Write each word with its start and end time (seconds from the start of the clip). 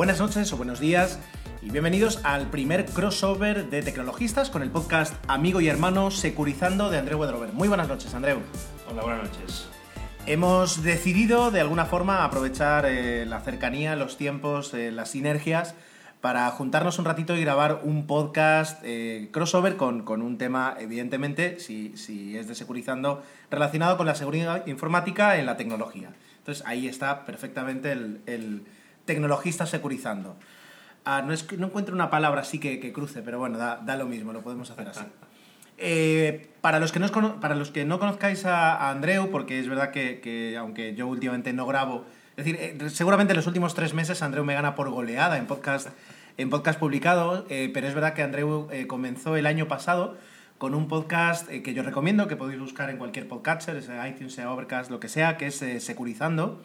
buenas 0.00 0.18
noches 0.18 0.50
o 0.54 0.56
buenos 0.56 0.80
días 0.80 1.18
y 1.60 1.68
bienvenidos 1.68 2.20
al 2.24 2.48
primer 2.48 2.86
crossover 2.86 3.68
de 3.68 3.82
tecnologistas 3.82 4.48
con 4.48 4.62
el 4.62 4.70
podcast 4.70 5.14
Amigo 5.28 5.60
y 5.60 5.68
Hermano 5.68 6.10
Securizando 6.10 6.88
de 6.88 6.96
Andreu 6.96 7.18
Wedrover. 7.18 7.52
Muy 7.52 7.68
buenas 7.68 7.86
noches, 7.86 8.14
Andreu. 8.14 8.38
Hola, 8.90 9.02
buenas 9.02 9.24
noches. 9.24 9.68
Hemos 10.24 10.82
decidido 10.82 11.50
de 11.50 11.60
alguna 11.60 11.84
forma 11.84 12.24
aprovechar 12.24 12.86
eh, 12.86 13.26
la 13.26 13.40
cercanía, 13.40 13.94
los 13.94 14.16
tiempos, 14.16 14.72
eh, 14.72 14.90
las 14.90 15.10
sinergias 15.10 15.74
para 16.22 16.50
juntarnos 16.50 16.98
un 16.98 17.04
ratito 17.04 17.36
y 17.36 17.42
grabar 17.42 17.82
un 17.84 18.06
podcast 18.06 18.80
eh, 18.82 19.28
crossover 19.32 19.76
con, 19.76 20.04
con, 20.04 20.22
un 20.22 20.38
tema, 20.38 20.76
evidentemente, 20.80 21.60
si, 21.60 21.94
si, 21.98 22.38
es 22.38 22.48
de 22.48 22.54
securizando, 22.54 23.22
relacionado 23.50 23.98
con 23.98 24.06
la 24.06 24.14
seguridad 24.14 24.66
informática 24.66 25.36
en 25.38 25.44
la 25.44 25.58
tecnología. 25.58 26.08
Entonces 26.38 26.64
ahí 26.66 26.88
está 26.88 27.26
perfectamente 27.26 27.92
el, 27.92 28.22
el 28.24 28.64
tecnologista 29.04 29.66
securizando. 29.66 30.36
Ah, 31.04 31.22
no, 31.22 31.32
es, 31.32 31.50
no, 31.58 31.66
encuentro 31.66 31.94
una 31.94 32.10
palabra 32.10 32.42
así 32.42 32.58
que, 32.58 32.78
que 32.80 32.92
cruce, 32.92 33.22
pero 33.22 33.38
bueno, 33.38 33.58
da, 33.58 33.76
da, 33.78 33.96
lo 33.96 34.06
mismo, 34.06 34.32
lo 34.32 34.42
podemos 34.42 34.70
hacer 34.70 34.88
así. 34.88 35.04
Eh, 35.82 36.50
para, 36.60 36.78
los 36.78 36.92
que 36.92 36.98
no, 36.98 37.40
para 37.40 37.54
los 37.54 37.70
que 37.70 37.86
no 37.86 37.98
conozcáis 37.98 38.44
a, 38.44 38.76
a 38.76 38.90
Andreu, 38.90 39.30
porque 39.30 39.58
es 39.58 39.66
verdad 39.66 39.92
que, 39.92 40.20
que, 40.20 40.54
aunque 40.58 40.94
yo 40.94 41.06
últimamente 41.06 41.54
no 41.54 41.64
grabo, 41.64 42.04
es 42.36 42.44
decir, 42.44 42.56
eh, 42.60 42.90
seguramente 42.90 43.32
en 43.32 43.38
los 43.38 43.46
últimos 43.46 43.74
tres 43.74 43.94
meses 43.94 44.20
Andreu 44.20 44.44
me 44.44 44.52
gana 44.52 44.74
por 44.74 44.90
goleada 44.90 45.38
en 45.38 45.46
podcast, 45.46 45.88
en 46.36 46.50
podcast 46.50 46.78
publicado, 46.78 47.46
eh, 47.48 47.70
pero 47.72 47.88
es 47.88 47.94
verdad 47.94 48.12
que 48.12 48.22
Andreu 48.22 48.68
eh, 48.70 48.86
comenzó 48.86 49.36
el 49.36 49.46
año 49.46 49.68
pasado 49.68 50.18
con 50.60 50.74
un 50.74 50.88
podcast 50.88 51.50
eh, 51.50 51.62
que 51.62 51.72
yo 51.72 51.82
recomiendo, 51.82 52.28
que 52.28 52.36
podéis 52.36 52.60
buscar 52.60 52.90
en 52.90 52.98
cualquier 52.98 53.26
podcatcher, 53.26 53.82
sea 53.82 54.06
iTunes, 54.06 54.34
sea 54.34 54.52
Overcast, 54.52 54.90
lo 54.90 55.00
que 55.00 55.08
sea, 55.08 55.38
que 55.38 55.46
es 55.46 55.62
eh, 55.62 55.80
Securizando. 55.80 56.62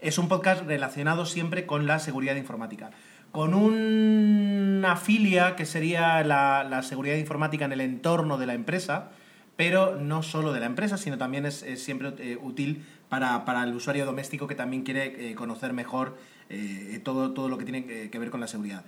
Es 0.00 0.18
un 0.18 0.28
podcast 0.28 0.64
relacionado 0.64 1.26
siempre 1.26 1.66
con 1.66 1.86
la 1.86 1.98
seguridad 1.98 2.36
informática. 2.36 2.90
Con 3.32 3.52
una 3.52 4.96
filia 4.96 5.56
que 5.56 5.66
sería 5.66 6.22
la, 6.22 6.64
la, 6.64 6.82
seguridad 6.82 7.16
informática 7.16 7.64
en 7.64 7.72
el 7.72 7.80
entorno 7.80 8.38
de 8.38 8.46
la 8.46 8.54
empresa, 8.54 9.10
pero 9.56 9.96
no 9.96 10.22
solo 10.22 10.52
de 10.52 10.60
la 10.60 10.66
empresa, 10.66 10.96
sino 10.96 11.18
también 11.18 11.44
es, 11.44 11.64
siempre 11.82 12.14
eh, 12.20 12.38
útil 12.40 12.86
para, 13.08 13.44
para, 13.44 13.64
el 13.64 13.74
usuario 13.74 14.06
doméstico 14.06 14.46
que 14.46 14.54
también 14.54 14.84
quiere 14.84 15.30
eh, 15.30 15.34
conocer 15.34 15.72
mejor 15.72 16.16
eh, 16.48 17.00
todo, 17.02 17.32
todo 17.32 17.48
lo 17.48 17.58
que 17.58 17.64
tiene 17.64 17.84
que 18.08 18.18
ver 18.20 18.30
con 18.30 18.38
la 18.38 18.46
seguridad. 18.46 18.84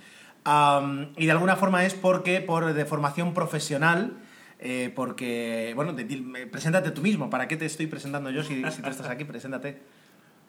Um, 0.47 1.09
y 1.17 1.27
de 1.27 1.33
alguna 1.33 1.57
forma 1.57 1.85
es 1.85 1.95
porque, 1.95 2.41
por 2.41 2.73
de 2.73 2.85
formación 2.85 3.35
profesional, 3.35 4.17
porque, 4.95 5.73
bueno, 5.75 5.93
de, 5.93 6.05
preséntate 6.53 6.93
tú 6.93 7.03
mismo. 7.03 7.31
¿Para 7.31 7.49
qué 7.49 7.57
te 7.57 7.67
estoy 7.67 7.89
presentando 7.89 8.31
yo 8.31 8.45
si, 8.45 8.63
si 8.71 8.81
tú 8.81 8.91
estás 8.91 9.09
aquí? 9.09 9.25
Preséntate. 9.25 9.81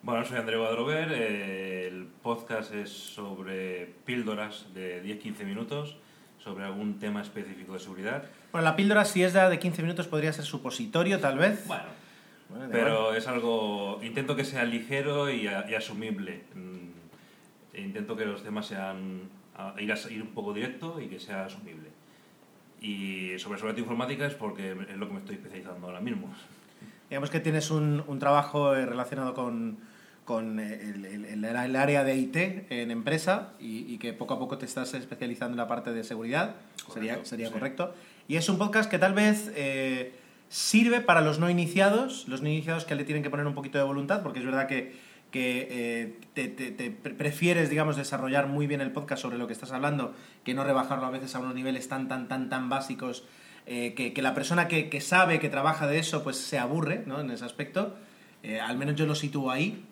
Bueno, 0.03 0.25
soy 0.25 0.39
Andreu 0.39 0.65
Adrover. 0.65 1.11
Eh, 1.11 1.87
el 1.87 2.07
podcast 2.23 2.73
es 2.73 2.89
sobre 2.89 3.85
píldoras 4.03 4.65
de 4.73 5.03
10-15 5.03 5.45
minutos 5.45 5.95
sobre 6.39 6.65
algún 6.65 6.97
tema 6.97 7.21
específico 7.21 7.73
de 7.73 7.79
seguridad. 7.79 8.23
Bueno, 8.51 8.65
la 8.65 8.75
píldora, 8.75 9.05
si 9.05 9.21
es 9.21 9.33
de 9.33 9.59
15 9.59 9.83
minutos, 9.83 10.07
podría 10.07 10.33
ser 10.33 10.45
supositorio, 10.45 11.19
tal 11.19 11.37
vez. 11.37 11.67
Bueno, 11.67 11.83
bueno 12.49 12.67
pero 12.71 13.01
bueno. 13.03 13.17
es 13.17 13.27
algo. 13.27 13.99
Intento 14.01 14.35
que 14.35 14.43
sea 14.43 14.63
ligero 14.63 15.29
y, 15.29 15.43
y 15.43 15.75
asumible. 15.75 16.45
Mm, 16.55 17.77
intento 17.79 18.15
que 18.15 18.25
los 18.25 18.41
temas 18.41 18.65
sean. 18.65 19.29
Ir, 19.77 19.91
a, 19.91 20.11
ir 20.11 20.23
un 20.23 20.33
poco 20.33 20.51
directo 20.51 20.99
y 20.99 21.09
que 21.09 21.19
sea 21.19 21.45
asumible. 21.45 21.89
Y 22.81 23.37
sobre 23.37 23.59
seguridad 23.59 23.77
informática 23.77 24.25
es 24.25 24.33
porque 24.33 24.71
es 24.71 24.97
lo 24.97 25.05
que 25.05 25.13
me 25.13 25.19
estoy 25.19 25.35
especializando 25.35 25.85
ahora 25.85 26.01
mismo. 26.01 26.33
Digamos 27.07 27.29
que 27.29 27.39
tienes 27.39 27.69
un, 27.69 28.03
un 28.07 28.17
trabajo 28.17 28.73
relacionado 28.73 29.35
con, 29.35 29.77
con 30.31 30.61
el, 30.61 31.05
el, 31.05 31.43
el, 31.43 31.75
área 31.75 32.05
de 32.05 32.15
IT 32.15 32.37
en 32.69 32.89
empresa 32.89 33.49
y, 33.59 33.93
y, 33.93 33.97
que 33.97 34.13
poco 34.13 34.35
a 34.35 34.39
poco 34.39 34.57
te 34.57 34.65
estás 34.65 34.93
especializando 34.93 35.55
en 35.55 35.57
la 35.57 35.67
parte 35.67 35.91
de 35.91 36.05
seguridad, 36.05 36.55
correcto, 36.85 36.93
sería, 36.93 37.25
sería 37.25 37.47
sí. 37.47 37.53
correcto. 37.53 37.93
Y 38.29 38.37
es 38.37 38.47
un 38.47 38.57
podcast 38.57 38.89
que 38.89 38.97
tal 38.97 39.13
vez 39.13 39.51
eh, 39.57 40.13
sirve 40.47 41.01
para 41.01 41.19
los 41.19 41.39
no 41.39 41.49
iniciados, 41.49 42.29
los 42.29 42.41
no 42.41 42.47
iniciados 42.47 42.85
que 42.85 42.95
le 42.95 43.03
tienen 43.03 43.23
que 43.23 43.29
poner 43.29 43.45
un 43.45 43.53
poquito 43.53 43.77
de 43.77 43.83
voluntad, 43.83 44.23
porque 44.23 44.39
es 44.39 44.45
verdad 44.45 44.67
que 44.67 45.11
que 45.31 45.67
eh, 45.69 46.19
te, 46.33 46.47
te, 46.47 46.71
te, 46.71 46.91
prefieres, 46.91 47.69
digamos, 47.69 47.97
desarrollar 47.97 48.47
muy 48.47 48.67
bien 48.67 48.79
el 48.79 48.91
podcast 48.91 49.21
sobre 49.21 49.37
lo 49.37 49.47
que 49.47 49.53
estás 49.53 49.71
hablando, 49.73 50.13
que 50.45 50.53
no 50.53 50.63
rebajarlo 50.63 51.05
a 51.05 51.09
veces 51.09 51.35
a 51.35 51.39
unos 51.39 51.55
niveles 51.55 51.89
tan, 51.89 52.07
tan, 52.07 52.27
tan, 52.29 52.49
tan 52.49 52.69
básicos, 52.69 53.23
eh, 53.65 53.93
que, 53.95 54.13
que, 54.13 54.21
la 54.21 54.33
persona 54.33 54.67
que, 54.67 54.89
que, 54.89 55.01
sabe, 55.01 55.39
que 55.39 55.49
trabaja 55.49 55.87
de 55.87 55.99
eso, 55.99 56.23
pues 56.23 56.37
se 56.37 56.57
aburre, 56.57 57.03
¿no? 57.05 57.19
En 57.19 57.31
ese 57.31 57.45
aspecto. 57.45 57.95
Eh, 58.43 58.59
al 58.59 58.77
menos 58.77 58.95
yo 58.95 59.05
lo 59.05 59.15
sitúo 59.15 59.51
ahí. 59.51 59.85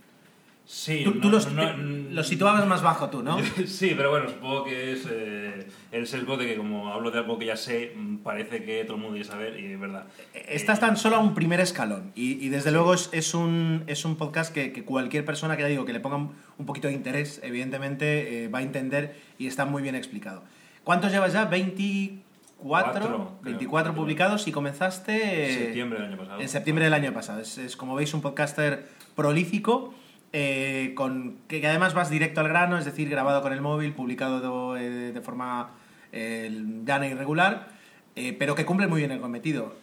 Sí, 0.72 1.02
tú, 1.04 1.16
no, 1.16 1.22
tú 1.22 1.30
los, 1.32 1.52
no, 1.52 1.64
lo 1.74 2.24
situabas 2.24 2.68
más 2.68 2.84
bajo 2.84 3.10
tú, 3.10 3.24
¿no? 3.24 3.40
sí, 3.66 3.96
pero 3.98 4.12
bueno, 4.12 4.30
supongo 4.30 4.66
que 4.66 4.92
es 4.92 5.08
eh, 5.10 5.68
el 5.92 6.06
sesgo 6.06 6.38
de 6.38 6.46
que 6.46 6.58
como 6.58 6.94
hablo 6.94 7.10
de 7.10 7.18
algo 7.18 7.40
que 7.40 7.48
ya 7.48 7.58
sé, 7.58 7.94
mm, 7.96 8.18
parece 8.18 8.64
que 8.64 8.84
todo 8.84 8.98
el 8.98 9.02
mundo 9.02 9.16
quiere 9.16 9.28
saber 9.28 9.60
y 9.60 9.74
es 9.74 9.80
verdad. 9.80 10.06
Estás 10.36 10.80
tan 10.80 10.96
solo 10.96 11.16
a 11.16 11.20
un 11.22 11.34
primer 11.34 11.60
escalón 11.60 12.12
y, 12.14 12.34
y 12.34 12.50
desde 12.50 12.70
sí. 12.70 12.76
luego 12.76 12.94
es, 12.94 13.10
es, 13.14 13.34
un, 13.34 13.84
es 13.88 14.06
un 14.06 14.16
podcast 14.16 14.54
que, 14.54 14.72
que, 14.72 14.86
cualquier 14.86 15.26
persona 15.26 15.58
que 15.58 15.64
ya 15.64 15.70
digo 15.70 15.86
que 15.86 15.94
le 15.94 16.02
ponga 16.02 16.18
un 16.18 16.66
poquito 16.68 16.88
de 16.88 16.94
interés, 16.94 17.42
evidentemente 17.42 18.44
eh, 18.44 18.48
va 18.48 18.60
a 18.60 18.62
entender 18.62 19.16
y 19.40 19.48
está 19.48 19.66
muy 19.66 19.82
bien 19.82 19.96
explicado. 19.96 20.44
¿Cuántos 20.84 21.12
llevas 21.12 21.34
ya? 21.34 21.46
24, 21.46 22.22
Cuatro, 22.60 23.40
24 23.42 23.92
creo. 23.92 24.04
publicados 24.04 24.48
y 24.48 24.52
comenzaste... 24.52 25.48
En 25.48 25.60
septiembre 25.64 26.00
del 26.00 26.10
año 26.10 26.18
pasado. 26.20 26.42
En 26.42 26.48
septiembre 26.48 26.86
del 26.86 26.94
año 26.94 27.12
pasado. 27.12 27.42
Es, 27.42 27.58
es 27.58 27.76
como 27.76 27.96
veis 27.96 28.14
un 28.14 28.22
podcaster 28.22 28.88
prolífico 29.16 29.96
eh, 30.32 30.94
con, 30.96 31.38
que, 31.48 31.66
además 31.66 31.94
vas 31.94 32.10
directo 32.10 32.42
al 32.42 32.48
grano, 32.48 32.78
es 32.78 32.86
decir, 32.86 33.10
grabado 33.10 33.42
con 33.42 33.54
el 33.54 33.62
móvil, 33.62 33.94
publicado 33.94 34.74
de, 34.74 34.86
eh, 34.86 35.12
de 35.12 35.22
forma 35.22 35.72
eh, 36.12 36.50
llana 36.86 37.08
y 37.08 37.14
regular, 37.14 37.70
eh, 38.16 38.36
pero 38.38 38.56
que 38.56 38.66
cumple 38.66 38.88
muy 38.88 39.00
bien 39.00 39.12
el 39.12 39.22
cometido. 39.22 39.76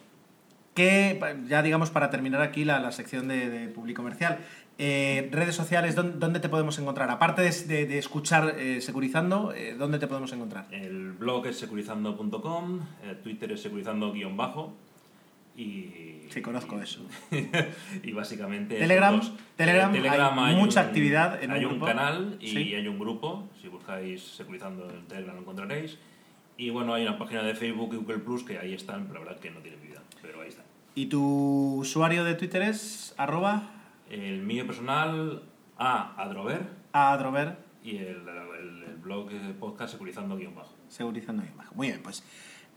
Que, 0.73 1.19
ya 1.47 1.63
digamos, 1.63 1.89
para 1.89 2.09
terminar 2.09 2.41
aquí 2.41 2.63
la, 2.63 2.79
la 2.79 2.91
sección 2.91 3.27
de, 3.27 3.67
público 3.73 4.03
comercial, 4.03 4.37
redes 4.77 5.55
sociales, 5.55 5.95
¿dónde, 5.95 6.19
¿dónde, 6.19 6.39
te 6.39 6.49
podemos 6.49 6.77
encontrar? 6.77 7.09
Aparte 7.09 7.41
de, 7.41 7.97
escuchar 7.97 8.53
eh, 8.59 8.79
Securizando, 8.79 9.51
¿dónde 9.79 9.97
te 9.97 10.05
podemos 10.05 10.31
encontrar? 10.33 10.67
El 10.69 11.13
blog 11.13 11.47
es 11.47 11.57
securizando.com, 11.57 12.81
Twitter 13.23 13.53
es 13.53 13.61
securizando-bajo 13.63 14.75
y... 15.57 16.27
Sí, 16.29 16.41
conozco 16.41 16.79
eso. 16.79 17.01
y 18.03 18.11
básicamente... 18.11 18.77
Telegram, 18.77 19.17
dos, 19.17 19.33
Telegram, 19.55 19.91
Telegram, 19.91 20.39
hay, 20.39 20.53
hay 20.53 20.61
mucha 20.61 20.81
un, 20.81 20.87
actividad 20.87 21.43
en 21.43 21.51
Hay 21.51 21.65
un, 21.65 21.73
un 21.73 21.79
canal 21.79 22.37
y 22.39 22.47
¿Sí? 22.49 22.75
hay 22.75 22.87
un 22.87 22.99
grupo, 22.99 23.49
si 23.59 23.67
buscáis 23.67 24.21
Securizando 24.21 24.87
en 24.89 25.07
Telegram 25.07 25.35
lo 25.35 25.41
encontraréis. 25.41 25.97
Y 26.57 26.69
bueno, 26.69 26.93
hay 26.93 27.03
una 27.03 27.17
página 27.17 27.41
de 27.41 27.55
Facebook 27.55 27.93
y 27.93 27.97
Google 27.97 28.19
Plus 28.19 28.43
que 28.43 28.59
ahí 28.59 28.73
están, 28.73 29.07
pero 29.07 29.19
la 29.19 29.25
verdad 29.25 29.41
que 29.41 29.49
no 29.49 29.59
tienen 29.61 29.81
vida, 29.81 30.01
pero 30.21 30.41
ahí 30.41 30.49
están. 30.49 30.65
¿Y 30.93 31.07
tu 31.07 31.77
usuario 31.77 32.23
de 32.23 32.35
Twitter 32.35 32.61
es 32.61 33.15
arroba? 33.17 33.71
El 34.09 34.41
mío 34.43 34.65
personal, 34.65 35.43
A. 35.77 36.21
Adrover. 36.21 36.67
A. 36.93 37.13
Adrover. 37.13 37.57
Y 37.83 37.97
el, 37.97 38.27
el, 38.27 38.83
el 38.83 38.95
blog 38.97 39.31
el 39.31 39.53
podcast 39.53 39.93
Securizando 39.93 40.35
guion 40.35 40.55
bajo. 40.55 40.75
Securizando 40.87 41.43
guion 41.43 41.57
bajo. 41.57 41.75
Muy 41.75 41.87
bien, 41.87 42.01
pues 42.01 42.23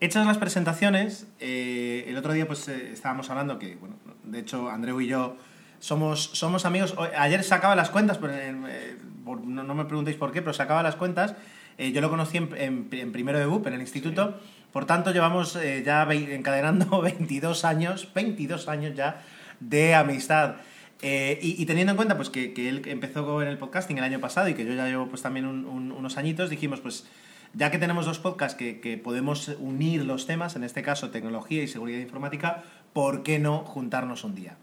hechas 0.00 0.26
las 0.26 0.38
presentaciones, 0.38 1.26
eh, 1.38 2.04
el 2.08 2.16
otro 2.16 2.32
día 2.32 2.46
pues 2.46 2.66
eh, 2.68 2.90
estábamos 2.92 3.30
hablando 3.30 3.58
que, 3.58 3.76
bueno, 3.76 3.96
de 4.24 4.40
hecho 4.40 4.70
Andreu 4.70 5.00
y 5.00 5.06
yo 5.06 5.36
somos, 5.78 6.30
somos 6.32 6.64
amigos. 6.64 6.94
Ayer 7.16 7.44
sacaba 7.44 7.76
las 7.76 7.90
cuentas, 7.90 8.18
pero, 8.18 8.34
eh, 8.34 8.96
por, 9.24 9.44
no, 9.44 9.62
no, 9.62 9.74
me 9.74 9.84
preguntéis 9.84 10.16
por 10.16 10.32
qué, 10.32 10.42
pero 10.42 10.52
sacaba 10.52 10.82
las 10.82 10.96
cuentas. 10.96 11.34
Yo 11.78 12.02
lo 12.02 12.10
conocí 12.10 12.36
en, 12.36 12.50
en, 12.58 12.88
en, 12.92 13.10
primero 13.10 13.38
de 13.38 13.46
BUP, 13.46 13.66
en 13.66 13.72
el 13.72 13.80
instituto. 13.80 14.38
Sí. 14.38 14.66
Por 14.70 14.84
tanto, 14.84 15.12
llevamos 15.12 15.58
ya 15.82 16.02
encadenando 16.12 17.00
22 17.02 17.64
años, 17.64 18.12
22 18.12 18.68
años 18.68 18.94
ya 18.94 19.22
de 19.60 19.94
amistad. 19.94 20.56
Eh, 21.02 21.38
y, 21.40 21.62
y, 21.62 21.64
teniendo 21.64 21.92
en 21.92 21.96
cuenta 21.96 22.16
pues, 22.16 22.28
que, 22.28 22.52
que, 22.52 22.68
él 22.68 22.82
empezó 22.86 23.40
en 23.40 23.48
el 23.48 23.56
podcasting 23.56 23.96
el 23.96 24.04
año 24.04 24.20
pasado 24.20 24.48
y 24.48 24.54
que 24.54 24.66
yo 24.66 24.74
ya 24.74 24.86
llevo 24.86 25.08
pues, 25.08 25.22
también 25.22 25.46
un, 25.46 25.64
un, 25.64 25.92
unos 25.92 26.18
añitos, 26.18 26.50
dijimos, 26.50 26.80
pues 26.80 27.06
ya 27.54 27.70
que 27.70 27.78
tenemos 27.78 28.06
dos 28.06 28.18
podcasts 28.18 28.56
que, 28.56 28.80
que, 28.80 28.96
podemos 28.96 29.48
unir 29.58 30.04
los 30.04 30.26
temas, 30.26 30.56
en 30.56 30.64
este 30.64 30.82
caso 30.82 31.10
tecnología 31.10 31.62
y 31.62 31.68
seguridad 31.68 31.98
informática, 31.98 32.64
¿por 32.92 33.22
qué 33.22 33.38
no 33.38 33.58
juntarnos 33.58 34.24
un 34.24 34.34
día? 34.34 34.56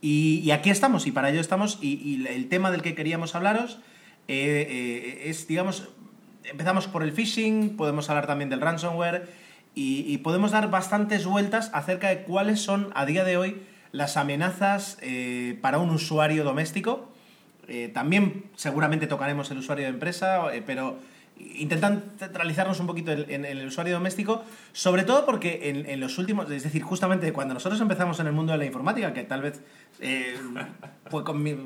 Y, 0.00 0.50
aquí 0.50 0.70
estamos, 0.70 1.06
y 1.06 1.12
para 1.12 1.30
ello 1.30 1.40
estamos, 1.40 1.78
y, 1.80 1.94
y, 1.94 2.26
el 2.26 2.48
tema 2.48 2.70
del 2.70 2.82
que 2.82 2.94
queríamos 2.94 3.34
hablaros 3.34 3.80
eh, 4.28 4.66
eh, 4.68 5.30
es, 5.30 5.48
digamos, 5.48 5.88
empezamos 6.44 6.86
por 6.86 7.02
el 7.02 7.12
phishing, 7.12 7.76
podemos 7.76 8.08
hablar 8.10 8.26
también 8.26 8.50
del 8.50 8.60
ransomware, 8.60 9.28
y, 9.78 10.16
podemos 10.18 10.52
dar 10.52 10.70
bastantes 10.70 11.26
vueltas 11.26 11.70
acerca 11.74 12.08
de 12.08 12.22
cuáles 12.22 12.62
son 12.62 12.90
a 12.94 13.04
día 13.04 13.24
de 13.24 13.36
hoy 13.36 13.60
las 13.92 14.16
amenazas 14.16 14.96
eh, 15.02 15.58
para 15.60 15.76
un 15.76 15.90
usuario 15.90 16.44
doméstico. 16.44 17.12
Eh, 17.68 17.90
también 17.92 18.44
seguramente 18.54 19.06
tocaremos 19.06 19.50
el 19.50 19.58
usuario 19.58 19.84
de 19.84 19.90
empresa, 19.90 20.54
eh, 20.54 20.62
pero 20.64 20.98
intentan 21.38 22.04
centralizarnos 22.18 22.80
un 22.80 22.86
poquito 22.86 23.12
en, 23.12 23.44
el 23.44 23.66
usuario 23.66 23.94
doméstico, 23.94 24.44
sobre 24.72 25.04
todo 25.04 25.26
porque 25.26 25.84
en, 25.86 26.00
los 26.00 26.18
últimos, 26.18 26.50
es 26.50 26.62
decir, 26.62 26.82
justamente 26.82 27.32
cuando 27.32 27.54
nosotros 27.54 27.80
empezamos 27.80 28.18
en 28.20 28.26
el 28.26 28.32
mundo 28.32 28.52
de 28.52 28.58
la 28.58 28.64
informática, 28.64 29.12
que 29.12 29.24
tal 29.24 29.42
vez, 29.42 29.60
eh, 30.00 30.36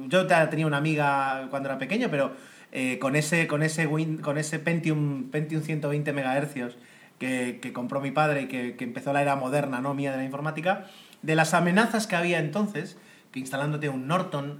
yo 0.09 0.27
tenía 0.27 0.67
una 0.67 0.79
amiga 0.79 1.47
cuando 1.51 1.69
era 1.69 1.79
pequeño, 1.79 2.09
pero 2.11 2.33
eh, 2.73 2.99
con 2.99 3.17
ese, 3.17 3.47
con 3.47 3.63
ese, 3.63 3.89
con 4.21 4.39
ese 4.39 4.59
Pentium, 4.59 5.31
Pentium 5.31 5.63
120 5.63 6.13
MHz 6.13 6.77
que, 7.19 7.59
que, 7.61 7.73
compró 7.73 8.01
mi 8.01 8.11
padre 8.13 8.43
y 8.43 8.49
que, 8.49 8.77
que, 8.77 8.85
empezó 8.85 9.13
la 9.13 9.23
era 9.23 9.37
moderna 9.37 9.81
¿no? 9.81 9.93
mía 9.93 10.13
de 10.13 10.19
la 10.19 10.25
informática, 10.25 10.87
de 11.23 11.35
las 11.35 11.53
amenazas 11.53 12.07
que 12.07 12.17
había 12.17 12.39
entonces, 12.39 12.97
que 13.31 13.39
instalándote 13.39 13.89
un 13.89 14.07
Norton, 14.07 14.59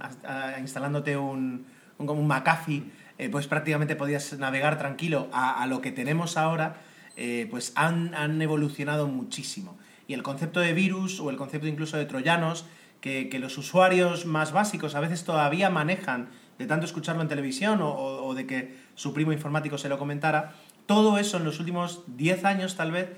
instalándote 0.59 1.17
un, 1.17 1.65
un, 1.97 2.09
un 2.09 2.27
McAfee, 2.27 2.83
eh, 3.21 3.29
pues 3.29 3.45
prácticamente 3.45 3.95
podías 3.95 4.33
navegar 4.39 4.79
tranquilo 4.79 5.29
a, 5.31 5.61
a 5.61 5.67
lo 5.67 5.79
que 5.79 5.91
tenemos 5.91 6.37
ahora, 6.37 6.77
eh, 7.15 7.47
pues 7.51 7.71
han, 7.75 8.15
han, 8.15 8.41
evolucionado 8.41 9.07
muchísimo. 9.07 9.77
Y 10.07 10.15
el 10.15 10.23
concepto 10.23 10.59
de 10.59 10.73
virus 10.73 11.19
o 11.19 11.29
el 11.29 11.37
concepto 11.37 11.67
incluso 11.67 11.97
de 11.97 12.05
troyanos, 12.05 12.65
que, 12.99 13.29
que, 13.29 13.37
los 13.37 13.59
usuarios 13.59 14.25
más 14.25 14.51
básicos 14.51 14.95
a 14.95 15.01
veces 15.01 15.23
todavía 15.23 15.69
manejan 15.69 16.29
de 16.57 16.65
tanto 16.65 16.87
escucharlo 16.87 17.21
en 17.21 17.27
televisión 17.27 17.83
o, 17.83 17.89
o, 17.91 18.25
o 18.25 18.33
de 18.33 18.47
que 18.47 18.75
su 18.95 19.13
primo 19.13 19.31
informático 19.31 19.77
se 19.77 19.87
lo 19.87 19.99
comentara, 19.99 20.55
todo 20.87 21.19
eso 21.19 21.37
en 21.37 21.43
los 21.43 21.59
últimos 21.59 22.01
10 22.07 22.43
años 22.43 22.75
tal 22.75 22.89
vez, 22.89 23.09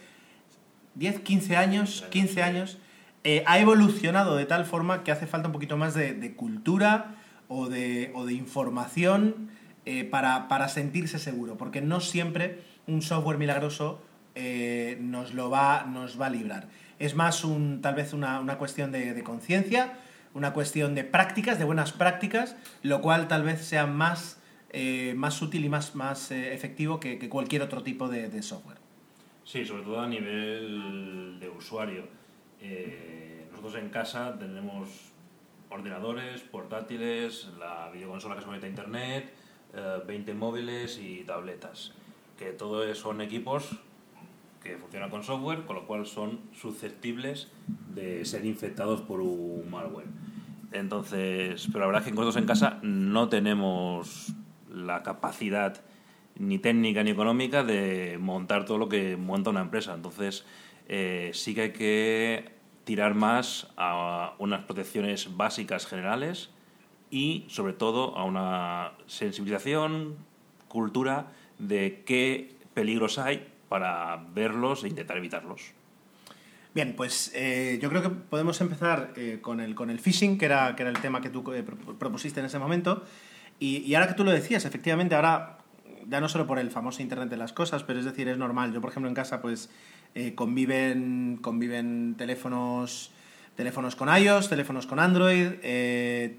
10, 0.96 1.22
15 1.22 1.56
años, 1.56 2.06
15 2.10 2.44
años, 2.44 2.78
eh, 3.24 3.42
ha 3.48 3.58
evolucionado 3.58 4.36
de 4.36 4.46
tal 4.46 4.66
forma 4.66 5.06
que 5.06 5.14
hace 5.14 5.28
falta 5.28 5.48
un 5.48 5.54
poquito 5.54 5.78
más 5.78 5.94
de, 5.94 6.14
de 6.14 6.36
cultura 6.36 7.16
o 7.48 7.70
de, 7.70 8.12
o 8.16 8.26
de 8.26 8.34
información 8.34 9.50
eh, 9.86 10.06
para, 10.06 10.48
para, 10.48 10.70
sentirse 10.70 11.20
seguro, 11.20 11.58
porque 11.58 11.82
no 11.82 12.00
siempre 12.00 12.62
un 12.88 13.02
software 13.02 13.38
milagroso 13.38 14.02
eh, 14.36 14.98
nos 15.02 15.34
lo 15.34 15.50
va, 15.50 15.84
nos 15.84 16.20
va 16.20 16.28
a 16.28 16.30
librar. 16.30 16.68
Es 17.00 17.16
más 17.16 17.44
un, 17.44 17.82
tal 17.82 17.96
vez 17.96 18.14
una, 18.14 18.40
una 18.40 18.58
cuestión 18.58 18.92
de, 18.92 19.14
de 19.14 19.24
conciencia, 19.24 19.94
una 20.34 20.54
cuestión 20.54 20.96
de 20.96 21.04
prácticas, 21.04 21.60
de 21.60 21.66
buenas 21.66 21.92
prácticas, 21.92 22.56
lo 22.82 23.02
cual 23.02 23.28
tal 23.28 23.44
vez 23.44 23.62
sea 23.62 23.86
más, 23.86 24.42
eh, 24.70 25.14
más 25.16 25.42
útil 25.42 25.66
y 25.66 25.70
más, 25.70 25.96
más 25.96 26.32
eh, 26.32 26.54
efectivo 26.54 27.00
que, 27.00 27.30
cualquier 27.30 27.62
otro 27.62 27.84
tipo 27.84 28.08
de, 28.08 28.42
software. 28.42 28.78
Sí, 29.44 29.66
sobre 29.66 29.84
todo 29.84 30.00
a 30.00 30.08
nivel 30.08 31.38
de 31.40 31.50
usuario. 31.50 32.08
nosotros 33.52 33.76
en 33.76 33.90
casa 33.90 34.38
tenemos 34.40 35.12
ordenadores, 35.70 36.42
portátiles, 36.42 37.50
la 37.60 37.90
videoconsola 37.92 38.36
que 38.36 38.42
se 38.42 38.46
conecta 38.46 38.68
a 38.68 38.70
internet, 38.70 39.34
20 39.74 40.34
móviles 40.34 41.00
y 41.00 41.24
tabletas, 41.24 41.94
que 42.38 42.52
todo 42.52 42.94
son 42.96 43.22
equipos 43.22 43.80
que 44.64 44.78
funcionan 44.78 45.10
con 45.10 45.24
software, 45.24 45.66
con 45.66 45.76
lo 45.76 45.86
cual 45.86 46.06
son 46.06 46.40
susceptibles 46.54 47.50
de 47.94 48.24
ser 48.24 48.46
infectados 48.46 49.02
por 49.02 49.20
un 49.20 49.70
malware. 49.70 50.08
Entonces, 50.72 51.68
pero 51.68 51.82
la 51.82 51.86
verdad 51.88 52.02
es 52.02 52.08
que 52.08 52.12
nosotros 52.12 52.38
en 52.38 52.46
casa 52.46 52.80
no 52.82 53.30
tenemos 53.30 54.34
la 54.74 55.04
capacidad 55.04 55.82
ni 56.36 56.58
técnica 56.58 57.04
ni 57.04 57.12
económica 57.12 57.64
de 57.64 58.18
montar 58.20 58.66
todo 58.66 58.78
lo 58.78 58.90
que 58.90 59.18
monta 59.18 59.52
una 59.52 59.62
empresa. 59.62 59.94
Entonces, 59.94 60.46
eh, 60.88 61.32
sí 61.34 61.54
que 61.54 61.62
hay 61.62 61.74
que 61.74 62.52
tirar 62.86 63.14
más 63.14 63.72
a 63.78 64.34
unas 64.40 64.64
protecciones 64.64 65.36
básicas 65.38 65.86
generales 65.86 66.50
y 67.14 67.46
sobre 67.48 67.74
todo 67.74 68.18
a 68.18 68.24
una 68.24 68.94
sensibilización, 69.06 70.16
cultura 70.68 71.32
de 71.60 72.02
qué 72.08 72.56
peligros 72.74 73.20
hay 73.20 73.48
para 73.70 74.26
verlos 74.34 74.84
e 74.84 74.88
intentar 74.88 75.18
evitarlos. 75.18 75.74
Bien, 76.74 76.96
pues 76.96 77.32
eh, 77.36 77.78
yo 77.80 77.90
creo 77.90 78.02
que 78.02 78.10
podemos 78.10 78.60
empezar 78.62 79.14
eh, 79.16 79.38
con, 79.42 79.60
el, 79.60 79.76
con 79.76 79.92
el 79.92 80.00
phishing, 80.00 80.40
que 80.40 80.46
era, 80.46 80.76
que 80.76 80.82
era 80.82 80.90
el 80.90 80.98
tema 81.00 81.22
que 81.22 81.30
tú 81.30 81.44
eh, 81.54 81.64
propusiste 81.64 82.40
en 82.40 82.48
ese 82.48 82.58
momento. 82.58 83.04
Y, 83.60 83.78
y, 83.78 83.94
ahora 83.94 84.08
que 84.08 84.16
tú 84.16 84.24
lo 84.24 84.32
decías, 84.32 84.66
efectivamente, 84.66 85.14
ahora 85.14 85.60
ya 86.08 86.20
no 86.20 86.28
solo 86.28 86.48
por 86.48 86.58
el 86.58 86.72
famoso 86.72 87.04
Internet 87.04 87.30
de 87.30 87.38
las 87.38 87.54
Cosas, 87.54 87.84
pero 87.84 88.00
es 88.00 88.06
decir, 88.06 88.28
es 88.28 88.40
normal. 88.40 88.74
Yo, 88.74 88.82
por 88.82 88.90
ejemplo, 88.90 89.08
en 89.08 89.14
casa, 89.14 89.40
pues 89.40 89.70
eh, 90.16 90.34
conviven, 90.34 91.38
conviven 91.42 92.16
teléfonos 92.18 93.12
teléfonos 93.56 93.96
con 93.96 94.10
iOS, 94.16 94.50
teléfonos 94.50 94.88
con 94.88 95.00
Android, 95.00 95.54
eh, 95.62 96.38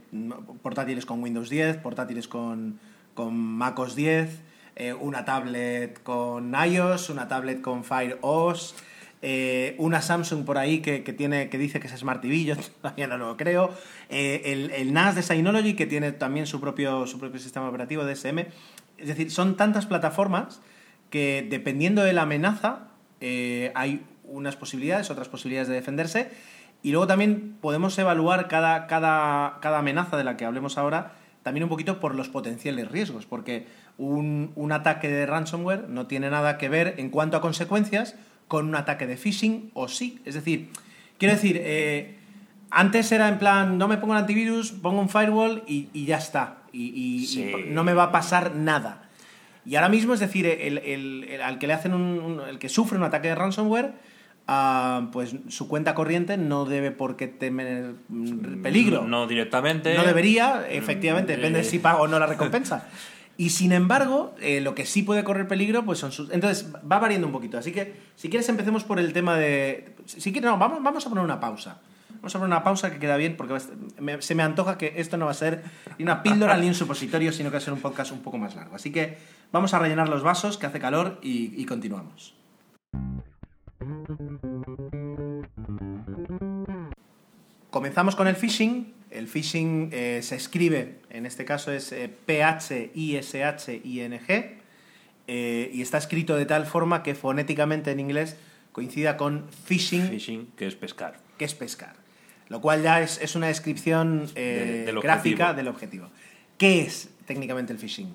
portátiles 0.63 1.07
con 1.07 1.23
Windows 1.23 1.49
10, 1.49 1.79
portátiles 1.79 2.29
con, 2.29 2.81
con 3.15 3.37
MacOS 3.37 3.95
10, 3.95 4.41
eh, 4.77 4.93
una 4.93 5.25
tablet 5.25 6.03
con 6.03 6.55
iOS, 6.55 7.11
una 7.11 7.29
tablet 7.29 7.61
con 7.61 7.85
Fire 7.85 8.19
OS, 8.21 8.75
eh, 9.23 9.77
una 9.79 10.03
Samsung 10.03 10.45
por 10.45 10.59
ahí 10.59 10.81
que, 10.81 11.05
que, 11.05 11.13
tiene, 11.13 11.49
que 11.49 11.57
dice 11.57 11.79
que 11.79 11.87
es 11.87 11.97
Smart 11.97 12.21
TV, 12.21 12.45
yo 12.45 12.57
todavía 12.83 13.07
no 13.07 13.17
lo 13.17 13.37
creo, 13.37 13.73
el, 14.09 14.71
el, 14.71 14.93
NAS 14.93 15.15
de 15.15 15.23
Synology 15.23 15.75
que 15.75 15.87
tiene 15.87 16.13
también 16.13 16.47
su 16.47 16.61
propio, 16.61 17.07
su 17.07 17.19
propio 17.19 17.41
sistema 17.41 17.69
operativo 17.69 18.05
DSM. 18.05 18.41
Es 18.99 19.09
decir, 19.09 19.31
son 19.31 19.57
tantas 19.57 19.87
plataformas 19.87 20.61
que 21.11 21.47
dependiendo 21.49 22.03
de 22.03 22.13
la 22.13 22.23
amenaza 22.23 22.89
hay 23.75 24.05
unas 24.25 24.57
posibilidades, 24.57 25.11
otras 25.11 25.29
posibilidades 25.29 25.69
de 25.69 25.75
defenderse 25.75 26.31
y 26.85 26.91
luego 26.91 27.07
también 27.07 27.57
podemos 27.63 27.99
evaluar 27.99 28.47
cada, 28.47 28.87
cada, 28.87 29.59
cada 29.61 29.79
amenaza 29.79 30.19
de 30.19 30.23
la 30.23 30.37
que 30.37 30.45
hablemos 30.45 30.77
ahora 30.77 31.13
también 31.43 31.65
un 31.65 31.71
poquito 31.71 31.99
por 31.99 32.15
los 32.15 32.29
potenciales 32.29 32.91
riesgos, 32.91 33.25
porque 33.25 33.67
un, 33.97 34.53
un, 34.55 34.71
ataque 34.71 35.09
de 35.09 35.25
ransomware 35.25 35.89
no 35.89 36.07
tiene 36.07 36.29
nada 36.29 36.59
que 36.59 36.69
ver 36.69 36.95
en 36.99 37.09
cuanto 37.09 37.39
a 37.39 37.41
consecuencias 37.41 38.17
con 38.49 38.69
un 38.69 38.77
ataque 38.77 39.07
de 39.07 39.17
phishing 39.17 39.71
o 39.73 39.89
sí. 39.89 40.21
Es 40.27 40.35
decir, 40.35 40.69
quiero 41.17 41.35
decir, 41.35 41.59
eh, 41.59 42.19
antes 42.71 43.11
era 43.13 43.29
en 43.29 43.39
plan, 43.39 43.79
no 43.79 43.89
me 43.89 43.97
pongo 43.97 44.13
el 44.13 44.21
antivirus, 44.21 44.73
pongo 44.73 45.01
un 45.01 45.09
firewall 45.09 45.63
y, 45.67 45.89
y 45.95 46.05
ya 46.05 46.19
está, 46.19 46.59
y, 46.71 46.89
y, 46.89 47.27
sí. 47.27 47.51
y, 47.51 47.71
no 47.71 47.83
me 47.83 47.95
va 47.95 48.05
a 48.05 48.13
pasar 48.13 48.55
nada. 48.55 49.09
Y 49.65 49.77
ahora 49.77 49.89
mismo, 49.89 50.13
es 50.13 50.21
decir, 50.21 50.45
el, 50.45 50.77
el, 50.79 51.25
el 51.25 51.41
al 51.41 51.59
que 51.59 51.67
le 51.67 51.73
hacen 51.73 51.95
un, 51.95 52.19
un, 52.19 52.41
el 52.47 52.59
que 52.59 52.69
sufre 52.69 52.99
un 52.99 53.05
ataque 53.05 53.29
de 53.29 53.35
ransomware, 53.35 53.93
Uh, 54.47 55.11
pues 55.11 55.35
su 55.49 55.69
cuenta 55.69 55.95
corriente 55.95 56.37
no 56.37 56.67
debe 56.67 56.91
por 56.91 57.17
qué 57.17 57.29
temer 57.29 57.95
peligro. 58.63 59.05
No 59.07 59.27
directamente. 59.27 59.97
No 59.97 60.05
debería, 60.05 60.67
efectivamente, 60.69 61.33
eh, 61.33 61.37
depende 61.37 61.61
de 61.61 61.65
si 61.65 61.79
paga 61.79 62.03
o 62.03 62.09
no 62.09 62.19
la 62.19 62.27
recompensa. 62.27 62.87
Y 63.39 63.51
sin 63.51 63.73
embargo, 63.73 64.35
eh, 64.41 64.61
lo 64.61 64.75
que 64.75 64.85
sí 64.85 65.03
puede 65.03 65.25
correr 65.25 65.49
peligro, 65.49 65.87
pues 65.87 65.99
son 65.99 66.13
sus. 66.13 66.31
Entonces, 66.31 66.71
va 66.75 66.99
variando 66.99 67.27
un 67.27 67.33
poquito. 67.33 67.57
Así 67.57 67.73
que, 67.73 67.97
si 68.17 68.29
quieres, 68.29 68.47
empecemos 68.51 68.85
por 68.85 69.01
el 69.01 69.15
tema 69.15 69.37
de. 69.37 69.97
Si 70.05 70.31
quieres, 70.31 70.51
no, 70.51 70.59
vamos, 70.59 70.83
vamos 70.83 71.07
a 71.07 71.09
poner 71.09 71.25
una 71.25 71.41
pausa. 71.41 71.81
Vamos 72.11 72.35
a 72.35 72.39
poner 72.39 72.55
una 72.55 72.63
pausa 72.63 72.93
que 72.93 72.99
queda 72.99 73.17
bien, 73.17 73.37
porque 73.37 73.57
me, 73.99 74.21
se 74.21 74.35
me 74.35 74.43
antoja 74.43 74.77
que 74.77 74.93
esto 74.97 75.17
no 75.17 75.25
va 75.25 75.31
a 75.31 75.35
ser 75.35 75.63
ni 75.99 76.05
una 76.05 76.23
píldora 76.23 76.57
ni 76.59 76.69
un 76.69 76.75
supositorio, 76.75 77.33
sino 77.33 77.49
que 77.49 77.55
va 77.55 77.59
a 77.59 77.63
ser 77.63 77.73
un 77.73 77.81
podcast 77.81 78.13
un 78.13 78.21
poco 78.21 78.37
más 78.37 78.55
largo. 78.55 78.77
Así 78.77 78.93
que 78.93 79.17
vamos 79.53 79.73
a 79.73 79.79
rellenar 79.79 80.11
los 80.11 80.23
vasos, 80.23 80.59
que 80.59 80.67
hace 80.67 80.81
calor, 80.81 81.19
y, 81.23 81.61
y 81.61 81.65
continuamos. 81.65 82.35
Comenzamos 87.71 88.15
con 88.17 88.29
el 88.29 88.37
phishing. 88.37 88.95
El 89.11 89.27
phishing 89.29 89.91
eh, 89.93 90.21
se 90.23 90.37
escribe, 90.37 91.01
en 91.11 91.27
este 91.27 91.45
caso 91.45 91.71
es 91.73 91.93
eh, 91.93 92.09
P-H-I-S-H-I-N-G, 92.27 92.99
eh, 95.27 95.71
y 95.73 95.83
está 95.83 95.99
escrito 95.99 96.37
de 96.37 96.47
tal 96.47 96.67
forma 96.67 97.03
que 97.03 97.15
fonéticamente 97.15 97.91
en 97.91 98.01
inglés 98.01 98.37
coincida 98.73 99.17
con 99.17 99.49
phishing. 99.67 100.09
Phishing, 100.09 100.53
que 100.57 100.67
es 100.67 100.75
pescar. 100.75 101.19
Que 101.39 101.45
es 101.45 101.55
pescar. 101.55 101.95
Lo 102.49 102.61
cual 102.61 102.83
ya 102.83 103.01
es, 103.03 103.21
es 103.21 103.35
una 103.37 103.47
descripción 103.47 104.33
de, 104.35 104.85
del 104.85 105.01
gráfica 105.01 105.55
del 105.55 105.69
objetivo. 105.69 106.09
¿Qué 106.59 106.83
es 106.83 107.09
técnicamente 107.27 107.73
el 107.73 107.79
phishing? 107.79 108.13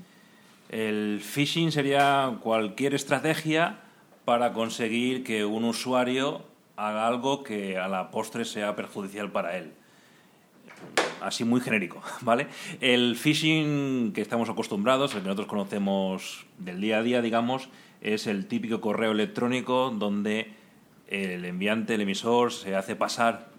El 0.70 1.22
phishing 1.22 1.72
sería 1.72 2.38
cualquier 2.42 2.94
estrategia 2.94 3.80
para 4.30 4.54
conseguir 4.54 5.24
que 5.24 5.44
un 5.44 5.64
usuario 5.64 6.44
haga 6.78 7.08
algo 7.08 7.44
que 7.44 7.80
a 7.80 7.88
la 7.88 8.12
postre 8.12 8.46
sea 8.46 8.76
perjudicial 8.76 9.32
para 9.32 9.58
él. 9.58 9.72
Así 11.20 11.44
muy 11.46 11.62
genérico, 11.62 12.04
¿vale? 12.22 12.46
El 12.80 13.16
phishing 13.16 14.14
que 14.14 14.22
estamos 14.22 14.48
acostumbrados, 14.48 15.16
el 15.16 15.22
que 15.22 15.30
nosotros 15.30 15.48
conocemos 15.48 16.46
del 16.60 16.80
día 16.80 17.00
a 17.00 17.02
día, 17.02 17.24
digamos, 17.24 17.70
es 18.02 18.28
el 18.28 18.46
típico 18.46 18.82
correo 18.82 19.14
electrónico 19.14 19.90
donde 19.90 20.54
el 21.08 21.44
enviante, 21.44 21.96
el 21.96 22.02
emisor, 22.02 22.54
se 22.54 22.76
hace 22.76 22.96
pasar 22.96 23.50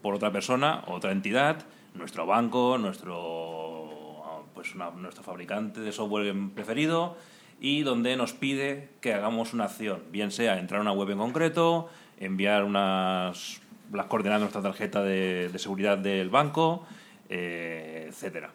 por 0.00 0.14
otra 0.14 0.32
persona, 0.32 0.84
otra 0.86 1.12
entidad, 1.12 1.66
nuestro 1.92 2.24
banco, 2.24 2.78
nuestro, 2.78 4.42
pues 4.54 4.74
una, 4.74 4.88
nuestro 4.88 5.22
fabricante 5.22 5.82
de 5.82 5.92
software 5.92 6.34
preferido, 6.54 7.18
y 7.64 7.82
donde 7.82 8.14
nos 8.18 8.34
pide 8.34 8.90
que 9.00 9.14
hagamos 9.14 9.54
una 9.54 9.64
acción, 9.64 10.02
bien 10.12 10.30
sea 10.30 10.58
entrar 10.58 10.80
a 10.80 10.82
una 10.82 10.92
web 10.92 11.08
en 11.08 11.16
concreto, 11.16 11.88
enviar 12.20 12.62
unas, 12.62 13.62
las 13.90 14.04
coordenadas 14.04 14.40
de 14.40 14.44
nuestra 14.44 14.60
tarjeta 14.60 15.02
de, 15.02 15.50
seguridad 15.56 15.96
del 15.96 16.28
banco, 16.28 16.86
eh, 17.30 18.04
etcétera. 18.10 18.50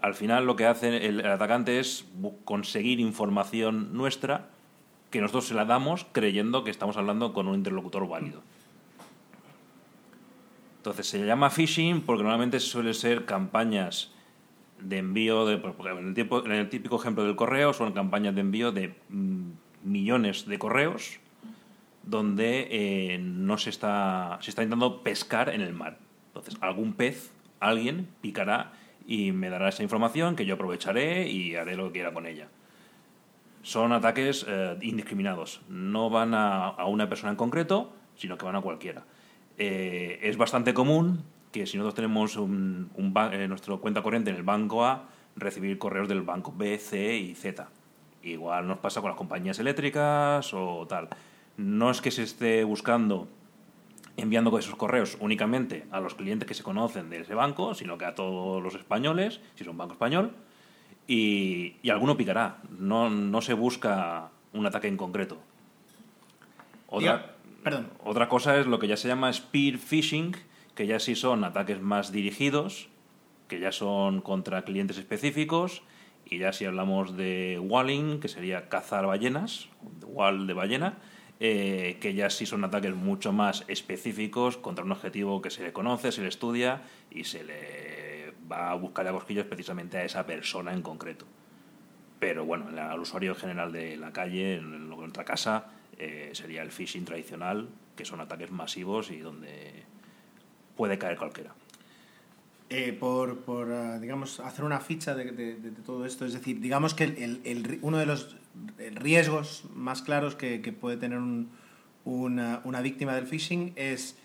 Al 0.00 0.14
final 0.14 0.46
lo 0.46 0.54
que 0.54 0.64
hace 0.64 1.08
el, 1.08 1.26
atacante 1.26 1.80
es 1.80 2.04
conseguir 2.44 3.00
información 3.00 3.96
nuestra 3.96 4.46
que 5.10 5.20
nosotros 5.20 5.48
se 5.48 5.54
la 5.54 5.64
damos 5.64 6.06
creyendo 6.12 6.62
que 6.62 6.70
estamos 6.70 6.96
hablando 6.96 7.32
con 7.32 7.48
un 7.48 7.56
interlocutor 7.56 8.06
válido. 8.06 8.42
Entonces 10.76 11.08
se 11.08 11.26
llama 11.26 11.50
phishing 11.50 12.02
porque 12.02 12.22
normalmente 12.22 12.60
suelen 12.60 12.94
ser 12.94 13.24
campañas 13.24 14.13
de 14.80 14.98
envío, 14.98 15.46
de, 15.46 15.54
en, 15.54 16.52
el 16.52 16.68
típico 16.68 16.96
ejemplo 16.96 17.24
del 17.24 17.36
correo, 17.36 17.72
son 17.72 17.92
campañas 17.92 18.34
de 18.34 18.40
envío 18.40 18.72
de 18.72 18.94
mm, 19.08 19.50
millones 19.84 20.46
de 20.46 20.58
correos 20.58 21.20
donde 22.06 22.68
eh, 22.70 23.18
no 23.18 23.58
se 23.58 23.70
está, 23.70 24.38
se 24.40 24.50
está 24.50 24.62
intentando 24.62 25.02
pescar 25.02 25.48
en 25.48 25.60
el 25.60 25.72
mar. 25.72 25.98
Entonces, 26.28 26.56
algún 26.60 26.92
pez, 26.92 27.32
alguien, 27.60 28.08
picará 28.20 28.72
y 29.06 29.32
me 29.32 29.50
dará 29.50 29.68
esa 29.68 29.82
información 29.82 30.36
que 30.36 30.46
yo 30.46 30.54
aprovecharé 30.54 31.28
y 31.30 31.56
haré 31.56 31.76
lo 31.76 31.86
que 31.86 31.92
quiera 31.92 32.12
con 32.12 32.26
ella. 32.26 32.48
Son 33.62 33.92
ataques 33.92 34.44
eh, 34.46 34.76
indiscriminados. 34.82 35.62
No 35.68 36.10
van 36.10 36.34
a, 36.34 36.84
una 36.86 37.08
persona 37.08 37.30
en 37.30 37.36
concreto, 37.36 37.92
sino 38.16 38.36
que 38.36 38.44
van 38.44 38.56
a 38.56 38.60
cualquiera. 38.60 39.04
Eh, 39.56 40.20
es 40.22 40.36
bastante 40.36 40.74
común 40.74 41.24
que 41.54 41.66
si 41.66 41.78
nosotros 41.78 41.94
tenemos 41.94 42.36
un, 42.36 42.90
nuestra 43.48 43.76
cuenta 43.76 44.02
corriente 44.02 44.30
en 44.30 44.36
el 44.36 44.42
banco 44.42 44.84
A, 44.84 45.08
recibir 45.36 45.78
correos 45.78 46.08
del 46.08 46.22
banco 46.22 46.52
B, 46.54 46.76
C 46.78 47.16
y 47.16 47.34
Z. 47.34 47.68
Igual 48.22 48.66
nos 48.66 48.78
pasa 48.78 49.00
con 49.00 49.10
las 49.10 49.16
compañías 49.16 49.58
eléctricas 49.58 50.52
o 50.52 50.86
tal 50.86 51.08
no 51.56 51.90
es 51.90 52.00
que 52.00 52.10
se 52.10 52.22
esté 52.22 52.64
buscando 52.64 53.28
enviando 54.16 54.56
esos 54.58 54.76
correos 54.76 55.16
únicamente 55.20 55.86
a 55.90 56.00
los 56.00 56.14
clientes 56.14 56.46
que 56.46 56.54
se 56.54 56.62
conocen 56.62 57.10
de 57.10 57.20
ese 57.20 57.34
banco, 57.34 57.74
sino 57.74 57.98
que 57.98 58.04
a 58.04 58.14
todos 58.14 58.62
los 58.62 58.74
españoles, 58.74 59.40
si 59.56 59.64
es 59.64 59.68
un 59.68 59.76
banco 59.76 59.94
español, 59.94 60.32
y, 61.06 61.76
alguno 61.90 62.16
picará. 62.16 62.58
No, 62.78 63.10
no, 63.10 63.42
se 63.42 63.54
busca 63.54 64.30
un 64.52 64.66
ataque 64.66 64.86
en 64.86 64.96
concreto. 64.96 65.38
Otra, 66.88 67.34
perdón. 67.62 67.90
otra 68.04 68.28
cosa 68.28 68.56
es 68.58 68.66
lo 68.66 68.78
que 68.78 68.86
ya 68.86 68.96
se 68.96 69.08
llama 69.08 69.32
spear 69.32 69.78
phishing, 69.78 70.36
que 70.74 70.86
ya 70.86 70.98
sí 70.98 71.14
son 71.14 71.44
ataques 71.44 71.80
más 71.80 72.12
dirigidos, 72.12 72.88
que 73.48 73.60
ya 73.60 73.72
son 73.72 74.20
contra 74.20 74.62
clientes 74.62 74.98
específicos, 74.98 75.82
y 76.24 76.38
ya 76.38 76.52
si 76.52 76.64
hablamos 76.64 77.16
de 77.16 77.60
walling, 77.62 78.20
que 78.20 78.28
sería 78.28 78.68
cazar 78.68 79.06
ballenas, 79.06 79.68
wall 80.06 80.46
de 80.46 80.54
ballena, 80.54 80.98
eh, 81.40 81.98
que 82.00 82.14
ya 82.14 82.30
sí 82.30 82.46
son 82.46 82.64
ataques 82.64 82.94
mucho 82.94 83.32
más 83.32 83.64
específicos 83.68 84.56
contra 84.56 84.84
un 84.84 84.92
objetivo 84.92 85.42
que 85.42 85.50
se 85.50 85.62
le 85.62 85.72
conoce, 85.72 86.12
se 86.12 86.22
le 86.22 86.28
estudia 86.28 86.82
y 87.10 87.24
se 87.24 87.44
le 87.44 88.32
va 88.50 88.70
a 88.70 88.74
buscar 88.74 89.06
a 89.08 89.12
cosquillas 89.12 89.46
precisamente 89.46 89.98
a 89.98 90.04
esa 90.04 90.26
persona 90.26 90.72
en 90.72 90.82
concreto. 90.82 91.26
Pero 92.18 92.44
bueno, 92.44 92.68
al 92.80 93.00
usuario 93.00 93.34
general 93.34 93.72
de 93.72 93.96
la 93.96 94.12
calle, 94.12 94.56
en 94.56 94.88
nuestra 94.88 95.24
casa, 95.24 95.66
eh, 95.98 96.30
sería 96.32 96.62
el 96.62 96.70
phishing 96.70 97.04
tradicional, 97.04 97.68
que 97.96 98.04
son 98.04 98.20
ataques 98.20 98.50
masivos 98.50 99.10
y 99.10 99.18
donde 99.18 99.84
puede 100.76 100.98
caer 100.98 101.16
cualquiera. 101.16 101.54
Eh, 102.70 102.96
por, 102.98 103.40
por 103.40 103.70
ah, 103.72 103.98
digamos, 103.98 104.40
hacer 104.40 104.64
una 104.64 104.80
ficha 104.80 105.14
de, 105.14 105.54
todo 105.84 106.06
esto, 106.06 106.24
es 106.24 106.32
decir, 106.32 106.60
digamos 106.60 106.94
que 106.94 107.04
el, 107.04 107.78
uno 107.82 107.98
de 107.98 108.06
los 108.06 108.36
riesgos 108.94 109.64
más 109.74 110.02
claros 110.02 110.34
que, 110.34 110.58
puede 110.80 110.96
tener 110.96 111.20
una, 112.04 112.80
víctima 112.80 113.14
del 113.14 113.26
phishing 113.26 113.72
es, 113.76 114.16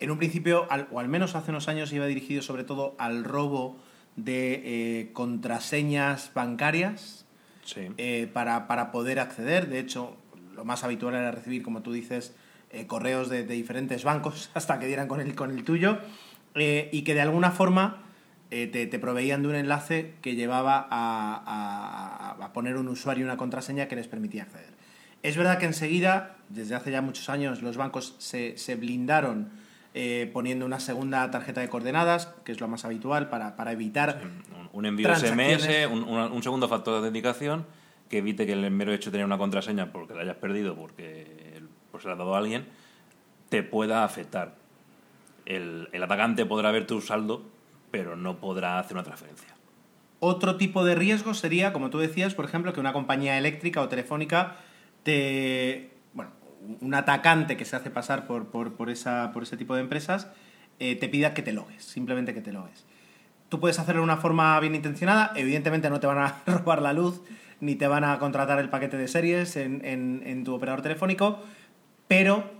en 0.00 0.10
un 0.10 0.18
principio, 0.18 0.68
o 0.90 1.00
al 1.00 1.08
menos 1.08 1.34
hace 1.34 1.50
unos 1.50 1.68
años, 1.68 1.92
iba 1.92 2.06
dirigido 2.06 2.40
sobre 2.42 2.64
todo 2.64 2.94
al 2.98 3.24
robo 3.24 3.76
de 4.18 4.62
eh, 4.64 5.10
contraseñas 5.12 6.32
bancarias 6.34 7.24
eh, 7.76 8.28
para, 8.32 8.90
poder 8.90 9.20
acceder. 9.20 9.68
De 9.68 9.78
hecho, 9.78 10.16
lo 10.54 10.64
más 10.64 10.82
habitual 10.82 11.14
era 11.14 11.30
recibir, 11.30 11.62
como 11.62 11.82
tú 11.82 11.92
dices, 11.92 12.34
eh, 12.70 12.86
correos 12.86 13.28
de, 13.28 13.44
diferentes 13.44 14.04
bancos 14.04 14.50
hasta 14.54 14.78
que 14.78 14.86
dieran 14.86 15.08
con 15.08 15.20
el, 15.20 15.34
con 15.34 15.50
el 15.50 15.64
tuyo 15.64 15.98
y 16.56 17.02
que 17.02 17.14
de 17.14 17.20
alguna 17.20 17.52
forma 17.52 18.02
eh, 18.50 18.66
te, 18.66 18.98
proveían 18.98 19.42
de 19.42 19.48
un 19.48 19.54
enlace 19.56 20.14
que 20.22 20.34
llevaba 20.34 20.88
a, 20.90 22.50
poner 22.54 22.76
un 22.76 22.88
usuario 22.88 23.22
y 23.22 23.24
una 23.24 23.36
contraseña 23.36 23.88
que 23.88 23.96
les 23.96 24.08
permitía 24.08 24.44
acceder. 24.44 24.72
Es 25.22 25.36
verdad 25.36 25.58
que 25.58 25.66
enseguida, 25.66 26.36
desde 26.48 26.74
hace 26.74 26.90
ya 26.90 27.02
muchos 27.02 27.28
años, 27.28 27.60
los 27.60 27.76
bancos 27.76 28.14
se, 28.18 28.74
blindaron 28.76 29.50
eh, 29.92 30.30
poniendo 30.32 30.64
una 30.64 30.80
segunda 30.80 31.30
tarjeta 31.30 31.60
de 31.60 31.68
coordenadas, 31.68 32.34
que 32.44 32.52
es 32.52 32.60
lo 32.60 32.68
más 32.68 32.86
habitual 32.86 33.28
para, 33.28 33.72
evitar... 33.72 34.22
un 34.72 34.86
envío 34.86 35.14
SMS, 35.14 35.68
un, 35.90 36.42
segundo 36.42 36.68
factor 36.68 36.94
de 36.94 36.98
autenticación 36.98 37.66
que 38.08 38.18
evite 38.18 38.46
que 38.46 38.54
el 38.54 38.70
mero 38.70 38.94
hecho 38.94 39.10
de 39.10 39.12
tener 39.12 39.26
una 39.26 39.36
contraseña 39.36 39.92
porque 39.92 40.14
la 40.14 40.22
hayas 40.22 40.36
perdido, 40.36 40.74
porque 40.74 41.37
se 42.00 42.08
la 42.08 42.14
ha 42.14 42.16
dado 42.16 42.34
a 42.34 42.38
alguien, 42.38 42.66
te 43.48 43.62
pueda 43.62 44.04
afectar. 44.04 44.54
El, 45.46 45.88
el 45.92 46.02
atacante 46.02 46.44
podrá 46.44 46.70
ver 46.70 46.86
tu 46.86 47.00
saldo 47.00 47.42
pero 47.90 48.16
no 48.16 48.38
podrá 48.38 48.78
hacer 48.78 48.96
una 48.96 49.04
transferencia. 49.04 49.48
Otro 50.20 50.56
tipo 50.56 50.84
de 50.84 50.94
riesgo 50.94 51.34
sería, 51.34 51.72
como 51.72 51.90
tú 51.90 51.98
decías, 51.98 52.34
por 52.34 52.44
ejemplo, 52.44 52.72
que 52.72 52.80
una 52.80 52.92
compañía 52.92 53.38
eléctrica 53.38 53.80
o 53.80 53.88
telefónica 53.88 54.56
te. 55.04 55.90
Bueno, 56.12 56.32
un 56.80 56.94
atacante 56.94 57.56
que 57.56 57.64
se 57.64 57.76
hace 57.76 57.90
pasar 57.90 58.26
por, 58.26 58.46
por, 58.48 58.90
esa, 58.90 59.30
por 59.32 59.44
ese 59.44 59.56
tipo 59.56 59.74
de 59.74 59.80
empresas 59.80 60.28
eh, 60.80 60.96
te 60.96 61.08
pida 61.08 61.34
que 61.34 61.42
te 61.42 61.52
logues, 61.52 61.84
simplemente 61.84 62.34
que 62.34 62.40
te 62.40 62.52
logues. 62.52 62.84
Tú 63.48 63.60
puedes 63.60 63.78
hacerlo 63.78 64.02
de 64.02 64.04
una 64.04 64.16
forma 64.16 64.58
bien 64.60 64.74
intencionada, 64.74 65.32
evidentemente 65.36 65.88
no 65.88 66.00
te 66.00 66.06
van 66.06 66.18
a 66.18 66.42
robar 66.46 66.82
la 66.82 66.92
luz 66.92 67.22
ni 67.60 67.74
te 67.74 67.88
van 67.88 68.04
a 68.04 68.18
contratar 68.18 68.58
el 68.60 68.68
paquete 68.68 68.96
de 68.96 69.08
series 69.08 69.56
en, 69.56 70.44
tu 70.44 70.54
operador 70.54 70.80
telefónico, 70.82 71.42
pero 72.08 72.50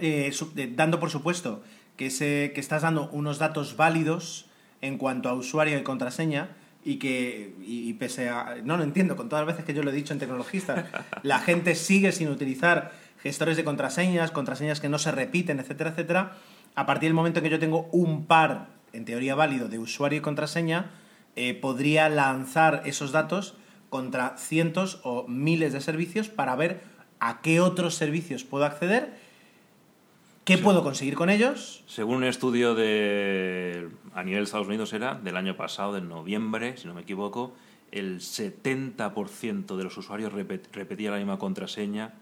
eh, 0.00 0.32
dando 0.74 1.00
por 1.00 1.10
supuesto 1.10 1.62
que, 1.96 2.08
que 2.08 2.60
estás 2.60 2.82
dando 2.82 3.10
unos 3.10 3.38
datos 3.38 3.76
válidos 3.76 4.46
en 4.80 4.98
cuanto 4.98 5.28
a 5.28 5.34
usuario 5.34 5.78
y 5.78 5.82
contraseña 5.82 6.56
y 6.84 6.96
que, 6.96 7.54
y, 7.66 7.92
pese 7.94 8.28
a, 8.28 8.56
no 8.64 8.76
lo 8.76 8.84
entiendo, 8.84 9.16
con 9.16 9.28
todas 9.28 9.44
las 9.44 9.54
veces 9.54 9.66
que 9.66 9.74
yo 9.74 9.82
lo 9.82 9.90
he 9.90 9.94
dicho 9.94 10.12
en 10.12 10.18
tecnologistas, 10.18 10.86
la 11.22 11.38
gente 11.40 11.74
sigue 11.74 12.12
sin 12.12 12.28
utilizar 12.28 12.92
gestores 13.22 13.56
de 13.56 13.64
contraseñas, 13.64 14.30
contraseñas 14.30 14.80
que 14.80 14.88
no 14.88 14.98
se 14.98 15.10
repiten, 15.10 15.58
etcétera, 15.60 15.90
etcétera, 15.90 16.32
a 16.74 16.86
partir 16.86 17.08
del 17.08 17.14
momento 17.14 17.40
en 17.40 17.44
que 17.44 17.50
yo 17.50 17.58
tengo 17.58 17.88
un 17.92 18.26
par, 18.26 18.68
en 18.92 19.04
teoría 19.04 19.34
válido, 19.34 19.68
de 19.68 19.78
usuario 19.78 20.20
y 20.20 20.22
contraseña, 20.22 20.92
eh, 21.36 21.54
podría 21.54 22.08
lanzar 22.08 22.82
esos 22.86 23.12
datos 23.12 23.54
contra 23.90 24.36
cientos 24.38 25.00
o 25.02 25.26
miles 25.26 25.72
de 25.72 25.80
servicios 25.80 26.28
para 26.28 26.54
ver 26.56 26.80
a 27.20 27.40
qué 27.40 27.60
otros 27.60 27.94
servicios 27.94 28.44
puedo 28.44 28.64
acceder 28.64 29.28
¿Qué 30.48 30.56
puedo 30.56 30.82
conseguir 30.82 31.14
con 31.14 31.28
ellos? 31.28 31.84
Según 31.86 32.16
un 32.16 32.24
estudio 32.24 32.74
de, 32.74 33.90
a 34.14 34.22
nivel 34.22 34.40
de 34.40 34.44
Estados 34.44 34.66
Unidos 34.66 34.94
era 34.94 35.14
del 35.14 35.36
año 35.36 35.58
pasado, 35.58 35.92
de 35.92 36.00
noviembre, 36.00 36.78
si 36.78 36.86
no 36.86 36.94
me 36.94 37.02
equivoco, 37.02 37.52
el 37.92 38.20
70% 38.20 39.76
de 39.76 39.84
los 39.84 39.98
usuarios 39.98 40.32
repetía 40.32 41.10
la 41.10 41.18
misma 41.18 41.38
contraseña 41.38 42.14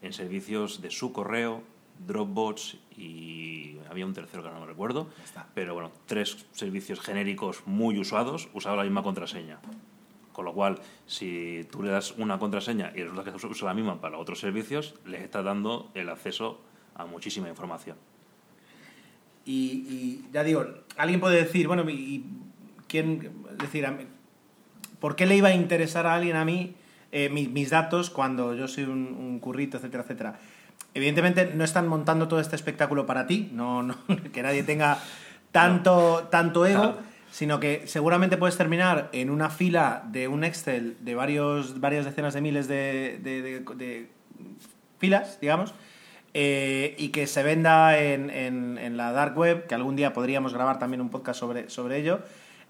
en 0.00 0.12
servicios 0.12 0.80
de 0.80 0.92
su 0.92 1.12
correo, 1.12 1.64
Dropbox 2.06 2.76
y 2.96 3.78
había 3.90 4.06
un 4.06 4.14
tercero 4.14 4.44
que 4.44 4.50
no 4.50 4.60
me 4.60 4.66
recuerdo, 4.66 5.08
pero 5.52 5.74
bueno, 5.74 5.90
tres 6.06 6.46
servicios 6.52 7.00
genéricos 7.00 7.64
muy 7.66 7.98
usados 7.98 8.48
usaban 8.54 8.78
la 8.78 8.84
misma 8.84 9.02
contraseña. 9.02 9.58
Con 10.32 10.44
lo 10.46 10.54
cual, 10.54 10.80
si 11.06 11.66
tú 11.70 11.82
le 11.82 11.90
das 11.90 12.12
una 12.12 12.38
contraseña 12.38 12.92
y 12.94 13.02
resulta 13.02 13.24
que 13.24 13.46
usa 13.46 13.68
la 13.68 13.74
misma 13.74 14.00
para 14.00 14.18
otros 14.18 14.40
servicios, 14.40 14.94
les 15.04 15.22
estás 15.22 15.44
dando 15.44 15.90
el 15.94 16.08
acceso 16.08 16.60
a 16.94 17.04
muchísima 17.04 17.48
información. 17.48 17.96
Y, 19.44 20.24
ya 20.32 20.44
digo, 20.44 20.64
alguien 20.96 21.20
puede 21.20 21.36
decir, 21.36 21.66
bueno, 21.66 21.88
¿y 21.90 22.24
quién? 22.88 23.32
decir, 23.58 23.86
¿por 25.00 25.16
qué 25.16 25.26
le 25.26 25.36
iba 25.36 25.48
a 25.48 25.54
interesar 25.54 26.06
a 26.06 26.14
alguien 26.14 26.36
a 26.36 26.44
mí 26.44 26.74
eh, 27.10 27.28
mis, 27.28 27.70
datos 27.70 28.10
cuando 28.10 28.54
yo 28.54 28.68
soy 28.68 28.84
un, 28.84 29.38
currito, 29.40 29.76
etcétera, 29.76 30.04
etcétera? 30.04 30.38
Evidentemente 30.94 31.52
no 31.54 31.64
están 31.64 31.88
montando 31.88 32.28
todo 32.28 32.38
este 32.38 32.54
espectáculo 32.54 33.06
para 33.06 33.26
ti, 33.26 33.50
no, 33.52 33.82
no 33.82 33.96
que 34.32 34.42
nadie 34.42 34.62
tenga 34.62 34.98
tanto, 35.50 36.28
tanto 36.30 36.66
ego, 36.66 36.96
sino 37.32 37.58
que 37.58 37.86
seguramente 37.86 38.36
puedes 38.36 38.58
terminar 38.58 39.08
en 39.12 39.30
una 39.30 39.48
fila 39.48 40.04
de 40.12 40.28
un 40.28 40.44
Excel 40.44 40.98
de 41.00 41.14
varios, 41.14 41.80
varias 41.80 42.04
decenas 42.04 42.34
de 42.34 42.40
miles 42.42 42.68
de, 42.68 43.18
de 43.22 44.08
filas, 44.98 45.40
digamos, 45.40 45.74
eh, 46.34 46.94
y 46.98 47.08
que 47.08 47.26
se 47.26 47.42
venda 47.42 47.98
en, 47.98 48.30
en, 48.30 48.96
la 48.98 49.12
dark 49.12 49.36
web, 49.36 49.66
que 49.66 49.74
algún 49.74 49.96
día 49.96 50.12
podríamos 50.12 50.52
grabar 50.52 50.78
también 50.78 51.00
un 51.00 51.08
podcast 51.08 51.40
sobre, 51.40 51.70
sobre 51.70 51.98
ello, 51.98 52.20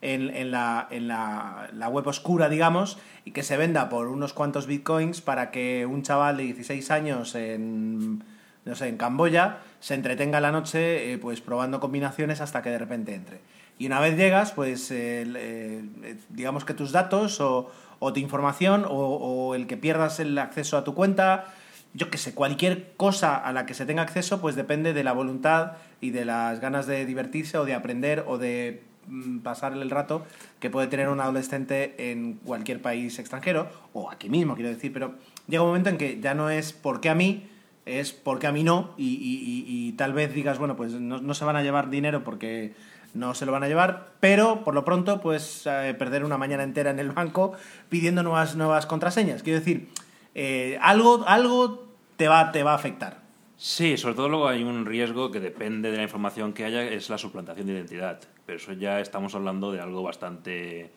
en, 0.00 0.34
en, 0.34 0.52
la, 0.52 0.88
la, 0.90 1.68
la, 1.72 1.88
web 1.88 2.06
oscura, 2.06 2.48
digamos, 2.48 2.98
y 3.24 3.32
que 3.32 3.42
se 3.42 3.56
venda 3.56 3.88
por 3.88 4.06
unos 4.06 4.32
cuantos 4.32 4.66
bitcoins 4.68 5.20
para 5.20 5.50
que 5.50 5.86
un 5.86 6.02
chaval 6.02 6.36
de 6.36 6.44
16 6.44 6.90
años 6.92 7.34
en, 7.34 8.24
no 8.64 8.74
sé, 8.76 8.88
en 8.88 8.96
Camboya 8.96 9.58
se 9.80 9.94
entretenga 9.94 10.40
la 10.40 10.52
noche 10.52 11.12
eh, 11.12 11.18
pues 11.18 11.40
probando 11.40 11.80
combinaciones 11.80 12.40
hasta 12.40 12.62
que 12.62 12.70
de 12.70 12.78
repente 12.78 13.14
entre. 13.14 13.40
Y 13.78 13.86
una 13.86 14.00
vez 14.00 14.16
llegas, 14.16 14.52
pues 14.52 14.90
eh, 14.90 15.82
digamos 16.28 16.64
que 16.64 16.74
tus 16.74 16.92
datos 16.92 17.40
o, 17.40 17.70
tu 18.00 18.20
información 18.20 18.84
o, 18.88 19.54
el 19.54 19.66
que 19.66 19.76
pierdas 19.76 20.20
el 20.20 20.36
acceso 20.38 20.76
a 20.76 20.84
tu 20.84 20.94
cuenta 20.94 21.46
yo 21.94 22.10
qué 22.10 22.18
sé, 22.18 22.34
cualquier 22.34 22.94
cosa 22.96 23.36
a 23.36 23.52
la 23.52 23.66
que 23.66 23.74
se 23.74 23.84
tenga 23.84 24.02
acceso, 24.02 24.40
pues 24.40 24.56
depende 24.56 24.94
de 24.94 25.04
la 25.04 25.12
voluntad 25.12 25.72
y 26.00 26.10
de 26.10 26.24
las 26.24 26.60
ganas 26.60 26.86
de 26.86 27.04
divertirse 27.04 27.58
o 27.58 27.64
de 27.64 27.74
aprender 27.74 28.24
o 28.26 28.38
de 28.38 28.82
mm, 29.08 29.40
pasar 29.40 29.74
el 29.74 29.90
rato 29.90 30.24
que 30.58 30.70
puede 30.70 30.86
tener 30.86 31.10
un 31.10 31.20
adolescente 31.20 32.10
en 32.10 32.34
cualquier 32.44 32.80
país 32.80 33.18
extranjero, 33.18 33.68
o 33.92 34.10
aquí 34.10 34.30
mismo, 34.30 34.54
quiero 34.54 34.70
decir, 34.70 34.92
pero 34.92 35.14
llega 35.48 35.62
un 35.62 35.68
momento 35.68 35.90
en 35.90 35.98
que 35.98 36.18
ya 36.18 36.34
no 36.34 36.48
es 36.48 36.72
por 36.72 37.00
qué 37.00 37.10
a 37.10 37.14
mí, 37.14 37.46
es 37.84 38.12
por 38.12 38.38
qué 38.38 38.46
a 38.46 38.52
mí 38.52 38.62
no, 38.62 38.94
y, 38.96 39.92
tal 39.98 40.12
vez 40.12 40.32
digas, 40.32 40.58
bueno, 40.58 40.76
pues 40.76 40.92
no, 40.92 41.34
se 41.34 41.44
van 41.44 41.56
a 41.56 41.62
llevar 41.62 41.90
dinero 41.90 42.24
porque 42.24 42.74
no 43.14 43.34
se 43.34 43.46
lo 43.46 43.52
van 43.52 43.64
a 43.64 43.68
llevar, 43.68 44.12
pero 44.20 44.64
por 44.64 44.74
lo 44.74 44.84
pronto, 44.84 45.20
pues 45.20 45.66
eh, 45.66 45.94
perder 45.98 46.24
una 46.24 46.38
mañana 46.38 46.62
entera 46.62 46.90
en 46.90 46.98
el 46.98 47.10
banco 47.10 47.52
pidiendo 47.88 48.22
nuevas, 48.22 48.56
nuevas 48.56 48.86
contraseñas. 48.86 49.42
Quiero 49.42 49.58
decir, 49.58 49.88
eh, 50.34 50.78
algo, 50.80 51.24
algo 51.26 51.88
te, 52.16 52.28
va, 52.28 52.52
te 52.52 52.62
va 52.62 52.72
a 52.72 52.76
afectar. 52.76 53.22
Sí, 53.56 53.96
sobre 53.96 54.14
todo 54.14 54.28
luego 54.28 54.48
hay 54.48 54.62
un 54.64 54.86
riesgo 54.86 55.30
que 55.30 55.38
depende 55.38 55.90
de 55.90 55.96
la 55.96 56.02
información 56.02 56.52
que 56.52 56.64
haya, 56.64 56.82
es 56.82 57.10
la 57.10 57.18
suplantación 57.18 57.66
de 57.66 57.74
identidad. 57.74 58.20
Pero 58.44 58.56
eso 58.56 58.72
ya 58.72 59.00
estamos 59.00 59.34
hablando 59.34 59.70
de 59.70 59.80
algo 59.80 60.02
bastante 60.02 60.90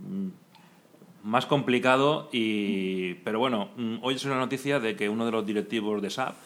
mm, 0.00 0.28
más 1.24 1.46
complicado 1.46 2.28
y 2.32 3.14
pero 3.24 3.38
bueno 3.38 3.70
mm, 3.76 3.96
hoy 4.02 4.14
es 4.14 4.24
una 4.24 4.36
noticia 4.36 4.78
de 4.78 4.94
que 4.94 5.08
uno 5.08 5.24
de 5.24 5.32
los 5.32 5.46
directivos 5.46 6.00
de 6.02 6.10
SAP 6.10 6.36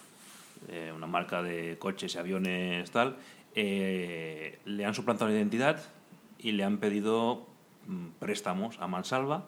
eh, 0.69 0.93
una 0.95 1.07
marca 1.07 1.43
de 1.43 1.77
coches 1.79 2.15
y 2.15 2.19
aviones 2.19 2.91
tal 2.91 3.17
eh, 3.61 4.59
le 4.65 4.85
han 4.85 4.95
suplantado 4.95 5.31
la 5.31 5.37
identidad 5.37 5.81
y 6.39 6.53
le 6.53 6.63
han 6.63 6.79
pedido 6.79 7.47
mm, 7.87 8.07
préstamos 8.19 8.79
a 8.81 8.87
mansalva 8.87 9.47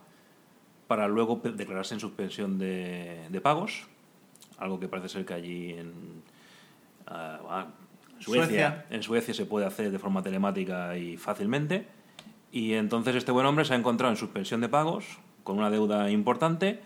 para 0.88 1.07
luego 1.07 1.40
declararse 1.45 1.95
en 1.95 2.00
suspensión 2.00 2.59
de, 2.59 3.29
de 3.31 3.40
pagos 3.40 3.87
algo 4.61 4.79
que 4.79 4.88
parece 4.88 5.09
ser 5.09 5.25
que 5.25 5.35
allí 5.35 5.73
en 5.73 5.93
ah, 7.07 7.67
Suecia, 8.19 8.87
en 8.90 9.02
Suecia 9.02 9.33
se 9.33 9.47
puede 9.47 9.67
hacer 9.67 9.90
de 9.90 9.99
forma 9.99 10.23
telemática 10.23 10.97
y 10.97 11.17
fácilmente. 11.17 11.87
Y 12.52 12.75
entonces 12.75 13.17
este 13.17 13.33
buen 13.33 13.47
hombre 13.47 13.64
se 13.64 13.73
ha 13.73 13.76
encontrado 13.76 14.12
en 14.12 14.19
suspensión 14.19 14.61
de 14.61 14.69
pagos, 14.69 15.19
con 15.43 15.59
una 15.59 15.71
deuda 15.71 16.11
importante, 16.11 16.81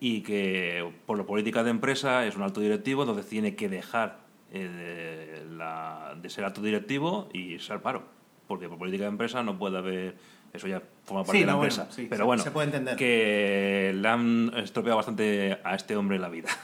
y 0.00 0.22
que 0.22 0.90
por 1.06 1.18
la 1.18 1.24
política 1.24 1.62
de 1.62 1.70
empresa 1.70 2.24
es 2.24 2.36
un 2.36 2.42
alto 2.42 2.60
directivo, 2.60 3.02
entonces 3.02 3.28
tiene 3.28 3.54
que 3.54 3.68
dejar 3.68 4.20
eh, 4.52 5.44
de, 6.20 6.30
ser 6.30 6.44
alto 6.44 6.62
directivo 6.62 7.28
y 7.32 7.58
ser 7.58 7.80
paro. 7.80 8.04
Porque 8.46 8.68
por 8.68 8.78
política 8.78 9.04
de 9.04 9.10
empresa 9.10 9.42
no 9.42 9.58
puede 9.58 9.78
haber. 9.78 10.16
Eso 10.52 10.66
ya 10.66 10.82
forma 11.04 11.24
parte 11.24 11.40
de 11.40 11.46
la 11.46 11.52
empresa. 11.52 11.88
Pero 12.08 12.26
bueno, 12.26 12.42
se 12.42 12.50
puede 12.50 12.66
entender. 12.66 12.96
que 12.96 13.92
le 13.94 14.08
han 14.08 14.52
estropeado 14.56 14.96
bastante 14.96 15.58
a 15.62 15.74
este 15.74 15.96
hombre 15.96 16.18
la 16.18 16.28
vida. 16.28 16.48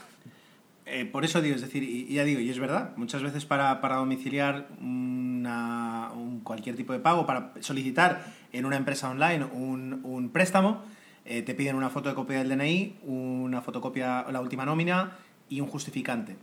Eh, 0.87 1.03
por 1.03 1.25
eso 1.25 1.41
digo, 1.41 1.55
es 1.55 1.63
decir, 1.63 1.81
y, 1.81 2.13
ya 2.13 2.23
digo, 2.23 2.39
y 2.39 2.47
es 2.47 2.59
verdad, 2.59 2.91
muchas 2.95 3.23
veces 3.23 3.43
para, 3.43 3.81
para 3.81 3.95
domiciliar 3.95 4.67
una, 4.79 6.11
un, 6.13 6.41
cualquier 6.41 6.75
tipo 6.75 6.93
de 6.93 6.99
pago, 6.99 7.25
para 7.25 7.53
solicitar 7.59 8.23
en 8.53 8.65
una 8.65 8.77
empresa 8.77 9.09
online 9.09 9.45
un, 9.45 10.01
un 10.03 10.29
préstamo, 10.29 10.83
eh, 11.25 11.41
te 11.41 11.55
piden 11.55 11.75
una 11.75 11.89
fotocopia 11.89 12.37
del 12.37 12.49
DNI, 12.49 12.97
una 13.03 13.61
fotocopia, 13.61 14.25
la 14.31 14.41
última 14.41 14.63
nómina 14.63 15.17
y 15.49 15.59
un 15.59 15.67
justificante. 15.67 16.35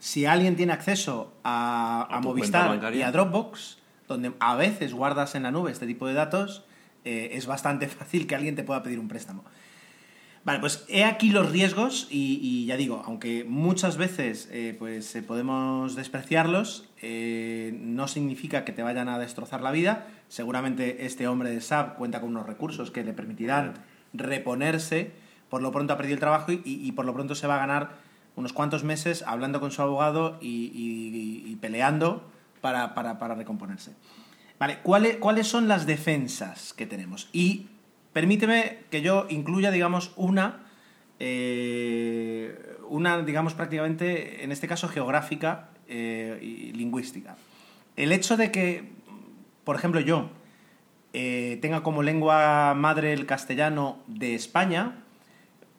Si 0.00 0.26
alguien 0.26 0.56
tiene 0.56 0.72
acceso 0.72 1.32
a, 1.44 2.08
a, 2.10 2.20
Movistar 2.20 2.92
y 2.92 3.02
a 3.02 3.12
Dropbox, 3.12 3.78
donde 4.08 4.32
a 4.40 4.56
veces 4.56 4.92
guardas 4.92 5.36
en 5.36 5.44
la 5.44 5.52
nube 5.52 5.70
este 5.70 5.86
tipo 5.86 6.08
de 6.08 6.14
datos, 6.14 6.64
eh, 7.04 7.30
es 7.34 7.46
bastante 7.46 7.86
fácil 7.88 8.26
que 8.26 8.34
alguien 8.34 8.56
te 8.56 8.64
pueda 8.64 8.82
pedir 8.82 8.98
un 8.98 9.06
préstamo. 9.06 9.44
Vale, 10.42 10.58
pues 10.58 10.84
he 10.88 11.04
aquí 11.04 11.30
los 11.30 11.52
riesgos 11.52 12.08
y, 12.10 12.64
ya 12.66 12.78
digo, 12.78 13.02
aunque 13.04 13.44
muchas 13.44 13.98
veces 13.98 14.48
eh, 14.50 14.74
pues, 14.76 15.16
podemos 15.26 15.94
despreciarlos, 15.96 16.88
no 17.02 18.08
significa 18.08 18.64
que 18.64 18.72
te 18.72 18.82
vayan 18.82 19.10
a 19.10 19.18
destrozar 19.18 19.60
la 19.60 19.70
vida. 19.70 20.06
Seguramente 20.28 21.04
este 21.04 21.28
hombre 21.28 21.50
de 21.50 21.60
SAP 21.60 21.96
cuenta 21.96 22.22
con 22.22 22.30
unos 22.30 22.46
recursos 22.46 22.90
que 22.90 23.04
le 23.04 23.12
permitirán 23.12 23.74
reponerse, 24.12 25.12
por 25.48 25.62
lo 25.62 25.72
pronto 25.72 25.92
ha 25.92 25.96
perdido 25.96 26.14
el 26.14 26.20
trabajo 26.20 26.52
y, 26.52 26.92
por 26.92 27.04
lo 27.04 27.12
pronto 27.12 27.34
se 27.34 27.46
va 27.46 27.56
a 27.56 27.58
ganar 27.58 28.09
unos 28.36 28.52
cuantos 28.52 28.84
meses 28.84 29.22
hablando 29.26 29.60
con 29.60 29.70
su 29.70 29.82
abogado 29.82 30.38
y, 30.40 31.56
peleando 31.60 32.30
para, 32.60 33.34
recomponerse. 33.34 33.92
Vale, 34.58 34.78
¿cuáles, 34.82 35.16
¿cuáles 35.16 35.46
son 35.46 35.68
las 35.68 35.86
defensas 35.86 36.72
que 36.74 36.86
tenemos? 36.86 37.28
Y 37.32 37.68
permíteme 38.12 38.80
que 38.90 39.02
yo 39.02 39.26
incluya, 39.30 39.70
digamos, 39.70 40.12
una, 40.16 40.66
eh, 41.18 42.76
una, 42.88 43.22
digamos, 43.22 43.54
prácticamente, 43.54 44.44
en 44.44 44.52
este 44.52 44.68
caso, 44.68 44.88
geográfica 44.88 45.70
eh, 45.88 46.38
y 46.42 46.72
lingüística. 46.72 47.36
El 47.96 48.12
hecho 48.12 48.36
de 48.36 48.50
que, 48.50 48.90
por 49.64 49.76
ejemplo, 49.76 50.00
yo, 50.00 50.30
eh, 51.12 51.58
tenga 51.60 51.82
como 51.82 52.02
lengua 52.02 52.74
madre 52.74 53.12
el 53.12 53.26
castellano 53.26 53.98
de 54.06 54.34
España, 54.34 55.02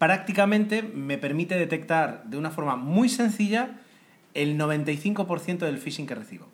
prácticamente 0.01 0.81
me 0.81 1.19
permite 1.19 1.53
detectar 1.53 2.23
de 2.23 2.35
una 2.35 2.49
forma 2.49 2.75
muy 2.75 3.07
sencilla 3.07 3.77
el 4.33 4.57
95% 4.57 5.59
del 5.59 5.77
phishing 5.77 6.07
que 6.07 6.15
recibo. 6.15 6.47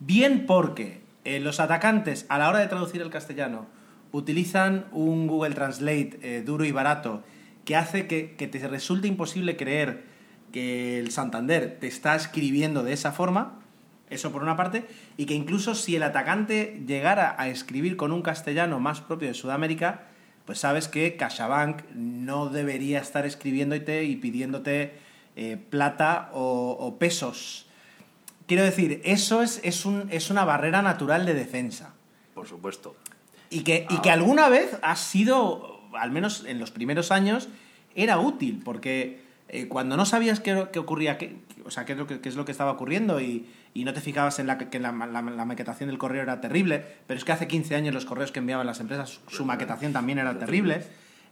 Bien 0.00 0.46
porque 0.46 1.02
eh, 1.26 1.40
los 1.40 1.60
atacantes 1.60 2.24
a 2.30 2.38
la 2.38 2.48
hora 2.48 2.60
de 2.60 2.68
traducir 2.68 3.02
el 3.02 3.10
castellano 3.10 3.66
utilizan 4.12 4.86
un 4.92 5.26
Google 5.26 5.54
Translate 5.54 6.20
eh, 6.22 6.42
duro 6.42 6.64
y 6.64 6.72
barato 6.72 7.22
que 7.66 7.76
hace 7.76 8.06
que, 8.06 8.34
que 8.34 8.48
te 8.48 8.66
resulte 8.66 9.08
imposible 9.08 9.58
creer 9.58 10.04
que 10.52 10.98
el 10.98 11.10
Santander 11.10 11.76
te 11.80 11.86
está 11.86 12.16
escribiendo 12.16 12.82
de 12.82 12.94
esa 12.94 13.12
forma, 13.12 13.60
eso 14.08 14.32
por 14.32 14.42
una 14.42 14.56
parte, 14.56 14.86
y 15.18 15.26
que 15.26 15.34
incluso 15.34 15.74
si 15.74 15.96
el 15.96 16.02
atacante 16.02 16.82
llegara 16.86 17.36
a 17.38 17.48
escribir 17.48 17.98
con 17.98 18.10
un 18.10 18.22
castellano 18.22 18.80
más 18.80 19.02
propio 19.02 19.28
de 19.28 19.34
Sudamérica, 19.34 20.06
pues 20.44 20.58
sabes 20.58 20.88
que 20.88 21.16
CaixaBank 21.16 21.82
no 21.94 22.48
debería 22.48 23.00
estar 23.00 23.26
escribiéndote 23.26 24.04
y 24.04 24.16
pidiéndote 24.16 24.94
eh, 25.36 25.56
plata 25.70 26.30
o, 26.34 26.96
pesos. 26.98 27.66
Quiero 28.46 28.64
decir, 28.64 29.00
eso 29.04 29.42
es, 29.42 29.60
es, 29.62 29.86
un, 29.86 30.08
es, 30.10 30.30
una 30.30 30.44
barrera 30.44 30.82
natural 30.82 31.24
de 31.24 31.34
defensa. 31.34 31.94
Por 32.34 32.46
supuesto. 32.46 32.96
Y 33.50 33.62
que, 33.62 33.86
y 33.88 33.98
que 33.98 34.10
alguna 34.10 34.48
vez 34.48 34.76
ha 34.82 34.96
sido, 34.96 35.80
al 35.94 36.10
menos 36.10 36.44
en 36.46 36.58
los 36.58 36.70
primeros 36.70 37.12
años, 37.12 37.48
era 37.94 38.18
útil, 38.18 38.60
porque 38.64 39.22
eh, 39.48 39.68
cuando 39.68 39.96
no 39.96 40.06
sabías 40.06 40.40
qué, 40.40 40.54
ocurría, 40.54 41.18
qué, 41.18 41.36
o 41.64 41.70
sea, 41.70 41.84
qué 41.84 41.96
qué 42.20 42.28
es 42.28 42.36
lo 42.36 42.44
que 42.44 42.52
estaba 42.52 42.72
ocurriendo 42.72 43.20
y, 43.20 43.46
y 43.74 43.84
no 43.84 43.94
te 43.94 44.00
fijabas 44.00 44.38
en 44.38 44.46
la, 44.46 44.58
que 44.58 44.78
la, 44.78 44.92
maquetación 44.92 45.88
del 45.88 45.98
correo 45.98 46.22
era 46.22 46.40
terrible, 46.40 46.84
pero 47.06 47.18
es 47.18 47.24
que 47.24 47.32
hace 47.32 47.48
15 47.48 47.74
años 47.74 47.94
los 47.94 48.04
correos 48.04 48.32
que 48.32 48.40
enviaban 48.40 48.66
las 48.66 48.80
empresas, 48.80 49.20
su 49.28 49.44
maquetación 49.44 49.92
también 49.92 50.18
era 50.18 50.38
terrible, 50.38 50.82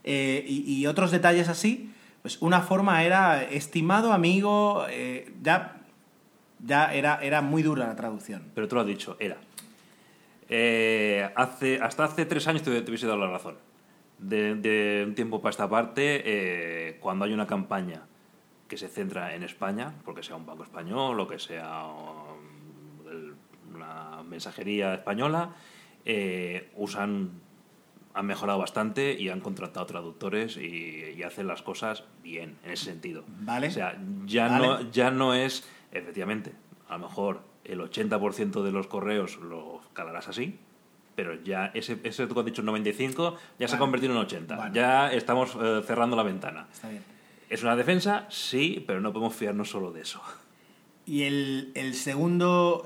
eh, 0.03 0.43
y, 0.47 0.85
otros 0.87 1.11
detalles 1.11 1.47
así, 1.47 1.91
pues 2.23 2.41
una 2.41 2.61
forma 2.61 3.03
era 3.03 3.43
estimado 3.43 4.11
amigo, 4.13 4.85
eh, 4.89 5.31
ya, 5.41 5.77
ya 6.59 6.93
era, 6.93 7.19
era 7.21 7.41
muy 7.41 7.61
dura 7.61 7.85
la 7.85 7.95
traducción. 7.95 8.43
Pero 8.55 8.67
tú 8.67 8.75
lo 8.75 8.81
has 8.81 8.87
dicho, 8.87 9.15
era. 9.19 9.37
Eh, 10.49 11.29
hace, 11.35 11.79
hasta 11.81 12.05
hace 12.05 12.25
tres 12.25 12.47
años 12.47 12.63
te, 12.63 12.81
te 12.81 12.89
hubiese 12.89 13.05
dado 13.05 13.19
la 13.19 13.31
razón. 13.31 13.57
De, 14.17 14.55
de, 14.55 15.03
un 15.07 15.15
tiempo 15.15 15.41
para 15.41 15.51
esta 15.51 15.69
parte, 15.69 16.97
cuando 16.99 17.25
hay 17.25 17.33
una 17.33 17.47
campaña 17.47 18.01
que 18.67 18.77
se 18.77 18.87
centra 18.87 19.35
en 19.35 19.43
España, 19.43 19.93
porque 20.05 20.23
sea 20.23 20.35
un 20.35 20.45
banco 20.45 20.63
español 20.63 21.19
o 21.19 21.27
que 21.27 21.39
sea 21.39 21.87
mensajería 24.25 24.93
española, 24.93 25.55
eh, 26.05 26.71
usan 26.75 27.41
han 28.13 28.25
mejorado 28.25 28.59
bastante 28.59 29.15
y 29.17 29.29
han 29.29 29.39
contratado 29.39 29.85
traductores 29.85 30.57
y, 30.57 31.23
hacen 31.23 31.45
las 31.45 31.61
cosas 31.61 32.03
bien 32.23 32.57
en 32.63 32.71
ese 32.71 32.85
sentido. 32.85 33.23
Vale. 33.27 33.67
O 33.67 33.71
sea, 33.71 33.95
ya, 34.25 34.49
No, 34.49 34.89
ya 34.91 35.11
no 35.11 35.35
es, 35.35 35.69
efectivamente, 35.91 36.51
a 36.89 36.97
lo 36.97 37.07
mejor 37.07 37.41
el 37.63 37.79
80% 37.79 38.63
de 38.63 38.71
los 38.71 38.87
correos 38.87 39.37
lo 39.37 39.81
calarás 39.93 40.27
así, 40.27 40.57
pero 41.15 41.35
ya 41.43 41.67
ese, 41.75 41.99
ese 42.03 42.25
tú 42.25 42.39
has 42.39 42.45
dicho 42.45 42.63
95 42.63 43.37
ya 43.59 43.67
se 43.67 43.75
ha 43.75 43.79
convertido 43.79 44.13
en 44.13 44.19
80. 44.19 44.71
Ya 44.73 45.11
estamos 45.11 45.55
eh, 45.61 45.83
cerrando 45.85 46.15
la 46.15 46.23
ventana. 46.23 46.67
Está 46.71 46.89
bien. 46.89 47.03
¿Es 47.49 47.61
una 47.61 47.75
defensa? 47.75 48.25
Sí, 48.29 48.83
pero 48.87 48.99
no 48.99 49.13
podemos 49.13 49.35
fiarnos 49.35 49.69
solo 49.69 49.91
de 49.91 50.01
eso. 50.01 50.21
Y 51.05 51.23
el, 51.23 51.93
segundo, 51.93 52.85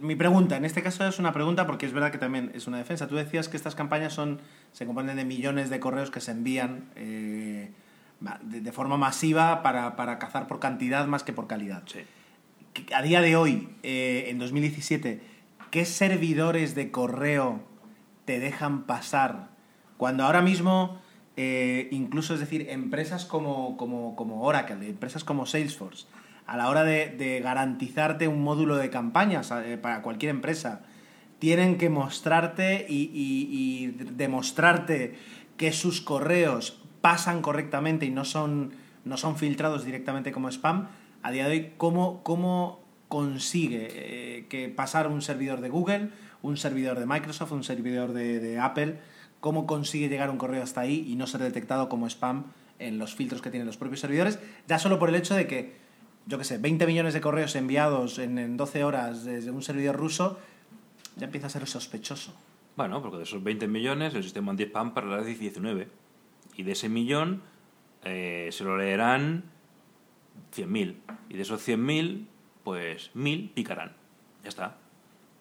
mi 0.00 0.16
pregunta, 0.16 0.56
en 0.56 0.64
este 0.64 0.82
caso 0.82 1.06
es 1.06 1.18
una 1.18 1.32
pregunta 1.32 1.66
porque 1.66 1.86
es 1.86 1.92
verdad 1.92 2.10
que 2.10 2.18
también 2.18 2.50
es 2.54 2.66
una 2.66 2.78
defensa. 2.78 3.06
Tú 3.08 3.16
decías 3.16 3.48
que 3.48 3.56
estas 3.56 3.74
campañas 3.74 4.12
son, 4.12 4.40
se 4.72 4.86
componen 4.86 5.16
de 5.16 5.24
millones 5.24 5.70
de 5.70 5.80
correos 5.80 6.10
que 6.10 6.20
se 6.20 6.32
envían 6.32 6.90
eh, 6.96 7.70
de, 8.42 8.72
forma 8.72 8.96
masiva 8.96 9.62
para, 9.62 10.18
cazar 10.18 10.46
por 10.46 10.60
cantidad 10.60 11.06
más 11.06 11.22
que 11.22 11.32
por 11.32 11.46
calidad. 11.46 11.82
Sí. 11.86 12.00
A 12.94 13.02
día 13.02 13.20
de 13.20 13.36
hoy, 13.36 13.68
eh, 13.82 14.26
en 14.28 14.38
2017, 14.38 15.20
¿qué 15.70 15.84
servidores 15.84 16.74
de 16.74 16.90
correo 16.90 17.62
te 18.24 18.38
dejan 18.38 18.84
pasar 18.84 19.50
cuando 19.96 20.24
ahora 20.24 20.40
mismo 20.40 21.00
eh, 21.42 21.88
incluso, 21.90 22.34
es 22.34 22.40
decir, 22.40 22.66
empresas 22.68 23.24
como, 23.24 23.76
como, 23.76 24.42
Oracle, 24.42 24.88
empresas 24.88 25.24
como 25.24 25.46
Salesforce, 25.46 26.06
a 26.50 26.56
la 26.56 26.68
hora 26.68 26.82
de, 26.82 27.40
garantizarte 27.44 28.26
un 28.26 28.42
módulo 28.42 28.76
de 28.76 28.90
campañas 28.90 29.52
eh, 29.52 29.78
para 29.80 30.02
cualquier 30.02 30.30
empresa, 30.30 30.80
tienen 31.38 31.78
que 31.78 31.90
mostrarte 31.90 32.86
y, 32.88 33.94
demostrarte 34.16 35.14
que 35.56 35.72
sus 35.72 36.00
correos 36.00 36.82
pasan 37.02 37.40
correctamente 37.40 38.04
y 38.04 38.10
no 38.10 38.24
son, 38.24 38.72
no 39.04 39.16
son 39.16 39.36
filtrados 39.36 39.84
directamente 39.84 40.32
como 40.32 40.48
spam, 40.48 40.88
a 41.22 41.30
día 41.30 41.44
de 41.46 41.50
hoy, 41.52 41.72
¿cómo, 41.76 42.24
cómo 42.24 42.80
consigue 43.06 43.86
eh, 43.92 44.46
que 44.48 44.68
pasar 44.70 45.06
un 45.06 45.22
servidor 45.22 45.60
de 45.60 45.68
Google, 45.68 46.10
un 46.42 46.56
servidor 46.56 46.98
de 46.98 47.06
Microsoft, 47.06 47.52
un 47.52 47.62
servidor 47.62 48.12
de, 48.12 48.58
Apple, 48.58 48.98
cómo 49.38 49.68
consigue 49.68 50.08
llegar 50.08 50.30
un 50.30 50.36
correo 50.36 50.64
hasta 50.64 50.80
ahí 50.80 51.06
y 51.08 51.14
no 51.14 51.28
ser 51.28 51.42
detectado 51.42 51.88
como 51.88 52.08
spam 52.08 52.46
en 52.80 52.98
los 52.98 53.14
filtros 53.14 53.40
que 53.40 53.50
tienen 53.50 53.68
los 53.68 53.76
propios 53.76 54.00
servidores, 54.00 54.40
ya 54.66 54.80
solo 54.80 54.98
por 54.98 55.10
el 55.10 55.14
hecho 55.14 55.36
de 55.36 55.46
que, 55.46 55.89
yo 56.26 56.38
qué 56.38 56.44
sé, 56.44 56.58
20 56.58 56.86
millones 56.86 57.14
de 57.14 57.20
correos 57.20 57.56
enviados 57.56 58.18
en, 58.18 58.38
en 58.38 58.56
12 58.56 58.84
horas 58.84 59.24
desde 59.24 59.50
un 59.50 59.62
servidor 59.62 59.96
ruso, 59.96 60.38
ya 61.16 61.26
empieza 61.26 61.48
a 61.48 61.50
ser 61.50 61.66
sospechoso. 61.66 62.34
Bueno, 62.76 63.02
porque 63.02 63.18
de 63.18 63.24
esos 63.24 63.42
20 63.42 63.68
millones 63.68 64.14
el 64.14 64.22
sistema 64.22 64.52
anti-spam 64.52 64.94
para 64.94 65.22
19. 65.22 65.88
Y 66.56 66.62
de 66.62 66.72
ese 66.72 66.88
millón 66.88 67.42
eh, 68.04 68.48
se 68.52 68.64
lo 68.64 68.76
leerán 68.76 69.44
100.000. 70.56 70.96
Y 71.28 71.34
de 71.34 71.42
esos 71.42 71.66
100.000, 71.66 72.26
pues 72.64 73.10
1.000 73.14 73.52
picarán. 73.52 73.92
Ya 74.42 74.48
está. 74.48 74.78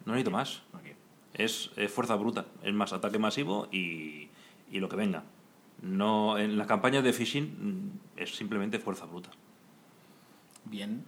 No 0.05 0.13
necesito 0.13 0.31
más. 0.31 0.63
Es, 1.33 1.71
fuerza 1.87 2.15
bruta. 2.15 2.45
Es 2.63 2.73
más 2.73 2.91
ataque 2.91 3.19
masivo 3.19 3.69
y, 3.71 4.29
y 4.71 4.79
lo 4.79 4.89
que 4.89 4.97
venga. 4.97 5.23
No, 5.81 6.37
en 6.37 6.57
las 6.57 6.67
campañas 6.67 7.03
de 7.03 7.13
phishing 7.13 7.45
mm, 7.45 8.19
es 8.19 8.35
simplemente 8.35 8.79
fuerza 8.79 9.05
bruta. 9.05 9.29
Bien. 10.69 11.03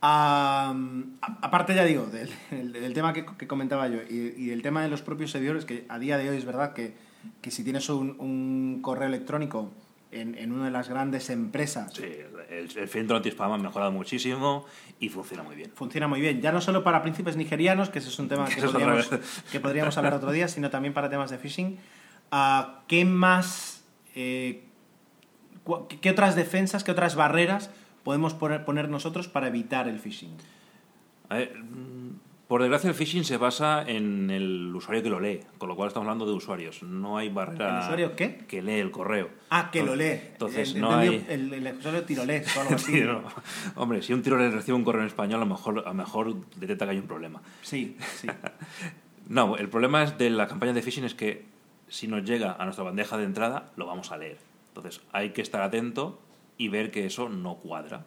aparte, 0.00 1.74
ya 1.74 1.84
digo, 1.84 2.06
del, 2.06 2.94
tema 2.94 3.12
que, 3.12 3.24
comentaba 3.46 3.88
yo 3.88 4.00
y, 4.08 4.46
del 4.46 4.62
tema 4.62 4.82
de 4.82 4.88
los 4.88 5.02
propios 5.02 5.30
servidores, 5.30 5.64
que 5.64 5.84
a 5.88 5.98
día 5.98 6.16
de 6.18 6.30
hoy 6.30 6.36
es 6.36 6.44
verdad 6.44 6.72
que, 6.72 6.94
que 7.42 7.50
si 7.50 7.64
tienes 7.64 7.88
un, 7.88 8.16
un 8.18 8.80
correo 8.82 9.08
electrónico 9.08 9.70
en, 10.12 10.52
una 10.52 10.66
de 10.66 10.70
las 10.70 10.88
grandes 10.88 11.30
empresas. 11.30 11.92
Sí, 11.94 12.04
el, 12.48 12.76
el 12.76 12.88
filtro 12.88 13.16
anti-spam 13.16 13.52
ha 13.52 13.58
mejorado 13.58 13.92
muchísimo 13.92 14.66
y 14.98 15.08
funciona 15.08 15.42
muy 15.42 15.54
bien. 15.54 15.70
Funciona 15.74 16.08
muy 16.08 16.20
bien, 16.20 16.40
ya 16.40 16.52
no 16.52 16.60
solo 16.60 16.82
para 16.82 17.02
príncipes 17.02 17.36
nigerianos, 17.36 17.90
que 17.90 18.00
ese 18.00 18.08
es 18.08 18.18
un 18.18 18.28
tema 18.28 18.46
que, 18.48 18.60
podríamos, 18.62 19.10
que 19.52 19.60
podríamos, 19.60 19.96
hablar 19.98 20.14
otro 20.14 20.32
día, 20.32 20.48
sino 20.48 20.70
también 20.70 20.94
para 20.94 21.08
temas 21.08 21.30
de 21.30 21.38
phishing. 21.38 21.78
Uh, 22.32 22.64
¿Qué 22.86 23.04
más, 23.04 23.84
eh, 24.14 24.64
qué 26.00 26.10
otras 26.10 26.36
defensas, 26.36 26.84
qué 26.84 26.92
otras 26.92 27.14
barreras 27.14 27.70
podemos 28.04 28.34
poner, 28.34 28.88
nosotros 28.88 29.28
para 29.28 29.48
evitar 29.48 29.88
el 29.88 29.98
phishing? 29.98 30.36
A 31.28 31.36
ver, 31.36 31.54
por 32.48 32.62
desgracia, 32.62 32.88
el 32.88 32.96
phishing 32.96 33.24
se 33.24 33.36
basa 33.36 33.84
en 33.86 34.30
el 34.30 34.74
usuario 34.74 35.02
que 35.02 35.08
lo 35.08 35.20
lee, 35.20 35.40
con 35.58 35.68
lo 35.68 35.76
cual 35.76 35.86
estamos 35.86 36.06
hablando 36.06 36.26
de 36.26 36.32
usuarios. 36.32 36.82
No 36.82 37.16
hay 37.16 37.28
barrera. 37.28 37.76
¿El 37.76 37.82
usuario 37.84 38.16
qué? 38.16 38.38
Que 38.48 38.60
lee 38.60 38.80
el 38.80 38.90
correo. 38.90 39.30
Ah, 39.50 39.70
que 39.70 39.84
lo 39.84 39.94
lee. 39.94 40.18
Entonces, 40.32 40.74
no 40.74 40.92
hay. 40.92 41.24
El, 41.28 41.52
el, 41.54 41.76
usuario 41.76 42.02
tirolés 42.04 42.56
o 42.56 42.60
algo 42.62 42.74
así. 42.74 43.04
Hombre, 43.76 44.02
si 44.02 44.12
un 44.12 44.22
tirolés 44.22 44.52
recibe 44.52 44.76
un 44.76 44.82
correo 44.82 45.02
en 45.02 45.06
español, 45.06 45.36
a 45.36 45.44
lo 45.44 45.50
mejor, 45.50 45.78
a 45.86 45.90
lo 45.90 45.94
mejor 45.94 46.34
detecta 46.56 46.86
que 46.86 46.90
hay 46.90 46.98
un 46.98 47.06
problema. 47.06 47.40
Sí, 47.62 47.96
sí. 48.16 48.26
no, 49.28 49.56
el 49.56 49.68
problema 49.68 50.02
es 50.02 50.18
de 50.18 50.30
la 50.30 50.48
campaña 50.48 50.72
de 50.72 50.82
phishing 50.82 51.04
es 51.04 51.14
que 51.14 51.44
si 51.86 52.08
nos 52.08 52.24
llega 52.24 52.56
a 52.58 52.64
nuestra 52.64 52.84
bandeja 52.84 53.16
de 53.16 53.24
entrada, 53.24 53.70
lo 53.76 53.86
vamos 53.86 54.10
a 54.10 54.16
leer. 54.16 54.38
Entonces, 54.68 55.02
hay 55.12 55.30
que 55.30 55.42
estar 55.42 55.62
atento 55.62 56.20
y 56.60 56.68
ver 56.68 56.90
que 56.90 57.06
eso 57.06 57.30
no 57.30 57.56
cuadra 57.56 58.04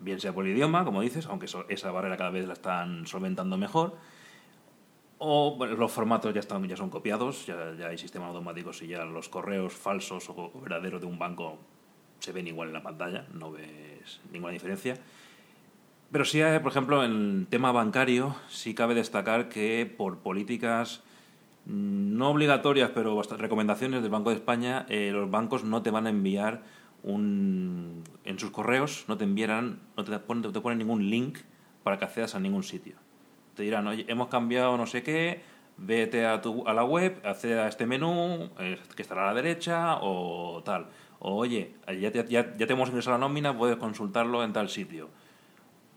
bien 0.00 0.18
sea 0.18 0.32
por 0.32 0.46
el 0.46 0.52
idioma, 0.52 0.84
como 0.84 1.02
dices, 1.02 1.26
aunque 1.26 1.46
esa 1.68 1.92
barrera 1.92 2.16
cada 2.16 2.30
vez 2.30 2.46
la 2.46 2.54
están 2.54 3.06
solventando 3.06 3.56
mejor, 3.56 3.94
o 5.18 5.56
los 5.66 5.92
formatos 5.92 6.32
ya, 6.32 6.40
están, 6.40 6.66
ya 6.66 6.76
son 6.76 6.88
copiados, 6.88 7.46
ya, 7.46 7.74
ya 7.78 7.88
hay 7.88 7.98
sistemas 7.98 8.28
automáticos 8.30 8.82
y 8.82 8.88
ya 8.88 9.04
los 9.04 9.28
correos 9.28 9.74
falsos 9.74 10.30
o 10.30 10.50
verdaderos 10.60 11.00
de 11.00 11.06
un 11.06 11.18
banco 11.18 11.58
se 12.18 12.32
ven 12.32 12.48
igual 12.48 12.68
en 12.68 12.74
la 12.74 12.82
pantalla, 12.82 13.26
no 13.34 13.52
ves 13.52 14.20
ninguna 14.32 14.52
diferencia. 14.52 14.96
Pero 16.10 16.24
sí, 16.24 16.40
eh, 16.40 16.58
por 16.60 16.72
ejemplo, 16.72 17.04
en 17.04 17.40
el 17.40 17.46
tema 17.48 17.70
bancario, 17.70 18.34
sí 18.48 18.74
cabe 18.74 18.94
destacar 18.94 19.48
que 19.48 19.92
por 19.96 20.18
políticas 20.18 21.02
mm, 21.66 22.16
no 22.16 22.30
obligatorias, 22.30 22.90
pero 22.94 23.20
recomendaciones 23.22 24.02
del 24.02 24.10
Banco 24.10 24.30
de 24.30 24.36
España, 24.36 24.86
eh, 24.88 25.10
los 25.12 25.30
bancos 25.30 25.64
no 25.64 25.82
te 25.82 25.90
van 25.90 26.06
a 26.06 26.10
enviar 26.10 26.62
un, 27.02 28.02
en 28.24 28.38
sus 28.38 28.50
correos 28.50 29.04
no 29.08 29.16
te 29.16 29.24
enviarán, 29.24 29.80
no 29.96 30.04
te 30.04 30.18
ponen, 30.18 30.52
te 30.52 30.60
ponen 30.60 30.78
ningún 30.78 31.08
link 31.08 31.38
para 31.82 31.98
que 31.98 32.04
accedas 32.04 32.34
a 32.34 32.40
ningún 32.40 32.62
sitio. 32.62 32.94
Te 33.54 33.62
dirán, 33.62 33.86
oye, 33.86 34.04
hemos 34.08 34.28
cambiado 34.28 34.76
no 34.76 34.86
sé 34.86 35.02
qué, 35.02 35.42
vete 35.76 36.26
a, 36.26 36.40
tu, 36.40 36.66
a 36.66 36.74
la 36.74 36.84
web, 36.84 37.20
accede 37.24 37.58
a 37.58 37.68
este 37.68 37.86
menú, 37.86 38.50
eh, 38.58 38.78
que 38.94 39.02
estará 39.02 39.24
a 39.24 39.26
la 39.26 39.34
derecha, 39.34 39.96
o 40.00 40.62
tal. 40.64 40.86
O 41.18 41.36
oye, 41.36 41.74
ya 42.00 42.10
te, 42.10 42.24
ya, 42.28 42.56
ya 42.56 42.66
te 42.66 42.72
hemos 42.72 42.88
ingresado 42.88 43.16
la 43.16 43.26
nómina, 43.26 43.56
puedes 43.56 43.76
consultarlo 43.76 44.42
en 44.44 44.52
tal 44.52 44.68
sitio. 44.68 45.08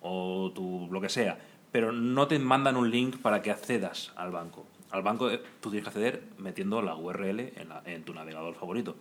O 0.02 0.52
tu, 0.54 0.90
lo 0.92 1.00
que 1.00 1.10
sea. 1.10 1.38
Pero 1.72 1.92
no 1.92 2.28
te 2.28 2.38
mandan 2.40 2.76
un 2.76 2.92
link 2.92 3.18
para 3.18 3.42
que 3.42 3.52
accedas 3.52 4.12
al 4.16 4.32
banco. 4.32 4.66
Al 4.92 5.02
banco 5.02 5.30
eh, 5.30 5.42
tú 5.60 5.70
tienes 5.70 5.84
que 5.84 5.90
acceder 5.90 6.24
metiendo 6.38 6.82
la 6.82 6.96
URL 6.96 7.40
en, 7.40 7.70
en 7.86 8.04
tu 8.04 8.14
navegador 8.14 8.54
favorito 8.56 8.96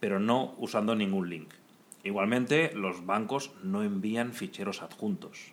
pero 0.00 0.20
no 0.20 0.54
usando 0.58 0.94
ningún 0.94 1.28
link. 1.28 1.50
Igualmente, 2.02 2.72
los 2.74 3.06
bancos 3.06 3.52
no 3.62 3.82
envían 3.82 4.32
ficheros 4.32 4.82
adjuntos. 4.82 5.52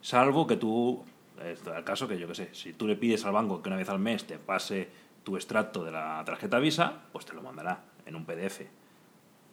Salvo 0.00 0.46
que 0.46 0.56
tú, 0.56 1.04
el 1.42 1.84
caso 1.84 2.06
que 2.06 2.18
yo 2.18 2.28
que 2.28 2.36
sé, 2.36 2.54
si 2.54 2.72
tú 2.72 2.86
le 2.86 2.94
pides 2.94 3.24
al 3.24 3.32
banco 3.32 3.60
que 3.60 3.68
una 3.68 3.76
vez 3.76 3.88
al 3.88 3.98
mes 3.98 4.24
te 4.24 4.38
pase 4.38 4.88
tu 5.24 5.34
extracto 5.34 5.84
de 5.84 5.90
la 5.90 6.22
tarjeta 6.24 6.60
Visa, 6.60 7.02
pues 7.10 7.26
te 7.26 7.34
lo 7.34 7.42
mandará 7.42 7.82
en 8.06 8.14
un 8.14 8.24
PDF. 8.24 8.60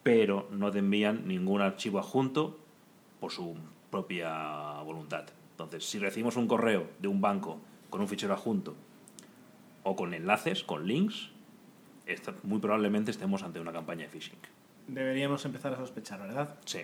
Pero 0.04 0.46
no 0.52 0.70
te 0.70 0.78
envían 0.78 1.26
ningún 1.26 1.60
archivo 1.60 1.98
adjunto 1.98 2.56
por 3.18 3.32
su 3.32 3.56
propia 3.90 4.80
voluntad. 4.82 5.24
Entonces, 5.50 5.84
si 5.84 5.98
recibimos 5.98 6.36
un 6.36 6.46
correo 6.46 6.88
de 7.00 7.08
un 7.08 7.20
banco 7.20 7.58
con 7.90 8.00
un 8.00 8.08
fichero 8.08 8.34
adjunto 8.34 8.74
o 9.82 9.96
con 9.96 10.14
enlaces, 10.14 10.62
con 10.62 10.86
links, 10.86 11.30
muy 12.42 12.58
probablemente 12.58 13.10
estemos 13.10 13.42
ante 13.42 13.60
una 13.60 13.72
campaña 13.72 14.04
de 14.04 14.10
phishing. 14.10 14.38
Deberíamos 14.86 15.44
empezar 15.44 15.72
a 15.72 15.76
sospechar, 15.76 16.20
¿verdad? 16.20 16.56
Sí. 16.64 16.80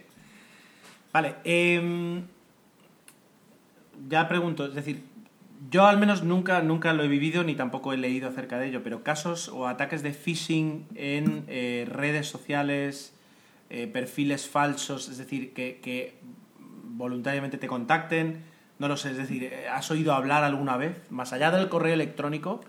Vale. 1.12 1.36
Em, 1.44 2.22
ya 4.08 4.28
pregunto, 4.28 4.66
es 4.66 4.74
decir, 4.74 5.02
yo 5.70 5.86
al 5.86 5.98
menos 5.98 6.22
nunca, 6.22 6.62
nunca 6.62 6.94
lo 6.94 7.02
he 7.04 7.08
vivido 7.08 7.44
ni 7.44 7.54
tampoco 7.54 7.92
he 7.92 7.98
leído 7.98 8.28
acerca 8.28 8.58
de 8.58 8.68
ello, 8.68 8.82
pero 8.82 9.02
casos 9.02 9.48
o 9.48 9.66
ataques 9.66 10.02
de 10.02 10.14
phishing 10.14 10.86
en 10.94 11.44
eh, 11.48 11.86
redes 11.90 12.28
sociales, 12.28 13.14
eh, 13.68 13.86
perfiles 13.86 14.48
falsos, 14.48 15.08
es 15.08 15.18
decir, 15.18 15.52
que, 15.52 15.80
que, 15.82 16.18
voluntariamente 16.84 17.56
te 17.56 17.66
contacten, 17.66 18.42
no 18.78 18.86
lo 18.88 18.96
sé, 18.96 19.12
es 19.12 19.16
decir, 19.16 19.50
¿has 19.72 19.90
oído 19.90 20.12
hablar 20.12 20.44
alguna 20.44 20.76
vez, 20.76 21.00
más 21.10 21.32
allá 21.32 21.50
del 21.50 21.68
correo 21.68 21.94
electrónico? 21.94 22.60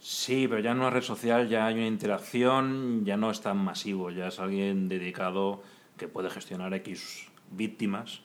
Sí, 0.00 0.48
pero 0.48 0.62
ya 0.62 0.70
en 0.70 0.78
una 0.78 0.88
red 0.88 1.02
social 1.02 1.46
ya 1.50 1.66
hay 1.66 1.74
una 1.74 1.86
interacción, 1.86 3.04
ya 3.04 3.18
no 3.18 3.30
es 3.30 3.42
tan 3.42 3.58
masivo, 3.58 4.10
ya 4.10 4.28
es 4.28 4.40
alguien 4.40 4.88
dedicado 4.88 5.62
que 5.98 6.08
puede 6.08 6.30
gestionar 6.30 6.72
X 6.72 7.28
víctimas, 7.50 8.22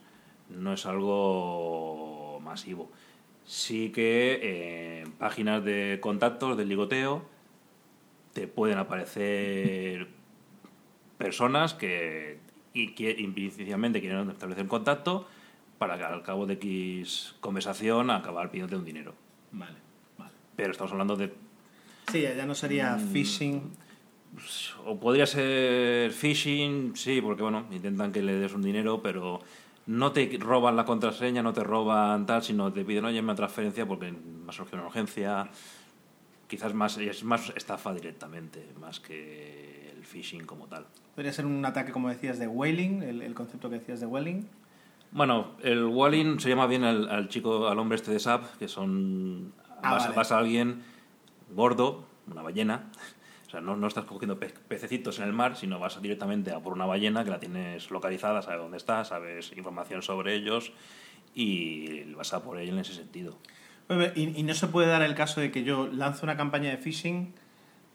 no 0.50 0.72
es 0.72 0.86
algo 0.86 2.40
masivo. 2.42 2.90
Sí 3.44 3.92
que 3.92 4.40
eh, 4.42 5.02
en 5.02 5.12
páginas 5.12 5.66
de 5.66 6.00
contactos, 6.02 6.56
de 6.56 6.64
ligoteo, 6.64 7.26
te 8.32 8.48
pueden 8.48 8.78
aparecer 8.78 10.08
personas 11.18 11.74
que, 11.74 12.40
y 12.74 12.96
que 12.96 13.16
quieren 14.00 14.30
establecer 14.30 14.66
contacto 14.68 15.28
para 15.78 15.98
que 15.98 16.06
al 16.06 16.24
cabo 16.24 16.46
de 16.46 16.54
X 16.54 17.36
conversación 17.42 18.12
acabar 18.12 18.50
pidiéndote 18.50 18.78
un 18.78 18.86
dinero. 18.86 19.14
Vale, 19.52 19.78
vale. 20.18 20.32
Pero 20.56 20.72
estamos 20.72 20.94
hablando 20.94 21.18
de 21.18 21.34
Sí, 22.12 22.22
ya 22.22 22.46
no 22.46 22.56
sería 22.56 22.96
mm. 22.96 23.12
phishing. 23.12 23.72
O 24.86 25.00
podría 25.00 25.26
ser 25.26 26.12
phishing, 26.12 26.96
sí, 26.96 27.22
porque 27.22 27.42
bueno, 27.42 27.66
intentan 27.72 28.12
que 28.12 28.22
le 28.22 28.36
des 28.36 28.54
un 28.54 28.62
dinero, 28.62 29.02
pero 29.02 29.40
no 29.88 30.12
te 30.12 30.38
roban 30.40 30.76
la 30.76 30.86
contraseña, 30.86 31.42
no 31.42 31.54
te 31.54 31.64
roban 31.64 32.26
tal, 32.26 32.44
sino 32.44 32.72
te 32.72 32.84
piden, 32.84 33.06
oye, 33.06 33.20
una 33.20 33.36
transferencia 33.36 33.88
porque 33.88 34.12
me 34.12 34.50
ha 34.50 34.52
surgido 34.52 34.80
una 34.80 34.88
urgencia. 34.88 35.50
Quizás 36.48 36.74
más, 36.76 36.98
es 36.98 37.24
más 37.24 37.52
estafa 37.56 37.94
directamente, 37.94 38.68
más 38.80 39.00
que 39.00 39.92
el 39.96 40.06
phishing 40.06 40.46
como 40.46 40.68
tal. 40.68 40.86
¿Podría 41.16 41.34
ser 41.34 41.46
un 41.46 41.66
ataque, 41.66 41.92
como 41.92 42.10
decías, 42.10 42.38
de 42.38 42.48
whaling, 42.48 43.02
el, 43.02 43.34
concepto 43.34 43.70
que 43.70 43.80
decías 43.80 44.00
de 44.00 44.06
whaling? 44.06 44.48
Bueno, 45.12 45.54
el 45.64 45.86
whaling 45.86 46.40
se 46.40 46.50
llama 46.50 46.68
bien 46.68 46.84
al, 46.84 47.30
chico, 47.30 47.68
al 47.68 47.80
hombre 47.80 47.96
este 47.96 48.12
de 48.12 48.20
SAP, 48.20 48.58
que 48.58 48.68
son... 48.68 49.54
Ah, 49.82 50.12
vas 50.16 50.32
a 50.32 50.38
alguien 50.38 50.84
gordo, 51.50 52.08
una 52.28 52.42
ballena. 52.42 52.92
O 53.48 53.50
sea, 53.50 53.62
no, 53.62 53.76
no 53.76 53.88
estás 53.88 54.06
cogiendo 54.06 54.40
pececitos 54.40 55.20
en 55.20 55.26
el 55.26 55.34
mar, 55.34 55.56
sino 55.56 55.80
vas 55.80 56.02
directamente 56.02 56.52
a 56.52 56.60
por 56.60 56.74
una 56.74 56.86
ballena 56.86 57.24
que 57.24 57.30
la 57.30 57.40
tienes 57.40 57.92
localizada, 57.92 58.42
sabes 58.42 58.60
dónde 58.60 58.78
está, 58.78 59.06
sabes 59.06 59.54
información 59.56 60.02
sobre 60.02 60.34
ellos 60.34 60.74
y 61.36 62.04
vas 62.14 62.34
a 62.34 62.44
por 62.44 62.58
ella 62.58 62.72
en 62.72 62.80
ese 62.80 62.94
sentido. 62.94 63.38
Y, 64.16 64.42
no 64.42 64.54
se 64.56 64.68
puede 64.68 64.88
dar 64.88 65.04
el 65.04 65.14
caso 65.14 65.42
de 65.42 65.52
que 65.52 65.64
yo 65.64 65.88
lanzo 65.88 66.26
una 66.26 66.38
campaña 66.38 66.72
de 66.72 66.78
phishing, 66.78 67.34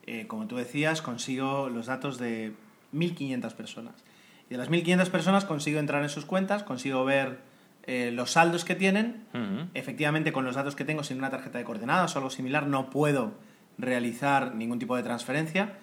eh, 0.07 0.27
como 0.29 0.47
tú 0.47 0.57
decías, 0.57 1.03
consigo 1.03 1.69
los 1.69 1.87
datos 1.87 2.19
de 2.19 2.53
1.500 2.95 3.53
personas. 3.55 3.95
Y 4.49 4.51
de 4.51 4.59
las 4.59 4.71
1.500 4.71 5.11
personas 5.11 5.45
consigo 5.45 5.81
entrar 5.81 6.03
en 6.03 6.09
sus 6.09 6.27
cuentas, 6.27 6.63
consigo 6.63 7.05
ver 7.05 7.41
eh, 7.87 8.11
los 8.13 8.33
saldos 8.33 8.65
que 8.65 8.75
tienen. 8.75 9.25
Efectivamente, 9.75 10.33
con 10.33 10.45
los 10.45 10.55
datos 10.55 10.77
que 10.77 10.85
tengo 10.85 11.03
sin 11.03 11.19
una 11.19 11.31
tarjeta 11.31 11.59
de 11.59 11.65
coordenadas 11.65 12.15
o 12.15 12.19
algo 12.19 12.31
similar, 12.31 12.67
no 12.67 12.91
puedo 12.91 13.35
realizar 13.79 14.55
ningún 14.55 14.79
tipo 14.79 14.97
de 14.97 15.03
transferencia. 15.03 15.79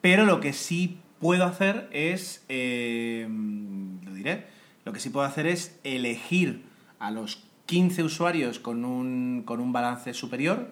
Pero 0.00 0.24
lo 0.24 0.40
que 0.40 0.52
sí 0.52 1.00
puedo 1.20 1.44
hacer 1.44 1.88
es, 1.92 2.44
eh, 2.48 3.26
lo 3.28 4.14
diré, 4.14 4.46
lo 4.84 4.92
que 4.92 5.00
sí 5.00 5.10
puedo 5.10 5.26
hacer 5.26 5.46
es 5.46 5.78
elegir 5.84 6.64
a 6.98 7.10
los 7.10 7.44
15 7.66 8.04
usuarios 8.04 8.58
con 8.58 8.84
un, 8.84 9.42
con 9.44 9.60
un 9.60 9.72
balance 9.72 10.14
superior 10.14 10.70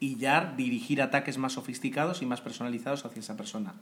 y 0.00 0.16
ya 0.16 0.52
dirigir 0.56 1.00
ataques 1.00 1.38
más 1.38 1.52
sofisticados 1.52 2.22
y 2.22 2.26
más 2.26 2.40
personalizados 2.40 3.04
hacia 3.04 3.20
esa 3.20 3.36
persona. 3.36 3.74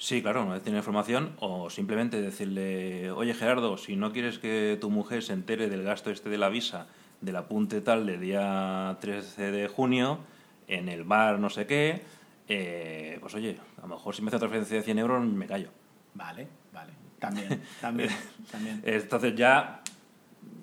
Sí, 0.00 0.22
claro, 0.22 0.44
una 0.44 0.54
vez 0.54 0.62
tiene 0.62 0.78
información 0.78 1.34
o 1.40 1.70
simplemente 1.70 2.22
decirle, 2.22 3.10
oye 3.10 3.34
Gerardo, 3.34 3.76
si 3.76 3.96
no 3.96 4.12
quieres 4.12 4.38
que 4.38 4.78
tu 4.80 4.90
mujer 4.90 5.24
se 5.24 5.32
entere 5.32 5.68
del 5.68 5.82
gasto 5.82 6.12
este 6.12 6.30
de 6.30 6.38
la 6.38 6.48
visa, 6.48 6.86
del 7.20 7.34
apunte 7.34 7.80
tal 7.80 8.06
de 8.06 8.16
día 8.16 8.96
13 9.00 9.50
de 9.50 9.66
junio, 9.66 10.20
en 10.68 10.88
el 10.88 11.02
bar 11.02 11.40
no 11.40 11.50
sé 11.50 11.66
qué, 11.66 12.02
eh, 12.46 13.18
pues 13.20 13.34
oye, 13.34 13.58
a 13.78 13.82
lo 13.82 13.88
mejor 13.88 14.14
si 14.14 14.22
me 14.22 14.28
hace 14.28 14.36
otra 14.36 14.48
transferencia 14.48 14.76
de 14.76 14.84
100 14.84 14.98
euros 15.00 15.26
me 15.26 15.48
callo. 15.48 15.70
Vale, 16.14 16.46
vale. 16.72 16.92
También, 17.18 17.60
también, 17.80 18.10
también. 18.52 18.80
Entonces 18.84 19.34
ya 19.34 19.82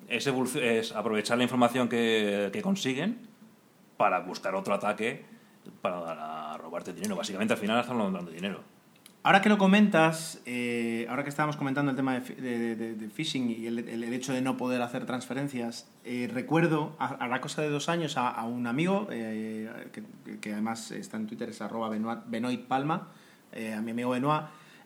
es, 0.08 0.26
es 0.26 0.92
aprovechar 0.92 1.36
la 1.36 1.44
información 1.44 1.90
que, 1.90 2.48
que, 2.54 2.62
consiguen 2.62 3.28
para 3.98 4.20
buscar 4.20 4.54
otro 4.54 4.72
ataque 4.72 5.26
para 5.82 6.56
robarte 6.56 6.94
dinero. 6.94 7.16
Básicamente 7.16 7.52
al 7.52 7.60
final 7.60 7.80
están 7.80 8.00
hablando 8.00 8.30
de 8.30 8.36
dinero. 8.36 8.75
Ahora 9.26 9.42
que 9.42 9.48
lo 9.48 9.58
comentas, 9.58 10.40
eh, 10.46 11.04
ahora 11.10 11.24
que 11.24 11.30
estábamos 11.30 11.56
comentando 11.56 11.90
el 11.90 11.96
tema 11.96 12.20
de, 12.20 12.76
de, 12.76 13.08
phishing 13.08 13.50
y 13.50 13.66
el, 13.66 14.04
hecho 14.14 14.32
de 14.32 14.40
no 14.40 14.56
poder 14.56 14.80
hacer 14.82 15.04
transferencias, 15.04 15.88
eh, 16.04 16.30
recuerdo 16.32 16.96
la 17.18 17.40
cosa 17.40 17.60
de 17.60 17.68
dos 17.68 17.88
años 17.88 18.16
a, 18.18 18.40
un 18.44 18.68
amigo, 18.68 19.08
eh, 19.10 19.88
que, 20.40 20.52
además 20.52 20.92
está 20.92 21.16
en 21.16 21.26
Twitter, 21.26 21.48
es 21.48 21.60
arroba 21.60 21.88
Benoit 21.88 22.60
Palma, 22.68 23.08
a 23.52 23.80
mi 23.80 23.90
amigo 23.90 24.10
Benoit, 24.10 24.44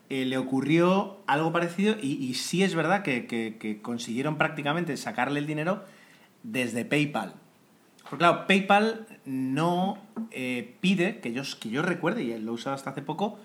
le 0.09 0.39
ocurrió 0.39 1.19
algo 1.27 1.53
parecido 1.53 1.97
y, 2.01 2.33
sí 2.33 2.63
es 2.63 2.75
verdad 2.75 3.03
que, 3.03 3.81
consiguieron 3.83 4.39
prácticamente 4.39 4.97
sacarle 4.97 5.41
el 5.41 5.47
dinero 5.47 5.85
desde 6.45 6.87
PayPal. 6.87 7.35
Porque 8.05 8.17
claro, 8.17 8.47
PayPal 8.47 9.07
no 9.27 9.99
pide, 10.81 11.21
que 11.21 11.35
yo, 11.35 11.43
que 11.61 11.69
yo 11.69 11.83
recuerde, 11.83 12.23
y 12.23 12.39
lo 12.39 12.53
he 12.53 12.55
usado 12.55 12.75
hasta 12.75 12.89
hace 12.89 13.03
poco, 13.03 13.39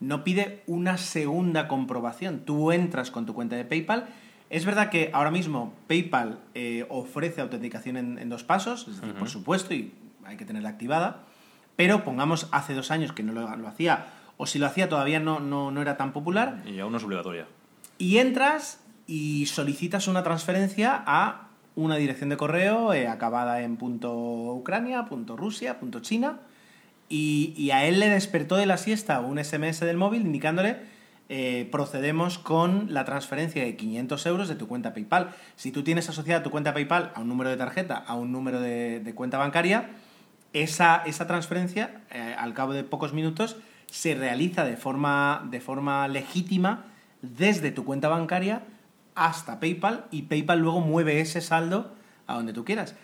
no 0.00 0.24
pide 0.24 0.62
una 0.66 0.96
segunda 0.96 1.68
comprobación. 1.68 2.40
Tú 2.40 2.72
entras 2.72 3.10
con 3.10 3.26
tu 3.26 3.34
cuenta 3.34 3.56
de 3.56 3.64
PayPal. 3.64 4.08
Es 4.48 4.64
verdad 4.64 4.90
que 4.90 5.10
ahora 5.12 5.30
mismo 5.30 5.74
PayPal 5.86 6.40
eh, 6.54 6.86
ofrece 6.88 7.40
autenticación 7.40 7.96
en, 7.96 8.28
dos 8.28 8.42
pasos, 8.42 8.88
es 8.88 9.00
decir, 9.00 9.14
por 9.14 9.28
supuesto, 9.28 9.74
y 9.74 9.92
hay 10.24 10.36
que 10.36 10.44
tenerla 10.44 10.70
activada, 10.70 11.24
pero 11.76 12.02
pongamos 12.04 12.48
hace 12.50 12.74
dos 12.74 12.90
años 12.90 13.12
que 13.12 13.22
no 13.22 13.32
lo, 13.32 13.68
hacía, 13.68 14.06
o 14.36 14.46
si 14.46 14.58
lo 14.58 14.66
hacía 14.66 14.88
todavía 14.88 15.20
no, 15.20 15.38
no, 15.38 15.80
era 15.80 15.96
tan 15.96 16.12
popular. 16.12 16.62
Y 16.66 16.80
aún 16.80 16.92
no 16.92 16.98
es 16.98 17.04
obligatoria. 17.04 17.46
Y 17.98 18.18
entras 18.18 18.82
y 19.06 19.46
solicitas 19.46 20.08
una 20.08 20.22
transferencia 20.22 21.02
a 21.06 21.48
una 21.76 21.96
dirección 21.96 22.30
de 22.30 22.36
correo 22.36 22.92
eh, 22.92 23.06
acabada 23.06 23.62
en 23.62 23.76
punto 23.76 24.12
Ucrania, 24.12 25.04
punto 25.04 25.36
Rusia, 25.36 25.78
punto 25.78 26.00
China, 26.00 26.40
y, 27.10 27.70
a 27.72 27.84
él 27.84 27.98
le 27.98 28.08
despertó 28.08 28.56
de 28.56 28.66
la 28.66 28.76
siesta 28.76 29.20
un 29.20 29.42
SMS 29.42 29.80
del 29.80 29.96
móvil 29.96 30.22
indicándole 30.22 30.76
eh, 31.28 31.68
procedemos 31.70 32.38
con 32.38 32.94
la 32.94 33.04
transferencia 33.04 33.64
de 33.64 33.76
500 33.76 34.26
euros 34.26 34.48
de 34.48 34.54
tu 34.54 34.66
cuenta 34.66 34.94
PayPal. 34.94 35.30
Si 35.56 35.70
tú 35.70 35.82
tienes 35.84 36.08
asociada 36.08 36.42
tu 36.42 36.50
cuenta 36.50 36.72
PayPal 36.72 37.12
a 37.14 37.20
un 37.20 37.28
número 37.28 37.50
de 37.50 37.56
tarjeta, 37.56 37.96
a 37.96 38.14
un 38.14 38.32
número 38.32 38.60
de, 38.60 39.12
cuenta 39.14 39.38
bancaria, 39.38 39.90
esa, 40.52 41.02
esa 41.06 41.26
transferencia, 41.26 42.00
eh, 42.10 42.34
al 42.38 42.54
cabo 42.54 42.72
de 42.72 42.82
pocos 42.84 43.12
minutos, 43.12 43.56
se 43.86 44.14
realiza 44.14 44.64
de 44.64 44.76
forma, 44.76 45.46
de 45.50 45.60
forma 45.60 46.06
legítima 46.08 46.86
desde 47.22 47.70
tu 47.70 47.84
cuenta 47.84 48.08
bancaria 48.08 48.62
hasta 49.14 49.60
PayPal 49.60 50.06
y 50.10 50.22
PayPal 50.22 50.60
luego 50.60 50.80
mueve 50.80 51.20
ese 51.20 51.40
saldo 51.40 51.92
a 52.26 52.34
donde 52.34 52.52
tú 52.52 52.64
quieras. 52.64 52.94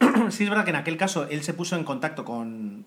sí 0.30 0.44
es 0.44 0.50
verdad 0.50 0.64
que 0.64 0.70
en 0.70 0.76
aquel 0.76 0.96
caso 0.96 1.28
él 1.28 1.42
se 1.42 1.54
puso 1.54 1.76
en 1.76 1.84
contacto 1.84 2.24
con, 2.24 2.84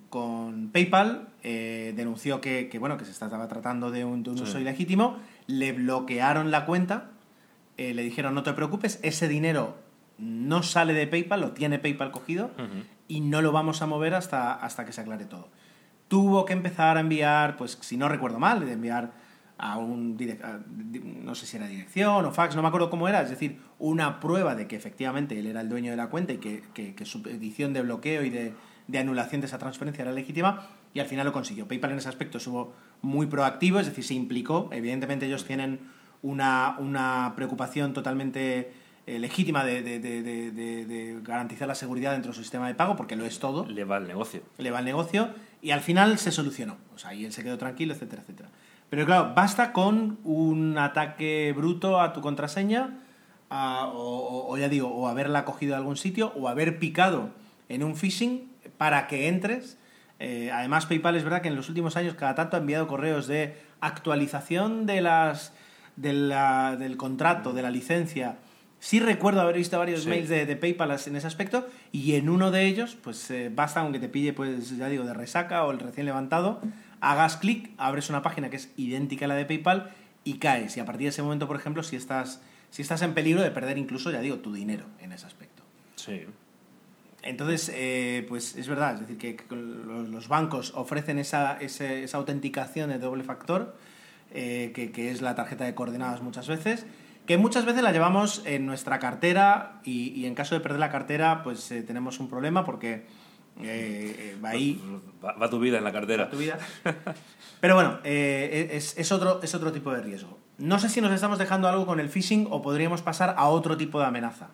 PayPal, 0.72 1.30
eh, 1.44 1.94
denunció 1.96 2.42
que, 2.42 2.70
bueno, 2.80 2.98
que 2.98 3.06
se 3.06 3.12
estaba 3.12 3.48
tratando 3.48 3.92
de 3.92 4.06
un, 4.06 4.28
uso 4.28 4.60
ilegítimo, 4.60 5.18
le 5.48 5.74
bloquearon 5.74 6.52
la 6.52 6.66
cuenta, 6.66 7.10
eh, 7.78 7.94
le 7.94 8.04
dijeron 8.04 8.36
no 8.36 8.44
te 8.44 8.54
preocupes, 8.54 9.00
ese 9.04 9.28
dinero 9.28 9.78
no 10.18 10.64
sale 10.64 10.94
de 10.94 11.08
PayPal, 11.08 11.42
lo 11.42 11.52
tiene 11.52 11.80
PayPal 11.80 12.12
cogido 12.12 12.52
y 13.08 13.22
no 13.22 13.42
lo 13.42 13.52
vamos 13.52 13.82
a 13.82 13.88
mover 13.88 14.14
hasta, 14.14 14.54
hasta 14.54 14.86
que 14.86 14.94
se 14.94 15.02
aclare 15.02 15.26
todo. 15.26 15.50
Tuvo 16.08 16.46
que 16.46 16.54
empezar 16.54 16.98
a 16.98 17.00
enviar, 17.00 17.58
pues 17.58 17.78
si 17.82 17.98
no 17.98 18.08
recuerdo 18.08 18.38
mal, 18.38 18.60
de 18.60 18.74
enviar 18.74 19.14
a 19.62 19.78
un 19.78 20.18
no 21.24 21.36
sé 21.36 21.46
si 21.46 21.56
era 21.56 21.68
dirección 21.68 22.26
o 22.26 22.32
fax, 22.32 22.56
no 22.56 22.64
me 22.64 22.68
acuerdo 22.68 22.90
cómo 22.90 23.08
era, 23.08 23.22
es 23.22 23.30
decir, 23.30 23.60
una 23.78 24.20
prueba 24.20 24.56
de 24.56 24.68
que 24.68 24.76
efectivamente 24.76 25.38
él 25.38 25.46
era 25.46 25.62
el 25.62 25.70
dueño 25.70 25.92
de 25.92 25.98
la 25.98 26.08
cuenta 26.08 26.34
y 26.34 26.38
que, 26.38 26.64
que, 26.74 27.06
su 27.06 27.22
petición 27.22 27.72
de 27.72 27.84
bloqueo 27.84 28.24
y 28.24 28.32
de, 28.32 28.54
de, 28.88 28.98
anulación 28.98 29.40
de 29.40 29.48
esa 29.48 29.60
transferencia 29.60 30.02
era 30.02 30.12
legítima 30.12 30.68
y 30.96 31.00
al 31.00 31.06
final 31.06 31.28
lo 31.28 31.32
consiguió. 31.32 31.68
PayPal 31.68 31.92
en 31.92 32.00
ese 32.00 32.10
aspecto 32.10 32.40
estuvo 32.40 32.74
muy 33.04 33.28
proactivo, 33.28 33.80
es 33.80 33.86
decir, 33.86 34.04
se 34.04 34.16
implicó, 34.16 34.68
evidentemente 34.72 35.28
ellos 35.28 35.46
tienen 35.46 35.80
una, 36.24 36.76
una 36.80 37.34
preocupación 37.36 37.94
totalmente 37.94 38.74
eh, 39.06 39.20
legítima 39.20 39.64
de, 39.64 39.84
de, 39.84 40.00
de, 40.00 41.20
garantizar 41.22 41.68
la 41.68 41.76
seguridad 41.76 42.14
dentro 42.14 42.32
de 42.32 42.36
su 42.36 42.42
sistema 42.42 42.68
de 42.68 42.74
pago, 42.74 42.96
porque 42.96 43.16
lo 43.16 43.26
es 43.26 43.38
todo. 43.38 43.68
Le 43.68 43.84
va 43.84 43.98
el 43.98 44.08
negocio. 44.08 44.42
Le 44.58 44.72
va 44.72 44.80
el 44.80 44.86
negocio 44.86 45.30
y 45.62 45.70
al 45.70 45.82
final 45.82 46.18
se 46.18 46.32
solucionó. 46.32 46.78
O 46.96 46.98
sea, 46.98 47.14
y 47.14 47.26
él 47.26 47.34
se 47.34 47.44
quedó 47.44 47.60
tranquilo, 47.60 47.94
etcétera, 47.94 48.24
etcétera. 48.24 48.50
Pero 48.92 49.06
claro, 49.06 49.32
basta 49.34 49.72
con 49.72 50.20
un 50.26 50.78
ataque 50.78 51.54
bruto 51.56 52.02
a 52.02 52.12
tu 52.12 52.20
contraseña, 52.20 53.00
o, 53.50 54.58
ya 54.60 54.68
digo, 54.68 54.90
o 54.90 55.08
haberla 55.08 55.46
cogido 55.46 55.72
de 55.72 55.78
algún 55.78 55.96
sitio, 55.96 56.34
o 56.36 56.50
haber 56.50 56.78
picado 56.78 57.30
en 57.70 57.86
un 57.86 57.96
phishing 57.96 58.52
para 58.78 59.08
que 59.08 59.30
entres. 59.30 59.78
Eh, 60.20 60.52
además, 60.54 60.88
PayPal 60.88 61.16
es 61.16 61.24
verdad 61.24 61.42
que 61.42 61.48
en 61.48 61.56
los 61.56 61.70
últimos 61.70 61.96
años 61.96 62.16
cada 62.16 62.36
tanto 62.36 62.58
ha 62.58 62.60
enviado 62.60 62.90
correos 62.90 63.28
de 63.28 63.56
actualización 63.80 64.86
de 64.86 65.00
las, 65.00 65.54
del 65.96 66.96
contrato, 66.98 67.54
de 67.54 67.62
la 67.62 67.72
licencia. 67.72 68.40
Sí 68.80 69.00
recuerdo 69.00 69.40
haber 69.40 69.56
visto 69.56 69.80
varios 69.80 70.06
mails 70.06 70.28
de, 70.28 70.54
PayPal 70.58 70.92
en 71.06 71.16
ese 71.16 71.28
aspecto 71.28 71.66
y 71.94 72.16
en 72.16 72.28
uno 72.28 72.52
de 72.52 72.66
ellos, 72.66 72.98
pues 73.02 73.32
eh, 73.32 73.50
basta 73.56 73.80
aunque 73.80 74.00
te 74.00 74.10
pille, 74.10 74.34
pues 74.34 74.76
ya 74.76 74.90
digo, 74.90 75.06
de 75.06 75.14
resaca 75.14 75.64
o 75.64 75.72
el 75.72 75.80
recién 75.80 76.06
levantado, 76.06 76.60
hagas 77.02 77.38
clic, 77.38 77.72
abres 77.78 78.10
una 78.10 78.22
página 78.22 78.50
que 78.50 78.56
es 78.56 78.70
idéntica 78.78 79.26
a 79.26 79.28
la 79.28 79.36
de 79.36 79.46
PayPal 79.46 79.92
y 80.24 80.36
caes. 80.36 80.78
Y 80.78 80.80
a 80.80 80.86
partir 80.86 81.06
de 81.06 81.10
ese 81.10 81.24
momento, 81.24 81.48
por 81.48 81.58
ejemplo, 81.58 81.84
si 81.84 81.96
estás, 81.96 82.42
si 82.70 82.82
estás 82.82 83.02
en 83.02 83.14
peligro 83.14 83.42
de 83.42 83.52
perder 83.52 83.78
incluso, 83.78 84.12
ya 84.12 84.22
digo, 84.22 84.38
tu 84.38 84.54
dinero 84.54 84.86
en 85.00 85.12
ese 85.12 85.26
aspecto. 85.26 85.64
Sí. 85.96 86.26
Entonces, 87.24 87.72
eh, 87.74 88.26
pues 88.28 88.56
es 88.56 88.68
verdad, 88.68 88.96
es 88.96 89.02
decir, 89.02 89.18
que, 89.18 89.56
los 89.56 90.28
bancos 90.28 90.74
ofrecen 90.76 91.20
esa, 91.20 91.58
esa, 91.60 92.18
autenticación 92.18 92.90
de 92.90 92.98
doble 92.98 93.24
factor, 93.24 93.76
eh, 94.34 94.72
que, 94.74 95.12
es 95.12 95.22
la 95.22 95.36
tarjeta 95.36 95.66
de 95.66 95.76
coordenadas 95.76 96.22
muchas 96.22 96.48
veces, 96.48 96.86
que 97.28 97.38
muchas 97.38 97.66
veces 97.66 97.84
la 97.84 97.92
llevamos 97.92 98.42
en 98.46 98.66
nuestra 98.66 98.98
cartera 98.98 99.82
y, 99.84 100.26
en 100.26 100.34
caso 100.34 100.56
de 100.56 100.62
perder 100.62 100.80
la 100.80 100.90
cartera, 100.90 101.44
pues 101.44 101.72
eh, 101.72 101.84
tenemos 101.84 102.20
un 102.20 102.28
problema 102.28 102.66
porque 102.66 103.06
eh, 103.60 104.38
va 104.44 104.50
ahí. 104.50 104.82
Va, 105.24 105.50
tu 105.50 105.60
vida 105.60 105.78
en 105.78 105.84
la 105.84 105.92
cartera. 105.92 106.30
tu 106.30 106.38
vida. 106.38 106.58
Pero 107.60 107.76
bueno, 107.76 108.00
eh, 108.04 108.70
es, 108.74 109.12
otro, 109.12 109.42
es 109.44 109.54
otro 109.54 109.72
tipo 109.72 109.92
de 109.92 110.02
riesgo. 110.02 110.38
No 110.58 110.80
sé 110.80 110.90
si 110.90 111.02
nos 111.02 111.12
estamos 111.12 111.38
dejando 111.38 111.68
algo 111.68 111.86
con 111.86 112.00
el 112.00 112.10
phishing 112.10 112.48
o 112.50 112.62
podríamos 112.62 113.02
pasar 113.02 113.36
a 113.38 113.48
otro 113.50 113.78
tipo 113.78 114.00
de 114.00 114.06
amenaza. 114.06 114.50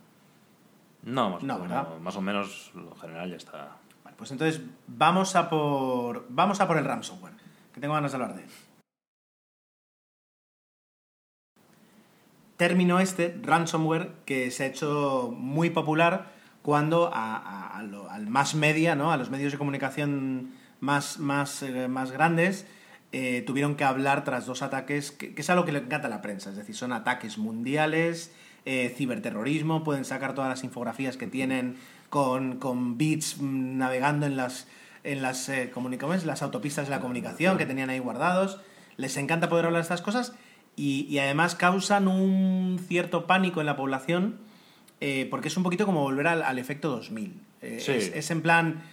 No, 1.03 1.29
más, 1.29 1.43
no, 1.43 1.99
más 2.01 2.15
o 2.17 2.21
menos 2.21 2.71
lo 2.73 2.95
general 2.95 3.29
ya 3.29 3.37
está. 3.37 3.77
pues 4.17 4.31
entonces 4.31 4.61
vamos 4.87 5.35
a 5.35 5.49
por 5.49 6.25
vamos 6.29 6.59
a 6.59 6.67
por 6.67 6.77
el 6.77 6.83
ransomware, 6.83 7.33
que 7.73 7.79
tengo 7.79 7.93
ganas 7.93 8.11
de 8.11 8.15
hablar 8.15 8.35
de 8.35 8.43
él. 8.43 8.49
Término 12.57 12.99
este, 12.99 13.39
ransomware, 13.41 14.15
que 14.25 14.51
se 14.51 14.63
ha 14.63 14.67
hecho 14.67 15.33
muy 15.33 15.69
popular 15.69 16.36
cuando 16.67 17.09
al 17.13 18.27
más 18.27 18.53
media, 18.53 18.93
¿no? 18.93 19.13
a 19.13 19.15
los 19.15 19.29
medios 19.29 19.53
de 19.53 19.57
comunicación 19.57 20.51
más, 20.81 21.17
más, 21.17 21.63
eh, 21.63 21.87
más 21.87 22.11
grandes, 22.11 22.67
eh, 23.13 23.41
tuvieron 23.47 23.75
que 23.75 23.85
hablar 23.85 24.25
tras 24.25 24.45
dos 24.45 24.61
ataques, 24.61 25.11
que, 25.13 25.33
es 25.33 25.49
algo 25.49 25.63
que 25.63 25.71
le 25.71 25.79
encanta 25.79 26.07
a 26.07 26.09
la 26.09 26.21
prensa, 26.21 26.49
es 26.49 26.57
decir, 26.57 26.75
son 26.75 26.91
ataques 26.91 27.37
mundiales, 27.37 28.33
eh, 28.65 28.93
ciberterrorismo, 28.97 29.85
pueden 29.85 30.03
sacar 30.03 30.35
todas 30.35 30.49
las 30.49 30.65
infografías 30.65 31.15
que 31.15 31.25
tienen 31.25 31.77
con, 32.09 32.57
con 32.57 32.97
bits 32.97 33.41
navegando 33.41 34.25
en 34.25 34.35
las, 34.35 34.67
en 35.05 35.21
las, 35.21 35.47
eh, 35.47 35.71
las 36.25 36.41
autopistas 36.41 36.87
de 36.87 36.91
la 36.91 36.99
comunicación 36.99 37.57
que 37.57 37.65
tenían 37.65 37.89
ahí 37.91 37.99
guardados. 37.99 38.59
Les 38.97 39.15
encanta 39.15 39.47
poder 39.47 39.67
hablar 39.67 39.83
de 39.83 39.83
estas 39.83 40.01
cosas 40.01 40.33
y, 40.75 41.07
y 41.09 41.19
además 41.19 41.55
causan 41.55 42.09
un 42.09 42.77
cierto 42.89 43.25
pánico 43.25 43.61
en 43.61 43.67
la 43.67 43.77
población 43.77 44.45
eh, 45.01 45.27
porque 45.29 45.47
es 45.47 45.57
un 45.57 45.63
poquito 45.63 45.85
como 45.85 46.01
volver 46.01 46.27
al, 46.27 46.43
al 46.43 46.59
efecto 46.59 46.89
2000. 46.89 47.41
Eh, 47.61 47.79
Sí. 47.81 47.91
es, 47.91 48.11
es 48.13 48.31
en 48.31 48.41
plan, 48.41 48.83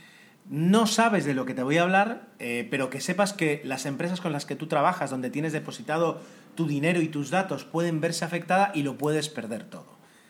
no 0.51 0.87
sabes 0.87 1.25
de 1.25 1.35
lo 1.35 1.45
que 1.47 1.55
te 1.55 1.63
voy 1.63 1.79
a 1.79 1.83
hablar, 1.83 2.29
eh, 2.39 2.67
pero 2.71 2.91
que 2.91 3.01
sepas 3.01 3.33
que 3.33 3.61
las 3.65 3.87
empresas 3.87 4.21
con 4.21 4.33
las 4.33 4.47
que 4.47 4.57
tú 4.57 4.67
trabajas, 4.67 5.11
donde 5.11 5.31
tienes 5.31 5.53
depositado 5.53 6.21
tu 6.55 6.67
dinero 6.67 7.01
y 7.01 7.09
tus 7.09 7.31
datos, 7.31 7.65
pueden 7.65 8.01
verse 8.01 8.25
afectada 8.25 8.71
y 8.75 8.83
lo 8.83 8.97
puedes 8.97 9.29
perder 9.29 9.65
todo. 9.65 9.87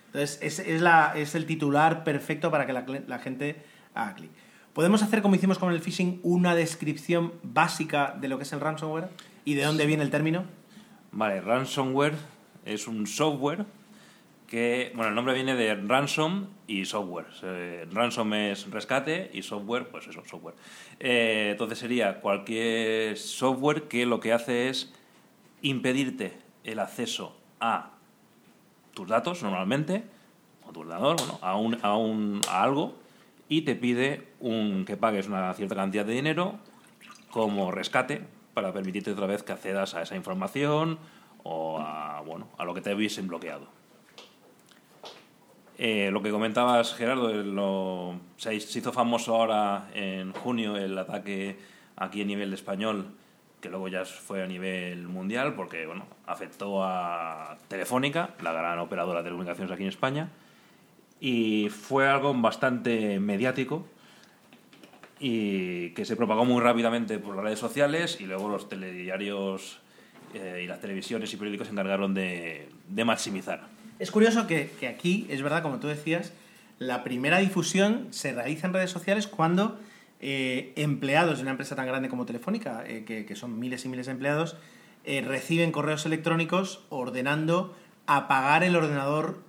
Entonces, 0.07 0.39
es, 0.43 0.59
es 0.61 0.81
la, 0.81 1.13
es 1.17 1.35
el 1.35 1.45
titular 1.47 2.05
perfecto 2.05 2.51
para 2.51 2.67
que 2.67 2.73
la, 2.73 2.85
la 3.09 3.19
gente 3.19 3.63
haga 3.95 4.15
clic. 4.15 4.31
¿Podemos 4.73 5.03
hacer, 5.03 5.23
como 5.23 5.35
hicimos 5.37 5.59
con 5.59 5.73
el 5.73 5.81
phishing, 5.81 6.21
una 6.23 6.55
descripción 6.55 7.33
básica 7.43 8.17
de 8.21 8.29
lo 8.29 8.39
que 8.39 8.43
es 8.45 8.53
el 8.53 8.61
ransomware 8.61 9.09
y 9.45 9.55
de 9.55 9.63
dónde 9.65 9.87
viene 9.87 10.03
el 10.03 10.11
término? 10.11 10.45
Vale, 11.13 11.41
ransomware 11.41 12.15
es 12.65 12.89
un 12.89 13.07
software 13.07 13.67
que, 14.55 14.93
bueno, 14.95 15.09
el 15.09 15.17
nombre 15.17 15.35
viene 15.35 15.57
de 15.57 15.75
ransom 15.75 16.47
y 16.69 16.85
software. 16.85 17.27
Eh, 17.43 17.89
ransom 17.91 18.35
es 18.35 18.71
rescate 18.71 19.29
y 19.35 19.43
software, 19.43 19.89
pues 19.89 20.07
eso, 20.07 20.23
software. 20.25 20.55
Eh, 21.01 21.49
entonces 21.51 21.77
sería 21.77 22.21
cualquier 22.21 23.19
software 23.19 23.89
que 23.89 24.07
lo 24.07 24.21
que 24.21 24.33
hace 24.33 24.69
es 24.69 24.93
impedirte 25.61 26.39
el 26.63 26.79
acceso 26.79 27.37
a 27.59 27.95
tus 28.95 29.09
datos 29.09 29.43
normalmente, 29.43 30.05
o 30.65 30.71
tu 30.71 30.83
ordenador, 30.83 31.17
bueno, 31.17 31.41
a, 31.43 31.57
un, 31.57 31.79
a, 31.83 31.97
un, 31.97 32.41
a 32.49 32.63
algo, 32.63 32.95
y 33.49 33.63
te 33.63 33.75
pide 33.75 34.23
un, 34.39 34.85
que 34.85 34.97
pagues 34.97 35.27
una 35.27 35.53
cierta 35.55 35.75
cantidad 35.75 36.05
de 36.05 36.13
dinero 36.13 36.61
como 37.33 37.73
rescate 37.73 38.23
para 38.55 38.73
permitirte 38.73 39.11
otra 39.11 39.27
vez 39.27 39.43
que 39.43 39.51
accedas 39.51 39.97
a 39.97 40.03
esa 40.03 40.15
información 40.15 41.01
o 41.43 41.81
a, 41.81 42.21
bueno, 42.21 42.47
a 42.57 42.65
lo 42.65 42.73
que 42.73 42.83
te 42.83 42.95
hubiesen 42.95 43.27
bloqueado. 43.27 43.83
Eh, 45.77 46.11
lo 46.13 46.23
que 46.23 46.31
comentabas, 46.31 46.95
Gerardo, 46.95 48.21
se, 48.37 48.55
hizo 48.55 48.93
famoso 48.93 49.35
ahora 49.35 49.89
en 49.93 50.33
junio 50.33 50.77
el 50.77 50.97
ataque 50.97 51.59
aquí 51.97 52.23
a 52.23 52.25
nivel 52.25 52.53
español, 52.53 53.09
que 53.61 53.69
luego 53.71 53.89
ya 53.89 54.05
fue 54.05 54.43
a 54.43 54.47
nivel 54.47 55.09
mundial, 55.09 55.55
porque 55.55 55.87
bueno, 55.87 56.07
afectó 56.27 56.85
a 56.85 57.57
Telefónica, 57.67 58.35
la 58.41 58.53
gran 58.53 58.79
operadora 58.79 59.21
de 59.21 59.25
telecomunicaciones 59.25 59.73
aquí 59.73 59.83
en 59.83 59.89
España, 59.89 60.29
y 61.21 61.69
fue 61.71 62.09
algo 62.09 62.33
bastante 62.35 63.19
mediático 63.19 63.87
y 65.19 65.91
que 65.91 66.05
se 66.05 66.17
propagó 66.17 66.45
muy 66.45 66.61
rápidamente 66.61 67.19
por 67.19 67.35
las 67.35 67.45
redes 67.45 67.59
sociales 67.59 68.21
y 68.21 68.27
luego 68.27 68.49
los 68.49 68.69
telediarios 68.69 69.81
eh, 70.35 70.61
y 70.65 70.67
las 70.67 70.81
televisiones 70.81 71.33
y 71.33 71.37
periódicos 71.37 71.67
se 71.67 71.73
encargaron 71.73 72.15
de 72.15 72.69
maximizar. 73.05 73.74
Es 73.99 74.11
curioso 74.11 74.47
que, 74.47 74.71
que 74.81 74.89
aquí, 74.89 75.27
es 75.31 75.43
verdad, 75.43 75.63
como 75.63 75.79
tú 75.79 75.87
decías, 75.87 76.33
la 76.79 77.05
primera 77.05 77.39
difusión 77.39 78.09
se 78.11 78.33
realiza 78.33 78.67
en 78.67 78.73
redes 78.73 78.91
sociales 78.91 79.27
cuando 79.27 79.79
eh, 80.21 80.73
empleados 80.77 81.37
de 81.39 81.43
una 81.43 81.53
empresa 81.53 81.77
tan 81.77 81.87
grande 81.87 82.09
como 82.09 82.27
Telefónica, 82.27 82.85
eh, 82.87 83.05
que, 83.05 83.25
que 83.25 83.37
son 83.37 83.59
miles 83.59 83.85
y 83.85 83.89
miles 83.89 84.07
de 84.07 84.13
empleados, 84.13 84.57
eh, 85.05 85.21
reciben 85.21 85.71
correos 85.71 86.07
electrónicos 86.07 86.85
ordenando 86.89 87.77
apagar 88.07 88.65
el 88.65 88.75
ordenador 88.75 89.43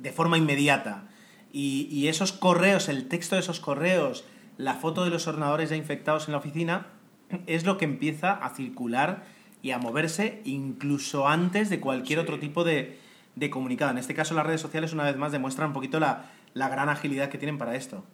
de 0.00 0.12
forma 0.12 0.38
inmediata. 0.38 1.08
Y, 1.52 1.88
y 1.90 2.08
esos 2.08 2.32
correos, 2.32 2.88
el 2.88 3.08
texto 3.08 3.34
de 3.36 3.40
esos 3.40 3.58
correos, 3.60 4.24
la 4.58 4.74
foto 4.74 5.04
de 5.04 5.10
los 5.10 5.26
ordenadores 5.26 5.70
ya 5.70 5.76
infectados 5.76 6.28
en 6.28 6.32
la 6.32 6.38
oficina, 6.38 6.86
es 7.46 7.64
lo 7.64 7.78
que 7.78 7.84
empieza 7.84 8.32
a 8.32 8.54
circular 8.54 9.24
y 9.62 9.70
a 9.70 9.78
moverse 9.78 10.40
incluso 10.44 11.28
antes 11.28 11.70
de 11.70 11.80
cualquier 11.80 12.18
Sí. 12.18 12.22
otro 12.24 12.38
tipo 12.38 12.64
de, 12.64 12.98
de 13.34 13.50
comunicado. 13.50 13.90
En 13.90 13.98
este 13.98 14.14
caso, 14.14 14.34
las 14.34 14.46
redes 14.46 14.60
sociales, 14.60 14.92
una 14.92 15.04
vez 15.04 15.16
más, 15.16 15.32
demuestran 15.32 15.68
un 15.68 15.74
poquito 15.74 16.00
la, 16.00 16.26
la 16.54 16.68
gran 16.68 16.88
agilidad 16.88 17.28
que 17.28 17.38
tienen 17.38 17.58
para 17.58 17.74
esto. 17.74 18.04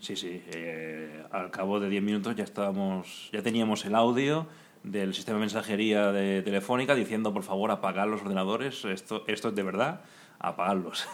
Sí, 0.00 0.16
sí. 0.16 0.42
eh, 0.48 1.22
al 1.30 1.50
cabo 1.50 1.78
de 1.78 1.88
10 1.88 2.02
minutos 2.02 2.34
ya 2.34 2.44
estábamos, 2.44 3.30
ya 3.32 3.42
teníamos 3.42 3.84
el 3.84 3.94
audio 3.94 4.46
del 4.82 5.14
sistema 5.14 5.36
de 5.36 5.42
mensajería 5.42 6.10
de 6.10 6.42
Telefónica 6.42 6.96
diciendo 6.96 7.32
por 7.32 7.44
favor 7.44 7.70
apagad 7.70 8.08
los 8.08 8.20
ordenadores, 8.22 8.84
esto, 8.84 9.22
esto 9.28 9.48
es 9.48 9.54
de 9.54 9.62
verdad, 9.62 10.00
apagadlos. 10.40 11.06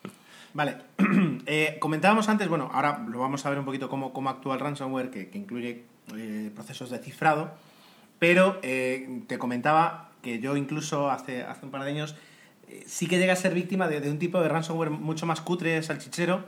Vale, 0.52 0.76
Eh, 1.46 1.76
comentábamos 1.78 2.28
antes, 2.28 2.48
bueno, 2.48 2.70
ahora 2.72 3.04
lo 3.08 3.18
vamos 3.18 3.44
a 3.44 3.50
ver 3.50 3.58
un 3.58 3.64
poquito 3.64 3.88
cómo, 3.88 4.12
cómo 4.12 4.30
actúa 4.30 4.54
el 4.54 4.60
ransomware, 4.60 5.10
que, 5.10 5.28
que 5.28 5.38
incluye 5.38 5.84
eh, 6.16 6.50
procesos 6.54 6.90
de 6.90 6.98
cifrado, 6.98 7.54
pero 8.18 8.60
te 8.60 9.38
comentaba 9.38 10.10
que 10.22 10.38
yo 10.40 10.56
incluso 10.56 11.10
hace, 11.10 11.42
hace 11.42 11.66
un 11.66 11.70
par 11.70 11.84
de 11.84 11.90
años 11.90 12.16
sí 12.86 13.06
que 13.06 13.18
llegué 13.18 13.30
a 13.30 13.36
ser 13.36 13.54
víctima 13.54 13.88
de, 13.88 14.10
un 14.10 14.18
tipo 14.18 14.40
de 14.40 14.48
ransomware 14.48 14.90
mucho 14.90 15.26
más 15.26 15.40
cutre, 15.40 15.82
salchichero, 15.82 16.44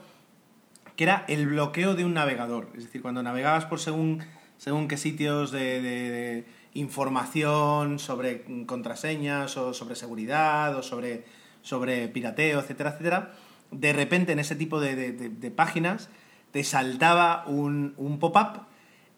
que 0.96 1.04
era 1.04 1.24
el 1.28 1.46
bloqueo 1.46 1.94
de 1.94 2.04
un 2.04 2.14
navegador. 2.14 2.68
Es 2.76 2.84
decir, 2.84 3.02
cuando 3.02 3.22
navegabas 3.22 3.66
por 3.66 3.80
según, 3.80 4.22
según 4.56 4.88
qué 4.88 4.96
sitios 4.96 5.50
de, 5.52 6.44
información 6.74 7.98
sobre 7.98 8.44
contraseñas 8.66 9.56
o 9.56 9.72
sobre 9.72 9.96
seguridad 9.96 10.76
o 10.76 10.82
sobre, 10.82 11.24
sobre 11.62 12.08
pirateo, 12.08 12.60
etcétera, 12.60 12.90
etcétera, 12.90 13.32
de 13.70 13.94
repente 13.94 14.32
en 14.32 14.40
ese 14.40 14.56
tipo 14.56 14.78
de, 14.78 15.52
páginas 15.56 16.10
te 16.50 16.64
saltaba 16.64 17.44
un, 17.46 17.94
un 17.96 18.18
pop-up 18.18 18.66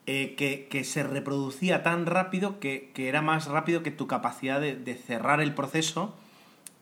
eh, 0.07 0.37
que, 0.37 0.69
que 0.71 0.85
se 0.85 1.03
reproducía 1.03 1.83
tan 1.83 2.07
rápido 2.07 2.61
que, 2.61 2.93
que 2.95 3.09
era 3.09 3.23
más 3.23 3.47
rápido 3.47 3.83
que 3.83 3.91
tu 3.91 4.07
capacidad 4.07 4.61
de 4.61 4.95
cerrar 4.95 5.41
el 5.41 5.53
proceso 5.53 6.15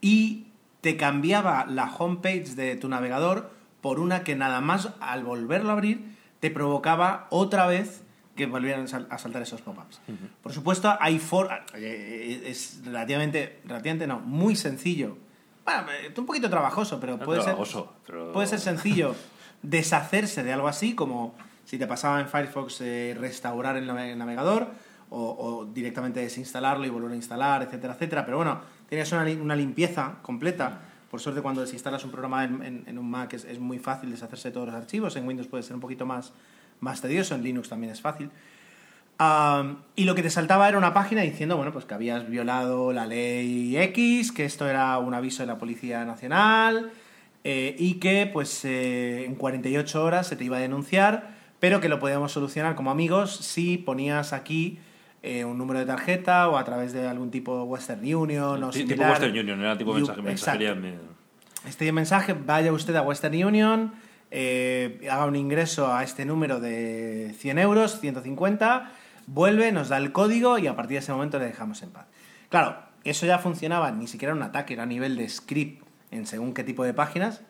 y 0.07 0.47
te 0.83 0.97
cambiaba 0.97 1.66
la 1.66 1.92
homepage 1.92 2.55
de 2.55 2.77
tu 2.77 2.88
navegador 2.88 3.51
por 3.81 3.99
una 3.99 4.23
que 4.23 4.37
nada 4.37 4.61
más 4.61 4.90
al 5.01 5.25
volverlo 5.25 5.71
a 5.71 5.73
abrir 5.73 6.16
te 6.40 6.51
provocaba 6.51 7.27
otra 7.31 7.66
vez 7.66 8.03
que 8.37 8.47
volvieran 8.47 8.85
a 8.85 8.88
sal- 8.88 9.09
a 9.11 9.19
saltar 9.19 9.42
esos 9.42 9.62
pop-ups. 9.62 10.01
Por 10.42 10.53
supuesto, 10.53 10.95
hay 11.01 11.19
for 11.19 11.49
eh, 11.75 12.42
es 12.47 12.83
relativamente, 12.85 13.61
relativamente 13.64 14.07
no, 14.07 14.21
muy 14.21 14.55
sencillo. 14.55 15.16
Bueno, 15.64 15.83
eh, 15.90 16.12
un 16.16 16.27
poquito 16.27 16.49
trabajoso, 16.49 17.01
pero 17.01 17.19
puede 17.19 17.40
ser, 17.42 17.55
pero- 18.07 18.33
puede 18.33 18.47
ser 18.47 18.61
sencillo 18.61 19.14
deshacerse 19.62 20.42
de 20.45 20.53
algo 20.53 20.69
así, 20.69 20.95
como 20.95 21.35
si 21.64 21.79
te 21.79 21.87
pasaba 21.87 22.21
en 22.21 22.29
Firefox 22.29 22.81
eh, 22.83 23.16
restaurar 23.19 23.77
el 23.77 23.87
navegador 24.19 24.69
o, 25.11 25.66
directamente 25.73 26.21
desinstalarlo 26.21 26.85
y 26.87 26.90
volver 26.90 27.12
a 27.12 27.16
instalar, 27.16 27.62
etcétera, 27.62 27.95
etcétera. 27.95 28.25
Pero 28.25 28.38
bueno, 28.38 28.61
tienes 28.88 29.11
una, 29.12 29.25
li- 29.25 29.35
una 29.40 29.57
limpieza 29.57 30.14
completa. 30.23 30.81
Por 31.11 31.21
suerte, 31.21 31.40
cuando 31.40 31.61
desinstalas 31.61 32.05
un 32.05 32.11
programa 32.11 32.45
en, 32.45 32.99
un 32.99 33.11
Mac 33.11 33.33
es, 33.33 33.59
muy 33.59 33.79
fácil 33.79 34.11
deshacerse 34.11 34.49
de 34.49 34.55
todos 34.55 34.66
los 34.66 34.77
archivos. 34.77 35.14
En 35.16 35.27
Windows 35.27 35.49
puede 35.49 35.62
ser 35.62 35.75
un 35.75 35.81
poquito 35.81 36.05
más, 36.05 36.33
más 36.81 37.01
tedioso, 37.01 37.35
en 37.35 37.42
Linux 37.42 37.69
también 37.69 37.92
es 37.92 38.01
fácil. 38.01 38.31
Y 39.95 40.05
lo 40.05 40.14
que 40.14 40.23
te 40.23 40.29
saltaba 40.31 40.69
era 40.69 40.77
una 40.77 40.92
página 40.92 41.23
diciendo, 41.23 41.57
bueno, 41.57 41.73
pues 41.73 41.85
que 41.87 41.95
habías 41.95 42.29
violado 42.29 42.92
la 42.92 43.07
ley 43.07 43.77
X, 43.79 44.31
que 44.33 44.45
esto 44.45 44.69
era 44.69 44.99
un 44.99 45.14
aviso 45.14 45.42
de 45.42 45.47
la 45.47 45.57
Policía 45.57 46.05
Nacional 46.05 46.90
eh, 47.45 47.75
y 47.79 47.95
que 47.95 48.29
pues 48.31 48.64
eh, 48.64 49.25
en 49.25 49.37
48 49.37 50.05
horas 50.05 50.27
se 50.27 50.37
te 50.37 50.45
iba 50.45 50.59
a 50.59 50.61
denunciar, 50.61 51.35
pero 51.61 51.81
que 51.81 51.88
lo 51.88 51.98
podíamos 51.98 52.33
solucionar 52.33 52.75
como 52.75 52.90
amigos 52.90 53.35
si 53.37 53.79
ponías 53.79 54.35
aquí 54.35 54.79
eh, 55.27 55.44
un 55.44 55.58
número 55.58 55.79
de 55.81 55.87
tarjeta 55.87 56.48
o 56.48 56.56
a 56.56 56.64
través 56.64 56.92
de 56.92 57.06
algún 57.08 57.31
tipo 57.31 57.62
Western 57.64 58.00
Union 58.14 58.62
o 58.62 58.70
Ti- 58.70 58.79
tipo 58.81 58.88
similar. 58.90 59.10
Western 59.12 59.38
Union, 59.38 59.60
era 59.60 59.77
tipo 59.77 59.92
mensaje, 59.94 60.22
mensajería. 60.22 60.74
me- 60.74 60.94
Este 61.68 61.90
mensaje, 61.92 62.33
vaya 62.35 62.72
usted 62.72 62.94
a 62.96 63.02
Western 63.02 63.35
Union, 63.44 63.92
eh, 64.31 65.06
haga 65.10 65.24
un 65.27 65.37
ingreso 65.37 65.92
a 65.92 66.02
este 66.04 66.24
número 66.24 66.60
de 66.60 67.35
100 67.38 67.58
euros, 67.58 67.98
150, 68.00 68.90
vuelve, 69.27 69.72
nos 69.72 69.88
da 69.88 69.96
el 69.98 70.12
código 70.12 70.58
y 70.58 70.66
a 70.68 70.77
partir 70.77 70.94
de 70.96 70.98
ese 71.00 71.12
momento 71.12 71.38
le 71.38 71.46
dejamos 71.46 71.83
en 71.83 71.90
paz. 71.90 72.06
Claro, 72.48 72.77
eso 73.04 73.27
ya 73.27 73.38
funcionaba, 73.38 73.90
ni 73.90 74.06
siquiera 74.06 74.33
era 74.33 74.37
un 74.37 74.42
ataque, 74.48 74.74
era 74.74 74.85
a 74.85 74.87
nivel 74.87 75.16
de 75.16 75.29
script 75.29 75.83
en 76.12 76.27
según 76.27 76.54
qué 76.54 76.62
tipo 76.64 76.85
de 76.85 76.94
páginas. 76.94 77.42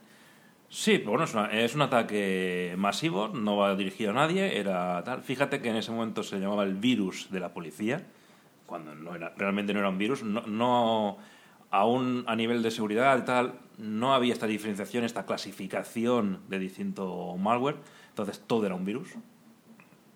Sí, 0.69 0.99
bueno, 0.99 1.25
es, 1.53 1.75
un 1.75 1.83
ataque 1.83 2.75
masivo, 2.77 3.29
no 3.29 3.57
va 3.57 3.77
dirigido 3.77 4.11
a 4.11 4.15
nadie, 4.15 4.59
era 4.59 5.03
tal. 5.05 5.23
Fíjate 5.23 5.61
que 5.61 5.71
en 5.71 5.77
ese 5.77 5.93
momento 5.93 6.23
se 6.23 6.41
llamaba 6.41 6.65
el 6.65 6.75
virus 6.75 7.31
de 7.31 7.41
la 7.41 7.55
policía, 7.55 8.05
cuando 8.67 8.95
no 8.95 9.15
era, 9.15 9.33
realmente 9.37 9.73
no 9.73 9.79
era 9.79 9.89
un 9.89 9.99
virus, 9.99 10.25
no, 10.25 10.43
no 10.47 11.19
aún 11.71 12.25
a 12.27 12.35
nivel 12.35 12.63
de 12.63 12.73
seguridad 12.73 13.17
y 13.19 13.23
tal, 13.23 13.55
no 13.79 14.13
había 14.13 14.33
esta 14.33 14.47
diferenciación, 14.47 15.05
esta 15.05 15.25
clasificación 15.25 16.41
de 16.49 16.59
distinto 16.59 17.37
malware, 17.37 17.77
entonces 18.09 18.43
todo 18.45 18.67
era 18.67 18.75
un 18.75 18.85
virus. 18.85 19.11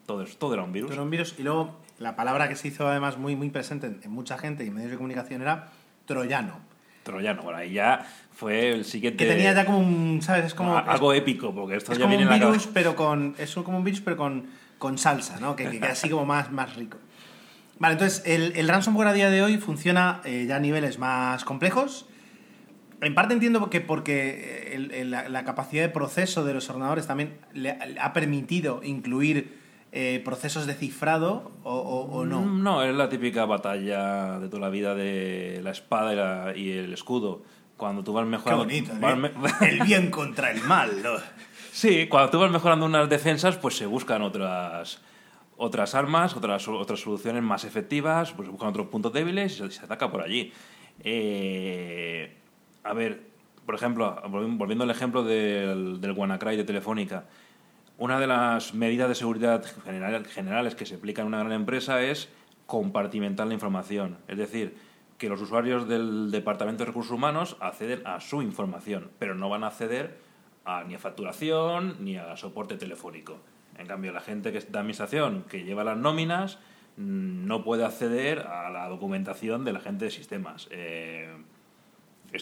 Todo, 0.06 0.24
todo 0.24 0.54
era 0.54 0.64
un 0.64 0.72
virus. 0.72 0.90
Era 0.90 1.02
un 1.02 1.10
virus. 1.10 1.36
Y 1.38 1.44
luego 1.44 1.76
la 1.98 2.16
palabra 2.16 2.48
que 2.48 2.56
se 2.56 2.68
hizo 2.68 2.88
además 2.88 3.18
muy, 3.18 3.36
muy 3.36 3.50
presente 3.50 3.86
en, 3.86 4.00
en 4.02 4.10
mucha 4.10 4.36
gente 4.36 4.64
y 4.64 4.68
en 4.68 4.74
medios 4.74 4.90
de 4.90 4.96
comunicación 4.96 5.42
era 5.42 5.68
troyano. 6.06 6.69
Troyano. 7.10 7.42
Bueno, 7.42 7.58
ahí 7.58 7.72
ya 7.72 8.06
fue 8.32 8.70
el 8.72 8.84
siguiente. 8.84 9.24
Que 9.24 9.30
tenía 9.30 9.52
ya 9.52 9.64
como 9.66 9.78
un, 9.78 10.20
¿sabes? 10.22 10.46
Es 10.46 10.54
como... 10.54 10.76
algo 10.76 11.12
épico, 11.12 11.54
porque 11.54 11.76
esto 11.76 11.92
es 11.92 11.98
ya 11.98 12.04
como 12.04 12.16
viene 12.16 12.26
un 12.28 12.32
en 12.34 12.40
la 12.40 12.46
virus, 12.46 12.66
pero 12.72 12.96
con... 12.96 13.34
Es 13.38 13.54
como 13.54 13.78
un 13.78 13.84
virus, 13.84 14.00
pero 14.00 14.16
con, 14.16 14.46
con 14.78 14.96
salsa, 14.98 15.38
¿no? 15.40 15.56
Que, 15.56 15.64
que 15.68 15.78
queda 15.80 15.92
así 15.92 16.08
como 16.08 16.24
más, 16.24 16.50
más 16.50 16.76
rico. 16.76 16.98
Vale, 17.78 17.94
entonces 17.94 18.22
el, 18.26 18.52
el 18.56 18.68
ransomware 18.68 19.08
a 19.08 19.12
día 19.14 19.30
de 19.30 19.42
hoy 19.42 19.56
funciona 19.56 20.20
eh, 20.24 20.44
ya 20.48 20.56
a 20.56 20.60
niveles 20.60 20.98
más 20.98 21.44
complejos. 21.44 22.06
En 23.00 23.14
parte 23.14 23.32
entiendo 23.32 23.70
que 23.70 23.80
porque 23.80 24.72
el- 24.74 24.90
el- 24.92 25.10
la, 25.10 25.28
la 25.30 25.44
capacidad 25.44 25.82
de 25.82 25.88
proceso 25.88 26.44
de 26.44 26.52
los 26.52 26.68
ordenadores 26.68 27.06
también 27.06 27.38
le, 27.54 27.74
le 27.86 27.98
ha 27.98 28.12
permitido 28.12 28.82
incluir 28.84 29.59
eh, 29.92 30.20
procesos 30.24 30.66
de 30.66 30.74
cifrado 30.74 31.50
o, 31.64 31.74
o- 31.74 32.18
o 32.20 32.24
no. 32.26 32.40
Mm, 32.42 32.62
No, 32.62 32.82
es 32.82 32.94
la 32.94 33.08
típica 33.08 33.44
batalla 33.44 34.38
de 34.38 34.48
toda 34.48 34.60
la 34.60 34.68
vida 34.70 34.94
de 34.94 35.60
la 35.62 35.70
espada 35.70 36.12
y, 36.12 36.16
la- 36.16 36.56
y 36.56 36.70
el 36.72 36.92
escudo. 36.92 37.42
Cuando 37.76 38.04
tú 38.04 38.12
vas 38.12 38.24
Qué 38.24 38.30
mejorando. 38.30 38.64
bonito, 38.64 38.92
vas 39.00 39.14
¿eh? 39.14 39.16
me- 39.16 39.68
El 39.68 39.80
bien 39.86 40.10
contra 40.10 40.50
el 40.50 40.60
mal. 40.62 41.02
¿no? 41.02 41.10
Sí, 41.72 42.08
cuando 42.08 42.30
tú 42.30 42.38
vas 42.40 42.50
mejorando 42.50 42.84
unas 42.84 43.08
defensas, 43.08 43.56
pues 43.56 43.76
se 43.76 43.86
buscan 43.86 44.22
otras 44.22 45.00
otras 45.56 45.94
armas, 45.94 46.34
otras, 46.36 46.66
otras 46.68 47.00
soluciones 47.00 47.42
más 47.42 47.64
efectivas, 47.64 48.32
pues 48.32 48.46
se 48.46 48.50
buscan 48.50 48.70
otros 48.70 48.86
puntos 48.88 49.12
débiles 49.12 49.52
y 49.52 49.56
se, 49.58 49.70
se 49.70 49.84
ataca 49.84 50.10
por 50.10 50.20
allí. 50.22 50.52
Eh, 51.04 52.32
a 52.82 52.92
ver, 52.94 53.20
por 53.66 53.74
ejemplo, 53.74 54.20
volvi- 54.24 54.56
volviendo 54.58 54.84
al 54.84 54.90
ejemplo 54.90 55.22
del, 55.22 56.00
del 56.00 56.12
WannaCry 56.12 56.56
de 56.56 56.64
Telefónica, 56.64 57.24
una 58.00 58.18
de 58.18 58.26
las 58.26 58.72
medidas 58.74 59.08
de 59.10 59.14
seguridad 59.14 59.62
general- 59.84 60.26
generales 60.26 60.74
que 60.74 60.86
se 60.86 60.94
aplican 60.96 61.26
en 61.26 61.28
una 61.28 61.38
gran 61.40 61.52
empresa 61.52 62.02
es 62.02 62.30
compartimentar 62.66 63.46
la 63.46 63.52
información. 63.54 64.16
Es 64.26 64.38
decir, 64.38 64.74
que 65.18 65.28
los 65.28 65.40
usuarios 65.42 65.86
del 65.86 66.30
Departamento 66.30 66.82
de 66.82 66.86
Recursos 66.86 67.12
Humanos 67.12 67.58
acceden 67.60 68.00
a 68.06 68.20
su 68.20 68.40
información, 68.40 69.10
pero 69.18 69.34
no 69.34 69.50
van 69.50 69.64
a 69.64 69.66
acceder 69.66 70.18
a, 70.64 70.82
ni 70.84 70.94
a 70.94 70.98
facturación 70.98 71.96
ni 72.00 72.16
a 72.16 72.36
soporte 72.38 72.76
telefónico. 72.76 73.38
En 73.76 73.86
cambio, 73.86 74.12
la 74.12 74.20
gente 74.22 74.50
que 74.50 74.58
es 74.58 74.72
de 74.72 74.78
administración, 74.78 75.44
que 75.48 75.64
lleva 75.64 75.84
las 75.84 75.98
nóminas, 75.98 76.58
mm, 76.96 77.46
no 77.46 77.62
puede 77.64 77.84
acceder 77.84 78.40
a 78.40 78.70
la 78.70 78.88
documentación 78.88 79.64
de 79.66 79.74
la 79.74 79.80
gente 79.80 80.06
de 80.06 80.10
sistemas. 80.10 80.68
Eh, 80.70 81.36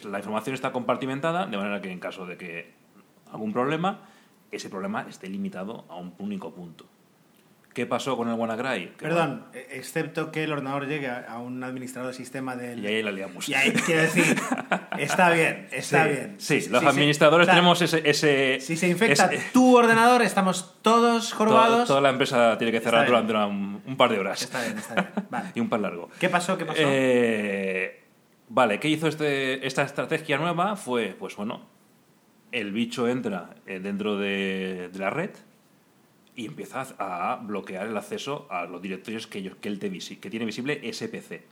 la 0.05 0.19
información 0.19 0.55
está 0.55 0.71
compartimentada, 0.71 1.47
de 1.47 1.57
manera 1.57 1.81
que 1.81 1.91
en 1.91 1.99
caso 1.99 2.27
de 2.27 2.37
que 2.37 2.73
algún 3.33 3.53
problema, 3.53 4.03
ese 4.51 4.69
problema 4.71 5.07
esté 5.09 5.29
limitado 5.29 5.85
a 5.89 5.97
un 5.97 6.15
único 6.19 6.53
punto. 6.53 6.87
¿Qué 7.75 7.87
pasó 7.87 8.17
con 8.17 8.29
el 8.29 8.35
WannaCry? 8.35 8.95
Perdón, 8.99 9.45
eh, 9.55 9.69
excepto 9.73 10.33
que 10.33 10.43
el 10.43 10.51
ordenador 10.53 10.89
llegue 10.89 11.09
a, 11.09 11.39
un 11.39 11.63
administrador 11.63 12.11
de 12.11 12.17
sistema 12.17 12.57
del... 12.57 12.81
bueno, 12.81 12.91
y 12.91 12.95
ahí 12.97 13.03
la 13.05 13.13
liamos. 13.13 13.49
Y 13.49 13.55
ahí, 13.55 13.71
quiero 13.73 14.03
decir, 14.03 14.25
está 14.99 15.31
bien, 15.31 15.69
está 15.71 16.03
sí, 16.05 16.09
bien. 16.11 16.35
Sí, 16.39 16.67
los 16.71 16.83
administradores 16.83 17.47
tenemos 17.47 17.81
ese... 17.81 18.09
ese 18.09 18.59
Si 18.61 18.77
se 18.77 18.89
infecta 18.89 19.27
ese- 19.27 19.51
tu 19.53 19.77
ordenador, 19.77 20.23
estamos 20.23 20.75
todos 20.83 21.31
to- 21.31 21.37
jorobados. 21.37 21.87
toda 21.87 22.01
la 22.01 22.11
empresa 22.11 22.59
tiene 22.59 22.73
que 22.73 22.81
cerrar 22.81 23.07
durante 23.07 23.33
un, 23.35 23.81
un 23.87 23.97
par 23.97 24.11
de 24.11 24.19
horas. 24.19 24.43
Está 24.43 24.61
bien, 24.65 24.77
está 24.79 24.95
bien. 24.95 25.09
Vale. 25.31 25.51
y 25.55 25.61
un 25.61 25.69
par 25.69 25.79
largo. 25.79 26.09
¿Qué 26.19 26.29
pasó? 26.29 26.59
¿Qué 26.59 26.65
pasó? 26.65 26.81
Eh, 26.83 28.03
vale, 28.49 28.81
¿qué 28.81 28.89
hizo 28.89 29.07
este, 29.07 29.65
esta 29.65 29.83
estrategia 29.85 30.37
nueva? 30.39 30.75
Fue, 30.75 31.15
pues 31.17 31.37
bueno, 31.37 31.61
el 32.53 32.73
bicho 32.73 33.09
entra 33.09 33.55
eh, 33.67 33.81
dentro 33.81 34.17
de, 34.17 34.91
la 34.95 35.11
red 35.11 35.31
y 36.35 36.47
empieza 36.47 36.87
a 36.99 37.37
bloquear 37.37 37.87
el 37.87 37.97
acceso 37.97 38.47
a 38.51 38.65
los 38.65 38.81
directorios 38.81 39.27
que, 39.27 39.39
ellos, 39.39 39.57
que, 39.61 39.69
él 39.69 39.79
te 39.79 39.91
que 39.91 40.31
tiene 40.31 40.47
visible 40.47 40.81
SPC. 40.93 41.43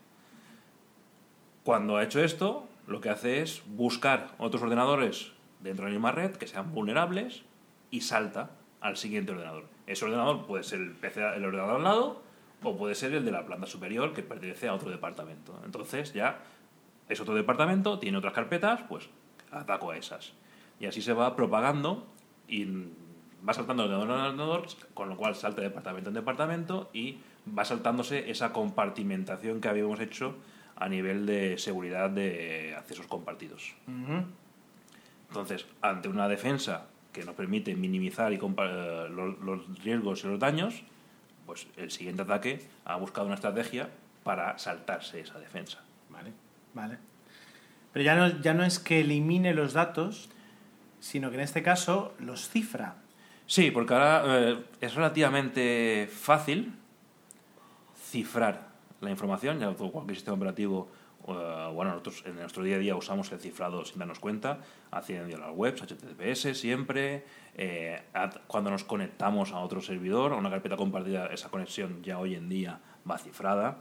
Cuando 1.64 1.96
ha 1.96 2.04
hecho 2.04 2.22
esto, 2.22 2.68
lo 2.86 3.00
que 3.00 3.10
hace 3.10 3.42
es 3.42 3.62
buscar 3.66 4.34
otros 4.38 4.62
ordenadores 4.62 5.32
dentro 5.60 5.84
de 5.84 5.90
la 5.90 5.94
misma 5.96 6.12
red 6.12 6.36
que 6.36 6.46
sean 6.46 6.72
vulnerables 6.72 7.42
y 7.90 8.02
salta 8.02 8.50
al 8.80 8.96
siguiente 8.96 9.32
ordenador. 9.32 9.64
Ese 9.86 10.04
ordenador 10.04 10.46
puede 10.46 10.62
ser 10.62 10.80
el, 10.80 10.92
PC, 10.92 11.20
el 11.34 11.44
ordenador 11.44 11.76
al 11.76 11.82
lado 11.82 12.22
o 12.62 12.76
puede 12.76 12.94
ser 12.94 13.12
el 13.14 13.24
de 13.24 13.32
la 13.32 13.44
planta 13.44 13.66
superior 13.66 14.12
que 14.12 14.22
pertenece 14.22 14.68
a 14.68 14.74
otro 14.74 14.90
departamento. 14.90 15.60
Entonces 15.64 16.12
ya 16.12 16.38
es 17.08 17.20
otro 17.20 17.34
departamento, 17.34 17.98
tiene 17.98 18.18
otras 18.18 18.32
carpetas, 18.32 18.82
pues 18.88 19.08
ataco 19.50 19.90
a 19.90 19.96
esas. 19.96 20.32
Y 20.80 20.86
así 20.86 21.02
se 21.02 21.12
va 21.12 21.36
propagando 21.36 22.06
y 22.48 22.66
va 23.46 23.54
saltando 23.54 23.88
de 23.88 23.94
ordenador 23.94 24.34
en 24.34 24.40
ordenador, 24.40 24.66
con 24.94 25.08
lo 25.08 25.16
cual 25.16 25.34
salta 25.34 25.60
de 25.60 25.68
departamento 25.68 26.10
en 26.10 26.14
departamento 26.14 26.90
y 26.92 27.18
va 27.56 27.64
saltándose 27.64 28.30
esa 28.30 28.52
compartimentación 28.52 29.60
que 29.60 29.68
habíamos 29.68 30.00
hecho 30.00 30.36
a 30.76 30.88
nivel 30.88 31.26
de 31.26 31.58
seguridad 31.58 32.10
de 32.10 32.74
accesos 32.76 33.06
compartidos. 33.06 33.74
Entonces, 35.28 35.66
ante 35.80 36.08
una 36.08 36.28
defensa 36.28 36.86
que 37.12 37.24
nos 37.24 37.34
permite 37.34 37.74
minimizar 37.74 38.32
y 38.32 38.36
eh, 38.36 39.08
los, 39.10 39.38
los 39.38 39.82
riesgos 39.82 40.22
y 40.24 40.26
los 40.26 40.38
daños, 40.38 40.82
pues 41.46 41.66
el 41.76 41.90
siguiente 41.90 42.22
ataque 42.22 42.60
ha 42.84 42.96
buscado 42.96 43.26
una 43.26 43.36
estrategia 43.36 43.88
para 44.22 44.58
saltarse 44.58 45.20
esa 45.20 45.38
defensa. 45.38 45.80
Vale, 46.10 46.32
vale. 46.74 46.98
Pero 47.92 48.04
ya 48.04 48.16
no, 48.16 48.40
ya 48.42 48.52
no 48.52 48.64
es 48.64 48.78
que 48.78 49.00
elimine 49.00 49.54
los 49.54 49.72
datos, 49.72 50.28
sino 51.06 51.30
que 51.30 51.36
en 51.36 51.42
este 51.42 51.62
caso 51.62 52.14
los 52.18 52.48
cifra. 52.48 52.96
Sí, 53.46 53.70
porque 53.70 53.94
ahora 53.94 54.22
eh, 54.26 54.64
es 54.80 54.94
relativamente 54.94 56.08
fácil 56.10 56.74
cifrar 58.10 58.68
la 59.00 59.10
información, 59.10 59.60
ya 59.60 59.72
todo 59.74 59.92
cualquier 59.92 60.16
sistema 60.16 60.36
operativo, 60.36 60.88
eh, 61.28 61.70
bueno, 61.72 61.92
nosotros 61.92 62.24
en 62.26 62.36
nuestro 62.36 62.64
día 62.64 62.76
a 62.76 62.78
día 62.78 62.96
usamos 62.96 63.30
el 63.30 63.38
cifrado 63.38 63.84
sin 63.84 63.98
darnos 63.98 64.18
cuenta, 64.18 64.58
accediendo 64.90 65.36
a 65.36 65.40
las 65.40 65.56
webs, 65.56 65.82
HTTPS 65.82 66.58
siempre, 66.58 67.24
eh, 67.54 68.02
cuando 68.48 68.70
nos 68.70 68.82
conectamos 68.82 69.52
a 69.52 69.60
otro 69.60 69.80
servidor, 69.80 70.32
a 70.32 70.36
una 70.36 70.50
carpeta 70.50 70.76
compartida, 70.76 71.26
esa 71.26 71.48
conexión 71.48 72.02
ya 72.02 72.18
hoy 72.18 72.34
en 72.34 72.48
día 72.48 72.80
va 73.08 73.18
cifrada, 73.18 73.78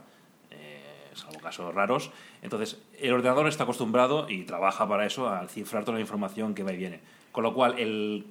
eh, 0.50 1.10
salvo 1.14 1.40
casos 1.40 1.74
raros. 1.74 2.10
Entonces, 2.42 2.80
el 2.98 3.12
ordenador 3.12 3.48
está 3.48 3.64
acostumbrado 3.64 4.28
y 4.28 4.44
trabaja 4.44 4.88
para 4.88 5.06
eso, 5.06 5.28
al 5.28 5.48
cifrar 5.48 5.84
toda 5.84 5.96
la 5.96 6.02
información 6.02 6.54
que 6.54 6.62
va 6.62 6.72
y 6.72 6.76
viene. 6.76 7.00
Con 7.36 7.42
lo 7.42 7.52
cual, 7.52 7.78
el, 7.78 8.24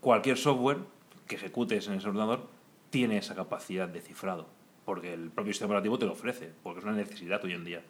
cualquier 0.00 0.38
software 0.38 0.78
que 1.26 1.34
ejecutes 1.34 1.88
en 1.88 1.92
ese 1.92 2.08
ordenador 2.08 2.48
tiene 2.88 3.18
esa 3.18 3.34
capacidad 3.34 3.86
de 3.86 4.00
cifrado, 4.00 4.46
porque 4.86 5.12
el 5.12 5.28
propio 5.28 5.52
sistema 5.52 5.74
operativo 5.74 5.98
te 5.98 6.06
lo 6.06 6.12
ofrece, 6.12 6.54
porque 6.62 6.78
es 6.78 6.86
una 6.86 6.94
necesidad 6.94 7.44
hoy 7.44 7.52
en 7.52 7.66
día. 7.66 7.82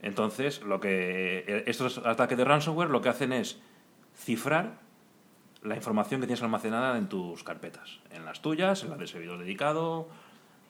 Entonces, 0.00 0.60
lo 0.62 0.80
que 0.80 1.44
eh, 1.46 1.64
estos 1.68 1.98
ataques 1.98 2.36
de 2.36 2.44
ransomware 2.44 2.90
lo 2.90 3.00
que 3.00 3.10
hacen 3.10 3.32
es 3.32 3.60
cifrar 4.16 4.80
la 5.62 5.76
información 5.76 6.20
que 6.20 6.26
tienes 6.26 6.42
almacenada 6.42 6.98
en 6.98 7.08
tus 7.08 7.44
carpetas, 7.44 8.00
en 8.10 8.24
las 8.24 8.42
tuyas, 8.42 8.82
en 8.82 8.90
las 8.90 8.98
del 8.98 9.06
servidor 9.06 9.38
dedicado, 9.38 10.08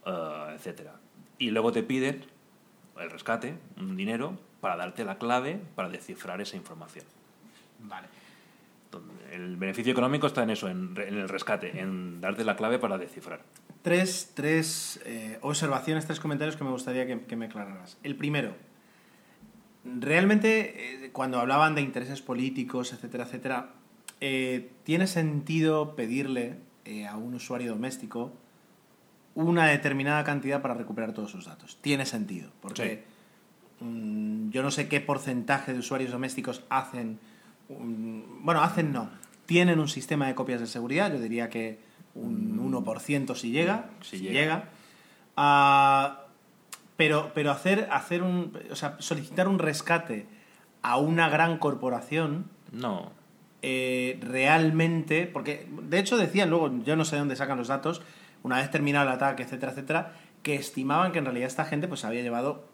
eh, 0.05 0.57
etcétera. 0.57 0.97
Y 1.39 1.53
luego 1.53 1.72
te 1.72 1.83
piden 1.83 2.26
el 3.01 3.11
rescate, 3.11 3.57
un 3.78 3.97
dinero, 3.97 4.39
para 4.61 4.76
darte 4.76 5.07
la 5.07 5.16
clave 5.16 5.59
para 5.74 5.89
descifrar 5.89 6.43
esa 6.43 6.59
información. 6.59 7.07
Vale. 7.78 8.20
El 9.30 9.57
beneficio 9.57 9.93
económico 9.93 10.26
está 10.26 10.43
en 10.43 10.51
eso, 10.51 10.68
en, 10.68 10.95
el 10.97 11.28
rescate, 11.28 11.80
en 11.80 12.20
darte 12.20 12.45
la 12.45 12.57
clave 12.57 12.78
para 12.78 12.99
descifrar. 12.99 13.43
Tres, 13.82 14.32
tres 14.34 15.01
eh, 15.07 15.38
observaciones, 15.40 16.07
tres 16.07 16.20
comentarios 16.20 16.57
que 16.57 16.64
me 16.64 16.70
gustaría 16.70 17.07
que, 17.07 17.22
que 17.22 17.36
me 17.36 17.47
aclararas. 17.47 17.99
El 18.03 18.16
primero, 18.16 18.55
realmente 19.84 21.05
eh, 21.05 21.11
cuando 21.12 21.40
hablaban 21.40 21.74
de 21.74 21.82
intereses 21.82 22.22
políticos, 22.22 22.93
etcétera, 22.93 23.24
etcétera, 23.24 23.70
eh, 24.20 24.70
¿tiene 24.84 25.07
sentido 25.07 25.97
pedirle 25.97 26.59
eh, 26.84 27.07
a 27.07 27.16
un 27.16 27.34
usuario 27.34 27.72
doméstico 27.72 28.32
una 29.34 29.66
determinada 29.66 30.22
cantidad 30.24 30.62
para 30.62 30.74
recuperar 30.74 31.12
todos 31.12 31.30
sus 31.30 31.47
datos? 31.47 31.78
Tiene 31.80 32.07
sentido, 32.07 32.53
porque 32.61 33.05
mm, 33.80 34.51
yo 34.51 34.62
no 34.62 34.70
sé 34.70 34.88
qué 34.88 35.01
porcentaje 35.01 35.72
de 35.72 35.80
usuarios 35.80 36.12
domésticos 36.12 36.64
hacen, 36.68 37.18
un- 37.69 38.41
bueno, 38.43 38.63
hacen 38.63 38.93
no, 38.93 39.11
tienen 39.47 39.79
un 39.81 39.89
sistema 39.89 40.27
de 40.27 40.35
copias 40.35 40.61
de 40.61 40.67
seguridad, 40.67 41.13
yo 41.13 41.19
diría 41.21 41.49
que 41.49 41.79
un 42.15 42.59
1% 42.59 43.35
si 43.35 43.51
llega, 43.51 43.87
Si 44.03 44.19
si 44.19 44.25
llega. 44.25 44.41
llega. 44.41 44.65
Ah, 45.37 46.27
pero, 46.97 47.33
pero 47.35 47.51
hacer, 47.51 47.89
hacer 47.91 48.23
un, 48.23 48.57
o 48.71 48.77
sea, 48.77 48.97
solicitar 48.99 49.49
un 49.49 49.59
rescate 49.59 50.27
a 50.83 50.99
una 50.99 51.29
gran 51.29 51.59
corporación 51.59 52.47
No, 52.73 53.11
eh, 53.63 54.19
realmente, 54.23 55.27
porque 55.27 55.67
de 55.89 55.99
hecho 55.99 56.17
decían 56.17 56.51
luego, 56.51 56.71
yo 56.85 56.97
no 56.97 57.05
sé 57.05 57.17
de 57.17 57.21
dónde 57.21 57.37
sacan 57.37 57.57
los 57.59 57.69
datos, 57.69 58.03
una 58.43 58.57
vez 58.57 58.71
terminado 58.71 59.07
el 59.09 59.15
ataque, 59.15 59.43
etcétera, 59.45 59.73
etcétera, 59.73 60.13
que 60.43 60.55
estimaban 60.57 61.13
que 61.13 61.19
en 61.21 61.25
realidad 61.25 61.47
esta 61.47 61.65
gente 61.65 61.87
pues 61.89 62.05
había 62.05 62.23
llevado 62.23 62.67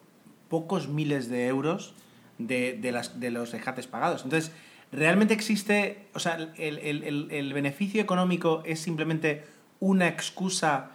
pocos 0.49 0.89
miles 0.89 1.28
de 1.28 1.47
euros 1.47 1.95
de, 2.39 2.72
de 2.80 2.93
las, 2.93 3.20
de 3.20 3.30
los 3.30 3.53
rescates 3.53 3.86
pagados. 3.86 4.24
Entonces, 4.24 4.53
¿realmente 4.93 5.34
existe, 5.34 6.07
o 6.14 6.18
sea, 6.18 6.34
el, 6.57 6.78
el- 6.78 7.05
el- 7.05 7.28
el 7.30 7.53
beneficio 7.53 8.01
económico 8.03 8.62
es 8.64 8.80
simplemente 8.80 9.45
una 9.80 10.09
excusa 10.09 10.91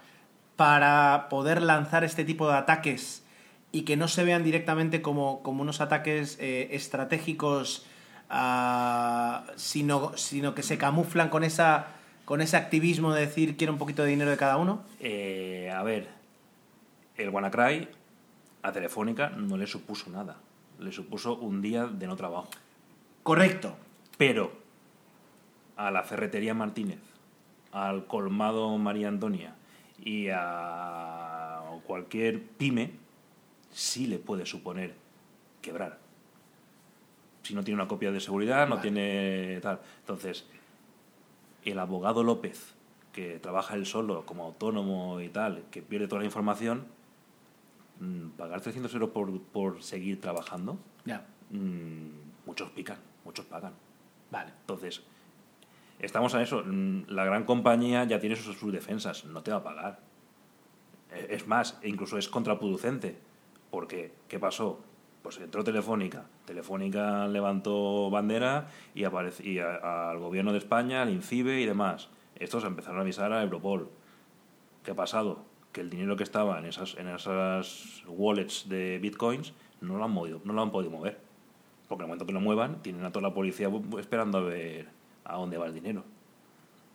para 0.56 1.28
poder 1.30 1.62
lanzar 1.62 2.04
este 2.04 2.24
tipo 2.24 2.48
de 2.48 2.56
ataques 2.56 3.24
y 3.72 3.82
que 3.82 3.96
no 3.96 4.06
se 4.08 4.24
vean 4.24 4.44
directamente 4.44 5.02
como, 5.02 5.42
como 5.42 5.62
unos 5.62 5.80
ataques 5.80 6.38
eh, 6.40 6.68
estratégicos, 6.72 7.86
ah, 8.30 9.44
sino, 9.56 10.16
sino 10.16 10.54
que 10.54 10.62
se 10.62 10.78
camuflan 10.78 11.28
con, 11.28 11.42
esa, 11.42 11.86
con 12.24 12.40
ese 12.40 12.56
activismo 12.56 13.12
de 13.12 13.22
decir 13.22 13.56
quiero 13.56 13.72
un 13.72 13.78
poquito 13.78 14.02
de 14.04 14.10
dinero 14.10 14.30
de 14.30 14.36
cada 14.36 14.56
uno? 14.58 14.82
Eh, 15.00 15.72
a 15.74 15.82
ver, 15.82 16.08
el 17.16 17.30
WannaCry 17.30 17.88
a 18.62 18.72
Telefónica 18.72 19.30
no 19.30 19.56
le 19.56 19.66
supuso 19.66 20.08
nada. 20.10 20.36
Le 20.78 20.90
supuso 20.92 21.36
un 21.36 21.60
día 21.62 21.86
de 21.86 22.06
no 22.06 22.16
trabajo. 22.16 22.48
Correcto. 23.22 23.76
Pero 24.16 24.52
a 25.76 25.90
la 25.90 26.02
ferretería 26.02 26.54
Martínez, 26.54 27.00
al 27.72 28.06
colmado 28.06 28.76
María 28.78 29.08
Antonia 29.08 29.54
y 29.98 30.28
a 30.32 31.62
cualquier 31.86 32.42
pyme, 32.42 32.92
sí 33.72 34.06
le 34.06 34.18
puede 34.18 34.46
suponer 34.46 34.94
quebrar. 35.60 35.98
Si 37.42 37.54
no 37.54 37.62
tiene 37.62 37.80
una 37.80 37.88
copia 37.88 38.10
de 38.10 38.20
seguridad, 38.20 38.68
no 38.68 38.80
tiene 38.80 39.58
tal. 39.60 39.80
Entonces, 40.00 40.46
el 41.64 41.78
abogado 41.78 42.22
López, 42.22 42.74
que 43.12 43.38
trabaja 43.38 43.74
él 43.74 43.86
solo 43.86 44.24
como 44.24 44.44
autónomo 44.44 45.20
y 45.20 45.28
tal, 45.28 45.64
que 45.70 45.82
pierde 45.82 46.08
toda 46.08 46.20
la 46.20 46.26
información, 46.26 46.86
mm, 48.00 48.28
pagar 48.30 48.60
300 48.60 48.92
euros 48.94 49.10
por, 49.10 49.40
por 49.40 49.82
seguir 49.82 50.20
trabajando, 50.20 50.78
mm, 51.50 52.46
muchos 52.46 52.70
pican, 52.70 52.98
muchos 53.24 53.44
pagan. 53.44 53.72
Vale. 54.30 54.52
Entonces, 54.60 55.02
estamos 55.98 56.34
en 56.34 56.40
eso. 56.40 56.62
Mm, 56.64 57.04
La 57.08 57.24
gran 57.24 57.44
compañía 57.44 58.04
ya 58.04 58.18
tiene 58.18 58.36
sus, 58.36 58.72
defensas, 58.72 59.24
no 59.24 59.42
te 59.42 59.50
va 59.50 59.58
a 59.58 59.62
pagar. 59.62 60.00
Eh, 61.12 61.28
Es 61.30 61.46
más, 61.46 61.78
incluso 61.82 62.18
es 62.18 62.28
contraproducente. 62.28 63.16
Porque, 63.70 64.12
¿qué 64.28 64.38
pasó? 64.38 64.80
Pues 65.22 65.38
entró 65.38 65.64
Telefónica. 65.64 66.26
Telefónica 66.44 67.26
levantó 67.26 68.10
bandera 68.10 68.68
y, 68.94 69.02
y 69.02 69.58
al 69.58 70.18
gobierno 70.18 70.52
de 70.52 70.58
España, 70.58 71.02
al 71.02 71.10
INCIBE 71.10 71.60
y 71.60 71.66
demás. 71.66 72.08
Estos 72.36 72.64
empezaron 72.64 72.98
a 72.98 73.02
avisar 73.02 73.32
a 73.32 73.42
Europol. 73.42 73.88
¿Qué 74.84 74.90
ha 74.90 74.94
pasado? 74.94 75.44
Que 75.72 75.80
el 75.80 75.90
dinero 75.90 76.16
que 76.16 76.24
estaba 76.24 76.58
en 76.58 76.66
esas, 76.66 76.96
en 76.98 77.08
esas 77.08 78.02
wallets 78.06 78.68
de 78.68 78.98
bitcoins 78.98 79.54
no 79.80 79.96
lo 79.96 80.04
han, 80.04 80.10
movido, 80.10 80.40
no 80.44 80.52
lo 80.52 80.62
han 80.62 80.70
podido 80.70 80.90
mover. 80.90 81.18
Porque 81.88 82.02
en 82.02 82.06
el 82.06 82.08
momento 82.08 82.26
que 82.26 82.32
lo 82.32 82.40
muevan, 82.40 82.82
tienen 82.82 83.04
a 83.04 83.12
toda 83.12 83.28
la 83.28 83.34
policía 83.34 83.70
esperando 83.98 84.38
a 84.38 84.42
ver 84.42 84.88
a 85.24 85.36
dónde 85.36 85.58
va 85.58 85.66
el 85.66 85.74
dinero. 85.74 86.04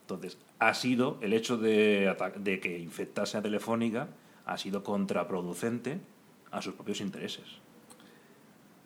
Entonces, 0.02 0.38
ha 0.58 0.74
sido 0.74 1.18
el 1.22 1.34
hecho 1.34 1.58
de, 1.58 2.16
de 2.38 2.60
que 2.60 2.80
infectase 2.80 3.38
a 3.38 3.42
Telefónica, 3.42 4.10
ha 4.46 4.58
sido 4.58 4.84
contraproducente 4.84 6.00
a 6.52 6.62
sus 6.62 6.74
propios 6.74 7.02
intereses. 7.02 7.46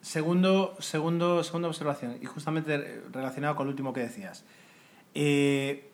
Segundo, 0.02 0.76
segundo, 0.80 1.44
segunda 1.46 1.70
observación, 1.70 2.18
y 2.22 2.26
justamente 2.26 2.76
eh, 2.76 3.02
relacionado 3.14 3.56
con 3.56 3.68
lo 3.68 3.72
último 3.72 3.94
que 3.94 4.02
decías. 4.02 4.44
Eh, 5.14 5.90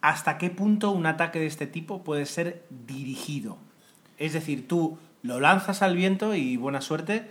¿Hasta 0.00 0.38
qué 0.38 0.48
punto 0.48 0.92
un 0.92 1.04
ataque 1.04 1.38
de 1.38 1.46
este 1.46 1.66
tipo 1.66 2.02
puede 2.04 2.24
ser 2.24 2.64
dirigido? 2.70 3.58
Es 4.16 4.32
decir, 4.32 4.66
tú 4.66 4.96
lo 5.22 5.40
lanzas 5.40 5.82
al 5.82 5.94
viento 5.94 6.34
y 6.34 6.56
buena 6.56 6.80
suerte, 6.80 7.28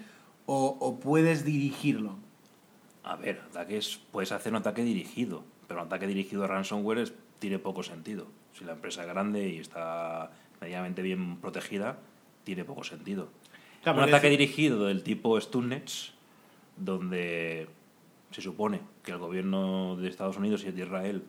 o, 0.47 0.75
o 0.79 0.99
puedes 0.99 1.45
dirigirlo. 1.45 2.15
A 3.03 3.15
ver, 3.15 3.39
ataques, 3.49 3.99
puedes 4.11 4.31
hacer 4.31 4.51
un 4.53 4.57
ataque 4.57 4.83
dirigido, 4.83 5.43
pero 5.67 5.79
un 5.81 5.85
ataque 5.87 6.07
dirigido 6.07 6.43
a 6.43 6.47
ransomware 6.47 6.97
es- 6.99 7.13
tiene 7.39 7.59
poco 7.59 7.83
sentido. 7.83 8.25
Si 8.53 8.65
la 8.65 8.71
empresa 8.73 9.03
es 9.03 9.07
grande 9.07 9.47
y 9.47 9.59
está 9.59 10.31
medianamente 10.59 11.03
bien 11.03 11.37
protegida, 11.37 11.99
tiene 12.43 12.65
poco 12.65 12.83
sentido. 12.83 13.29
Claro, 13.83 13.99
un 13.99 14.05
ataque 14.05 14.27
decir- 14.29 14.39
dirigido 14.39 14.85
del 14.85 15.03
tipo 15.03 15.39
Stunnets, 15.39 16.13
donde 16.75 17.67
se 18.31 18.41
supone 18.41 18.81
que 19.03 19.11
el 19.11 19.17
gobierno 19.19 19.95
de 19.95 20.09
Estados 20.09 20.37
Unidos 20.37 20.63
y 20.63 20.67
el 20.67 20.75
de 20.75 20.83
Israel 20.83 21.23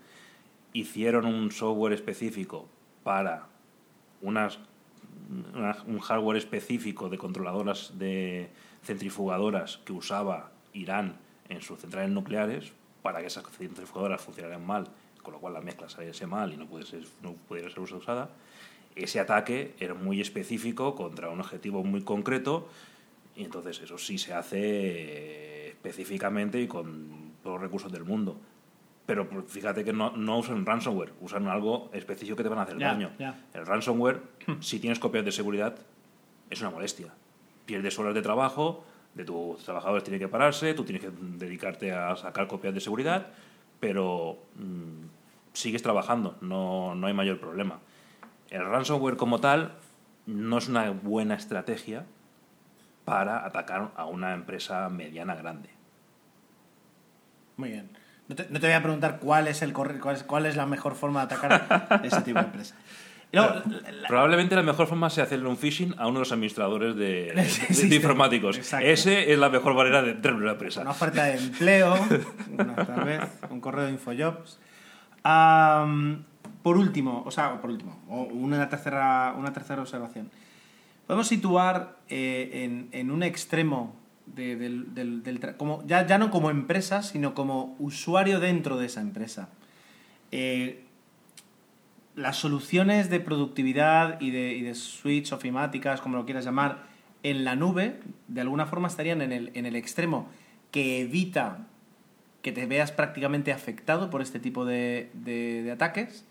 hicieron 0.72 1.26
un 1.26 1.50
software 1.52 1.92
específico 1.92 2.66
para 3.02 3.46
unas, 4.22 4.58
una- 5.54 5.76
un 5.86 5.98
hardware 6.00 6.36
específico 6.38 7.08
de 7.08 7.18
controladoras 7.18 7.98
de 7.98 8.48
centrifugadoras 8.84 9.78
que 9.84 9.92
usaba 9.92 10.50
Irán 10.72 11.16
en 11.48 11.60
sus 11.62 11.78
centrales 11.80 12.10
nucleares 12.10 12.72
para 13.02 13.20
que 13.20 13.26
esas 13.26 13.44
centrifugadoras 13.56 14.20
funcionaran 14.20 14.64
mal, 14.64 14.88
con 15.22 15.32
lo 15.34 15.40
cual 15.40 15.54
la 15.54 15.60
mezcla 15.60 15.88
saliese 15.88 16.26
mal 16.26 16.52
y 16.52 16.56
no, 16.56 16.66
puede 16.66 16.84
ser, 16.86 17.04
no 17.22 17.32
pudiera 17.32 17.70
ser 17.70 17.80
usada. 17.80 18.30
Ese 18.96 19.20
ataque 19.20 19.74
era 19.78 19.94
muy 19.94 20.20
específico 20.20 20.94
contra 20.94 21.28
un 21.30 21.40
objetivo 21.40 21.84
muy 21.84 22.02
concreto 22.02 22.68
y 23.36 23.44
entonces 23.44 23.80
eso 23.80 23.96
sí 23.98 24.18
se 24.18 24.34
hace 24.34 25.68
específicamente 25.68 26.60
y 26.60 26.66
con 26.66 27.32
todos 27.42 27.54
los 27.56 27.62
recursos 27.62 27.92
del 27.92 28.04
mundo. 28.04 28.36
Pero 29.06 29.26
fíjate 29.46 29.84
que 29.84 29.92
no, 29.92 30.10
no 30.16 30.38
usan 30.38 30.66
ransomware, 30.66 31.12
usan 31.22 31.46
algo 31.46 31.88
específico 31.94 32.36
que 32.36 32.42
te 32.42 32.48
van 32.50 32.58
a 32.58 32.62
hacer 32.62 32.76
Ya, 32.78 32.88
daño. 32.88 33.10
ya. 33.18 33.42
El 33.54 33.64
ransomware, 33.64 34.20
si 34.60 34.80
tienes 34.80 34.98
copias 34.98 35.24
de 35.24 35.32
seguridad, 35.32 35.78
es 36.50 36.60
una 36.60 36.70
molestia. 36.70 37.14
Pierdes 37.68 37.98
horas 37.98 38.14
de 38.14 38.22
trabajo, 38.22 38.82
de 39.12 39.26
tus 39.26 39.62
trabajadores 39.62 40.02
tienen 40.02 40.20
que 40.20 40.28
pararse, 40.28 40.72
tú 40.72 40.84
tienes 40.84 41.02
que 41.02 41.10
dedicarte 41.12 41.92
a 41.92 42.16
sacar 42.16 42.48
copias 42.48 42.72
de 42.72 42.80
seguridad, 42.80 43.26
pero 43.78 44.38
mm, 44.54 45.04
sigues 45.52 45.82
trabajando, 45.82 46.38
no, 46.40 46.94
no 46.94 47.06
hay 47.06 47.12
mayor 47.12 47.38
problema. 47.38 47.80
El 48.48 48.64
ransomware 48.64 49.18
como 49.18 49.38
tal 49.38 49.74
no 50.24 50.56
es 50.56 50.68
una 50.68 50.90
buena 50.92 51.34
estrategia 51.34 52.06
para 53.04 53.44
atacar 53.44 53.92
a 53.96 54.06
una 54.06 54.32
empresa 54.32 54.88
mediana 54.88 55.34
grande. 55.34 55.68
Muy 57.58 57.68
bien. 57.68 57.90
No 58.28 58.34
te, 58.34 58.44
voy 58.44 58.72
a 58.72 58.82
preguntar 58.82 59.18
cuál 59.18 59.46
es, 59.46 59.60
el 59.60 59.74
cuál 59.74 60.14
es, 60.14 60.22
cuál 60.22 60.46
es 60.46 60.56
la 60.56 60.64
mejor 60.64 60.94
forma 60.94 61.26
de 61.26 61.34
atacar 61.34 62.00
ese 62.02 62.22
tipo 62.22 62.38
de 62.38 62.46
empresa. 62.46 62.76
La- 63.30 64.08
Probablemente 64.08 64.54
la 64.56 64.62
mejor 64.62 64.86
forma 64.86 65.10
sea 65.10 65.24
hacerle 65.24 65.48
un 65.48 65.56
phishing 65.58 65.94
a 65.98 66.06
uno 66.06 66.14
de 66.14 66.18
los 66.20 66.32
administradores 66.32 66.96
de, 66.96 67.34
informáticos. 67.94 68.56
Exacto. 68.56 68.86
Ese 68.86 69.32
es 69.32 69.38
la 69.38 69.50
mejor 69.50 69.74
manera 69.74 70.00
de 70.02 70.12
entrar 70.12 70.34
en 70.34 70.42
una 70.42 70.52
empresa. 70.52 70.80
una 70.80 70.90
oferta 70.92 71.24
de 71.24 71.36
empleo, 71.36 71.94
una, 72.52 72.74
tal 72.74 73.04
vez, 73.04 73.20
un 73.50 73.60
correo 73.60 73.84
de 73.86 73.92
Infojobs. 73.92 74.58
Por 76.62 76.76
último, 76.76 77.22
o 77.24 77.30
sea, 77.30 77.60
por 77.60 77.70
último, 77.70 77.98
una 78.32 78.68
tercera, 78.68 79.34
una 79.38 79.52
tercera 79.52 79.80
observación. 79.82 80.30
Podemos 81.06 81.26
situar 81.28 81.96
eh, 82.08 82.64
en, 82.64 82.88
en 82.92 83.10
un 83.10 83.22
extremo 83.22 83.94
de- 84.26 84.56
del, 84.56 84.94
del- 84.94 85.56
como, 85.56 85.82
ya, 85.86 86.06
ya 86.06 86.18
no 86.18 86.30
como 86.30 86.50
empresa, 86.50 87.02
sino 87.02 87.32
como 87.34 87.76
usuario 87.78 88.40
dentro 88.40 88.76
de 88.76 88.86
esa 88.86 89.00
empresa. 89.00 89.48
Eh, 90.32 90.84
las 92.18 92.36
soluciones 92.36 93.10
de 93.10 93.20
productividad 93.20 94.20
y 94.20 94.30
de, 94.30 94.52
y 94.52 94.62
de 94.62 94.74
switch 94.74 95.32
ofimáticas, 95.32 96.00
como 96.00 96.16
lo 96.16 96.24
quieras 96.24 96.44
llamar, 96.44 96.82
en 97.22 97.44
la 97.44 97.56
nube, 97.56 98.00
de 98.26 98.40
alguna 98.40 98.66
forma 98.66 98.88
estarían 98.88 99.22
en 99.22 99.32
el, 99.32 99.76
extremo 99.76 100.28
que 100.70 101.00
evita 101.00 101.66
que 102.42 102.52
te 102.52 102.66
veas 102.66 102.92
prácticamente 102.92 103.52
afectado 103.52 104.10
por 104.10 104.22
este 104.22 104.38
tipo 104.38 104.64
de, 104.64 105.70
ataques. 105.72 106.24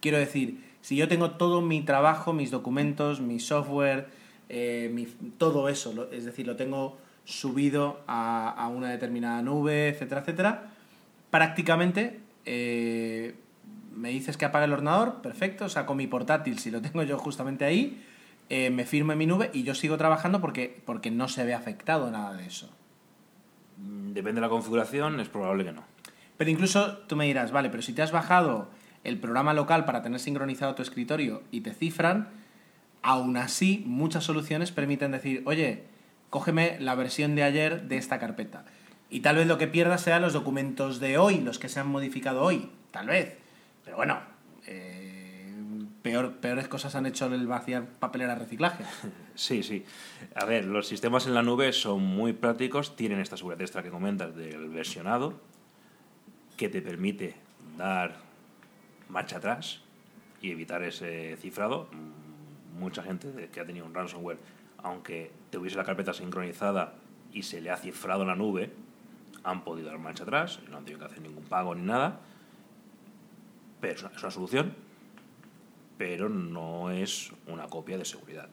Quiero 0.00 0.18
decir, 0.18 0.62
si 0.80 0.96
yo 0.96 1.08
tengo 1.08 1.32
todo 1.32 1.60
mi 1.60 1.82
trabajo, 1.82 2.32
mis 2.32 2.50
documentos, 2.50 3.20
mi 3.20 3.38
software, 3.38 4.08
eh, 4.48 5.08
todo 5.38 5.68
eso, 5.68 6.08
es 6.12 6.24
decir, 6.24 6.46
lo 6.46 6.56
tengo 6.56 6.98
subido 7.24 8.00
a, 8.06 8.50
a 8.50 8.68
una 8.68 8.90
determinada 8.90 9.42
nube, 9.42 9.88
etcétera, 9.88 10.22
etcétera, 10.22 10.72
prácticamente 11.30 12.20
eh, 12.44 13.34
me 13.94 14.10
dices 14.10 14.36
que 14.36 14.44
apague 14.44 14.64
el 14.64 14.72
ordenador, 14.72 15.22
perfecto, 15.22 15.68
saco 15.68 15.94
mi 15.94 16.06
portátil 16.06 16.58
si 16.58 16.70
lo 16.70 16.80
tengo 16.80 17.02
yo 17.02 17.18
justamente 17.18 17.64
ahí, 17.64 18.02
eh, 18.48 18.70
me 18.70 18.84
firmo 18.84 19.12
en 19.12 19.18
mi 19.18 19.26
nube 19.26 19.50
y 19.52 19.62
yo 19.62 19.74
sigo 19.74 19.96
trabajando 19.96 20.40
porque, 20.40 20.82
porque 20.84 21.10
no 21.10 21.28
se 21.28 21.44
ve 21.44 21.54
afectado 21.54 22.10
nada 22.10 22.34
de 22.34 22.46
eso. 22.46 22.70
Mm, 23.78 24.12
Depende 24.12 24.40
de 24.40 24.46
la 24.46 24.50
configuración, 24.50 25.20
es 25.20 25.28
probable 25.28 25.64
que 25.64 25.72
no. 25.72 25.84
Pero 26.36 26.50
incluso 26.50 26.98
tú 26.98 27.16
me 27.16 27.26
dirás, 27.26 27.52
vale, 27.52 27.70
pero 27.70 27.82
si 27.82 27.92
te 27.92 28.02
has 28.02 28.12
bajado 28.12 28.68
el 29.04 29.18
programa 29.18 29.54
local 29.54 29.84
para 29.84 30.02
tener 30.02 30.20
sincronizado 30.20 30.74
tu 30.74 30.82
escritorio 30.82 31.42
y 31.50 31.60
te 31.60 31.72
cifran, 31.72 32.28
aún 33.02 33.36
así 33.36 33.82
muchas 33.86 34.24
soluciones 34.24 34.72
permiten 34.72 35.12
decir, 35.12 35.42
oye, 35.46 35.84
cógeme 36.30 36.78
la 36.80 36.94
versión 36.94 37.34
de 37.34 37.42
ayer 37.42 37.82
de 37.82 37.96
esta 37.96 38.18
carpeta. 38.18 38.64
Y 39.10 39.20
tal 39.20 39.36
vez 39.36 39.46
lo 39.46 39.58
que 39.58 39.66
pierdas 39.66 40.00
sean 40.00 40.22
los 40.22 40.32
documentos 40.32 40.98
de 40.98 41.18
hoy, 41.18 41.40
los 41.40 41.58
que 41.58 41.68
se 41.68 41.80
han 41.80 41.88
modificado 41.88 42.42
hoy, 42.42 42.70
tal 42.90 43.08
vez. 43.08 43.36
Pero 43.84 43.96
bueno, 43.96 44.20
eh, 44.66 45.54
peor, 46.02 46.36
peores 46.36 46.68
cosas 46.68 46.94
han 46.94 47.06
hecho 47.06 47.26
el 47.26 47.46
vaciar 47.46 47.86
papelera 47.86 48.34
reciclaje. 48.34 48.84
Sí, 49.34 49.62
sí. 49.62 49.82
A 50.34 50.44
ver, 50.44 50.66
los 50.66 50.86
sistemas 50.86 51.26
en 51.26 51.32
la 51.32 51.42
nube 51.42 51.72
son 51.72 52.02
muy 52.02 52.34
prácticos, 52.34 52.96
tienen 52.96 53.18
esta 53.18 53.38
seguridad 53.38 53.62
extra 53.62 53.82
que 53.82 53.88
comentas 53.88 54.36
del 54.36 54.68
versionado, 54.68 55.40
que 56.58 56.68
te 56.68 56.82
permite 56.82 57.34
dar 57.78 58.16
marcha 59.08 59.38
atrás 59.38 59.80
y 60.42 60.50
evitar 60.50 60.82
ese 60.82 61.38
cifrado. 61.40 61.88
Mm, 61.92 62.78
Mucha 62.78 63.02
gente 63.02 63.48
que 63.52 63.60
ha 63.60 63.64
tenido 63.64 63.86
un 63.86 63.94
ransomware 63.94 64.38
aunque 64.82 65.30
tuviese 65.50 65.76
la 65.76 65.84
carpeta 65.84 66.12
sincronizada 66.12 66.94
y 67.32 67.42
se 67.44 67.60
le 67.60 67.70
ha 67.70 67.76
cifrado 67.76 68.24
la 68.24 68.34
nube, 68.34 68.72
han 69.44 69.64
podido 69.64 69.88
dar 69.88 69.98
marcha 69.98 70.24
atrás, 70.24 70.60
no 70.70 70.76
han 70.78 70.84
tenido 70.84 71.00
que 71.00 71.06
hacer 71.06 71.22
ningún 71.22 71.44
pago 71.44 71.74
ni 71.74 71.82
nada, 71.82 72.20
pero 73.82 73.94
es 73.94 74.02
una, 74.02 74.12
es 74.16 74.22
una 74.22 74.30
solución, 74.30 74.74
pero 75.98 76.30
no 76.30 76.90
es 76.90 77.32
una 77.46 77.66
copia 77.66 77.98
de 77.98 78.06
seguridad. 78.06 78.48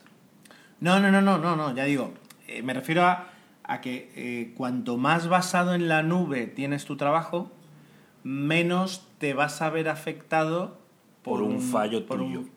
No, 0.82 1.00
no, 1.00 1.10
no, 1.12 1.22
no, 1.22 1.38
no, 1.38 1.56
no, 1.56 1.74
ya 1.74 1.86
digo, 1.86 2.14
eh, 2.48 2.62
me 2.64 2.74
refiero 2.74 3.04
a, 3.06 3.28
a 3.64 3.80
que 3.80 4.12
eh, 4.16 4.54
cuanto 4.58 4.98
más 4.98 5.28
basado 5.30 5.74
en 5.76 5.88
la 5.88 6.04
nube 6.04 6.48
tienes 6.48 6.84
tu 6.86 6.98
trabajo, 6.98 7.52
menos 8.24 9.08
te 9.20 9.34
vas 9.34 9.62
a 9.62 9.70
ver 9.70 9.88
afectado 9.88 10.78
Por 11.24 11.42
un 11.42 11.62
fallo 11.62 12.06
por 12.06 12.18
tuyo. 12.20 12.40
un- 12.42 12.52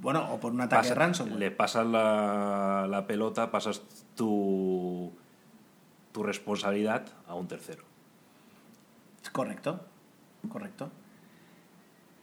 bueno, 0.00 0.32
o 0.32 0.38
por 0.40 0.52
un 0.52 0.60
ataque 0.60 0.82
Pasa- 0.88 0.94
ransomware. 0.94 1.38
Le 1.40 1.50
pasas 1.50 1.86
la, 1.86 2.86
la 2.88 3.06
pelota, 3.06 3.50
pasas 3.50 3.82
tu, 4.16 5.12
tu 6.12 6.22
responsabilidad 6.22 7.04
a 7.26 7.34
un 7.34 7.48
tercero. 7.48 7.82
Correcto, 9.32 9.80
correcto. 10.48 10.90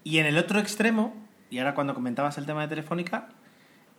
Y 0.05 0.19
en 0.19 0.27
el 0.27 0.37
otro 0.37 0.59
extremo, 0.59 1.15
y 1.49 1.57
ahora 1.57 1.73
cuando 1.73 1.95
comentabas 1.95 2.37
el 2.37 2.45
tema 2.45 2.61
de 2.61 2.67
Telefónica, 2.67 3.29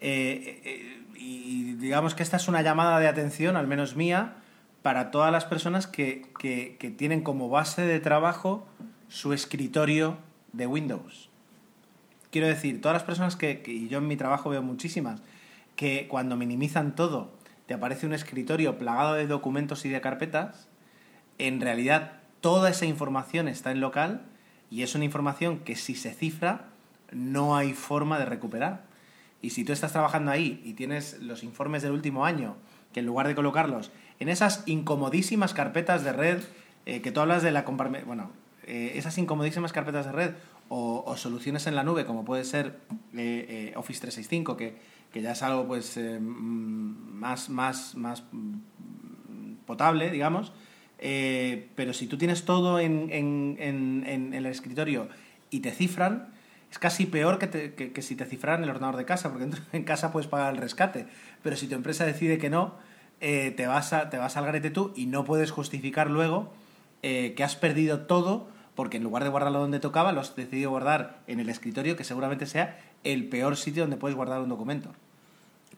eh, 0.00 0.62
eh, 0.64 1.02
y 1.18 1.72
digamos 1.74 2.14
que 2.14 2.22
esta 2.22 2.36
es 2.36 2.46
una 2.46 2.62
llamada 2.62 3.00
de 3.00 3.08
atención, 3.08 3.56
al 3.56 3.66
menos 3.66 3.96
mía, 3.96 4.34
para 4.82 5.10
todas 5.10 5.32
las 5.32 5.44
personas 5.44 5.88
que, 5.88 6.28
que- 6.38 6.76
tienen 6.96 7.22
como 7.22 7.48
base 7.48 7.82
de 7.82 7.98
trabajo 7.98 8.68
su 9.08 9.32
escritorio 9.32 10.16
de 10.52 10.68
Windows. 10.68 11.28
Quiero 12.30 12.46
decir, 12.46 12.80
todas 12.80 12.94
las 12.94 13.02
personas 13.02 13.34
que, 13.34 13.60
que- 13.62 13.72
y 13.72 13.88
yo 13.88 13.98
en 13.98 14.06
mi 14.06 14.16
trabajo 14.16 14.48
veo 14.48 14.62
muchísimas, 14.62 15.20
que 15.74 16.06
cuando 16.06 16.36
minimizan 16.36 16.94
todo, 16.94 17.32
te 17.66 17.74
aparece 17.74 18.06
un 18.06 18.12
escritorio 18.12 18.78
plagado 18.78 19.14
de 19.14 19.26
documentos 19.26 19.84
y 19.84 19.88
de 19.88 20.00
carpetas, 20.00 20.68
en 21.38 21.60
realidad 21.60 22.12
toda 22.40 22.70
esa 22.70 22.86
información 22.86 23.48
está 23.48 23.72
en 23.72 23.80
local 23.80 24.22
y 24.70 24.82
es 24.82 24.94
una 24.94 25.04
información 25.04 25.58
que 25.60 25.76
si 25.76 25.94
se 25.94 26.12
cifra 26.12 26.66
no 27.12 27.56
hay 27.56 27.72
forma 27.72 28.18
de 28.18 28.24
recuperar. 28.24 28.84
Y 29.42 29.50
si 29.50 29.64
tú 29.64 29.72
estás 29.72 29.92
trabajando 29.92 30.30
ahí 30.30 30.60
y 30.64 30.72
tienes 30.72 31.20
los 31.20 31.42
informes 31.42 31.82
del 31.82 31.92
último 31.92 32.24
año, 32.24 32.56
que 32.92 33.00
en 33.00 33.06
lugar 33.06 33.28
de 33.28 33.34
colocarlos 33.34 33.90
en 34.18 34.28
esas 34.28 34.62
incomodísimas 34.66 35.54
carpetas 35.54 36.02
de 36.02 36.12
red, 36.12 36.42
eh, 36.86 37.02
que 37.02 37.12
tú 37.12 37.20
hablas 37.20 37.42
de 37.42 37.52
la 37.52 37.62
bueno, 37.62 38.30
eh, 38.66 38.92
esas 38.96 39.16
incomodísimas 39.18 39.72
carpetas 39.72 40.06
de 40.06 40.12
red 40.12 40.30
o, 40.68 41.04
o 41.06 41.16
soluciones 41.16 41.66
en 41.66 41.74
la 41.74 41.84
nube, 41.84 42.04
como 42.04 42.24
puede 42.24 42.44
ser 42.44 42.78
eh, 43.14 43.46
eh, 43.48 43.72
Office 43.76 44.00
365, 44.00 44.56
que, 44.56 44.76
que 45.12 45.22
ya 45.22 45.32
es 45.32 45.42
algo 45.42 45.66
pues 45.66 45.96
eh, 45.96 46.18
mm, 46.20 47.14
más, 47.14 47.48
más, 47.48 47.94
más 47.94 48.24
mm, 48.32 49.64
potable, 49.66 50.10
digamos, 50.10 50.52
eh, 50.98 51.68
pero 51.76 51.92
si 51.92 52.06
tú 52.06 52.16
tienes 52.18 52.44
todo 52.44 52.78
en, 52.80 53.08
en- 53.10 53.56
en- 53.60 54.04
en 54.06 54.34
el 54.34 54.46
escritorio 54.46 55.08
y 55.50 55.60
te 55.60 55.70
cifran, 55.70 56.28
es 56.70 56.78
casi 56.78 57.06
peor 57.06 57.38
que, 57.38 57.46
te- 57.46 57.74
que- 57.74 58.02
si 58.02 58.16
te 58.16 58.24
cifraran 58.24 58.64
el 58.64 58.70
ordenador 58.70 58.96
de 58.96 59.04
casa, 59.04 59.30
porque 59.32 59.48
en- 59.72 59.84
casa 59.84 60.12
puedes 60.12 60.28
pagar 60.28 60.54
el 60.54 60.60
rescate, 60.60 61.06
pero 61.42 61.56
si 61.56 61.68
tu 61.68 61.74
empresa 61.74 62.04
decide 62.06 62.38
que 62.38 62.50
no, 62.50 62.74
eh, 63.20 63.52
te, 63.56 63.66
vas 63.66 63.94
te 64.10 64.18
vas 64.18 64.36
al 64.36 64.44
garete 64.46 64.70
tú 64.70 64.92
y 64.96 65.06
no 65.06 65.24
puedes 65.24 65.50
justificar 65.50 66.10
luego 66.10 66.52
eh, 67.02 67.34
que 67.36 67.44
has 67.44 67.56
perdido 67.56 68.00
todo 68.06 68.48
porque 68.74 68.98
en 68.98 69.04
lugar 69.04 69.22
de 69.24 69.30
guardarlo 69.30 69.60
donde 69.60 69.80
tocaba, 69.80 70.12
lo 70.12 70.20
has 70.20 70.36
decidido 70.36 70.68
guardar 70.68 71.20
en 71.26 71.40
el 71.40 71.48
escritorio, 71.48 71.96
que 71.96 72.04
seguramente 72.04 72.44
sea 72.44 72.78
el 73.04 73.26
peor 73.28 73.56
sitio 73.56 73.84
donde 73.84 73.96
puedes 73.96 74.14
guardar 74.16 74.42
un 74.42 74.50
documento. 74.50 74.92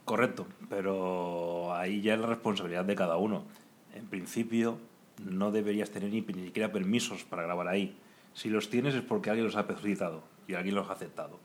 Correcto, 0.04 0.48
pero 0.68 1.74
ahí 1.76 2.00
ya 2.00 2.14
es 2.14 2.20
la 2.20 2.26
responsabilidad 2.26 2.84
de 2.84 2.94
cada 2.96 3.18
uno. 3.18 3.44
En 3.94 4.06
principio, 4.06 4.78
no 5.24 5.50
deberías 5.50 5.90
tener 5.90 6.10
ni, 6.10 6.20
ni 6.20 6.44
siquiera 6.44 6.72
permisos 6.72 7.24
para 7.24 7.42
grabar 7.42 7.68
ahí. 7.68 7.96
Si 8.34 8.48
los 8.48 8.70
tienes 8.70 8.94
es 8.94 9.02
porque 9.02 9.30
alguien 9.30 9.46
los 9.46 9.56
ha 9.56 9.66
solicitado 9.66 10.22
y 10.46 10.54
alguien 10.54 10.74
los 10.74 10.88
ha 10.88 10.92
aceptado. 10.92 11.38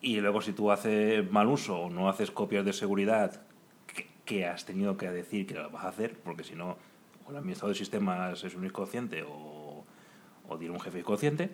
Y 0.00 0.20
luego 0.20 0.40
si 0.40 0.52
tú 0.52 0.70
haces 0.70 1.28
mal 1.30 1.48
uso 1.48 1.78
o 1.78 1.90
no 1.90 2.08
haces 2.08 2.30
copias 2.30 2.64
de 2.64 2.72
seguridad 2.72 3.42
que, 4.24 4.46
has 4.46 4.64
tenido 4.66 4.96
que 4.96 5.10
decir 5.10 5.46
que 5.46 5.54
lo 5.54 5.70
vas 5.70 5.84
a 5.84 5.88
hacer, 5.88 6.18
porque 6.20 6.44
si 6.44 6.54
no, 6.54 6.76
o 7.26 7.30
el 7.30 7.36
administrador 7.36 7.74
de 7.74 7.78
sistemas 7.78 8.44
es 8.44 8.54
un 8.54 8.64
inconsciente 8.64 9.22
o, 9.22 9.84
o 10.48 10.58
tiene 10.58 10.74
un 10.74 10.80
jefe 10.80 11.00
inconsciente, 11.00 11.50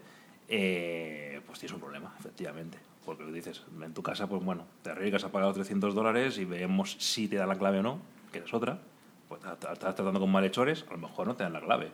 eh, 0.48 1.40
pues 1.46 1.58
tienes 1.58 1.74
un 1.74 1.80
problema, 1.80 2.14
efectivamente. 2.18 2.78
Porque 3.04 3.24
dices, 3.26 3.64
en 3.82 3.92
tu 3.92 4.02
casa, 4.02 4.28
pues 4.28 4.42
bueno, 4.42 4.66
te 4.82 4.90
arriesgas 4.90 5.24
a 5.24 5.32
pagar 5.32 5.48
los 5.48 5.56
300 5.56 5.94
dólares 5.94 6.38
y 6.38 6.44
vemos 6.44 6.96
si 6.98 7.28
te 7.28 7.36
dan 7.36 7.48
la 7.48 7.56
clave 7.56 7.80
o 7.80 7.82
no, 7.82 8.00
que 8.32 8.38
es 8.38 8.54
otra. 8.54 8.80
Pues 9.40 9.52
estás 9.52 9.94
tratando 9.94 10.20
con 10.20 10.30
malhechores, 10.30 10.84
a 10.88 10.92
lo 10.92 10.98
mejor 10.98 11.26
no 11.26 11.34
te 11.34 11.42
dan 11.42 11.52
la 11.52 11.60
clave, 11.60 11.90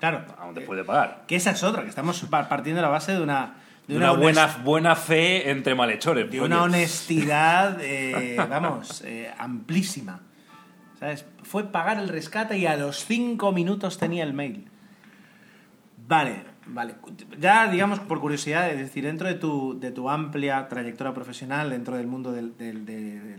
Claro. 0.00 0.24
aún 0.38 0.54
te 0.54 0.62
eh, 0.62 0.66
puede 0.66 0.82
pagar. 0.84 1.24
Que 1.28 1.36
esa 1.36 1.52
es 1.52 1.62
otra, 1.62 1.82
que 1.82 1.88
estamos 1.88 2.20
pa- 2.22 2.48
partiendo 2.48 2.78
de 2.80 2.82
la 2.82 2.88
base 2.88 3.12
de 3.12 3.22
una... 3.22 3.54
De 3.86 3.96
una, 3.96 4.12
buena, 4.12 4.46
buena 4.64 4.94
fe 4.96 5.50
entre 5.50 5.74
malhechores. 5.74 6.30
de 6.30 6.40
una 6.40 6.62
honestidad, 6.62 7.78
eh, 7.82 8.36
vamos, 8.48 9.02
eh, 9.04 9.32
amplísima. 9.38 10.20
¿Sabes? 10.98 11.26
Fue 11.42 11.64
pagar 11.64 11.98
el 11.98 12.08
rescate 12.08 12.56
y 12.58 12.66
a 12.66 12.76
los 12.76 13.04
cinco 13.04 13.50
minutos 13.52 13.98
tenía 13.98 14.22
el 14.24 14.32
mail. 14.34 14.68
Vale, 16.08 16.44
vale. 16.66 16.94
Ya, 17.40 17.68
digamos, 17.68 17.98
por 18.00 18.20
curiosidad, 18.20 18.70
es 18.70 18.78
decir, 18.78 19.04
dentro 19.04 19.26
de 19.28 19.34
tu, 19.34 19.78
de 19.78 19.90
tu 19.90 20.08
amplia 20.10 20.68
trayectoria 20.68 21.12
profesional, 21.14 21.70
dentro 21.70 21.96
del 21.96 22.06
mundo 22.06 22.30
de, 22.32 22.42
de 22.50 23.38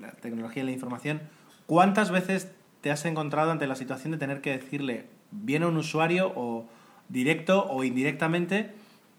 la 0.00 0.10
tecnología 0.12 0.62
y 0.62 0.66
la 0.66 0.72
información, 0.72 1.22
¿cuántas 1.66 2.10
veces 2.10 2.52
te 2.84 2.90
has 2.90 3.06
encontrado 3.06 3.50
ante 3.50 3.66
la 3.66 3.76
situación 3.76 4.12
de 4.12 4.18
tener 4.18 4.42
que 4.42 4.50
decirle 4.50 5.06
bien 5.30 5.62
a 5.62 5.68
un 5.68 5.78
usuario 5.78 6.30
o 6.36 6.66
directo 7.08 7.66
o 7.70 7.82
indirectamente 7.82 8.74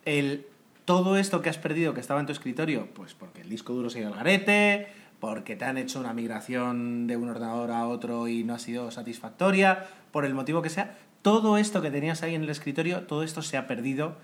el 0.05 0.45
todo 0.85 1.17
esto 1.17 1.41
que 1.41 1.49
has 1.49 1.57
perdido 1.57 1.95
que 1.95 1.99
estaba 1.99 2.19
en 2.19 2.27
tu 2.27 2.31
escritorio? 2.31 2.87
Pues 2.93 3.15
porque 3.15 3.41
el 3.41 3.49
disco 3.49 3.73
duro 3.73 3.89
se 3.89 3.97
ha 3.97 4.01
ido 4.01 4.11
al 4.11 4.17
garete, 4.17 4.87
porque 5.19 5.55
te 5.55 5.65
han 5.65 5.79
hecho 5.79 5.99
una 5.99 6.13
migración 6.13 7.07
de 7.07 7.17
un 7.17 7.27
ordenador 7.27 7.71
a 7.71 7.87
otro 7.87 8.27
y 8.27 8.43
no 8.43 8.53
ha 8.53 8.59
sido 8.59 8.91
satisfactoria, 8.91 9.87
por 10.11 10.25
el 10.25 10.35
motivo 10.35 10.61
que 10.61 10.69
sea, 10.69 10.95
todo 11.23 11.57
esto 11.57 11.81
que 11.81 11.89
tenías 11.89 12.21
ahí 12.21 12.35
en 12.35 12.43
el 12.43 12.51
escritorio, 12.51 13.07
todo 13.07 13.23
esto 13.23 13.41
se 13.41 13.57
ha 13.57 13.65
perdido 13.65 14.15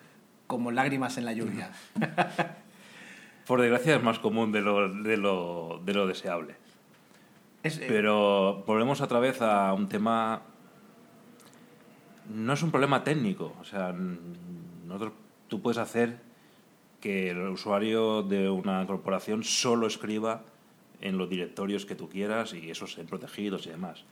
como 0.46 0.70
lágrimas 0.70 1.18
en 1.18 1.26
la 1.26 1.34
lluvia. 1.34 1.72
Por 3.48 3.60
desgracia 3.60 3.96
es 3.96 4.04
más 4.04 4.20
común 4.20 4.52
de 4.52 4.62
lo 4.62 6.08
deseable. 6.08 6.61
Eh, 7.64 7.86
Pero 7.88 8.64
volvemos 8.66 9.02
otra 9.02 9.20
vez 9.20 9.42
a 9.42 9.74
un 9.74 9.88
tema. 9.88 10.42
No 12.34 12.54
es 12.54 12.64
un 12.64 12.72
problema 12.72 13.04
técnico. 13.04 13.54
O 13.60 13.64
sea, 13.64 13.94
nosotros, 14.86 15.14
tú 15.48 15.62
puedes 15.62 15.78
hacer 15.78 16.20
que 17.00 17.32
el 17.32 17.40
usuario 17.50 18.24
de 18.24 18.50
una 18.50 18.86
corporación 18.86 19.44
solo 19.44 19.88
escriba 19.88 20.44
en 21.02 21.18
los 21.18 21.30
directorios 21.30 21.86
que 21.86 21.96
tú 21.96 22.10
quieras 22.10 22.54
y 22.54 22.70
esos 22.70 22.96
protegidos 23.10 23.66
y 23.66 23.72
demás. 23.72 24.04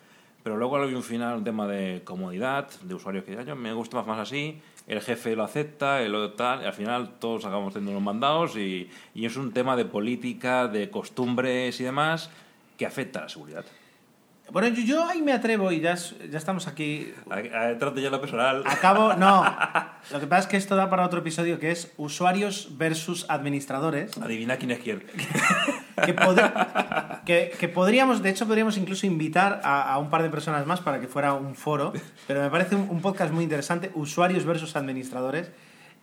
Pero 0.43 0.57
luego 0.57 0.81
hay 0.81 0.93
un 0.93 1.03
final, 1.03 1.37
un 1.37 1.43
tema 1.43 1.67
de 1.67 2.01
comodidad, 2.03 2.69
de 2.81 2.95
usuarios 2.95 3.25
que 3.25 3.37
yo 3.45 3.55
me 3.55 3.73
gusta 3.73 3.97
más, 3.97 4.07
más 4.07 4.19
así, 4.19 4.59
el 4.87 5.01
jefe 5.01 5.35
lo 5.35 5.43
acepta, 5.43 6.01
el 6.01 6.15
otro 6.15 6.35
tal, 6.35 6.63
y 6.63 6.65
al 6.65 6.73
final 6.73 7.19
todos 7.19 7.45
acabamos 7.45 7.73
teniendo 7.73 7.93
los 7.93 8.01
mandados 8.01 8.57
y, 8.57 8.89
y 9.13 9.25
es 9.25 9.35
un 9.35 9.51
tema 9.51 9.75
de 9.75 9.85
política, 9.85 10.67
de 10.67 10.89
costumbres 10.89 11.79
y 11.79 11.83
demás 11.83 12.31
que 12.79 12.85
afecta 12.87 13.19
a 13.19 13.23
la 13.23 13.29
seguridad. 13.29 13.63
bueno, 14.51 14.69
yo, 14.69 14.81
yo 14.81 15.05
ahí 15.07 15.21
me 15.21 15.31
atrevo 15.33 15.71
y 15.71 15.79
ya, 15.79 15.91
es- 15.93 16.15
ya 16.31 16.39
estamos 16.39 16.65
aquí. 16.67 17.13
Trate 17.77 18.01
ya 18.01 18.09
lo 18.09 18.19
personal. 18.19 18.63
Acabo, 18.65 19.13
no. 19.17 19.45
Lo 20.11 20.19
que 20.19 20.25
pasa 20.25 20.41
es 20.41 20.47
que 20.47 20.57
esto 20.57 20.75
da 20.75 20.89
para 20.89 21.05
otro 21.05 21.19
episodio 21.19 21.59
que 21.59 21.69
es 21.69 21.91
usuarios 21.97 22.69
versus 22.79 23.27
administradores. 23.29 24.17
Adivina 24.17 24.57
quién 24.57 24.71
es 24.71 24.79
quién. 24.79 25.03
que, 26.05 26.15
pod- 26.15 27.23
que, 27.25 27.51
que 27.59 27.67
podríamos, 27.67 28.23
de 28.23 28.29
hecho, 28.31 28.47
podríamos 28.47 28.77
incluso 28.77 29.05
invitar 29.05 29.61
a, 29.63 29.93
a 29.93 29.99
un 29.99 30.09
par 30.09 30.23
de 30.23 30.29
personas 30.31 30.65
más 30.65 30.79
para 30.79 30.99
que 30.99 31.07
fuera 31.07 31.33
un 31.33 31.53
foro, 31.55 31.93
pero 32.25 32.41
me 32.41 32.49
parece 32.49 32.75
un, 32.75 32.87
un 32.89 33.01
podcast 33.01 33.31
muy 33.31 33.43
interesante, 33.43 33.91
usuarios 33.93 34.45
versus 34.45 34.75
administradores. 34.75 35.51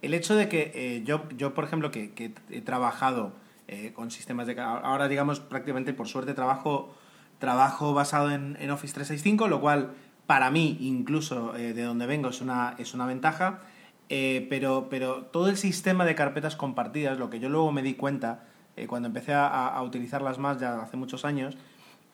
El 0.02 0.12
hecho 0.14 0.36
de 0.36 0.48
que 0.48 0.70
eh, 0.74 1.02
yo, 1.04 1.24
yo, 1.36 1.52
por 1.54 1.64
ejemplo, 1.64 1.90
que, 1.90 2.12
que 2.12 2.32
he 2.50 2.60
trabajado 2.60 3.32
eh, 3.68 3.92
con 3.92 4.10
sistemas 4.10 4.46
de... 4.46 4.60
Ahora, 4.60 5.08
digamos, 5.08 5.40
prácticamente, 5.40 5.92
por 5.92 6.08
suerte, 6.08 6.34
trabajo, 6.34 6.94
trabajo 7.38 7.94
basado 7.94 8.30
en, 8.30 8.56
en 8.60 8.70
Office 8.70 8.94
365, 8.94 9.48
lo 9.48 9.60
cual, 9.60 9.92
para 10.26 10.50
mí, 10.50 10.76
incluso 10.80 11.56
eh, 11.56 11.72
de 11.72 11.82
donde 11.82 12.06
vengo, 12.06 12.28
es 12.28 12.40
una, 12.40 12.74
es 12.78 12.94
una 12.94 13.06
ventaja. 13.06 13.60
Eh, 14.08 14.46
pero, 14.48 14.86
pero 14.88 15.24
todo 15.24 15.48
el 15.48 15.56
sistema 15.56 16.04
de 16.04 16.14
carpetas 16.14 16.54
compartidas, 16.54 17.18
lo 17.18 17.28
que 17.28 17.40
yo 17.40 17.48
luego 17.48 17.72
me 17.72 17.82
di 17.82 17.94
cuenta 17.94 18.44
cuando 18.88 19.08
empecé 19.08 19.32
a, 19.34 19.80
utilizarlas 19.82 20.38
más 20.38 20.60
ya 20.60 20.82
hace 20.82 20.98
muchos 20.98 21.24
años, 21.24 21.56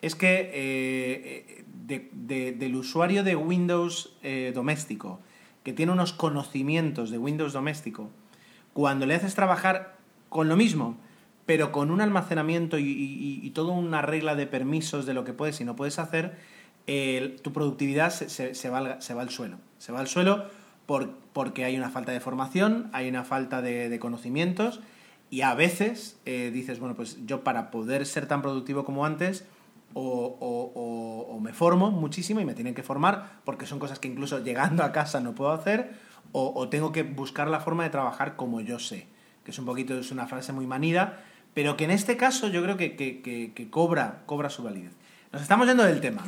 es 0.00 0.14
que 0.14 1.64
de- 1.66 2.09
de- 2.12 2.53
del 2.53 2.76
usuario 2.76 3.24
de 3.24 3.34
Windows 3.34 4.16
doméstico, 4.55 5.18
que 5.64 5.72
tiene 5.72 5.90
unos 5.90 6.12
conocimientos 6.12 7.11
de 7.11 7.18
Windows 7.18 7.53
doméstico, 7.53 8.11
cuando 8.72 9.07
le 9.07 9.16
haces 9.16 9.34
trabajar 9.34 9.96
con 10.28 10.48
lo 10.48 10.57
mismo, 10.57 10.96
pero 11.47 11.72
con 11.72 11.90
un 11.90 12.01
almacenamiento 12.01 12.78
y, 12.78 12.84
y, 12.84 13.40
y 13.43 13.51
toda 13.51 13.72
una 13.72 14.03
regla 14.03 14.34
de 14.34 14.47
permisos 14.47 15.07
de 15.07 15.14
lo 15.14 15.24
que 15.24 15.32
puedes 15.32 15.61
y 15.61 15.64
no 15.64 15.76
puedes 15.76 15.99
hacer, 15.99 16.36
tu 17.43 17.53
productividad 17.53 18.11
se, 18.11 18.28
se- 18.28 18.55
se 18.55 18.68
va 18.70 19.01
se 19.01 19.14
va 19.14 19.22
al 19.22 19.30
suelo. 19.30 19.59
Se 19.78 19.93
va 19.93 20.01
al 20.01 20.09
suelo 20.09 20.47
por- 20.86 21.11
porque 21.32 21.64
hay 21.64 21.76
una 21.76 21.90
falta 21.90 22.12
de 22.12 22.20
formación, 22.20 22.88
hay 22.93 23.09
una 23.09 23.24
falta 23.24 23.62
de, 23.62 23.99
conocimientos 23.99 24.80
y 25.30 25.40
a 25.43 25.55
veces 25.55 26.18
eh, 26.26 26.51
dices, 26.53 26.78
bueno, 26.78 26.95
pues 26.95 27.18
yo 27.26 27.43
para 27.45 27.70
poder 27.70 28.05
ser 28.07 28.26
tan 28.26 28.43
productivo 28.43 28.84
como 28.84 29.07
antes, 29.07 29.47
o, 29.95 30.36
o- 30.40 30.72
o- 31.34 31.40
me 31.40 31.53
formo 31.53 31.90
muchísimo 31.90 32.40
y 32.40 32.45
me 32.45 32.55
tienen 32.55 32.74
que 32.74 32.82
formar 32.82 33.40
porque 33.45 33.66
son 33.66 33.78
cosas 33.78 33.99
que 33.99 34.09
incluso 34.09 34.38
llegando 34.43 34.84
a 34.84 34.93
casa 34.93 35.20
no 35.20 35.34
puedo 35.34 35.51
hacer, 35.53 35.93
o 36.34 36.68
tengo 36.68 36.93
que 36.93 37.03
buscar 37.03 37.49
la 37.49 37.61
forma 37.61 37.82
de 37.84 37.90
trabajar 37.90 38.36
como 38.36 38.61
yo 38.62 38.78
sé, 38.78 39.07
que 39.45 39.51
es 39.51 39.59
un 39.59 39.66
poquito, 39.66 39.95
es 39.99 40.11
una 40.12 40.26
frase 40.26 40.53
muy 40.53 40.66
manida, 40.66 41.18
pero 41.55 41.76
que 41.76 41.84
en 41.84 41.90
este 41.90 42.16
caso 42.16 42.48
yo 42.48 42.62
creo 42.62 42.76
que, 42.76 42.96
que- 42.96 43.20
que- 43.22 43.53
que 43.55 43.70
cobra, 43.70 44.22
cobra 44.26 44.50
su 44.50 44.62
validez. 44.62 44.92
Nos 45.32 45.42
estamos 45.42 45.66
yendo 45.66 45.82
del 45.84 46.00
tema. 46.00 46.22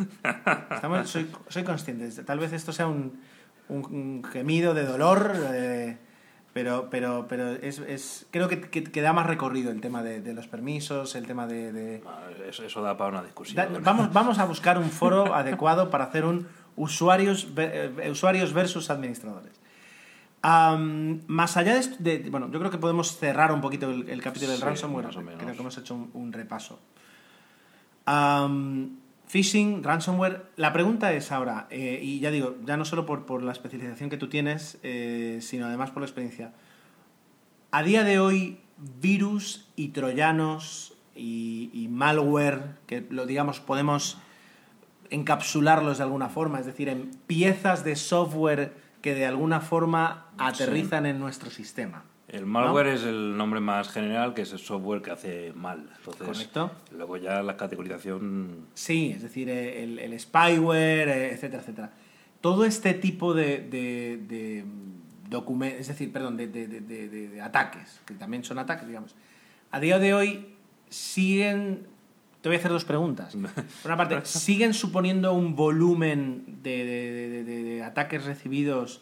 Estamos- 0.71 1.09
soy, 1.11 1.31
soy 1.49 1.63
consciente. 1.65 2.09
Tal 2.25 2.39
vez 2.39 2.53
esto 2.53 2.73
sea 2.73 2.87
un, 2.87 3.21
un- 3.69 3.85
un 3.85 4.25
gemido 4.25 4.73
de 4.75 4.85
dolor, 4.85 5.33
eh, 5.53 5.99
pero, 6.55 6.89
pero, 6.91 7.27
pero 7.29 7.51
es, 7.53 7.81
es- 7.81 8.27
creo 8.31 8.49
que, 8.49 8.61
que- 8.63 8.85
que 8.85 9.01
da 9.03 9.13
más 9.13 9.27
recorrido 9.27 9.71
el 9.71 9.81
tema 9.81 10.03
de, 10.03 10.21
de 10.21 10.33
los 10.35 10.47
permisos, 10.49 11.15
el 11.17 11.27
tema 11.27 11.47
de... 11.47 11.73
de- 11.73 12.03
Ah, 12.07 12.21
Eso, 12.49 12.65
eso 12.65 12.81
da 12.83 12.97
para 12.97 13.11
una 13.11 13.23
discusión. 13.23 13.57
Da- 13.57 13.79
vamos, 13.81 14.13
vamos 14.13 14.39
a 14.39 14.45
buscar 14.47 14.79
un 14.79 14.91
foro 14.91 15.35
adecuado 15.35 15.91
para 15.91 16.05
hacer 16.05 16.25
un 16.25 16.47
usuarios, 16.77 17.49
eh, 17.57 18.09
usuarios 18.11 18.53
versus 18.53 18.89
administradores. 18.91 19.53
Más 20.47 21.57
allá 21.57 21.75
de, 21.99 22.19
de- 22.19 22.31
Bueno, 22.31 22.51
yo 22.51 22.59
creo 22.59 22.71
que 22.71 22.79
podemos 22.79 23.17
cerrar 23.17 23.51
un 23.53 23.61
poquito 23.63 23.91
el, 23.91 24.09
el 24.09 24.21
capítulo 24.23 24.51
del 24.51 24.61
Sí, 24.61 24.65
ransomware. 24.65 25.07
más 25.07 25.17
o 25.17 25.23
menos. 25.23 25.41
Creo 25.43 25.55
que 25.55 25.61
hemos 25.61 25.79
hecho 25.79 25.95
un, 25.95 26.11
un 26.13 26.33
repaso. 26.33 26.79
Phishing, 29.27 29.83
ransomware. 29.83 30.45
La 30.57 30.73
pregunta 30.73 31.13
es 31.15 31.33
ahora, 31.33 31.67
eh, 31.71 31.99
y 32.03 32.21
ya 32.21 32.31
digo, 32.31 32.57
ya 32.65 32.77
no 32.77 32.85
solo 32.85 33.07
por, 33.07 33.25
por 33.25 33.43
la 33.43 33.53
especialización 33.53 34.11
que 34.11 34.19
tú 34.19 34.29
tienes, 34.29 34.79
eh, 34.83 35.39
sino 35.41 35.67
además 35.67 35.91
por 35.91 36.03
la 36.03 36.07
experiencia. 36.07 36.53
A 37.71 37.83
día 37.83 38.05
de 38.05 38.19
hoy, 38.21 38.61
virus 39.01 39.67
y 39.77 39.89
troyanos 39.89 40.93
y, 41.17 41.71
y 41.73 41.89
malware, 41.89 42.77
que 42.87 43.07
lo 43.09 43.25
digamos, 43.25 43.61
podemos 43.61 44.19
encapsularlos 45.11 45.99
de 45.99 46.05
alguna 46.05 46.29
forma, 46.29 46.61
es 46.61 46.67
decir, 46.67 46.89
en 46.91 47.11
piezas 47.27 47.83
de 47.83 47.97
software 47.97 48.75
que 49.05 49.15
de 49.15 49.27
alguna 49.27 49.61
forma 49.61 50.29
aterrizan 50.39 51.05
en 51.05 51.19
nuestro 51.21 51.51
sistema. 51.51 52.05
El 52.27 52.47
malware 52.47 52.87
es 52.87 53.03
el 53.05 53.37
nombre 53.37 53.61
más 53.61 53.91
general, 53.91 54.33
que 54.33 54.41
es 54.41 54.53
el 54.55 54.59
software 54.61 55.03
que 55.03 55.11
hace 55.11 55.53
mal. 55.55 55.91
Entonces, 55.99 56.27
Correcto. 56.27 56.71
Luego 56.91 57.19
ya 57.19 57.43
la 57.43 57.59
categorización... 57.59 58.67
Sí, 58.73 59.13
es 59.15 59.21
decir, 59.21 59.51
eh, 59.51 59.85
el, 59.85 59.99
el 59.99 60.19
spyware, 60.19 61.09
eh, 61.11 61.33
etcétera, 61.35 61.61
etcétera. 61.61 61.93
Todo 62.41 62.65
este 62.65 62.95
tipo 62.95 63.35
de, 63.35 63.59
de, 63.59 64.25
de 64.27 64.65
documen- 65.29 65.77
es 65.79 65.89
decir, 65.89 66.11
perdón, 66.11 66.39
de 66.39 67.41
ataques, 67.43 68.01
que 68.07 68.15
también 68.15 68.43
son 68.43 68.59
ataques, 68.59 68.89
digamos, 68.89 69.15
a 69.71 69.81
día 69.81 69.99
de 69.99 70.15
hoy 70.15 70.57
siguen... 70.89 71.89
Te 72.45 72.51
voy 72.51 72.57
a 72.57 72.59
hacer 72.59 72.73
dos 72.73 72.85
preguntas. 72.85 73.35
Por 73.83 73.91
una 73.91 73.97
parte, 73.97 74.21
¿siguen 74.27 74.75
suponiendo 74.75 75.33
un 75.33 75.57
volumen 75.57 76.59
de, 76.63 76.85
de- 76.85 77.29
de- 77.31 77.45
de- 77.45 77.63
de 77.65 77.83
ataques 77.83 78.27
recibidos 78.27 79.01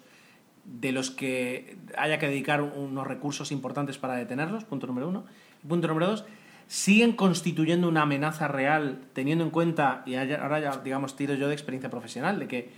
de 0.65 0.93
los 0.93 1.11
que 1.11 1.77
haya 1.99 2.21
que 2.21 2.29
dedicar 2.29 2.63
unos 2.63 3.05
recursos 3.05 3.51
importantes 3.51 3.99
para 3.99 4.15
detenerlos? 4.15 4.63
Punto 4.63 4.87
número 4.87 5.09
uno. 5.09 5.25
Punto 5.69 5.89
número 5.89 6.07
dos, 6.07 6.25
¿siguen 6.69 7.15
constituyendo 7.15 7.89
una 7.89 8.03
amenaza 8.03 8.47
real 8.47 9.01
teniendo 9.13 9.43
en 9.43 9.51
cuenta, 9.51 10.05
y 10.07 10.15
ahora 10.15 10.61
ya, 10.61 10.77
digamos, 10.77 11.17
tiro 11.17 11.35
yo 11.35 11.49
de 11.49 11.55
experiencia 11.55 11.91
profesional, 11.91 12.39
de 12.39 12.47
que 12.47 12.71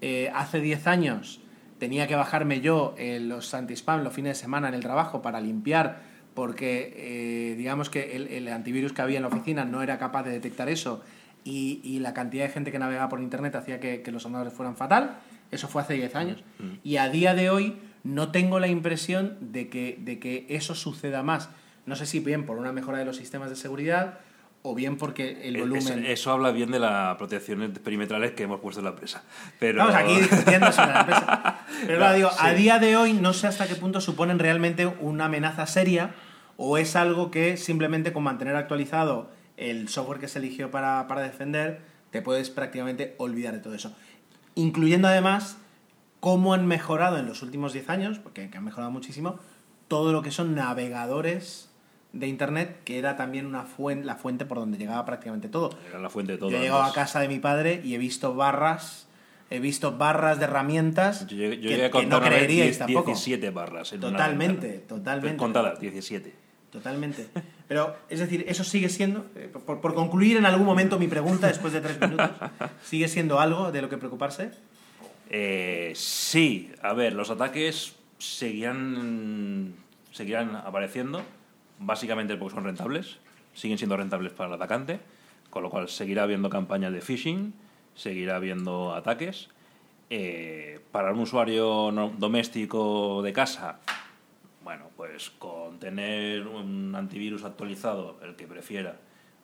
eh, 0.00 0.32
hace 0.34 0.62
10 0.62 0.86
años 0.86 1.40
tenía 1.78 2.06
que 2.06 2.14
bajarme 2.16 2.62
yo 2.62 2.94
eh, 2.96 3.20
los 3.20 3.52
anti-spam 3.52 4.02
los 4.02 4.14
fines 4.14 4.38
de 4.38 4.42
semana 4.42 4.68
en 4.68 4.74
el 4.74 4.80
trabajo 4.80 5.20
para 5.20 5.42
limpiar 5.42 6.00
porque 6.36 6.92
eh, 6.96 7.54
digamos 7.56 7.90
que 7.90 8.14
el, 8.14 8.28
el 8.28 8.46
antivirus 8.48 8.92
que 8.92 9.02
había 9.02 9.16
en 9.16 9.22
la 9.22 9.28
oficina 9.28 9.64
no 9.64 9.82
era 9.82 9.98
capaz 9.98 10.22
de 10.22 10.30
detectar 10.30 10.68
eso 10.68 11.02
y, 11.42 11.80
y 11.82 11.98
la 11.98 12.14
cantidad 12.14 12.44
de 12.44 12.50
gente 12.52 12.70
que 12.70 12.78
navegaba 12.78 13.08
por 13.08 13.20
internet 13.20 13.56
hacía 13.56 13.80
que, 13.80 14.02
que 14.02 14.12
los 14.12 14.24
ordenadores 14.24 14.52
fueran 14.52 14.76
fatal. 14.76 15.18
Eso 15.50 15.66
fue 15.68 15.82
hace 15.82 15.94
10 15.94 16.14
años. 16.16 16.44
Y 16.84 16.96
a 16.98 17.08
día 17.08 17.34
de 17.34 17.50
hoy 17.50 17.76
no 18.04 18.30
tengo 18.32 18.58
la 18.60 18.66
impresión 18.68 19.36
de 19.40 19.68
que, 19.68 19.96
de 20.00 20.18
que 20.18 20.44
eso 20.48 20.74
suceda 20.74 21.22
más. 21.22 21.48
No 21.86 21.94
sé 21.96 22.04
si 22.06 22.18
bien 22.20 22.46
por 22.46 22.58
una 22.58 22.72
mejora 22.72 22.98
de 22.98 23.04
los 23.04 23.16
sistemas 23.16 23.48
de 23.48 23.56
seguridad 23.56 24.18
o 24.62 24.74
bien 24.74 24.96
porque 24.96 25.46
el 25.48 25.54
Es- 25.54 25.62
volumen... 25.62 26.04
eso 26.04 26.32
habla 26.32 26.50
bien 26.50 26.72
de 26.72 26.80
las 26.80 27.16
protecciones 27.16 27.70
perimetrales 27.78 28.32
que 28.32 28.42
hemos 28.42 28.58
puesto 28.58 28.80
en 28.80 28.86
la 28.86 28.90
empresa. 28.90 29.22
Pero... 29.60 29.82
Estamos 29.88 29.94
aquí 30.02 30.20
discutiendo 30.20 30.72
sobre 30.72 30.88
la 30.92 31.00
empresa. 31.00 31.58
Pero 31.86 31.98
claro, 31.98 32.16
digo, 32.16 32.30
a 32.36 32.50
Sí. 32.50 32.56
día 32.56 32.78
de 32.80 32.96
hoy 32.96 33.12
no 33.12 33.32
sé 33.32 33.46
hasta 33.46 33.68
qué 33.68 33.76
punto 33.76 34.00
suponen 34.00 34.40
realmente 34.40 34.86
una 34.86 35.26
amenaza 35.26 35.66
seria 35.68 36.10
o 36.56 36.78
es 36.78 36.96
algo 36.96 37.30
que 37.30 37.56
simplemente 37.56 38.12
con 38.12 38.22
mantener 38.22 38.56
actualizado 38.56 39.30
el 39.56 39.88
software 39.88 40.20
que 40.20 40.28
se 40.28 40.38
eligió 40.38 40.70
para, 40.70 41.06
para 41.08 41.22
defender, 41.22 41.80
te 42.10 42.22
puedes 42.22 42.50
prácticamente 42.50 43.14
olvidar 43.18 43.54
de 43.54 43.60
todo 43.60 43.74
eso. 43.74 43.94
Incluyendo 44.54 45.08
además 45.08 45.58
cómo 46.20 46.54
han 46.54 46.66
mejorado 46.66 47.18
en 47.18 47.26
los 47.26 47.42
últimos 47.42 47.72
10 47.72 47.88
años, 47.90 48.18
porque 48.18 48.48
que 48.50 48.58
han 48.58 48.64
mejorado 48.64 48.90
muchísimo, 48.90 49.38
todo 49.88 50.12
lo 50.12 50.22
que 50.22 50.30
son 50.30 50.54
navegadores 50.54 51.70
de 52.12 52.26
Internet, 52.26 52.80
que 52.84 52.98
era 52.98 53.16
también 53.16 53.46
una 53.46 53.64
fuente, 53.64 54.06
la 54.06 54.16
fuente 54.16 54.46
por 54.46 54.58
donde 54.58 54.78
llegaba 54.78 55.04
prácticamente 55.04 55.48
todo. 55.48 55.70
Era 55.88 55.98
la 55.98 56.10
fuente 56.10 56.32
de 56.32 56.38
todo. 56.38 56.50
Yo 56.50 56.58
he 56.58 56.62
llegado 56.62 56.82
a 56.82 56.92
casa 56.92 57.20
de 57.20 57.28
mi 57.28 57.38
padre 57.38 57.80
y 57.84 57.94
he 57.94 57.98
visto 57.98 58.34
barras, 58.34 59.08
he 59.50 59.60
visto 59.60 59.96
barras 59.96 60.38
de 60.38 60.44
herramientas 60.44 61.26
Yo 61.26 61.36
llegué, 61.36 61.60
yo 61.60 61.90
que, 61.90 62.06
no 62.06 62.20
creeríais 62.20 62.70
10 62.70 62.78
tampoco. 62.78 63.06
17 63.10 63.50
barras. 63.50 63.92
en 63.92 64.00
Totalmente, 64.00 64.78
totalmente. 64.78 65.36
Contadas, 65.36 65.78
17. 65.78 66.45
Totalmente. 66.70 67.28
Pero, 67.68 67.96
es 68.08 68.20
decir, 68.20 68.44
eso 68.48 68.62
sigue 68.64 68.88
siendo, 68.88 69.26
eh, 69.34 69.50
por, 69.66 69.80
por 69.80 69.94
concluir 69.94 70.36
en 70.36 70.46
algún 70.46 70.66
momento 70.66 70.98
mi 70.98 71.08
pregunta 71.08 71.46
después 71.46 71.72
de 71.72 71.80
tres 71.80 72.00
minutos, 72.00 72.30
¿sigue 72.84 73.08
siendo 73.08 73.40
algo 73.40 73.72
de 73.72 73.82
lo 73.82 73.88
que 73.88 73.96
preocuparse? 73.96 74.50
Eh, 75.30 75.92
sí, 75.94 76.70
a 76.82 76.92
ver, 76.92 77.14
los 77.14 77.30
ataques 77.30 77.94
seguirán, 78.18 79.74
seguirán 80.12 80.54
apareciendo, 80.56 81.22
básicamente 81.78 82.36
porque 82.36 82.54
son 82.54 82.64
rentables, 82.64 83.16
siguen 83.54 83.78
siendo 83.78 83.96
rentables 83.96 84.32
para 84.32 84.48
el 84.48 84.54
atacante, 84.54 85.00
con 85.50 85.62
lo 85.62 85.70
cual 85.70 85.88
seguirá 85.88 86.24
habiendo 86.24 86.50
campañas 86.50 86.92
de 86.92 87.00
phishing, 87.00 87.54
seguirá 87.94 88.36
habiendo 88.36 88.94
ataques. 88.94 89.48
Eh, 90.10 90.78
para 90.92 91.12
un 91.12 91.18
usuario 91.20 91.90
no- 91.92 92.12
doméstico 92.16 93.22
de 93.22 93.32
casa, 93.32 93.80
bueno, 94.66 94.90
pues 94.96 95.30
con 95.30 95.78
tener 95.78 96.48
un 96.48 96.92
antivirus 96.96 97.44
actualizado, 97.44 98.18
el 98.24 98.34
que 98.34 98.48
prefiera, 98.48 98.96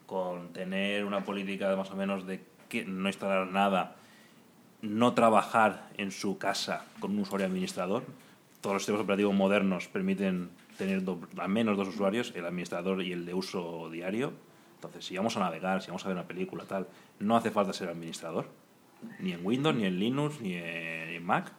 con 0.05 0.53
tener 0.53 1.05
una 1.05 1.23
política 1.23 1.77
más 1.77 1.93
o 1.93 1.95
menos 1.95 2.27
de 2.27 2.43
que 2.69 2.85
no 2.85 3.09
instalar 3.09 3.47
nada, 3.47 3.95
no 4.81 5.15
trabajar 5.15 5.89
en 5.97 6.11
su 6.11 6.39
casa 6.39 6.87
con 6.99 7.13
un 7.13 7.21
usuario 7.21 7.47
administrador. 7.47 8.03
Todos 8.61 8.75
los 8.75 8.83
sistemas 8.83 9.03
operativos 9.03 9.33
modernos 9.33 9.87
permiten 9.87 10.51
tener 10.77 11.05
al 11.39 11.49
menos 11.49 11.77
dos 11.77 11.87
usuarios, 11.87 12.33
el 12.35 12.45
administrador 12.45 13.01
y 13.01 13.13
el 13.13 13.25
de 13.25 13.35
uso 13.35 13.91
diario. 13.91 14.33
Entonces, 14.75 15.05
si 15.05 15.17
vamos 15.17 15.37
a 15.37 15.39
navegar, 15.39 15.83
si 15.83 15.87
vamos 15.87 16.05
a 16.05 16.09
ver 16.09 16.17
una 16.17 16.27
película, 16.27 16.65
tal, 16.65 16.89
no 17.21 17.37
hace 17.37 17.53
falta 17.53 17.73
ser 17.73 17.89
administrador. 17.91 18.49
Ni 19.21 19.31
en 19.31 19.47
Windows, 19.47 19.77
ni 19.77 19.85
en 19.85 20.01
Linux, 20.01 20.41
ni 20.41 20.55
en, 20.55 21.25
Mac. 21.25 21.53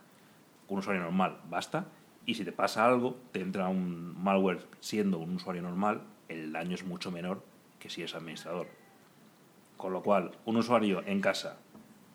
Un 0.67 0.79
usuario 0.79 1.01
normal, 1.01 1.37
basta. 1.49 1.85
Y 2.25 2.35
si 2.35 2.45
te 2.45 2.51
pasa 2.51 2.85
algo, 2.85 3.17
te 3.31 3.41
entra 3.41 3.67
un 3.67 4.21
malware 4.23 4.65
siendo 4.79 5.19
un 5.19 5.35
usuario 5.35 5.61
normal, 5.61 6.01
el 6.29 6.51
daño 6.51 6.75
es 6.75 6.85
mucho 6.85 7.11
menor 7.11 7.43
que 7.79 7.89
si 7.89 8.01
es 8.01 8.15
administrador. 8.15 8.67
Con 9.75 9.91
lo 9.91 10.01
cual, 10.01 10.31
un 10.45 10.57
usuario 10.57 11.03
en 11.05 11.19
casa 11.19 11.57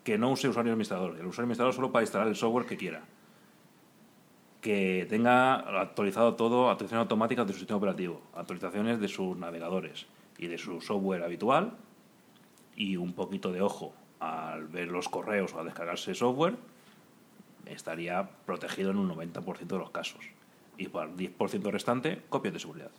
que 0.05 0.17
no 0.17 0.31
use 0.31 0.49
usuario 0.49 0.73
administrador, 0.73 1.11
el 1.19 1.27
usuario 1.27 1.43
administrador 1.43 1.75
solo 1.75 1.93
para 1.93 2.03
instalar 2.03 2.29
el 2.29 2.37
software 2.37 2.65
que 2.65 2.79
quiera, 2.79 3.05
que 4.63 5.07
tenga 5.09 5.57
actualizado 5.81 6.35
todo, 6.35 6.71
actualizaciones 6.71 7.03
automáticas 7.03 7.47
de 7.47 7.53
su 7.53 7.59
sistema 7.59 7.77
operativo, 7.77 8.23
actualizaciones 8.35 9.01
de 9.01 9.09
sus 9.09 9.37
navegadores 9.37 10.07
y 10.39 10.47
de 10.47 10.57
su 10.57 10.81
software 10.81 11.23
habitual, 11.23 11.75
y 12.75 12.97
un 12.97 13.13
poquito 13.13 13.53
de 13.53 13.61
ojo 13.61 13.93
al 14.21 14.67
ver 14.69 14.89
los 14.89 15.09
correos 15.09 15.53
o 15.53 15.59
al 15.59 15.67
descargarse 15.67 16.15
software, 16.15 16.57
estaría 17.67 18.29
protegido 18.47 18.91
en 18.91 18.99
un 18.99 19.09
90% 19.11 19.67
de 19.67 19.79
los 19.79 19.91
casos. 19.91 20.25
Y 20.77 20.89
para 20.89 21.11
el 21.11 21.17
10% 21.17 21.71
restante, 21.71 22.23
copias 22.29 22.55
de 22.55 22.61
seguridad. 22.61 22.91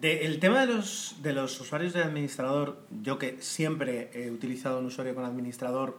De- 0.00 0.24
el 0.24 0.40
tema 0.40 0.60
de 0.60 0.74
los, 0.74 1.16
de 1.22 1.32
los 1.32 1.60
usuarios 1.60 1.92
de 1.92 2.02
administrador, 2.02 2.80
yo 3.02 3.18
que 3.18 3.40
siempre 3.42 4.10
he 4.14 4.30
utilizado 4.30 4.78
un 4.78 4.86
usuario 4.86 5.14
con 5.14 5.24
administrador, 5.24 5.98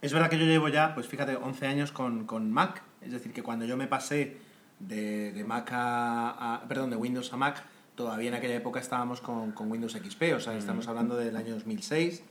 es 0.00 0.12
verdad 0.12 0.30
que 0.30 0.38
yo 0.38 0.46
llevo 0.46 0.68
ya, 0.68 0.94
pues 0.94 1.06
fíjate, 1.06 1.36
11 1.36 1.66
años 1.66 1.92
con, 1.92 2.24
con 2.24 2.50
Mac. 2.50 2.82
Es 3.02 3.12
decir, 3.12 3.32
que 3.32 3.42
cuando 3.42 3.66
yo 3.66 3.76
me 3.76 3.86
pasé 3.86 4.38
de, 4.78 5.44
Mac 5.46 5.68
a, 5.72 6.64
perdón, 6.68 6.90
de 6.90 6.96
Windows 6.96 7.30
a 7.34 7.36
Mac, 7.36 7.62
todavía 7.94 8.28
en 8.28 8.34
aquella 8.34 8.54
época 8.54 8.80
estábamos 8.80 9.20
con, 9.20 9.52
Windows 9.70 9.92
XP, 9.92 10.34
o 10.34 10.40
sea, 10.40 10.56
estamos 10.56 10.88
hablando 10.88 11.16
del 11.16 11.36
año 11.36 11.52
2006. 11.54 12.22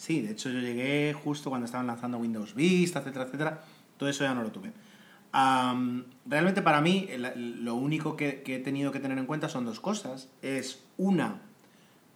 Sí, 0.00 0.22
de 0.22 0.32
hecho 0.32 0.48
yo 0.48 0.60
llegué 0.60 1.12
justo 1.12 1.50
cuando 1.50 1.66
estaban 1.66 1.86
lanzando 1.86 2.16
Windows 2.16 2.54
Vista, 2.54 3.00
etcétera, 3.00 3.26
etcétera. 3.26 3.60
Todo 3.98 4.08
eso 4.08 4.24
ya 4.24 4.32
no 4.32 4.42
lo 4.42 4.50
tuve. 4.50 4.72
realmente 6.24 6.62
para 6.62 6.80
mí 6.80 7.06
lo 7.36 7.74
único 7.74 8.16
que, 8.16 8.42
he 8.46 8.58
tenido 8.60 8.92
que 8.92 9.00
tener 9.00 9.18
en 9.18 9.26
cuenta 9.26 9.50
son 9.50 9.66
dos 9.66 9.78
cosas. 9.78 10.30
Es 10.40 10.82
una, 10.96 11.42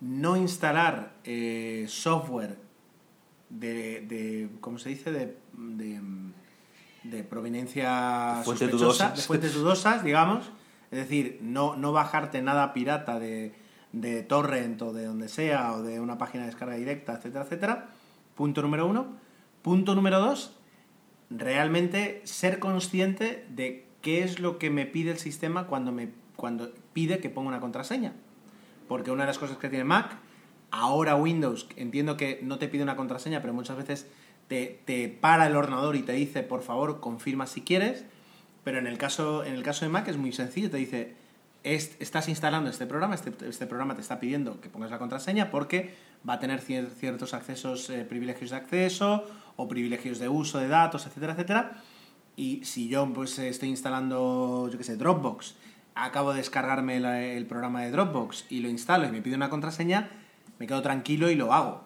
no 0.01 0.39
instalar 0.39 1.13
eh, 1.25 1.85
software 1.87 2.57
de, 3.51 4.49
¿cómo 4.63 4.79
se 4.79 4.89
dice? 4.89 5.13
De, 5.13 5.37
de, 7.03 7.23
proveniencia 7.25 8.41
fuentes 8.47 8.71
dudosas. 8.71 9.15
de 9.15 9.23
fuentes 9.25 9.53
dudosas, 9.53 10.03
digamos. 10.03 10.51
Es 10.91 11.01
decir, 11.01 11.39
no, 11.43 11.77
no 11.77 11.93
bajarte 11.93 12.41
nada 12.41 12.73
pirata 12.73 13.19
de, 13.19 13.53
de 13.95 14.23
torrent 14.23 14.81
o 14.83 14.93
de 14.93 15.05
donde 15.07 15.29
sea, 15.29 15.73
o 15.73 15.83
de 15.83 16.01
una 16.01 16.19
página 16.19 16.45
de 16.45 16.51
descarga 16.51 16.75
directa, 16.75 17.15
etcétera, 17.15 17.45
etcétera. 17.45 17.89
Punto 18.35 18.63
número 18.63 18.87
uno. 18.87 19.17
Punto 19.63 19.95
número 19.95 20.21
dos, 20.21 20.57
realmente 21.31 22.21
ser 22.25 22.59
consciente 22.59 23.47
de 23.49 23.87
qué 24.03 24.23
es 24.23 24.41
lo 24.41 24.59
que 24.59 24.69
me 24.69 24.85
pide 24.85 25.11
el 25.11 25.19
sistema 25.19 25.67
cuando 25.67 25.91
me 25.91 26.11
cuando 26.37 26.73
pide 26.93 27.21
que 27.21 27.31
ponga 27.31 27.49
una 27.49 27.61
contraseña. 27.61 28.13
Porque 28.89 29.11
una 29.11 29.23
de 29.23 29.29
las 29.29 29.39
cosas 29.39 29.57
que 29.57 29.69
tiene 29.69 29.85
Mac, 29.85 30.19
ahora 30.71 31.17
Windows, 31.17 31.69
entiendo 31.77 32.17
que 32.17 32.41
no 32.43 32.59
te 32.59 32.69
pide 32.69 32.83
una 32.83 32.97
contraseña, 32.97 33.41
pero 33.41 33.55
muchas 33.55 33.77
veces 33.77 34.09
te, 34.49 34.81
te 34.85 35.09
para 35.09 35.47
el 35.47 35.57
ordenador 35.57 35.97
y 35.97 36.03
te 36.03 36.13
dice, 36.13 36.43
por 36.43 36.63
favor, 36.63 37.01
confirma 37.01 37.47
si 37.47 37.63
quieres. 37.63 38.05
Pero 38.65 38.79
en 38.79 38.87
el 38.87 38.99
caso, 38.99 39.45
en 39.45 39.55
el 39.55 39.63
caso 39.63 39.85
de 39.85 39.91
Mac 39.91 40.09
es 40.09 40.17
muy 40.17 40.33
sencillo, 40.33 40.71
te 40.71 40.79
dice, 40.79 41.15
estás 41.65 42.29
instalando 42.29 42.69
este 42.69 42.87
programa, 42.87 43.15
este, 43.15 43.33
este, 43.49 43.67
programa 43.67 43.95
te 43.95 44.03
está 44.03 44.21
pidiendo 44.21 44.61
que 44.61 44.69
pongas 44.69 44.91
la 44.91 44.99
contraseña 44.99 45.51
porque 45.51 45.95
va 46.29 46.35
a 46.35 46.39
tener 46.39 46.61
ciertos 46.61 47.33
accesos, 47.33 47.89
eh, 47.89 48.05
privilegios 48.05 48.51
de 48.51 48.57
acceso 48.57 49.25
o 49.57 49.67
privilegios 49.67 50.19
de 50.19 50.29
uso 50.29 50.59
de 50.59 50.69
datos, 50.69 51.07
etcétera, 51.07 51.33
etcétera. 51.33 51.83
Y 52.37 52.65
si 52.65 52.89
yo 52.89 53.11
pues 53.13 53.39
estoy 53.39 53.71
instalando, 53.71 54.69
yo 54.71 54.77
qué 54.77 54.85
sé, 54.85 54.97
Dropbox, 54.97 55.55
acabo 55.95 56.33
de 56.33 56.39
descargarme 56.39 56.97
el 57.37 57.47
programa 57.47 57.83
de 57.83 57.91
Dropbox 57.91 58.47
y 58.51 58.61
lo 58.61 58.69
instalo 58.69 59.07
y 59.07 59.11
me 59.11 59.23
pide 59.23 59.37
una 59.37 59.49
contraseña, 59.49 60.11
me 60.59 60.67
quedo 60.67 60.83
tranquilo 60.83 61.31
y 61.31 61.35
lo 61.35 61.55
hago. 61.55 61.85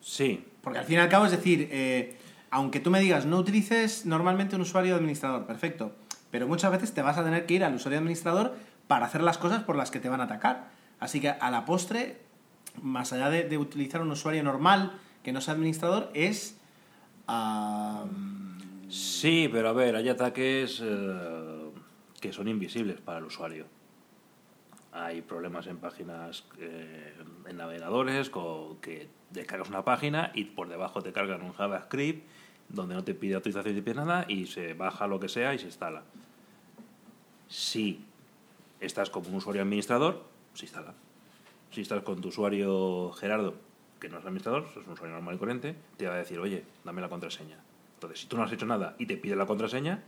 Sí. 0.00 0.44
Porque 0.60 0.78
al 0.78 0.84
fin 0.84 0.96
y 0.96 0.98
al 1.00 1.08
cabo 1.08 1.26
es 1.26 1.32
decir, 1.32 1.68
eh, 1.72 2.16
aunque 2.50 2.78
tú 2.78 2.90
me 2.90 3.00
digas 3.00 3.26
no 3.26 3.38
utilices 3.38 4.06
normalmente 4.06 4.54
un 4.54 4.62
usuario 4.62 4.94
administrador, 4.94 5.44
perfecto 5.44 5.92
pero 6.34 6.48
muchas 6.48 6.72
veces 6.72 6.92
te 6.92 7.00
vas 7.00 7.16
a 7.16 7.22
tener 7.22 7.46
que 7.46 7.54
ir 7.54 7.62
al 7.62 7.76
usuario 7.76 8.00
administrador 8.00 8.56
para 8.88 9.06
hacer 9.06 9.22
las 9.22 9.38
cosas 9.38 9.62
por 9.62 9.76
las 9.76 9.92
que 9.92 10.00
te 10.00 10.08
van 10.08 10.20
a 10.20 10.24
atacar. 10.24 10.68
Así 10.98 11.20
que 11.20 11.28
a 11.28 11.48
la 11.48 11.64
postre, 11.64 12.22
más 12.82 13.12
allá 13.12 13.30
de, 13.30 13.56
utilizar 13.56 14.02
un 14.02 14.10
usuario 14.10 14.42
normal 14.42 14.98
que 15.22 15.30
no 15.32 15.40
sea 15.40 15.54
administrador, 15.54 16.10
es... 16.12 16.58
Sí, 18.88 19.48
pero 19.52 19.68
a 19.68 19.72
ver, 19.74 19.94
hay 19.94 20.08
ataques 20.08 20.82
eh, 20.82 21.70
que 22.20 22.32
son 22.32 22.48
invisibles 22.48 23.00
para 23.00 23.18
el 23.18 23.26
usuario. 23.26 23.66
Hay 24.90 25.22
problemas 25.22 25.68
en 25.68 25.76
páginas, 25.76 26.46
eh, 26.58 27.14
en 27.46 27.56
navegadores, 27.58 28.32
que 28.80 29.08
descargas 29.30 29.68
una 29.68 29.84
página 29.84 30.32
y 30.34 30.46
por 30.46 30.68
debajo 30.68 31.00
te 31.00 31.12
cargan 31.12 31.42
un 31.42 31.52
JavaScript 31.52 32.26
donde 32.68 32.96
no 32.96 33.04
te 33.04 33.14
pide 33.14 33.36
autorización 33.36 33.76
ni 33.76 33.82
pide 33.82 33.94
nada 33.94 34.24
y 34.26 34.46
se 34.46 34.74
baja 34.74 35.06
lo 35.06 35.20
que 35.20 35.28
sea 35.28 35.54
y 35.54 35.60
se 35.60 35.66
instala. 35.66 36.02
Si 37.54 38.00
estás 38.80 39.10
como 39.10 39.28
un 39.28 39.36
usuario 39.36 39.62
administrador, 39.62 40.24
se 40.54 40.64
instala. 40.64 40.92
Si 41.70 41.82
estás 41.82 42.02
con 42.02 42.20
tu 42.20 42.30
usuario 42.30 43.12
Gerardo, 43.12 43.54
que 44.00 44.08
no 44.08 44.18
es 44.18 44.24
administrador, 44.24 44.66
es 44.72 44.84
un 44.84 44.94
usuario 44.94 45.14
normal 45.14 45.36
y 45.36 45.38
corriente, 45.38 45.76
te 45.96 46.08
va 46.08 46.14
a 46.14 46.18
decir, 46.18 46.40
oye, 46.40 46.64
dame 46.82 47.00
la 47.00 47.08
contraseña. 47.08 47.62
Entonces, 47.94 48.18
si 48.18 48.26
tú 48.26 48.36
no 48.36 48.42
has 48.42 48.50
hecho 48.50 48.66
nada 48.66 48.96
y 48.98 49.06
te 49.06 49.16
pide 49.16 49.36
la 49.36 49.46
contraseña, 49.46 50.02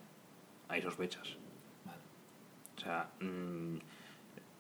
hay 0.67 0.83
sospechas. 0.83 1.37
O 2.79 2.81
sea, 2.81 3.11
mm, 3.21 3.77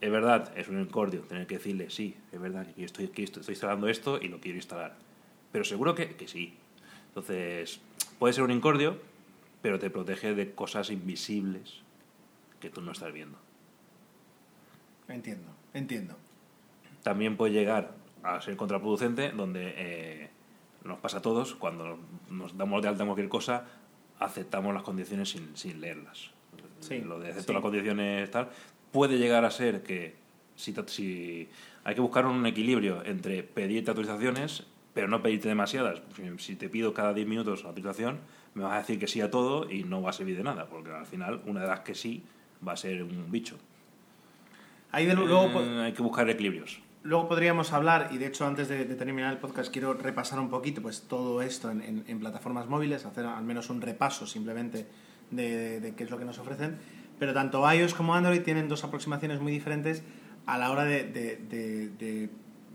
es 0.01 0.11
verdad, 0.13 0.57
es 0.57 0.69
un 0.69 0.81
incordio 0.81 1.23
tener 1.23 1.49
que 1.49 1.57
decirle, 1.57 1.91
sí, 1.91 2.17
es 2.31 2.41
verdad, 2.41 2.73
que 2.73 2.85
estoy, 2.85 3.09
que 3.09 3.25
estoy 3.25 3.43
instalando 3.49 3.89
esto 3.89 4.21
y 4.23 4.29
lo 4.29 4.39
quiero 4.39 4.59
instalar. 4.59 4.95
Pero 5.51 5.65
seguro 5.65 5.97
que, 5.97 6.15
que 6.15 6.29
sí. 6.29 6.55
Entonces, 7.09 7.81
puede 8.21 8.33
ser 8.33 8.45
un 8.45 8.53
incordio, 8.53 8.97
pero 9.61 9.81
te 9.81 9.91
protege 9.91 10.37
de 10.37 10.55
cosas 10.55 10.91
invisibles 10.91 11.85
que 12.67 12.75
tú 12.75 12.81
no 12.81 12.93
estás 12.93 13.13
viendo. 13.13 13.39
Entiendo, 15.09 15.49
entiendo. 15.73 16.17
También 17.05 17.37
puede 17.37 17.53
llegar 17.53 17.93
a 18.25 18.41
ser 18.41 18.57
contraproducente, 18.57 19.31
donde 19.31 19.75
eh, 19.77 20.31
nos 20.85 20.99
pasa 20.99 21.19
a 21.19 21.23
todos, 21.23 21.55
cuando 21.55 21.99
nos 22.29 22.57
damos 22.57 22.83
de 22.83 22.89
alta 22.89 23.05
en 23.05 23.09
cualquier 23.09 23.29
cosa, 23.29 23.65
aceptamos 24.19 24.75
las 24.75 24.83
condiciones 24.83 25.31
sin, 25.31 25.57
sin 25.57 25.81
leerlas. 25.81 26.31
Sí, 26.81 27.01
Lo 27.01 27.21
de 27.21 27.31
acepto 27.31 27.53
las 27.53 27.63
condiciones 27.63 28.31
tal, 28.33 28.51
puede 28.91 29.17
llegar 29.19 29.45
a 29.45 29.51
ser 29.53 29.85
que 29.85 30.17
si, 30.57 30.75
si 30.87 31.49
hay 31.85 31.95
que 31.95 32.01
buscar 32.01 32.27
un 32.27 32.45
equilibrio 32.47 33.05
entre 33.05 33.45
pedirte 33.45 33.91
autorizaciones, 33.91 34.65
pero 34.93 35.07
no 35.07 35.23
pedirte 35.23 35.49
demasiadas. 35.49 36.03
Si 36.39 36.57
te 36.57 36.69
pido 36.69 36.93
cada 36.93 37.15
10 37.15 37.29
minutos 37.29 37.65
autorización, 37.65 38.19
me 38.55 38.65
vas 38.65 38.73
a 38.73 38.79
decir 38.79 38.99
que 38.99 39.07
sí 39.07 39.21
a 39.21 39.31
todo 39.31 39.71
y 39.71 39.85
no 39.85 40.03
va 40.03 40.11
a 40.11 40.13
servir 40.13 40.37
de 40.37 40.43
nada, 40.43 40.67
porque 40.67 40.91
al 40.91 41.07
final 41.07 41.43
una 41.47 41.61
de 41.61 41.69
las 41.69 41.81
que 41.81 41.95
sí 41.95 42.25
va 42.67 42.73
a 42.73 42.77
ser 42.77 43.03
un 43.03 43.31
bicho. 43.31 43.59
Ahí 44.93 45.11
luego, 45.13 45.61
eh, 45.61 45.83
hay 45.85 45.93
que 45.93 46.03
buscar 46.03 46.29
equilibrios. 46.31 46.81
Luego 47.03 47.29
podríamos 47.29 47.73
hablar, 47.73 48.09
y 48.13 48.19
de 48.19 48.27
hecho 48.27 48.47
antes 48.47 48.69
de, 48.69 48.85
terminar 48.87 49.33
el 49.33 49.39
podcast 49.39 49.73
quiero 49.73 49.95
repasar 49.95 50.41
un 50.41 50.49
poquito 50.49 50.83
pues 50.83 51.03
todo 51.03 51.41
esto 51.41 51.71
en, 51.71 52.19
plataformas 52.19 52.67
móviles, 52.67 53.05
hacer 53.05 53.27
al 53.27 53.45
menos 53.45 53.71
un 53.71 53.81
repaso 53.81 54.27
simplemente 54.27 54.87
de, 55.31 55.95
qué 55.97 56.05
es 56.05 56.11
lo 56.11 56.19
que 56.19 56.25
nos 56.25 56.39
ofrecen. 56.39 56.79
Pero 57.19 57.33
tanto 57.33 57.71
iOS 57.73 57.95
como 57.95 58.15
Android 58.15 58.43
tienen 58.43 58.69
dos 58.69 58.83
aproximaciones 58.85 59.41
muy 59.41 59.53
diferentes 59.53 60.03
a 60.47 60.59
la 60.59 60.71
hora 60.71 60.85
de, 60.85 62.31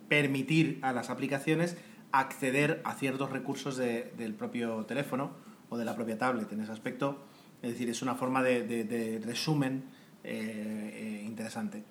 permitir 0.07 0.79
a 0.81 0.93
las 0.93 1.09
aplicaciones 1.09 1.75
acceder 2.11 2.81
a 2.85 2.93
ciertos 2.93 3.31
recursos 3.31 3.77
del 3.77 4.33
propio 4.33 4.85
teléfono 4.85 5.31
o 5.69 5.77
de 5.77 5.85
la 5.85 5.95
propia 5.95 6.17
tablet 6.17 6.51
en 6.53 6.61
ese 6.61 6.71
aspecto. 6.71 7.25
Es 7.61 7.71
decir, 7.71 7.89
es 7.89 8.01
una 8.01 8.15
forma 8.15 8.41
de, 8.41 9.21
resumen 9.23 9.83
eh, 10.23 10.91
eh, 10.93 11.23
interesante. 11.25 11.83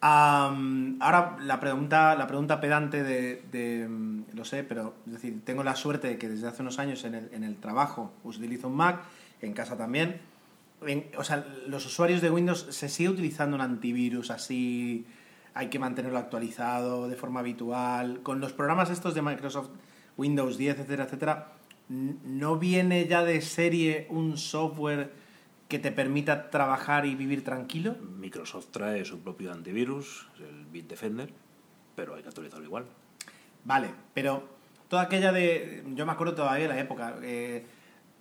ahora 0.00 1.36
la 1.40 1.60
pregunta, 1.60 2.14
la 2.14 2.26
pregunta 2.26 2.60
pedante 2.60 3.02
de, 3.02 3.88
mm, 3.88 4.34
lo 4.34 4.44
sé, 4.44 4.64
pero 4.64 4.94
es 5.06 5.14
decir, 5.14 5.40
tengo 5.44 5.62
la 5.62 5.76
suerte 5.76 6.08
de 6.08 6.18
que 6.18 6.28
desde 6.28 6.48
hace 6.48 6.62
unos 6.62 6.78
años 6.78 7.04
en 7.04 7.14
el, 7.14 7.28
en 7.32 7.44
el 7.44 7.56
trabajo 7.56 8.12
utilizo 8.24 8.68
un 8.68 8.76
Mac, 8.76 9.02
en 9.42 9.52
casa 9.52 9.76
también. 9.76 10.20
o 11.16 11.24
sea, 11.24 11.44
los 11.66 11.84
usuarios 11.86 12.20
de 12.20 12.30
Windows 12.30 12.66
se 12.70 12.88
sigue 12.88 13.10
utilizando 13.10 13.56
un 13.56 13.62
antivirus 13.62 14.30
así, 14.30 15.06
hay 15.54 15.68
que 15.68 15.78
mantenerlo 15.78 16.18
actualizado 16.18 17.08
de 17.08 17.16
forma 17.16 17.40
habitual. 17.40 18.20
Con 18.22 18.40
los 18.40 18.52
programas 18.52 18.90
estos 18.90 19.14
de 19.14 19.22
Microsoft, 19.22 19.70
Windows 20.16 20.56
10, 20.56 20.78
etcétera, 20.78 21.04
etcétera, 21.04 21.52
¿no 21.90 22.56
viene 22.56 23.08
ya 23.08 23.24
de 23.24 23.40
serie 23.40 24.06
un 24.10 24.38
software 24.38 25.12
que 25.68 25.80
te 25.80 25.90
permita 25.90 26.48
trabajar 26.48 27.04
y 27.04 27.16
vivir 27.16 27.42
tranquilo? 27.42 27.96
Microsoft 28.16 28.68
trae 28.70 29.04
su 29.04 29.20
propio 29.20 29.52
antivirus, 29.52 30.28
el 30.38 30.66
Bitdefender, 30.66 31.32
pero 31.96 32.14
hay 32.14 32.22
que 32.22 32.28
actualizarlo 32.28 32.64
igual. 32.64 32.86
Vale, 33.64 33.90
pero 34.14 34.48
toda 34.88 35.02
aquella 35.02 35.32
de... 35.32 35.84
Yo 35.94 36.06
me 36.06 36.12
acuerdo 36.12 36.34
todavía 36.34 36.68
de 36.68 36.74
la 36.74 36.80
época. 36.80 37.16
Eh, 37.22 37.66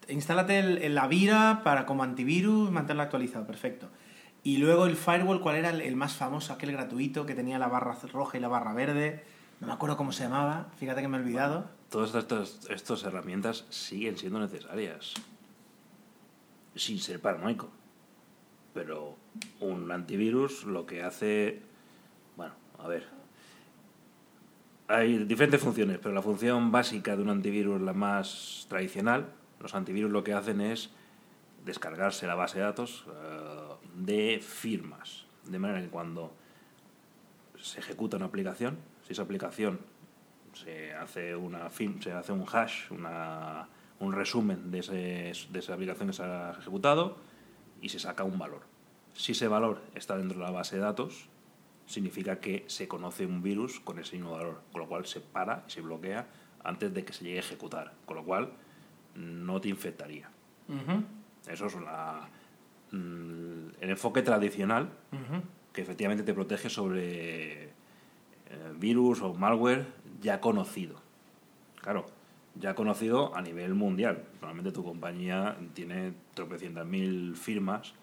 instálate 0.07 0.59
el, 0.59 0.95
la 0.95 1.07
Vira 1.07 1.61
para 1.63 1.86
como 1.86 2.01
antivirus, 2.01 2.72
mantenerlo 2.72 3.03
actualizado, 3.03 3.45
perfecto. 3.45 3.88
Y 4.43 4.57
luego 4.57 4.88
el 4.88 4.95
firewall, 4.95 5.41
¿cuál 5.41 5.57
era 5.57 5.70
el, 5.70 5.95
más 5.95 6.15
famoso? 6.15 6.53
Aquel 6.53 6.72
gratuito 6.72 7.28
que 7.28 7.36
tenía 7.36 7.59
la 7.59 7.67
barra 7.67 7.95
roja 8.11 8.38
y 8.38 8.41
la 8.41 8.47
barra 8.47 8.74
verde. 8.74 9.24
No 9.59 9.67
me 9.67 9.74
acuerdo 9.74 9.95
cómo 9.95 10.11
se 10.11 10.24
llamaba, 10.24 10.72
fíjate 10.78 11.01
que 11.01 11.07
me 11.07 11.17
he 11.17 11.22
olvidado 11.22 11.78
todas 11.89 12.13
estas, 12.15 12.65
estas 12.69 13.03
herramientas 13.03 13.65
siguen 13.69 14.17
siendo 14.17 14.39
necesarias, 14.39 15.13
sin 16.75 16.99
ser 16.99 17.19
paranoico. 17.19 17.69
Pero 18.73 19.17
un 19.59 19.91
antivirus 19.91 20.63
lo 20.63 20.85
que 20.85 21.03
hace, 21.03 21.61
bueno, 22.37 22.53
a 22.77 22.87
ver, 22.87 23.07
hay 24.87 25.23
diferentes 25.25 25.61
funciones, 25.61 25.99
pero 25.99 26.13
la 26.13 26.21
función 26.21 26.71
básica 26.71 27.15
de 27.15 27.23
un 27.23 27.29
antivirus, 27.29 27.81
la 27.81 27.93
más 27.93 28.65
tradicional, 28.69 29.33
los 29.59 29.75
antivirus 29.75 30.11
lo 30.11 30.23
que 30.23 30.33
hacen 30.33 30.61
es 30.61 30.91
descargarse 31.65 32.27
la 32.27 32.35
base 32.35 32.59
de 32.59 32.63
datos 32.63 33.05
eh, 33.07 33.75
de 33.95 34.39
firmas, 34.41 35.25
de 35.45 35.59
manera 35.59 35.81
que 35.81 35.89
cuando 35.89 36.33
se 37.57 37.79
ejecuta 37.79 38.17
una 38.17 38.27
aplicación, 38.27 38.77
si 39.05 39.13
esa 39.13 39.23
aplicación 39.23 39.79
se 40.53 40.93
hace, 40.93 41.35
una 41.35 41.69
se 41.69 42.11
hace 42.11 42.31
un 42.31 42.45
hash, 42.51 42.91
una, 42.91 43.67
un 43.99 44.13
resumen 44.13 44.71
de, 44.71 44.79
ese, 44.79 45.49
de 45.49 45.59
esa 45.59 45.73
aplicación 45.73 46.07
que 46.07 46.13
se 46.13 46.23
ha 46.23 46.55
ejecutado, 46.59 47.17
y 47.81 47.89
se 47.89 47.99
saca 47.99 48.23
un 48.23 48.37
valor. 48.37 48.61
Si 49.13 49.31
ese 49.31 49.47
valor 49.47 49.81
está 49.95 50.17
dentro 50.17 50.37
de 50.37 50.45
la 50.45 50.51
base 50.51 50.75
de 50.75 50.81
datos, 50.81 51.29
significa 51.85 52.39
que 52.39 52.65
se 52.67 52.87
conoce 52.87 53.25
un 53.25 53.41
virus 53.41 53.79
con 53.79 53.99
ese 53.99 54.15
mismo 54.15 54.31
valor, 54.31 54.61
con 54.71 54.81
lo 54.81 54.87
cual 54.87 55.05
se 55.05 55.21
para 55.21 55.63
y 55.67 55.71
se 55.71 55.81
bloquea 55.81 56.27
antes 56.63 56.93
de 56.93 57.03
que 57.03 57.13
se 57.13 57.23
llegue 57.23 57.37
a 57.37 57.41
ejecutar, 57.41 57.93
con 58.05 58.17
lo 58.17 58.23
cual 58.23 58.51
no 59.15 59.59
te 59.59 59.69
infectaría. 59.69 60.29
Eso 61.47 61.65
es 61.65 61.75
mm, 61.75 63.69
el 63.81 63.89
enfoque 63.89 64.21
tradicional 64.21 64.89
que 65.73 65.81
efectivamente 65.81 66.23
te 66.23 66.33
protege 66.33 66.69
sobre 66.69 67.63
eh, 67.63 67.69
virus 68.77 69.21
o 69.21 69.33
malware 69.33 69.85
ya 70.22 70.41
conocido. 70.41 71.01
Claro, 71.82 72.05
ya 72.55 72.76
conocido 72.76 73.36
a 73.36 73.41
nivel 73.41 73.74
mundial. 73.74 74.24
Normalmente 74.41 74.72
tu 74.72 74.84
compañía 74.84 75.57
tiene 75.74 76.13
tropecientas 76.34 76.86
mil 76.86 77.36
firmas 77.36 77.93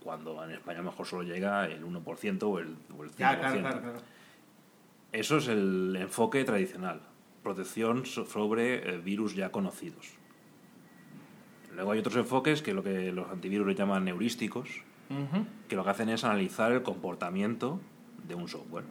cuando 0.00 0.42
en 0.44 0.52
España 0.52 0.82
mejor 0.82 1.06
solo 1.06 1.22
llega 1.22 1.66
el 1.66 1.84
1% 1.84 2.42
o 2.44 2.58
el, 2.58 2.76
o 2.96 3.04
el 3.04 3.12
5%. 3.12 3.92
Eso 5.12 5.38
es 5.38 5.48
el 5.48 5.96
enfoque 5.98 6.44
tradicional, 6.44 7.00
protección 7.42 8.04
sobre 8.04 8.94
eh, 8.94 8.98
virus 8.98 9.34
ya 9.34 9.50
conocidos. 9.50 10.14
Luego 11.74 11.92
hay 11.92 11.98
otros 12.00 12.16
enfoques 12.16 12.62
que 12.62 12.74
lo 12.74 12.82
que 12.82 13.12
los 13.12 13.30
antivirus 13.30 13.66
le 13.66 13.74
llaman 13.74 14.06
heurísticos, 14.08 14.82
que 15.68 15.76
lo 15.76 15.84
que 15.84 15.90
hacen 15.90 16.10
es 16.10 16.24
analizar 16.24 16.72
el 16.72 16.82
comportamiento 16.82 17.80
de 18.26 18.34
un 18.34 18.48
software. 18.48 18.84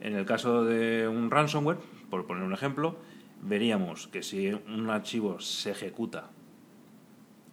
En 0.00 0.14
el 0.14 0.26
caso 0.26 0.64
de 0.64 1.08
un 1.08 1.30
ransomware, 1.30 1.78
por 2.10 2.26
poner 2.26 2.42
un 2.42 2.52
ejemplo, 2.52 2.96
veríamos 3.42 4.08
que 4.08 4.22
si 4.22 4.52
un 4.52 4.90
archivo 4.90 5.40
se 5.40 5.70
ejecuta 5.70 6.30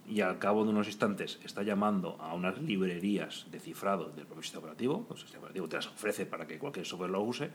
y 0.08 0.22
al 0.22 0.38
cabo 0.38 0.64
de 0.64 0.72
unos 0.72 0.88
instantes 0.88 1.40
está 1.44 1.64
llamando 1.64 2.18
a 2.20 2.34
unas 2.34 2.62
librerías 2.62 3.48
de 3.52 3.60
cifrado 3.60 4.10
del 4.10 4.26
propio 4.26 4.44
sistema 4.44 4.64
operativo, 4.64 5.06
pues 5.08 5.22
el 5.22 5.28
sistema 5.28 5.44
operativo 5.44 5.70
te 5.70 5.78
las 5.78 5.88
ofrece 5.88 6.26
para 6.26 6.46
que 6.46 6.60
cualquier 6.60 6.86
software 6.86 7.12
lo 7.12 7.22
use, 7.22 7.52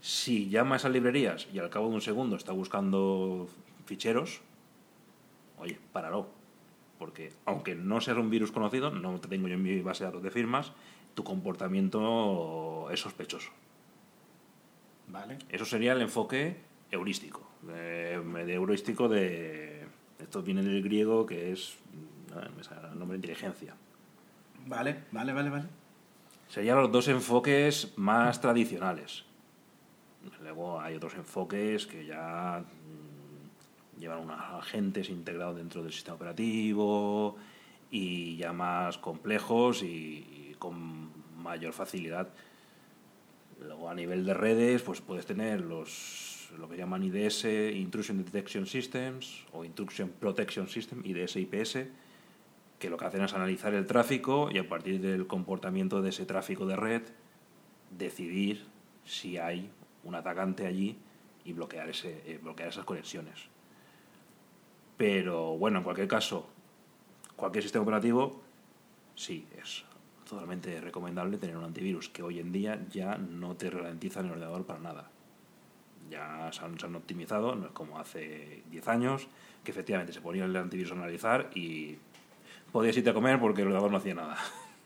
si 0.00 0.50
llama 0.50 0.74
a 0.74 0.78
esas 0.78 0.92
librerías 0.92 1.48
y 1.52 1.58
al 1.58 1.70
cabo 1.70 1.88
de 1.88 1.94
un 1.94 2.00
segundo 2.00 2.36
está 2.36 2.52
buscando 2.52 3.48
ficheros, 3.86 4.42
oye, 5.58 5.78
páralo. 5.92 6.28
Porque 6.98 7.32
aunque 7.44 7.74
no 7.74 8.00
seas 8.00 8.18
un 8.18 8.30
virus 8.30 8.52
conocido, 8.52 8.90
no 8.90 9.18
te 9.18 9.28
tengo 9.28 9.48
yo 9.48 9.54
en 9.54 9.62
mi 9.62 9.80
base 9.80 10.04
de 10.04 10.08
datos 10.08 10.22
de 10.22 10.30
firmas, 10.30 10.72
tu 11.14 11.24
comportamiento 11.24 12.88
es 12.90 13.00
sospechoso. 13.00 13.50
Vale. 15.08 15.38
Eso 15.48 15.64
sería 15.64 15.92
el 15.92 16.02
enfoque 16.02 16.56
heurístico. 16.90 17.46
De, 17.62 18.14
heurístico 18.52 19.08
de. 19.08 19.86
Esto 20.18 20.42
viene 20.42 20.62
del 20.62 20.82
griego 20.82 21.26
que 21.26 21.52
es. 21.52 21.76
el 22.30 22.98
nombre 22.98 23.18
de 23.18 23.26
inteligencia. 23.26 23.74
Vale, 24.66 25.04
vale, 25.12 25.32
vale, 25.32 25.50
vale. 25.50 25.64
Serían 26.48 26.78
los 26.78 26.90
dos 26.90 27.08
enfoques 27.08 27.92
más 27.96 28.40
tradicionales. 28.40 29.24
Luego 30.40 30.80
hay 30.80 30.94
otros 30.94 31.14
enfoques 31.14 31.86
que 31.86 32.06
ya 32.06 32.62
mm, 32.62 34.00
llevan 34.00 34.20
unos 34.20 34.40
agentes 34.40 35.10
integrados 35.10 35.56
dentro 35.56 35.82
del 35.82 35.92
sistema 35.92 36.16
operativo 36.16 37.36
y 37.90 38.36
ya 38.36 38.52
más 38.52 38.98
complejos 38.98 39.82
y 39.82 40.33
con 40.64 41.10
mayor 41.42 41.72
facilidad 41.72 42.28
Luego 43.60 43.88
a 43.88 43.94
nivel 43.94 44.24
de 44.24 44.34
redes, 44.34 44.82
pues 44.82 45.00
puedes 45.00 45.26
tener 45.26 45.60
los 45.60 46.32
lo 46.58 46.68
que 46.68 46.76
llaman 46.76 47.02
IDS, 47.02 47.46
Intrusion 47.74 48.22
Detection 48.22 48.66
Systems, 48.66 49.44
o 49.52 49.64
Intrusion 49.64 50.08
Protection 50.08 50.68
System, 50.68 51.02
IDS 51.04 51.36
IPS, 51.36 51.78
que 52.78 52.90
lo 52.90 52.96
que 52.96 53.06
hacen 53.06 53.22
es 53.22 53.34
analizar 53.34 53.74
el 53.74 53.86
tráfico 53.86 54.50
y 54.52 54.58
a 54.58 54.68
partir 54.68 55.00
del 55.00 55.26
comportamiento 55.26 56.00
de 56.00 56.10
ese 56.10 56.26
tráfico 56.26 56.64
de 56.66 56.76
red, 56.76 57.02
decidir 57.90 58.66
si 59.04 59.36
hay 59.36 59.68
un 60.04 60.14
atacante 60.14 60.66
allí 60.66 60.96
y 61.44 61.52
bloquear, 61.54 61.88
ese, 61.88 62.22
eh, 62.24 62.38
bloquear 62.40 62.68
esas 62.68 62.84
conexiones. 62.84 63.48
Pero 64.96 65.56
bueno, 65.56 65.78
en 65.78 65.84
cualquier 65.84 66.06
caso, 66.06 66.48
cualquier 67.34 67.64
sistema 67.64 67.82
operativo, 67.82 68.42
sí, 69.16 69.44
es 69.60 69.84
totalmente 70.34 70.80
recomendable 70.80 71.38
tener 71.38 71.56
un 71.56 71.64
antivirus 71.64 72.08
que 72.08 72.22
hoy 72.22 72.40
en 72.40 72.52
día 72.52 72.80
ya 72.90 73.16
no 73.16 73.54
te 73.56 73.70
ralentiza 73.70 74.20
en 74.20 74.26
el 74.26 74.32
ordenador 74.32 74.66
para 74.66 74.80
nada. 74.80 75.10
Ya 76.10 76.50
se 76.52 76.62
han, 76.62 76.94
optimizado, 76.96 77.54
no 77.54 77.66
es 77.66 77.72
como 77.72 77.98
hace 77.98 78.62
10 78.70 78.88
años, 78.88 79.28
que 79.62 79.70
efectivamente 79.70 80.12
se 80.12 80.20
ponía 80.20 80.44
el 80.44 80.54
antivirus 80.56 80.92
a 80.92 80.96
analizar 80.96 81.50
y 81.54 81.96
podías 82.72 82.96
irte 82.96 83.10
a 83.10 83.14
comer 83.14 83.40
porque 83.40 83.62
el 83.62 83.68
ordenador 83.68 83.90
no 83.90 83.96
hacía 83.96 84.14
nada. 84.14 84.36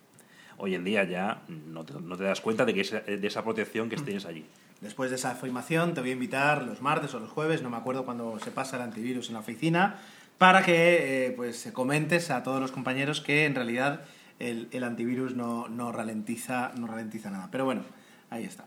Hoy 0.58 0.74
en 0.74 0.84
día 0.84 1.04
ya 1.04 1.42
no 1.48 1.84
te, 1.84 1.94
no 1.94 2.16
te 2.16 2.24
das 2.24 2.40
cuenta 2.40 2.64
de, 2.64 2.74
que 2.74 2.82
de 2.82 3.26
esa 3.26 3.42
protección 3.42 3.88
que 3.88 3.96
tienes 3.96 4.26
allí. 4.26 4.44
Después 4.80 5.10
de 5.10 5.16
esa 5.16 5.32
afirmación, 5.32 5.94
te 5.94 6.00
voy 6.00 6.10
a 6.10 6.12
invitar 6.12 6.62
los 6.62 6.82
martes 6.82 7.12
o 7.14 7.20
los 7.20 7.30
jueves, 7.30 7.62
no 7.62 7.70
me 7.70 7.76
acuerdo 7.76 8.04
cuando 8.04 8.38
se 8.38 8.50
pasa 8.52 8.76
el 8.76 8.82
antivirus 8.82 9.28
en 9.28 9.34
la 9.34 9.40
oficina, 9.40 9.98
para 10.38 10.62
que 10.62 11.26
eh, 11.26 11.30
pues 11.32 11.68
comentes 11.72 12.30
a 12.30 12.44
todos 12.44 12.60
los 12.60 12.70
compañeros 12.70 13.20
que 13.20 13.44
en 13.44 13.56
realidad 13.56 14.04
el, 14.38 14.84
antivirus 14.84 15.34
no, 15.34 15.68
no, 15.68 15.92
ralentiza, 15.92 16.72
no 16.78 16.86
ralentiza 16.86 17.30
nada. 17.30 17.48
Pero 17.50 17.64
bueno, 17.64 17.82
ahí 18.30 18.44
está. 18.44 18.64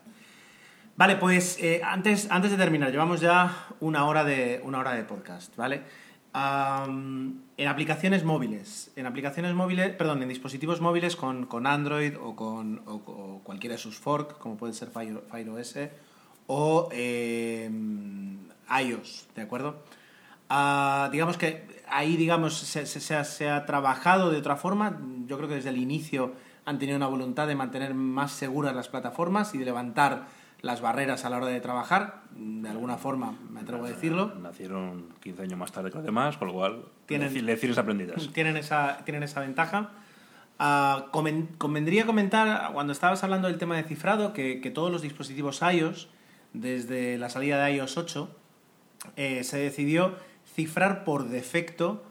Vale, 0.97 1.15
pues 1.15 1.57
eh, 1.59 1.81
antes, 1.83 2.29
antes 2.29 2.51
de 2.51 2.57
terminar, 2.57 2.91
llevamos 2.91 3.21
ya 3.21 3.67
una 3.79 4.05
hora 4.05 4.23
de, 4.23 4.61
una 4.63 4.79
hora 4.79 4.93
de 4.93 5.03
podcast, 5.03 5.55
¿vale? 5.55 5.81
en 6.33 7.67
aplicaciones 7.67 8.23
móviles, 8.23 8.89
en 8.95 9.05
aplicaciones 9.05 9.53
móviles, 9.53 9.93
perdón, 9.95 10.23
en 10.23 10.29
dispositivos 10.29 10.79
móviles 10.79 11.17
con, 11.17 11.67
Android 11.67 12.13
o 12.17 12.37
con 12.37 12.77
cualquiera 13.43 13.75
de 13.75 13.81
sus 13.81 13.97
fork, 13.97 14.37
como 14.37 14.55
puede 14.55 14.71
ser 14.71 14.89
Fire, 14.89 15.21
Fire 15.29 15.49
OS 15.49 15.75
o 16.47 16.89
em, 16.91 18.37
iOS, 18.69 19.27
¿de 19.35 19.41
acuerdo? 19.41 19.83
Ah, 20.53 21.07
digamos 21.13 21.37
que 21.37 21.65
ahí, 21.87 22.17
digamos, 22.17 22.57
se, 22.57 22.85
se, 22.85 23.49
ha, 23.49 23.65
trabajado 23.65 24.31
de 24.31 24.37
otra 24.37 24.57
forma. 24.57 24.99
Yo 25.25 25.37
creo 25.37 25.47
que 25.47 25.55
desde 25.55 25.69
el 25.69 25.77
inicio 25.77 26.33
han 26.65 26.77
tenido 26.77 26.97
una 26.97 27.07
voluntad 27.07 27.47
de 27.47 27.55
mantener 27.55 27.93
más 27.93 28.33
seguras 28.33 28.75
las 28.75 28.89
plataformas 28.89 29.55
y 29.55 29.59
de 29.59 29.63
levantar 29.63 30.27
las 30.61 30.81
barreras 30.81 31.23
a 31.23 31.29
la 31.29 31.37
hora 31.37 31.45
de 31.47 31.61
trabajar, 31.61 32.23
de 32.35 32.67
alguna 32.67 32.97
forma, 32.97 33.33
me 33.49 33.61
atrevo 33.61 33.85
a 33.85 33.87
decirlo. 33.87 34.35
Nacieron 34.41 35.13
15 35.21 35.43
años 35.43 35.57
más 35.57 35.71
tarde 35.71 35.89
que 35.89 35.95
los 35.95 36.05
demás, 36.05 36.35
con 36.35 36.49
lo 36.49 36.53
cual, 36.53 36.83
tienen, 37.05 37.45
lecciones 37.45 37.77
aprendidas. 37.77 38.27
Tienen 38.33 38.57
esa, 38.57 38.97
tienen 39.05 39.23
esa 39.23 39.39
ventaja. 39.39 39.91
Ah, 40.59 41.05
convendría 41.11 42.05
comentar, 42.05 42.73
cuando 42.73 42.91
estabas 42.91 43.23
hablando 43.23 43.47
del 43.47 43.57
tema 43.57 43.77
de 43.77 43.83
cifrado, 43.83 44.33
que, 44.33 44.59
que, 44.59 44.69
todos 44.69 44.91
los 44.91 45.01
dispositivos 45.01 45.61
iOS, 45.61 46.09
desde 46.51 47.17
la 47.17 47.29
salida 47.29 47.63
de 47.63 47.75
iOS 47.75 47.97
8, 47.97 48.35
eh, 49.15 49.43
se 49.45 49.57
decidió 49.57 50.15
cifrar 50.55 51.03
por 51.03 51.29
defecto 51.29 52.03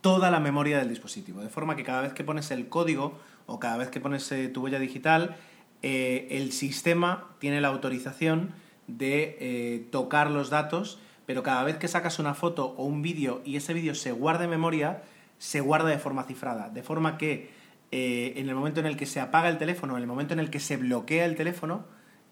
toda 0.00 0.30
la 0.30 0.40
memoria 0.40 0.78
del 0.78 0.88
dispositivo. 0.88 1.42
De 1.42 1.48
forma 1.48 1.76
que 1.76 1.84
cada 1.84 2.02
vez 2.02 2.12
que 2.12 2.24
pones 2.24 2.50
el 2.50 2.68
código 2.68 3.18
o 3.46 3.58
cada 3.58 3.76
vez 3.76 3.88
que 3.88 4.00
pones 4.00 4.30
eh, 4.32 4.48
tu 4.48 4.62
huella 4.62 4.78
digital, 4.78 5.36
eh, 5.82 6.28
el 6.30 6.52
sistema 6.52 7.28
tiene 7.38 7.60
la 7.60 7.68
autorización 7.68 8.52
de 8.86 9.36
eh, 9.40 9.86
tocar 9.90 10.30
los 10.30 10.50
datos, 10.50 10.98
pero 11.26 11.42
cada 11.42 11.62
vez 11.62 11.76
que 11.76 11.88
sacas 11.88 12.18
una 12.18 12.34
foto 12.34 12.74
o 12.76 12.84
un 12.84 13.02
vídeo 13.02 13.40
y 13.44 13.56
ese 13.56 13.74
vídeo 13.74 13.94
se 13.94 14.12
guarda 14.12 14.44
en 14.44 14.50
memoria, 14.50 15.02
se 15.38 15.60
guarda 15.60 15.88
de 15.88 15.98
forma 15.98 16.24
cifrada. 16.24 16.70
De 16.70 16.82
forma 16.82 17.18
que 17.18 17.58
en 17.92 18.48
el 18.48 18.54
momento 18.54 18.78
en 18.78 18.86
el 18.86 18.96
que 18.96 19.04
se 19.04 19.18
apaga 19.18 19.48
el 19.48 19.58
teléfono, 19.58 19.96
en 19.96 20.02
el 20.02 20.06
momento 20.06 20.32
en 20.32 20.38
el 20.38 20.48
que 20.50 20.60
se 20.60 20.76
bloquea 20.76 21.24
el 21.24 21.34
teléfono, 21.34 21.84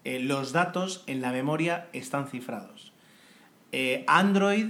los 0.05 0.53
datos 0.53 1.03
en 1.09 1.21
la 1.21 1.33
memoria 1.33 1.89
están 1.93 2.29
cifrados. 2.29 2.93
Android 4.07 4.69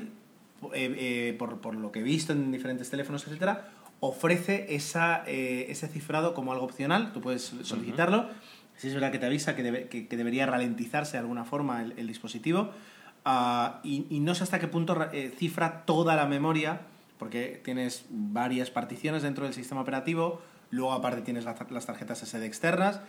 eh, 0.75 0.95
eh, 0.99 1.37
por, 1.39 1.75
lo 1.75 1.93
que 1.93 2.01
he 2.01 2.03
visto 2.03 2.33
en 2.33 2.51
diferentes 2.51 2.91
teléfonos, 2.91 3.27
etcétera, 3.27 3.69
ofrece 4.01 4.75
esa, 4.75 5.25
eh, 5.27 5.67
ese 5.69 5.89
cifrado 5.89 6.35
como 6.35 6.53
algo 6.53 6.65
opcional. 6.65 7.13
Tú 7.13 7.21
puedes 7.21 7.55
solicitarlo. 7.63 8.29
Si 8.77 8.89
es 8.89 8.95
verdad 8.95 9.11
que 9.11 9.19
te 9.19 9.27
avisa 9.27 9.57
que, 9.57 9.63
debería 9.63 10.47
ralentizarse 10.47 11.13
de 11.13 11.19
alguna 11.19 11.45
forma 11.45 11.83
el, 11.83 12.07
dispositivo. 12.07 12.71
Ah, 13.25 13.81
y, 13.83 14.21
no 14.21 14.35
sé 14.35 14.45
hasta 14.45 14.59
qué 14.59 14.69
punto 14.69 14.97
cifra 15.37 15.85
toda 15.85 16.15
la 16.15 16.27
memoria, 16.27 16.83
porque 17.19 17.61
tienes 17.65 18.07
varias 18.11 18.71
particiones 18.71 19.23
dentro 19.23 19.45
del 19.45 19.55
sistema 19.55 19.81
operativo. 19.81 20.41
Luego, 20.71 20.93
aparte, 20.93 21.23
tienes 21.23 21.45
las 21.45 21.87
tarjetas 21.87 22.21
SD 22.21 22.45
externas 22.45 23.01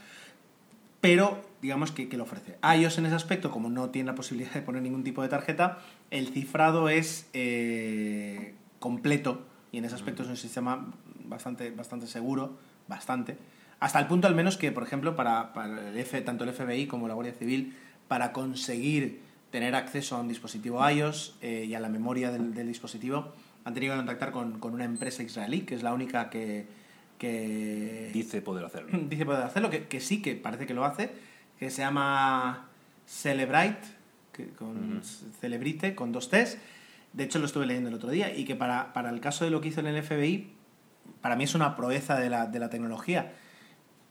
pero 1.01 1.41
digamos 1.61 1.91
que, 1.91 2.07
lo 2.15 2.23
ofrece. 2.23 2.57
iOS 2.77 2.97
en 2.97 3.05
ese 3.05 3.15
aspecto, 3.15 3.51
como 3.51 3.69
no 3.69 3.89
tiene 3.89 4.07
la 4.07 4.15
posibilidad 4.15 4.53
de 4.53 4.61
poner 4.61 4.81
ningún 4.81 5.03
tipo 5.03 5.21
de 5.21 5.29
tarjeta, 5.29 5.79
el 6.11 6.27
cifrado 6.29 6.89
es 6.89 7.27
eh, 7.33 8.53
completo 8.79 9.41
y 9.71 9.77
en 9.77 9.85
ese 9.85 9.95
aspecto 9.95 10.23
es 10.23 10.29
un 10.29 10.37
sistema 10.37 10.87
bastante, 11.25 11.71
bastante 11.71 12.07
seguro, 12.07 12.57
bastante. 12.87 13.37
Hasta 13.79 13.99
el 13.99 14.07
punto 14.07 14.27
al 14.27 14.35
menos 14.35 14.57
que, 14.57 14.71
por 14.71 14.83
ejemplo, 14.83 15.15
para, 15.15 15.51
el 15.65 15.97
F, 15.97 16.21
tanto 16.21 16.43
el 16.43 16.51
FBI 16.51 16.87
como 16.87 17.07
la 17.07 17.13
Guardia 17.13 17.33
Civil, 17.33 17.75
para 18.07 18.33
conseguir 18.33 19.21
tener 19.51 19.75
acceso 19.75 20.15
a 20.15 20.21
un 20.21 20.27
dispositivo 20.27 20.87
iOS 20.89 21.37
eh, 21.41 21.65
y 21.67 21.73
a 21.75 21.79
la 21.79 21.89
memoria 21.89 22.31
del, 22.31 22.67
dispositivo, 22.67 23.33
han 23.63 23.73
tenido 23.73 23.93
que 23.93 23.97
contactar 23.97 24.31
con, 24.31 24.59
con 24.59 24.73
una 24.73 24.85
empresa 24.85 25.23
israelí, 25.23 25.61
que 25.61 25.75
es 25.75 25.83
la 25.83 25.93
única 25.93 26.29
que, 26.29 26.67
que 27.17 28.09
Dice 28.13 28.41
poder 28.41 28.65
hacerlo. 28.65 28.97
dice 29.09 29.25
poder 29.25 29.43
hacerlo, 29.43 29.69
que, 29.69 29.87
que 29.87 29.99
sí, 29.99 30.21
que 30.21 30.35
parece 30.35 30.65
que 30.65 30.73
lo 30.73 30.85
hace, 30.85 31.11
que 31.59 31.69
se 31.69 31.81
llama 31.81 32.69
Celebrite, 33.05 33.87
que 34.31 34.49
con. 34.49 35.01
Celebrite, 35.39 35.95
con 35.95 36.11
dos 36.11 36.29
T's. 36.29 36.57
De 37.13 37.23
hecho, 37.23 37.39
lo 37.39 37.45
estuve 37.45 37.65
leyendo 37.65 37.89
el 37.89 37.95
otro 37.95 38.09
día, 38.09 38.35
y 38.35 38.45
que 38.45 38.55
para, 38.55 38.93
para 38.93 39.09
el 39.09 39.19
caso 39.19 39.43
de 39.43 39.51
lo 39.51 39.61
que 39.61 39.69
hizo 39.69 39.79
en 39.79 39.87
el 39.87 40.01
FBI, 40.01 40.53
para 41.21 41.35
mí 41.35 41.43
es 41.43 41.55
una 41.55 41.75
proeza 41.75 42.17
de 42.19 42.29
la, 42.29 42.45
de 42.45 42.59
la 42.59 42.69
tecnología. 42.69 43.33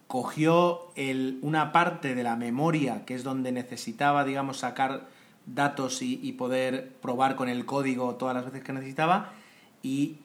Cogió 0.09 0.91
el, 0.97 1.39
una 1.43 1.73
parte 1.73 2.15
de 2.15 2.23
la 2.23 2.37
memoria, 2.37 3.05
que 3.05 3.15
es 3.15 3.25
donde 3.25 3.53
necesitaba, 3.53 4.25
digamos, 4.25 4.59
sacar 4.59 5.07
datos 5.47 6.03
y, 6.03 6.21
y 6.23 6.33
poder 6.33 6.93
probar 7.01 7.37
con 7.37 7.49
el 7.49 7.65
código 7.65 8.17
todas 8.17 8.35
las 8.35 8.45
veces 8.45 8.63
que 8.63 8.73
necesitaba, 8.73 9.33
y 9.83 10.17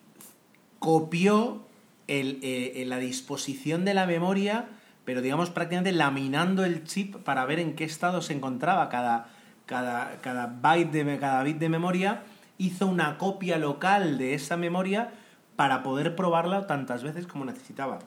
copió 0.80 1.64
el, 2.08 2.40
eh, 2.42 2.84
la 2.88 2.98
disposición 2.98 3.86
de 3.86 3.94
la 3.94 4.06
memoria, 4.06 4.68
pero 5.06 5.22
digamos 5.22 5.50
prácticamente 5.50 5.92
laminando 5.92 6.64
el 6.64 6.84
chip 6.84 7.16
para 7.18 7.46
ver 7.46 7.60
en 7.60 7.76
qué 7.76 7.84
estado 7.84 8.22
se 8.22 8.34
encontraba 8.34 8.90
cada, 8.90 9.30
cada, 9.66 10.22
cada, 10.22 10.48
byte 10.48 10.92
de, 10.92 11.20
cada 11.20 11.44
bit 11.44 11.58
de 11.58 11.70
memoria, 11.70 12.24
hizo 12.58 12.88
una 12.88 13.18
copia 13.18 13.58
local 13.58 14.18
de 14.18 14.34
esa 14.34 14.58
memoria 14.58 15.12
para 15.56 15.84
poder 15.84 16.16
probarla 16.16 16.68
tantas 16.68 17.04
veces 17.04 17.28
como 17.28 17.46
necesitaba. 17.46 18.00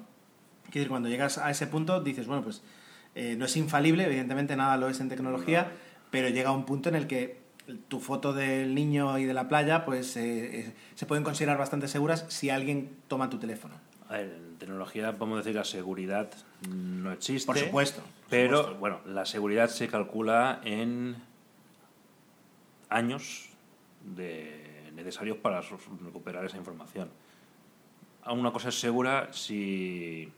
Quiero 0.65 0.81
decir, 0.81 0.89
cuando 0.89 1.09
llegas 1.09 1.39
a 1.39 1.51
ese 1.51 1.67
punto 1.67 2.01
dices, 2.01 2.27
bueno, 2.27 2.43
pues 2.43 2.63
eh, 3.15 3.37
no 3.39 3.45
es 3.45 3.57
infalible, 3.57 4.05
evidentemente 4.05 4.57
nada 4.57 4.77
lo 4.77 4.89
es 4.89 5.01
en 5.01 5.09
tecnología, 5.09 5.73
pero 6.11 6.29
llega 6.29 6.51
un 6.53 6.65
punto 6.65 6.89
en 6.89 6.97
el 6.97 7.07
que 7.07 7.47
tu 7.89 8.01
foto 8.01 8.33
del 8.33 8.75
niño 8.75 9.19
y 9.19 9.25
de 9.25 9.35
la 9.35 9.49
playa 9.49 9.85
pues 9.85 10.17
eh, 10.17 10.61
eh, 10.61 10.73
se 10.95 11.07
pueden 11.07 11.25
considerar 11.25 11.59
bastante 11.59 11.89
seguras 11.89 12.25
si 12.29 12.51
alguien 12.51 12.91
toma 13.09 13.29
tu 13.29 13.39
teléfono. 13.39 13.75
A 14.09 14.15
ver, 14.19 14.33
en 14.37 14.57
tecnología 14.59 15.13
podemos 15.17 15.39
decir 15.39 15.53
que 15.53 15.59
la 15.59 15.65
seguridad 15.65 16.31
no 16.69 17.13
existe. 17.13 17.47
Por 17.47 17.59
supuesto. 17.59 18.01
por 18.03 18.11
Pero, 18.31 18.57
supuesto. 18.59 18.79
bueno, 18.79 19.01
la 19.07 19.27
seguridad 19.27 19.69
se 19.69 19.89
calcula 19.89 20.61
en 20.65 21.17
años 22.89 23.49
de 24.15 24.91
necesarios 24.95 25.39
para 25.39 25.61
recuperar 25.61 26.45
esa 26.45 26.57
información. 26.57 27.09
A 28.23 28.33
Una 28.33 28.53
cosa 28.53 28.69
es 28.71 28.79
segura 28.81 29.33
si, 29.33 30.31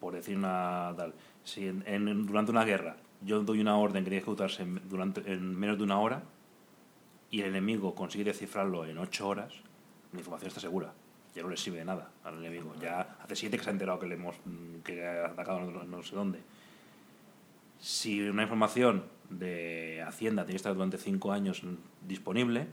por 0.00 0.14
decir 0.14 0.36
una 0.36 0.92
tal, 0.96 1.12
si 1.44 1.66
en- 1.68 1.84
en- 1.86 2.26
durante 2.26 2.50
una 2.50 2.64
guerra 2.64 2.96
yo 3.22 3.40
doy 3.40 3.60
una 3.60 3.76
orden 3.76 4.04
que 4.04 4.10
tiene 4.10 4.20
que 4.22 4.24
ejecutarse 4.30 4.62
en, 4.62 4.88
durante, 4.88 5.20
en 5.32 5.54
menos 5.58 5.78
de 5.78 5.84
una 5.84 5.98
hora 5.98 6.22
y 7.30 7.40
el 7.40 7.48
enemigo 7.48 7.94
consigue 7.94 8.24
descifrarlo 8.24 8.84
en 8.86 8.98
ocho 8.98 9.26
horas, 9.28 9.52
la 10.12 10.18
información 10.18 10.48
está 10.48 10.60
segura. 10.60 10.92
Ya 11.36 11.42
no 11.42 11.50
le 11.50 11.56
sirve 11.58 11.78
de 11.78 11.84
nada 11.84 12.10
al 12.24 12.38
enemigo. 12.38 12.74
Ya 12.80 13.18
hace 13.22 13.36
siete 13.36 13.58
que 13.58 13.64
se 13.64 13.68
ha 13.68 13.72
enterado 13.72 13.98
que 13.98 14.06
le 14.06 14.14
hemos 14.14 14.36
mm, 14.46 14.78
que 14.78 15.06
ha 15.06 15.26
atacado 15.26 15.60
no, 15.70 16.02
sé 16.02 16.16
dónde. 16.16 16.40
Si 17.78 18.22
una 18.22 18.42
información 18.44 19.04
de 19.28 20.02
Hacienda 20.06 20.44
tiene 20.44 20.54
que 20.54 20.56
estar 20.56 20.72
durante 20.72 20.96
cinco 20.96 21.32
años 21.32 21.62
disponible, 22.08 22.66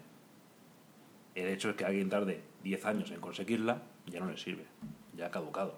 el 1.36 1.50
hecho 1.50 1.72
es 1.72 1.76
que 1.76 1.84
alguien 1.84 2.10
tarde 2.10 2.42
10 2.64 2.86
años 2.86 3.12
en 3.12 3.20
conseguirla, 3.20 3.82
ya 4.06 4.22
no 4.22 4.28
le 4.28 4.38
sirve, 4.38 4.66
ya 5.14 5.26
ha 5.26 5.32
caducado. 5.32 5.78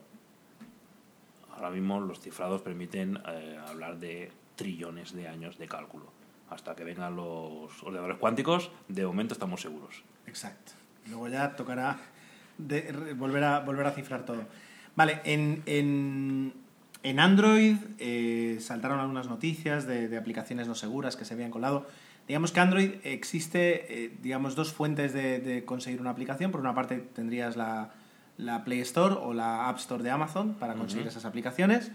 Ahora 1.55 1.71
mismo 1.71 1.99
los 1.99 2.19
cifrados 2.19 2.61
permiten 2.61 3.19
eh, 3.27 3.59
hablar 3.67 3.97
de 3.97 4.31
trillones 4.55 5.13
de 5.13 5.27
años 5.27 5.57
de 5.57 5.67
cálculo. 5.67 6.05
Hasta 6.51 6.75
que 6.75 6.83
vengan 6.83 7.15
los 7.15 7.81
ordenadores 7.81 8.17
cuánticos, 8.17 8.69
de 8.87 9.07
momento 9.07 9.33
estamos 9.33 9.61
seguros. 9.61 10.03
Exacto. 10.27 10.73
Luego 11.07 11.29
ya 11.29 11.55
tocará 11.55 11.97
de- 12.57 12.91
re- 12.91 13.13
volver, 13.13 13.43
a, 13.43 13.59
volver 13.61 13.85
a 13.87 13.91
cifrar 13.91 14.25
todo. 14.25 14.43
Vale, 14.95 15.21
en, 15.25 15.61
en, 15.65 16.53
en 17.03 17.19
Android 17.19 17.75
eh, 17.99 18.57
saltaron 18.61 18.99
algunas 18.99 19.27
noticias 19.27 19.85
de, 19.87 20.07
de 20.07 20.17
aplicaciones 20.17 20.67
no 20.67 20.75
seguras 20.75 21.15
que 21.15 21.25
se 21.25 21.33
habían 21.33 21.51
colado. 21.51 21.87
Digamos 22.27 22.51
que 22.51 22.59
Android 22.59 22.91
existe, 23.03 24.05
eh, 24.05 24.17
digamos, 24.21 24.55
dos 24.55 24.73
fuentes 24.73 25.13
de, 25.13 25.39
de 25.39 25.63
conseguir 25.65 26.01
una 26.01 26.09
aplicación. 26.11 26.51
Por 26.51 26.61
una 26.61 26.73
parte 26.73 26.97
tendrías 26.97 27.55
la, 27.55 27.91
la 28.37 28.63
Play 28.63 28.79
Store 28.79 29.15
o 29.15 29.33
la 29.33 29.69
App 29.69 29.77
Store 29.77 30.01
de 30.01 30.09
Amazon 30.09 30.55
para 30.55 30.73
conseguir 30.75 31.05
esas 31.07 31.25
aplicaciones. 31.25 31.91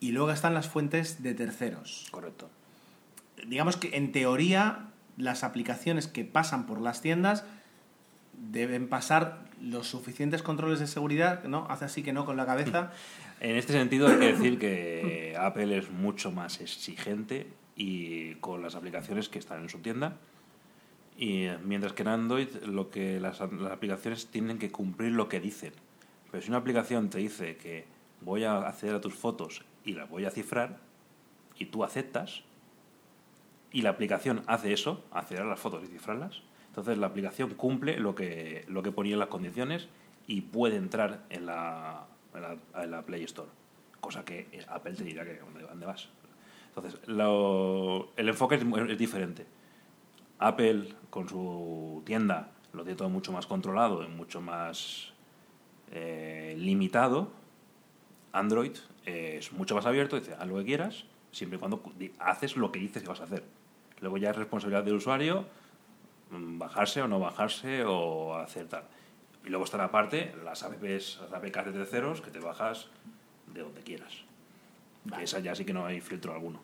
Y 0.00 0.10
luego 0.12 0.30
están 0.32 0.52
las 0.52 0.68
fuentes 0.68 1.22
de 1.22 1.32
terceros 1.32 2.08
Correcto. 2.10 2.50
digamos 3.46 3.76
que 3.78 3.96
en 3.96 4.12
teoría 4.12 4.88
las 5.16 5.44
aplicaciones 5.44 6.08
que 6.08 6.24
pasan 6.24 6.66
por 6.66 6.80
las 6.82 7.00
tiendas 7.00 7.44
deben 8.50 8.88
pasar 8.88 9.43
los 9.64 9.88
suficientes 9.88 10.42
controles 10.42 10.78
de 10.78 10.86
seguridad, 10.86 11.44
¿no? 11.44 11.66
Hace 11.68 11.86
así 11.86 12.02
que 12.02 12.12
no 12.12 12.24
con 12.24 12.36
la 12.36 12.46
cabeza. 12.46 12.92
En 13.40 13.56
este 13.56 13.72
sentido 13.72 14.08
hay 14.08 14.18
que 14.18 14.32
decir 14.32 14.58
que 14.58 15.36
Apple 15.40 15.76
es 15.76 15.90
mucho 15.90 16.30
más 16.30 16.60
exigente 16.60 17.46
y 17.76 18.34
con 18.36 18.62
las 18.62 18.74
aplicaciones 18.74 19.28
que 19.28 19.38
están 19.38 19.62
en 19.62 19.68
su 19.68 19.78
tienda. 19.78 20.16
Y 21.16 21.44
eh, 21.44 21.58
mientras 21.64 21.92
que 21.92 22.02
en 22.02 22.08
Android 22.08 22.48
lo 22.64 22.90
que 22.90 23.20
las, 23.20 23.40
las 23.40 23.72
aplicaciones 23.72 24.26
tienen 24.26 24.58
que 24.58 24.70
cumplir 24.70 25.12
lo 25.12 25.28
que 25.28 25.40
dicen. 25.40 25.72
Pero 26.30 26.42
si 26.42 26.48
una 26.50 26.58
aplicación 26.58 27.10
te 27.10 27.18
dice 27.18 27.56
que 27.56 27.86
voy 28.20 28.44
a 28.44 28.58
acceder 28.58 28.94
a 28.94 29.00
tus 29.00 29.14
fotos 29.14 29.64
y 29.84 29.92
las 29.92 30.08
voy 30.08 30.24
a 30.24 30.30
cifrar 30.30 30.78
y 31.58 31.66
tú 31.66 31.84
aceptas 31.84 32.42
y 33.70 33.82
la 33.82 33.90
aplicación 33.90 34.42
hace 34.46 34.72
eso, 34.72 35.04
acceder 35.10 35.42
a 35.42 35.46
las 35.46 35.60
fotos 35.60 35.84
y 35.84 35.86
cifrarlas, 35.86 36.42
entonces 36.74 36.98
la 36.98 37.06
aplicación 37.06 37.50
cumple 37.50 38.00
lo 38.00 38.16
que, 38.16 38.64
lo 38.66 38.82
que 38.82 38.90
ponía 38.90 39.12
en 39.12 39.20
las 39.20 39.28
condiciones 39.28 39.86
y 40.26 40.40
puede 40.40 40.74
entrar 40.74 41.22
en 41.30 41.46
la, 41.46 42.06
en 42.74 42.90
la, 42.90 43.02
Play 43.02 43.22
Store. 43.22 43.48
Cosa 44.00 44.24
que 44.24 44.48
Apple 44.68 44.94
te 44.94 45.04
dirá 45.04 45.24
que 45.24 45.38
dónde, 45.38 45.86
vas. 45.86 46.08
Entonces, 46.74 46.98
lo- 47.06 48.08
el 48.16 48.28
enfoque 48.28 48.56
es, 48.56 48.64
es 48.90 48.98
diferente. 48.98 49.46
Apple, 50.40 50.88
con 51.10 51.28
su 51.28 52.02
tienda, 52.04 52.50
lo 52.72 52.82
tiene 52.82 52.96
todo 52.96 53.08
mucho 53.08 53.30
más 53.30 53.46
controlado 53.46 54.02
y 54.02 54.08
mucho 54.08 54.40
más 54.40 55.12
eh, 55.92 56.56
limitado. 56.58 57.30
Android 58.32 58.72
eh, 59.06 59.36
es 59.38 59.52
mucho 59.52 59.76
más 59.76 59.86
abierto, 59.86 60.18
dice, 60.18 60.34
haz 60.36 60.48
lo 60.48 60.56
que 60.56 60.64
quieras, 60.64 61.04
siempre 61.30 61.56
y 61.56 61.60
cuando 61.60 61.80
haces 62.18 62.56
lo 62.56 62.72
que 62.72 62.80
dices 62.80 63.00
que 63.00 63.08
vas 63.08 63.20
a 63.20 63.24
hacer. 63.24 63.44
Luego 64.00 64.16
ya 64.16 64.30
es 64.30 64.36
responsabilidad 64.36 64.82
del 64.82 64.94
usuario 64.94 65.46
bajarse 66.30 67.02
o 67.02 67.08
no 67.08 67.18
bajarse 67.20 67.84
o 67.84 68.36
hacer 68.36 68.68
tal. 68.68 68.84
Y 69.44 69.48
luego 69.50 69.64
están 69.64 69.80
aparte 69.80 70.34
las 70.42 70.62
apps, 70.62 71.20
las 71.20 71.32
APKs 71.32 71.66
de 71.66 71.72
terceros 71.72 72.20
que 72.20 72.30
te 72.30 72.40
bajas 72.40 72.88
de 73.52 73.60
donde 73.60 73.82
quieras. 73.82 74.24
Vale. 75.04 75.18
Que 75.18 75.24
esa 75.24 75.40
ya 75.40 75.54
sí 75.54 75.64
que 75.64 75.74
no 75.74 75.84
hay 75.84 76.00
filtro 76.00 76.32
alguno. 76.32 76.60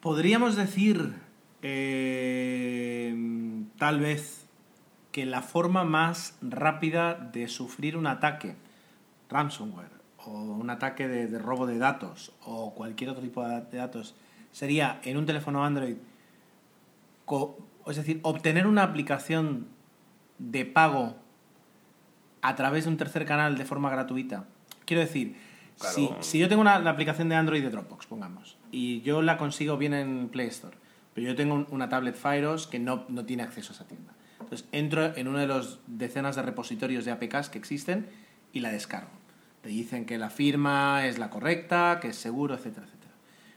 Podríamos 0.00 0.56
decir, 0.56 1.14
eh, 1.60 3.14
tal 3.78 4.00
vez, 4.00 4.46
que 5.12 5.26
la 5.26 5.42
forma 5.42 5.84
más 5.84 6.38
rápida 6.40 7.14
de 7.14 7.48
sufrir 7.48 7.96
un 7.96 8.06
ataque, 8.06 8.56
ransomware, 9.28 9.92
o 10.24 10.30
un 10.30 10.70
ataque 10.70 11.06
de, 11.06 11.26
de 11.26 11.38
robo 11.38 11.66
de 11.66 11.78
datos, 11.78 12.32
o 12.44 12.74
cualquier 12.74 13.10
otro 13.10 13.22
tipo 13.22 13.46
de 13.46 13.76
datos, 13.76 14.14
sería 14.52 15.00
en 15.04 15.18
un 15.18 15.26
teléfono 15.26 15.64
Android, 15.64 15.96
es 17.90 17.96
decir, 17.96 18.20
obtener 18.22 18.66
una 18.66 18.82
aplicación 18.82 19.66
de 20.38 20.64
pago 20.64 21.16
a 22.40 22.54
través 22.56 22.84
de 22.84 22.90
un 22.90 22.96
tercer 22.96 23.24
canal 23.24 23.56
de 23.56 23.64
forma 23.64 23.90
gratuita. 23.90 24.44
Quiero 24.84 25.00
decir, 25.00 25.36
Claro. 25.78 25.94
si, 25.94 26.10
si 26.20 26.38
yo 26.38 26.48
tengo 26.48 26.60
una, 26.60 26.78
la 26.78 26.90
aplicación 26.90 27.28
de 27.28 27.34
Android 27.34 27.62
de 27.62 27.70
Dropbox, 27.70 28.06
pongamos, 28.06 28.56
y 28.70 29.00
yo 29.02 29.22
la 29.22 29.36
consigo 29.38 29.76
bien 29.78 29.94
en 29.94 30.28
Play 30.28 30.48
Store, 30.48 30.76
pero 31.14 31.26
yo 31.28 31.34
tengo 31.36 31.54
un- 31.54 31.66
una 31.70 31.88
tablet 31.88 32.14
Firos 32.14 32.66
que 32.66 32.78
no, 32.78 33.04
no 33.08 33.24
tiene 33.24 33.42
acceso 33.42 33.72
a 33.72 33.76
esa 33.76 33.86
tienda. 33.86 34.12
Entonces 34.40 34.68
entro 34.72 35.16
en 35.16 35.28
uno 35.28 35.38
de 35.38 35.46
los 35.46 35.80
decenas 35.86 36.36
de 36.36 36.42
repositorios 36.42 37.04
de 37.04 37.12
APKs 37.12 37.48
que 37.48 37.58
existen 37.58 38.08
y 38.52 38.60
la 38.60 38.70
descargo. 38.70 39.10
Te 39.62 39.68
dicen 39.70 40.04
que 40.04 40.18
la 40.18 40.30
firma 40.30 41.06
es 41.06 41.18
la 41.18 41.30
correcta, 41.30 41.98
que 42.00 42.08
es 42.08 42.16
seguro, 42.16 42.54
etcétera, 42.54 42.86
etcétera. 42.86 43.12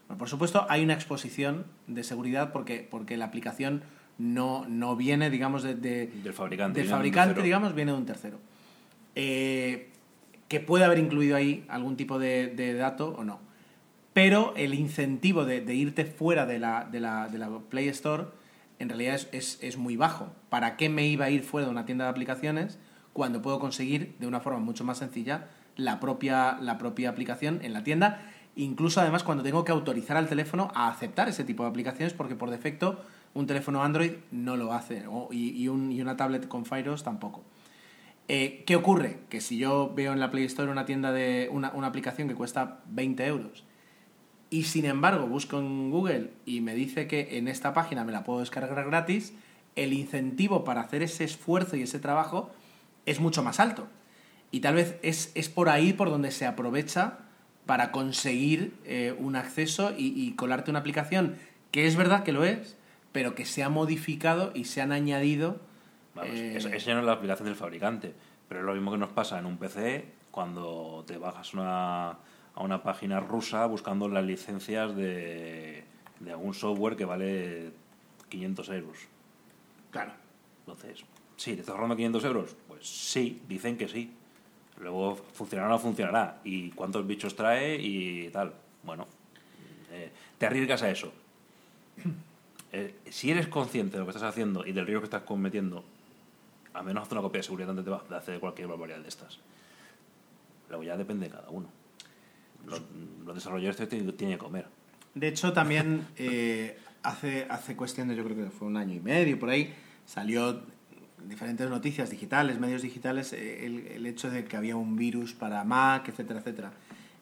Bueno, 0.08 0.20
por 0.20 0.30
supuesto, 0.30 0.66
hay 0.70 0.84
una 0.84 0.94
exposición 0.94 1.66
de 1.88 2.04
seguridad 2.04 2.52
porque, 2.52 2.88
porque 2.90 3.18
la 3.18 3.26
aplicación 3.26 3.84
no, 4.18 4.66
no 4.68 4.96
viene, 4.96 5.30
digamos, 5.30 5.64
de, 5.64 5.76
de- 5.76 6.08
Del 6.08 6.34
fabricante. 6.34 6.80
del 6.80 6.88
de 6.88 6.94
fabricante, 6.94 7.42
digamos, 7.42 7.74
viene 7.76 7.92
de 7.92 7.98
un 7.98 8.06
tercero. 8.06 8.40
Eh, 9.16 9.90
que 10.48 10.60
puede 10.60 10.86
haber 10.86 11.00
incluido 11.00 11.36
ahí 11.36 11.66
algún 11.70 11.96
tipo 11.98 12.20
de, 12.20 12.48
de 12.48 12.74
dato 12.76 13.16
o 13.18 13.24
no. 13.24 13.40
Pero 14.14 14.54
el 14.56 14.74
incentivo 14.74 15.44
de, 15.46 15.62
de 15.62 15.74
irte 15.76 16.06
fuera 16.06 16.46
de 16.46 16.60
la, 16.60 16.88
de, 16.90 17.00
la, 17.00 17.28
de 17.28 17.38
la 17.38 17.50
Play 17.70 17.88
Store 17.90 18.26
en 18.80 18.90
realidad 18.90 19.16
es, 19.16 19.30
es, 19.32 19.60
es 19.62 19.78
muy 19.78 19.96
bajo. 19.98 20.32
¿Para 20.50 20.78
qué 20.78 20.88
me 20.90 21.08
iba 21.08 21.26
a 21.26 21.30
ir 21.30 21.44
fuera 21.44 21.66
de 21.68 21.72
una 21.72 21.86
tienda 21.86 22.06
de 22.06 22.12
aplicaciones 22.12 22.78
cuando 23.14 23.42
puedo 23.42 23.60
conseguir 23.60 24.16
de 24.20 24.28
una 24.28 24.40
forma 24.40 24.60
mucho 24.60 24.84
más 24.84 25.00
sencilla 25.00 25.48
la 25.78 26.00
propia, 26.00 26.58
la 26.62 26.78
propia 26.78 27.10
aplicación 27.10 27.60
en 27.64 27.74
la 27.74 27.84
tienda? 27.84 28.22
Incluso 28.56 29.02
además 29.02 29.24
cuando 29.24 29.44
tengo 29.44 29.66
que 29.66 29.72
autorizar 29.74 30.16
al 30.16 30.28
teléfono 30.30 30.72
a 30.76 30.90
aceptar 30.90 31.28
ese 31.28 31.44
tipo 31.44 31.64
de 31.64 31.70
aplicaciones 31.70 32.14
porque 32.14 32.36
por 32.36 32.52
defecto 32.52 33.04
un 33.36 33.46
teléfono 33.46 33.84
Android 33.84 34.14
no 34.32 34.58
lo 34.58 34.74
hace 34.74 35.04
y, 35.32 35.50
y 35.52 35.68
un- 35.68 35.92
y 35.92 36.02
una 36.02 36.18
tablet 36.18 36.48
con 36.48 36.66
Firos 36.66 37.04
tampoco. 37.04 37.44
Eh, 38.28 38.64
¿Qué 38.66 38.76
ocurre? 38.76 39.20
Que 39.30 39.40
si 39.40 39.58
yo 39.60 39.94
veo 39.96 40.12
en 40.12 40.20
la 40.20 40.32
Play 40.32 40.46
Store 40.46 40.72
una 40.72 40.86
tienda 40.86 41.12
de 41.12 41.48
una, 41.52 41.72
una 41.76 41.88
aplicación 41.88 42.28
que 42.28 42.34
cuesta 42.34 42.80
20 42.88 43.24
euros 43.28 43.64
y 44.50 44.64
sin 44.64 44.86
embargo 44.86 45.28
busco 45.28 45.60
en 45.60 45.92
Google 45.92 46.32
y 46.46 46.62
me 46.62 46.74
dice 46.74 47.08
que 47.08 47.38
en 47.38 47.48
esta 47.48 47.74
página 47.74 48.04
me 48.04 48.12
la 48.12 48.24
puedo 48.24 48.40
descargar 48.40 48.84
gratis, 48.86 49.34
el 49.76 49.94
incentivo 49.94 50.64
para 50.64 50.82
hacer 50.82 51.04
ese 51.04 51.24
esfuerzo 51.24 51.76
y 51.76 51.82
ese 51.84 52.00
trabajo 52.00 52.50
es 53.06 53.20
mucho 53.20 53.44
más 53.44 53.60
alto. 53.60 53.88
Y 54.52 54.62
tal 54.62 54.76
vez 54.76 54.98
es, 55.02 55.32
es 55.36 55.50
por 55.50 55.70
ahí 55.70 55.94
por 55.94 56.10
donde 56.10 56.32
se 56.32 56.46
aprovecha 56.46 57.18
para 57.66 57.92
conseguir 57.92 58.74
eh, 58.86 59.14
un 59.20 59.36
acceso 59.36 59.92
y, 59.98 60.32
colarte 60.34 60.70
una 60.72 60.80
aplicación 60.80 61.36
que 61.72 61.88
es 61.88 61.96
verdad 61.96 62.24
que 62.24 62.32
lo 62.32 62.46
es, 62.46 62.78
pero 63.16 63.34
que 63.34 63.46
se 63.46 63.64
ha 63.64 63.70
modificado 63.70 64.52
y 64.54 64.66
se 64.66 64.82
han 64.82 64.92
añadido. 64.92 65.62
Vamos, 66.16 66.36
eh... 66.36 66.58
eso, 66.58 66.68
eso, 66.68 66.92
no 66.92 67.00
es 67.00 67.06
la 67.06 67.14
aplicación 67.14 67.46
del 67.48 67.56
fabricante, 67.56 68.14
pero 68.50 68.60
es 68.60 68.66
lo 68.66 68.74
mismo 68.74 68.92
que 68.92 68.98
nos 68.98 69.12
pasa 69.12 69.40
en 69.40 69.46
un 69.46 69.56
PC 69.58 70.04
cuando 70.32 71.06
te 71.08 71.18
bajas 71.18 71.54
una, 71.54 72.10
a 72.10 72.60
una 72.60 72.84
página 72.84 73.22
rusa 73.22 73.68
buscando 73.68 74.10
las 74.10 74.26
licencias 74.26 74.94
de, 74.98 75.86
de 76.20 76.32
algún 76.32 76.54
software 76.54 76.98
que 76.98 77.06
vale 77.06 77.72
500 78.28 78.70
euros. 78.72 78.98
Claro. 79.92 80.12
Entonces, 80.68 81.06
¿sí? 81.38 81.54
¿Te 81.54 81.62
estás 81.62 81.74
ahorrando 81.74 81.96
500 81.96 82.26
euros? 82.26 82.58
Pues 82.68 82.86
sí, 82.86 83.42
dicen 83.48 83.78
que 83.78 83.88
sí. 83.88 84.14
Luego 84.82 85.16
funcionará 85.16 85.70
o 85.70 85.72
no 85.72 85.80
funcionará. 85.80 86.42
¿Y 86.44 86.72
cuántos 86.72 87.08
bichos 87.08 87.34
trae 87.34 87.78
y 87.78 88.28
tal? 88.28 88.54
Bueno, 88.84 89.08
eh, 89.94 90.12
te 90.38 90.48
arriesgas 90.48 90.84
a 90.84 90.90
eso. 90.90 91.14
Eh, 92.78 92.94
si 93.10 93.32
eres 93.32 93.48
consciente 93.48 93.94
de 93.94 94.00
lo 94.00 94.06
que 94.06 94.10
estás 94.10 94.28
haciendo 94.28 94.68
y 94.68 94.74
del 94.74 94.86
riesgo 94.86 95.00
que 95.00 95.06
estás 95.06 95.24
cometiendo, 95.24 95.86
al 96.74 96.84
menos 96.84 97.04
haz 97.04 97.12
una 97.14 97.22
copia 97.22 97.40
de 97.40 97.44
seguridad 97.44 97.70
antes 97.70 97.86
de 97.86 98.16
hacer 98.18 98.38
cualquier 98.42 98.68
barbaridad 98.68 99.00
de 99.00 99.08
estas. 99.08 99.40
Luego 100.68 100.84
ya 100.84 100.98
depende 100.98 101.28
de 101.28 101.32
cada 101.32 101.50
uno. 101.50 101.70
Los, 102.68 102.82
los 103.26 103.34
desarrolladores 103.34 103.88
tienen 103.88 104.36
que 104.36 104.38
comer. 104.38 104.68
De 105.14 105.30
hecho, 105.30 105.54
también 105.54 106.06
eh, 106.18 106.78
hace, 107.02 107.48
hace 107.50 107.78
cuestión 107.78 108.10
de, 108.10 108.16
yo 108.18 108.26
creo 108.26 108.36
que 108.36 108.50
fue 108.50 108.68
un 108.68 108.76
año 108.76 108.94
y 108.94 109.00
medio, 109.00 109.40
por 109.40 109.52
ahí, 109.52 109.74
salió 110.06 110.60
diferentes 111.30 111.70
noticias 111.70 112.10
digitales, 112.10 112.60
medios 112.60 112.82
digitales, 112.82 113.32
eh, 113.32 113.66
el, 113.66 113.88
el, 113.88 114.06
hecho 114.06 114.30
de 114.30 114.44
que 114.44 114.58
había 114.58 114.76
un 114.76 114.98
virus 114.98 115.32
para 115.32 115.64
Mac, 115.64 116.10
etcétera, 116.10 116.42
etcétera. 116.42 116.74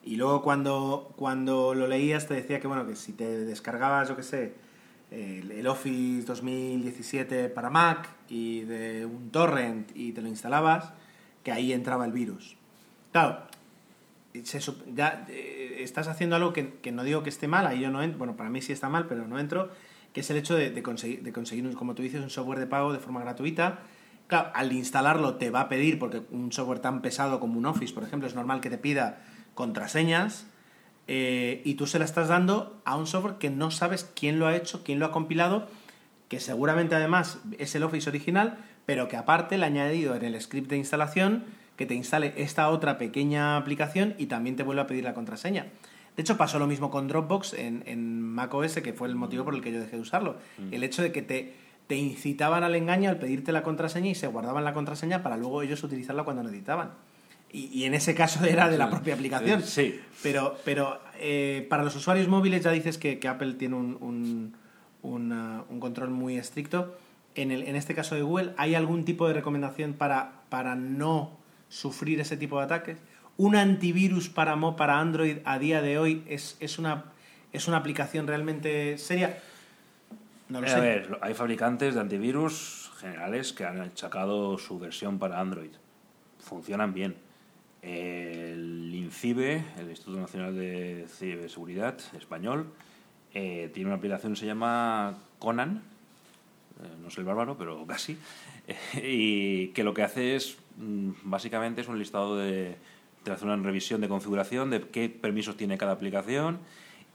Y 0.04 0.16
luego 0.16 0.42
cuando, 0.42 1.14
cuando 1.16 1.76
lo 1.76 1.86
leías 1.86 2.28
te 2.28 2.34
decía 2.34 2.60
que, 2.60 2.66
bueno, 2.66 2.88
que 2.88 2.96
si 2.96 3.14
te 3.14 3.46
descargabas, 3.46 4.10
yo 4.10 4.16
qué 4.16 4.24
sé, 4.24 4.64
el, 5.14 5.52
el, 5.52 5.68
Office 5.68 6.26
2017 6.26 7.50
para 7.50 7.70
Mac 7.70 8.10
y 8.30 8.62
de 8.62 9.06
un 9.06 9.30
torrent 9.30 9.92
y 9.96 10.12
te 10.12 10.22
lo 10.22 10.28
instalabas, 10.28 10.94
que 11.44 11.52
ahí 11.52 11.72
entraba 11.72 12.06
el 12.06 12.12
virus. 12.12 12.58
Claro, 13.12 13.44
se, 14.44 14.60
ya 14.94 15.26
eh, 15.30 15.78
estás 15.80 16.08
haciendo 16.08 16.36
algo 16.36 16.54
que, 16.54 16.74
que, 16.76 16.92
no 16.92 17.04
digo 17.04 17.24
que 17.24 17.30
esté 17.30 17.48
mal, 17.48 17.68
ahí 17.68 17.80
yo 17.80 17.92
no 17.92 18.02
entro, 18.02 18.18
bueno, 18.18 18.36
para 18.36 18.50
mí 18.50 18.62
sí 18.62 18.74
está 18.74 18.90
mal, 18.90 19.08
pero 19.08 19.28
no 19.28 19.40
entro, 19.40 19.70
que 20.14 20.22
es 20.22 20.30
el 20.30 20.38
hecho 20.38 20.56
de, 20.56 20.82
conseguir, 20.82 21.24
de 21.24 21.34
conseguir, 21.34 21.72
como 21.76 21.96
tú 21.96 22.04
dices, 22.04 22.22
un 22.22 22.30
software 22.30 22.60
de 22.60 22.68
pago 22.68 22.94
de 22.94 23.00
forma 23.00 23.22
gratuita. 23.22 23.80
Claro, 24.28 24.52
al 24.54 24.72
instalarlo 24.72 25.36
te 25.36 25.50
va 25.50 25.62
a 25.62 25.70
pedir, 25.70 26.00
porque 26.00 26.22
un 26.32 26.52
software 26.52 26.80
tan 26.80 27.02
pesado 27.02 27.40
como 27.40 27.58
un 27.58 27.66
Office, 27.66 27.94
por 27.94 28.04
ejemplo, 28.04 28.28
es 28.28 28.36
normal 28.36 28.62
que 28.62 28.70
te 28.70 28.78
pida 28.78 29.24
contraseñas, 29.54 30.48
eh, 31.08 31.62
y 31.66 31.76
tú 31.76 31.88
se 31.88 32.00
la 32.00 32.06
estás 32.06 32.28
dando 32.28 32.82
a 32.86 32.96
un 32.96 33.08
software 33.08 33.36
que 33.36 33.50
no 33.50 33.72
sabes 33.72 34.10
quién 34.16 34.40
lo 34.40 34.48
ha 34.48 34.56
hecho, 34.56 34.84
quién 34.84 35.00
lo 35.00 35.06
ha 35.06 35.12
compilado, 35.12 35.68
que 36.30 36.40
seguramente 36.40 36.96
además 36.96 37.40
es 37.60 37.76
el 37.76 37.84
Office 37.84 38.10
original, 38.10 38.58
pero 38.86 39.08
que 39.08 39.18
aparte 39.18 39.58
le 39.58 39.66
ha 39.66 39.68
añadido 39.68 40.16
en 40.16 40.24
el 40.24 40.40
script 40.40 40.70
de 40.70 40.78
instalación 40.78 41.44
que 41.76 41.86
te 41.86 41.96
instale 41.96 42.34
esta 42.38 42.70
otra 42.70 42.98
pequeña 42.98 43.58
aplicación 43.58 44.16
y 44.18 44.28
también 44.28 44.56
te 44.56 44.64
vuelve 44.64 44.82
a 44.82 44.88
pedir 44.88 45.04
la 45.04 45.14
contraseña. 45.14 45.68
De 46.16 46.22
hecho, 46.22 46.38
pasó 46.38 46.60
lo 46.60 46.68
mismo 46.68 46.92
con 46.92 47.08
Dropbox 47.08 47.54
en, 47.54 47.84
en 47.88 48.22
macOS, 48.22 48.76
que 48.76 48.94
fue 48.94 49.08
el 49.08 49.16
motivo 49.16 49.44
por 49.44 49.56
el 49.56 49.62
que 49.62 49.72
yo 49.72 49.80
dejé 49.80 49.96
de 49.96 50.02
usarlo. 50.02 50.38
Mm. 50.60 50.74
El 50.74 50.84
hecho 50.84 51.02
de 51.02 51.12
que 51.12 51.24
te, 51.24 51.56
te 51.88 51.96
incitaban 51.96 52.64
al 52.64 52.76
engaño 52.76 53.10
al 53.10 53.18
pedirte 53.18 53.52
la 53.52 53.64
contraseña 53.64 54.10
y 54.10 54.16
se 54.16 54.28
guardaban 54.28 54.64
la 54.64 54.74
contraseña 54.74 55.24
para 55.24 55.38
luego 55.38 55.64
ellos 55.64 55.84
utilizarla 55.84 56.24
cuando 56.24 56.44
necesitaban. 56.44 56.92
Y, 57.54 57.70
y 57.72 57.86
en 57.86 57.94
ese 57.94 58.14
caso 58.16 58.44
era 58.46 58.68
de 58.68 58.78
la 58.78 58.90
propia 58.90 59.14
aplicación. 59.14 59.62
Sí. 59.64 60.02
Pero, 60.22 60.58
pero 60.66 61.00
eh, 61.20 61.66
para 61.70 61.84
los 61.84 61.96
usuarios 61.96 62.28
móviles 62.28 62.64
ya 62.64 62.72
dices 62.72 62.98
que, 62.98 63.20
que 63.20 63.28
Apple 63.30 63.54
tiene 63.54 63.76
un, 63.76 63.98
un, 64.02 64.56
un, 65.04 65.32
uh, 65.32 65.64
un 65.70 65.80
control 65.80 66.10
muy 66.10 66.38
estricto. 66.38 66.98
En, 67.36 67.52
el, 67.52 67.64
en 67.64 67.76
este 67.76 67.96
caso 67.96 68.16
de 68.16 68.22
Google, 68.22 68.54
¿hay 68.58 68.76
algún 68.76 69.06
tipo 69.06 69.28
de 69.28 69.34
recomendación 69.34 69.94
para, 69.94 70.42
para 70.50 70.76
no 70.76 71.32
sufrir 71.70 72.20
ese 72.20 72.36
tipo 72.38 72.58
de 72.58 72.66
ataques? 72.66 72.98
¿Un 73.38 73.56
antivirus 73.56 74.30
para, 74.30 74.56
para 74.76 75.00
Android 75.00 75.38
a 75.46 75.58
día 75.58 75.82
de 75.82 75.98
hoy 75.98 76.24
es, 76.28 76.58
es, 76.60 76.78
una, 76.78 77.06
es 77.52 77.68
una 77.68 77.78
aplicación 77.78 78.28
realmente 78.28 78.98
seria? 78.98 79.40
No 80.50 80.62
lo 80.62 80.68
a 80.68 80.70
sé. 80.70 80.80
ver, 80.80 81.18
hay 81.22 81.34
fabricantes 81.34 81.96
de 81.96 82.02
antivirus 82.02 82.92
generales 83.00 83.54
que 83.54 83.66
han 83.66 83.92
sacado 83.98 84.58
su 84.60 84.78
versión 84.78 85.18
para 85.18 85.40
Android. 85.40 85.72
Funcionan 86.40 86.94
bien. 86.94 87.16
El 87.84 88.92
INCIBE, 88.96 89.64
el 89.78 89.90
Instituto 89.90 90.20
Nacional 90.20 90.56
de 90.56 91.06
Ciberseguridad 91.10 92.00
español, 92.18 92.68
eh, 93.34 93.70
tiene 93.74 93.88
una 93.88 93.98
aplicación 93.98 94.34
que 94.34 94.40
se 94.40 94.46
llama 94.46 95.18
Conan, 95.38 95.84
eh, 96.82 96.88
no 97.02 97.10
es 97.10 97.18
el 97.18 97.26
bárbaro, 97.26 97.58
pero 97.58 97.86
casi, 97.88 98.18
y 98.96 99.68
que 99.70 99.84
lo 99.84 99.94
que 99.94 100.04
hace 100.04 100.36
es, 100.36 100.58
mm, 100.78 101.12
básicamente, 101.24 101.82
es 101.82 101.90
un 101.90 102.00
listado 102.00 102.38
de, 102.38 102.78
te 103.24 103.32
hace 103.32 103.46
una 103.46 103.58
revisión 103.58 104.02
de 104.02 104.08
configuración 104.08 104.70
de 104.70 104.82
qué 104.82 105.10
permisos 105.10 105.58
tiene 105.58 105.78
cada 105.78 105.92
aplicación 105.92 106.60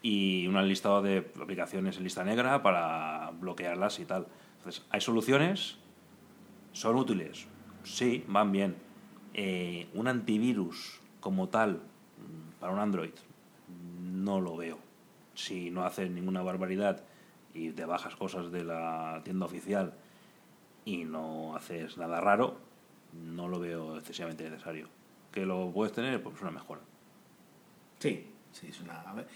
y 0.03 0.47
un 0.47 0.69
listado 0.69 1.03
de 1.03 1.31
aplicaciones 1.41 1.97
en 1.97 2.05
lista 2.05 2.25
negra 2.25 2.63
para 2.63 3.31
bloquearlas 3.41 3.99
y 4.01 4.05
tal. 4.05 4.27
Entonces, 4.59 4.85
hay 4.91 5.01
soluciones, 5.01 5.77
son 6.73 6.97
útiles, 6.97 7.47
sí, 7.85 8.25
van 8.29 8.53
bien. 8.53 8.88
Eh, 9.41 9.87
un 9.95 10.09
antivirus 10.09 10.99
como 11.21 11.49
tal 11.49 11.75
mm, 11.75 12.59
para 12.59 12.73
un 12.73 12.81
Android 12.81 13.13
no 14.13 14.41
lo 14.41 14.57
veo. 14.57 14.79
Si 15.37 15.71
no 15.71 15.85
haces 15.85 16.11
ninguna 16.11 16.43
barbaridad 16.43 17.05
y 17.55 17.71
te 17.71 17.85
bajas 17.85 18.17
cosas 18.17 18.51
de 18.51 18.65
la 18.65 19.21
tienda 19.23 19.47
oficial 19.47 19.95
y 20.85 21.05
no 21.05 21.55
haces 21.55 21.99
nada 21.99 22.21
raro, 22.21 22.59
no 23.13 23.47
lo 23.47 23.61
veo 23.61 23.97
excesivamente 23.97 24.51
necesario. 24.51 24.89
¿Que 25.31 25.47
lo 25.47 25.71
puedes 25.71 25.93
tener? 25.93 26.21
Pues 26.21 26.43
una 26.43 26.51
mejora. 26.51 26.81
Sí, 28.01 28.29
sí, 28.51 28.67
es 28.71 28.81
una... 28.81 29.03
A 29.03 29.15
ver, 29.15 29.29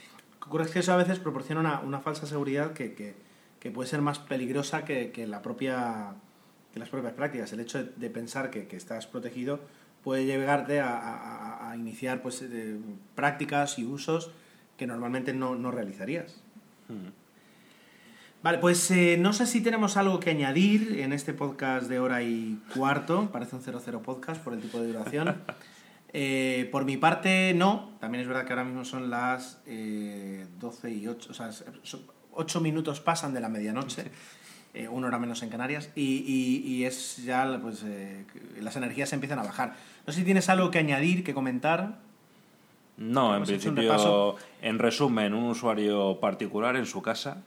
ocurre 0.45 0.65
es 0.65 0.73
que 0.73 0.81
eso 0.81 0.93
a 0.95 0.97
veces 0.97 1.21
proporciona 1.21 1.61
una, 1.61 1.79
una 1.79 2.01
falsa 2.01 2.27
seguridad 2.27 2.73
que, 2.73 2.95
que, 2.95 3.15
que, 3.61 3.71
puede 3.71 3.89
ser 3.89 4.03
más 4.03 4.19
peligrosa 4.19 4.85
que, 4.85 5.13
que, 5.13 5.29
la 5.29 5.43
propia, 5.43 6.15
que 6.73 6.81
las 6.81 6.89
propias 6.89 7.13
prácticas. 7.13 7.53
El 7.53 7.61
hecho 7.61 7.85
de, 7.85 7.93
de 7.95 8.11
pensar 8.11 8.51
que, 8.51 8.67
que, 8.67 8.77
estás 8.77 9.07
protegido 9.07 9.61
puede 10.03 10.25
llevarte 10.25 10.81
a, 10.81 10.97
a, 10.97 11.71
a 11.71 11.77
iniciar 11.77 12.23
pues, 12.23 12.41
de, 12.41 12.79
prácticas 13.15 13.79
y 13.79 13.85
usos 13.85 14.31
que 14.77 14.87
normalmente 14.87 15.33
no, 15.33 15.55
no 15.55 15.71
realizarías. 15.71 16.43
Mm. 16.89 17.23
Vale, 18.43 18.59
pues 18.59 18.91
eh, 18.91 19.17
no 19.21 19.33
sé 19.33 19.47
si 19.47 19.61
tenemos 19.61 19.97
algo 19.97 20.19
que 20.19 20.31
añadir 20.31 20.99
en 20.99 21.13
este 21.13 21.33
podcast 21.33 21.89
de 21.89 22.01
hora 22.01 22.23
y 22.23 22.61
cuarto. 22.75 23.31
Parece 23.31 23.55
un 23.55 23.63
00 23.63 24.03
podcast 24.03 24.43
por 24.43 24.53
el 24.53 24.61
tipo 24.61 24.81
de 24.81 24.89
duración. 24.89 25.37
Eh, 26.15 26.69
por 26.71 26.85
mi 26.85 26.99
parte, 26.99 27.55
no. 27.55 27.97
También 27.99 28.21
es 28.21 28.29
verdad 28.29 28.45
que 28.45 28.53
ahora 28.53 28.65
mismo 28.65 28.85
son 28.85 29.09
las 29.09 29.63
eh, 29.65 30.47
12 30.61 30.91
y 30.91 31.09
8. 31.09 31.31
O 31.31 31.33
sea, 31.33 31.49
8 32.33 32.61
minutos 32.61 33.01
pasan 33.01 33.33
de 33.33 33.41
la 33.41 33.49
medianoche. 33.49 34.11
Eh, 34.75 34.89
una 34.89 35.07
hora 35.07 35.19
menos 35.19 35.43
en 35.43 35.49
Canarias. 35.49 35.91
Y, 35.95 36.25
y, 36.27 36.71
y 36.71 36.85
es 36.85 37.19
ya, 37.25 37.59
pues, 37.63 37.83
eh, 37.85 38.27
las 38.61 38.77
energías 38.77 39.13
empiezan 39.13 39.39
a 39.39 39.43
bajar. 39.43 39.75
No 40.07 40.13
sé 40.13 40.21
si 40.21 40.25
tienes 40.25 40.49
algo 40.49 40.71
que 40.71 40.79
añadir, 40.79 41.25
que 41.25 41.35
comentar. 41.35 41.99
No, 42.97 43.37
en 43.37 43.45
principio, 43.45 44.37
en 44.61 44.79
resumen, 44.79 45.35
un 45.35 45.51
usuario 45.51 46.19
particular 46.21 46.77
en 46.77 46.87
su 46.87 47.03
casa 47.03 47.43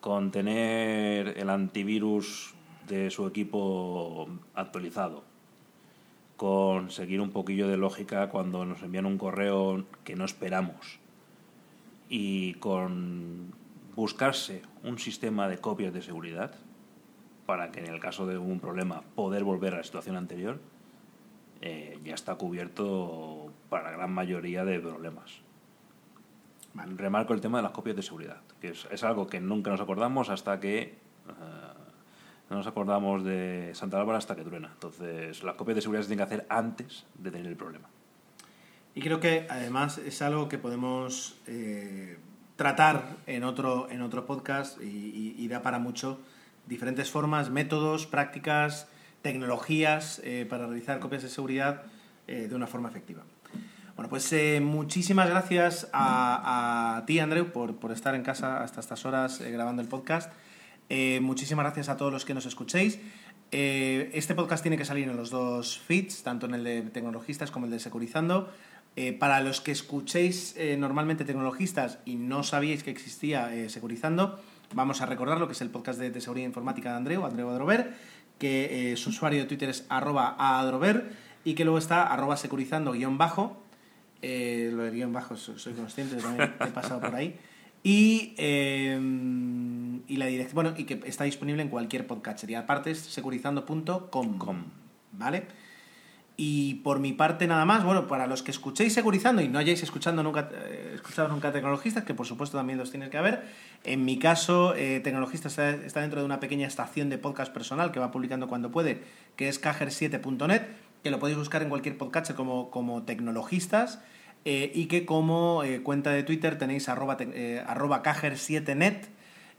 con 0.00 0.30
tener 0.30 1.38
el 1.38 1.48
antivirus 1.48 2.54
de 2.86 3.10
su 3.10 3.26
equipo 3.26 4.28
actualizado, 4.54 5.24
con 6.36 6.90
seguir 6.90 7.20
un 7.20 7.30
poquillo 7.30 7.68
de 7.68 7.78
lógica 7.78 8.28
cuando 8.28 8.66
nos 8.66 8.82
envían 8.82 9.06
un 9.06 9.16
correo 9.16 9.86
que 10.04 10.14
no 10.14 10.26
esperamos 10.26 10.98
y 12.08 12.54
con 12.54 13.54
buscarse 13.96 14.62
un 14.82 14.98
sistema 14.98 15.48
de 15.48 15.58
copias 15.58 15.94
de 15.94 16.02
seguridad 16.02 16.52
para 17.46 17.70
que 17.70 17.80
en 17.80 17.86
el 17.86 18.00
caso 18.00 18.26
de 18.26 18.36
un 18.36 18.60
problema 18.60 19.02
poder 19.14 19.44
volver 19.44 19.74
a 19.74 19.78
la 19.78 19.84
situación 19.84 20.16
anterior, 20.16 20.60
eh, 21.66 21.98
ya 22.04 22.12
está 22.12 22.34
cubierto 22.34 23.50
para 23.70 23.84
la 23.84 23.96
gran 23.96 24.12
mayoría 24.12 24.66
de 24.66 24.78
problemas. 24.80 25.40
Remarco 26.74 27.32
el 27.32 27.40
tema 27.40 27.56
de 27.56 27.62
las 27.62 27.72
copias 27.72 27.96
de 27.96 28.02
seguridad, 28.02 28.42
que 28.60 28.68
es, 28.68 29.02
algo 29.02 29.28
que 29.28 29.40
nunca 29.40 29.70
nos 29.70 29.80
acordamos 29.80 30.28
hasta 30.28 30.60
que 30.60 30.98
uh, 31.26 32.50
no 32.50 32.56
nos 32.56 32.66
acordamos 32.66 33.24
de 33.24 33.70
Santa 33.72 33.96
Bárbara 33.96 34.18
hasta 34.18 34.36
que 34.36 34.42
truena. 34.42 34.72
Entonces, 34.74 35.42
las 35.42 35.54
copias 35.54 35.76
de 35.76 35.80
seguridad 35.80 36.02
se 36.02 36.08
tienen 36.08 36.26
que 36.26 36.34
hacer 36.34 36.46
antes 36.50 37.06
de 37.14 37.30
tener 37.30 37.46
el 37.46 37.56
problema. 37.56 37.88
Y 38.94 39.00
creo 39.00 39.18
que 39.18 39.46
además 39.48 39.96
es 39.96 40.20
algo 40.20 40.50
que 40.50 40.58
podemos 40.58 41.40
eh, 41.46 42.18
tratar 42.56 43.16
en 43.26 43.42
otro, 43.42 43.88
en 43.90 44.02
otro 44.02 44.26
podcast 44.26 44.78
y, 44.82 45.48
da 45.48 45.62
para 45.62 45.78
mucho 45.78 46.20
diferentes 46.66 47.10
formas, 47.10 47.48
métodos, 47.48 48.06
prácticas, 48.06 48.86
tecnologías 49.24 50.20
eh, 50.22 50.46
para 50.48 50.66
realizar 50.66 51.00
copias 51.00 51.24
de 51.24 51.28
seguridad 51.28 51.82
eh, 52.28 52.46
de 52.46 52.54
una 52.54 52.68
forma 52.68 52.88
efectiva. 52.88 53.22
Bueno, 53.96 54.08
pues 54.08 54.34
muchísimas 54.60 55.28
gracias 55.28 55.88
a, 55.92 57.02
ti, 57.06 57.18
Andreu, 57.20 57.50
por, 57.52 57.76
por, 57.76 57.90
estar 57.90 58.14
en 58.14 58.22
casa 58.22 58.62
hasta 58.62 58.80
estas 58.80 59.04
horas 59.04 59.40
grabando 59.40 59.82
el 59.82 59.88
podcast. 59.88 60.32
muchísimas 61.20 61.64
gracias 61.64 61.88
a 61.88 61.96
todos 61.96 62.12
los 62.12 62.24
que 62.24 62.34
nos 62.34 62.44
escuchéis. 62.44 62.98
este 63.52 64.34
podcast 64.34 64.62
tiene 64.64 64.76
que 64.76 64.84
salir 64.84 65.08
en 65.08 65.16
los 65.16 65.30
dos 65.30 65.78
feeds, 65.78 66.24
tanto 66.24 66.46
en 66.46 66.54
el 66.54 66.64
de 66.64 66.82
tecnologistas 66.82 67.52
como 67.52 67.66
el 67.66 67.70
de 67.70 67.78
Securizando. 67.78 68.50
Eh, 68.96 69.12
para 69.12 69.40
los 69.40 69.60
que 69.60 69.72
escuchéis 69.72 70.54
eh, 70.56 70.76
normalmente 70.76 71.24
tecnologistas 71.24 71.98
y 72.04 72.14
no 72.14 72.44
sabíais 72.44 72.84
que 72.84 72.92
existía 72.92 73.52
eh, 73.52 73.68
Securizando, 73.68 74.38
vamos 74.72 75.00
a 75.00 75.06
recordar 75.06 75.38
lo 75.38 75.48
que 75.48 75.54
es 75.54 75.60
el 75.62 75.70
podcast 75.70 75.98
de, 75.98 76.20
seguridad 76.20 76.46
informática 76.46 76.90
de 76.90 76.96
Andreu, 76.98 77.26
Andreu 77.26 77.48
Adrover, 77.50 77.92
que 78.38 78.94
su 78.96 79.10
usuario 79.10 79.40
de 79.40 79.46
Twitter 79.46 79.68
es 79.68 79.84
arroba 79.88 80.36
adrover 80.38 81.12
y 81.44 81.54
que 81.54 81.64
luego 81.64 81.78
está 81.78 82.12
arroba 82.12 82.36
securizando 82.36 82.92
guion 82.92 83.18
bajo. 83.18 83.56
lo 84.22 84.28
de 84.28 84.90
guion 84.90 85.12
bajo 85.12 85.36
soy 85.36 85.72
consciente, 85.74 86.16
también 86.16 86.54
he 86.60 86.66
pasado 86.68 87.00
por 87.00 87.14
ahí. 87.14 87.38
Y, 87.82 88.34
y 88.38 90.16
la 90.16 90.26
dirección, 90.26 90.54
bueno, 90.54 90.74
y 90.76 90.84
que 90.84 91.00
está 91.04 91.24
disponible 91.24 91.62
en 91.62 91.68
cualquier 91.68 92.06
podcast. 92.06 92.48
Y 92.48 92.54
aparte 92.54 92.90
es 92.90 92.98
securizando.com. 92.98 94.64
¿Vale? 95.12 95.46
Y 96.36 96.76
por 96.76 96.98
mi 96.98 97.12
parte 97.12 97.46
nada 97.46 97.64
más, 97.64 97.84
bueno, 97.84 98.08
para 98.08 98.26
los 98.26 98.42
que 98.42 98.50
escuchéis 98.50 98.92
Securizando 98.92 99.40
y 99.40 99.48
no 99.48 99.60
hayáis 99.60 99.84
escuchado 99.84 100.20
nunca, 100.22 100.50
eh, 100.52 100.92
escuchado 100.94 101.28
nunca 101.28 101.52
Tecnologistas, 101.52 102.02
que 102.02 102.12
por 102.12 102.26
supuesto 102.26 102.56
también 102.56 102.76
los 102.76 102.90
tienes 102.90 103.08
que 103.10 103.18
haber, 103.18 103.44
en 103.84 104.04
mi 104.04 104.18
caso 104.18 104.74
eh, 104.74 104.98
Tecnologistas 104.98 105.56
está, 105.58 106.00
dentro 106.00 106.18
de 106.18 106.26
una 106.26 106.40
pequeña 106.40 106.66
estación 106.66 107.08
de 107.08 107.18
podcast 107.18 107.52
personal 107.52 107.92
que 107.92 108.00
va 108.00 108.10
publicando 108.10 108.48
cuando 108.48 108.72
puede, 108.72 109.02
que 109.36 109.48
es 109.48 109.62
cajer7.net, 109.62 110.62
que 111.04 111.10
lo 111.10 111.20
podéis 111.20 111.38
buscar 111.38 111.62
en 111.62 111.68
cualquier 111.68 111.96
podcast 111.96 112.32
como, 112.32 112.68
como 112.70 113.04
Tecnologistas, 113.04 114.00
eh, 114.44 114.72
y 114.74 114.86
que 114.86 115.06
como 115.06 115.62
cuenta 115.84 116.10
de 116.10 116.24
Twitter 116.24 116.58
tenéis 116.58 116.88
arroba, 116.88 117.16
arroba 117.66 118.02
cajer7net, 118.02 119.06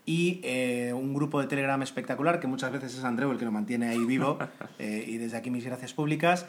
y 0.06 0.42
un 0.94 1.14
grupo 1.14 1.42
de 1.42 1.48
Telegram 1.48 1.82
espectacular, 1.82 2.40
que 2.40 2.48
muchas 2.48 2.72
veces 2.72 2.96
es 2.98 3.04
Andreu 3.04 3.32
el 3.32 3.38
que 3.38 3.46
lo 3.46 3.52
mantiene 3.52 3.88
ahí 3.88 4.06
vivo, 4.06 4.38
y 4.80 5.18
desde 5.18 5.38
aquí 5.38 5.50
mis 5.50 5.66
gracias 5.66 5.94
públicas, 5.94 6.46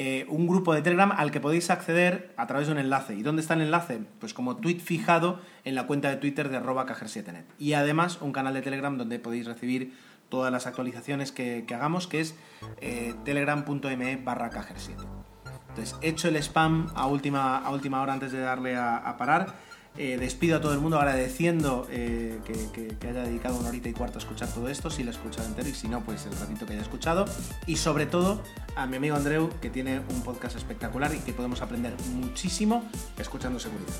eh, 0.00 0.26
un 0.28 0.46
grupo 0.46 0.74
de 0.74 0.82
Telegram 0.82 1.10
al 1.10 1.32
que 1.32 1.40
podéis 1.40 1.70
acceder 1.70 2.32
a 2.36 2.46
través 2.46 2.68
de 2.68 2.72
un 2.72 2.78
enlace. 2.78 3.16
¿Y 3.16 3.22
dónde 3.24 3.42
está 3.42 3.54
el 3.54 3.62
enlace? 3.62 3.98
Pues 4.20 4.32
como 4.32 4.56
tweet 4.56 4.78
fijado 4.78 5.40
en 5.64 5.74
la 5.74 5.88
cuenta 5.88 6.08
de 6.08 6.18
Twitter 6.18 6.50
de 6.50 6.58
arroba 6.58 6.86
cajer7net. 6.86 7.42
Y 7.58 7.72
además 7.72 8.18
un 8.20 8.30
canal 8.30 8.54
de 8.54 8.62
Telegram 8.62 8.96
donde 8.96 9.18
podéis 9.18 9.46
recibir 9.46 9.92
todas 10.28 10.52
las 10.52 10.68
actualizaciones 10.68 11.32
que, 11.32 11.66
hagamos, 11.74 12.06
que 12.06 12.20
es 12.20 12.36
eh, 12.80 13.12
telegram.me 13.24 14.16
barra 14.18 14.50
cajer7. 14.50 15.04
Entonces, 15.70 15.96
hecho 16.00 16.28
el 16.28 16.36
spam 16.36 16.92
a 16.94 17.08
última, 17.08 17.58
a 17.58 17.70
última 17.70 18.00
hora 18.00 18.12
antes 18.12 18.30
de 18.30 18.38
darle 18.38 18.76
a 18.76 19.16
parar, 19.18 19.56
eh, 20.00 20.16
despido 20.16 20.58
a 20.58 20.60
todo 20.60 20.72
el 20.72 20.78
mundo 20.78 20.96
agradeciendo 20.96 21.88
eh, 21.90 22.38
que, 22.44 23.08
haya 23.08 23.24
dedicado 23.24 23.58
una 23.58 23.68
horita 23.68 23.88
y 23.88 23.92
cuarto 23.92 24.18
a 24.18 24.22
escuchar 24.22 24.48
todo 24.48 24.68
esto, 24.68 24.90
si 24.90 25.02
lo 25.02 25.10
ha 25.10 25.12
escuchado 25.12 25.48
entero 25.48 25.68
y 25.68 25.74
si 25.74 25.88
no, 25.88 26.04
pues 26.04 26.24
el 26.26 26.38
ratito 26.38 26.66
que 26.66 26.74
haya 26.74 26.82
escuchado. 26.82 27.24
Y 27.66 27.76
sobre 27.76 28.06
todo 28.06 28.40
a 28.76 28.86
mi 28.86 28.96
amigo 28.96 29.16
Andreu, 29.16 29.50
que 29.60 29.70
tiene 29.70 29.98
un 29.98 30.22
podcast 30.22 30.56
espectacular 30.56 31.12
y 31.12 31.18
que 31.18 31.32
podemos 31.32 31.62
aprender 31.62 31.94
muchísimo 32.14 32.84
escuchando 33.18 33.58
seguridad. 33.58 33.92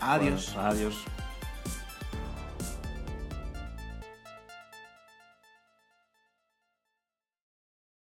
Adiós. 0.00 0.54
adiós. 0.58 0.96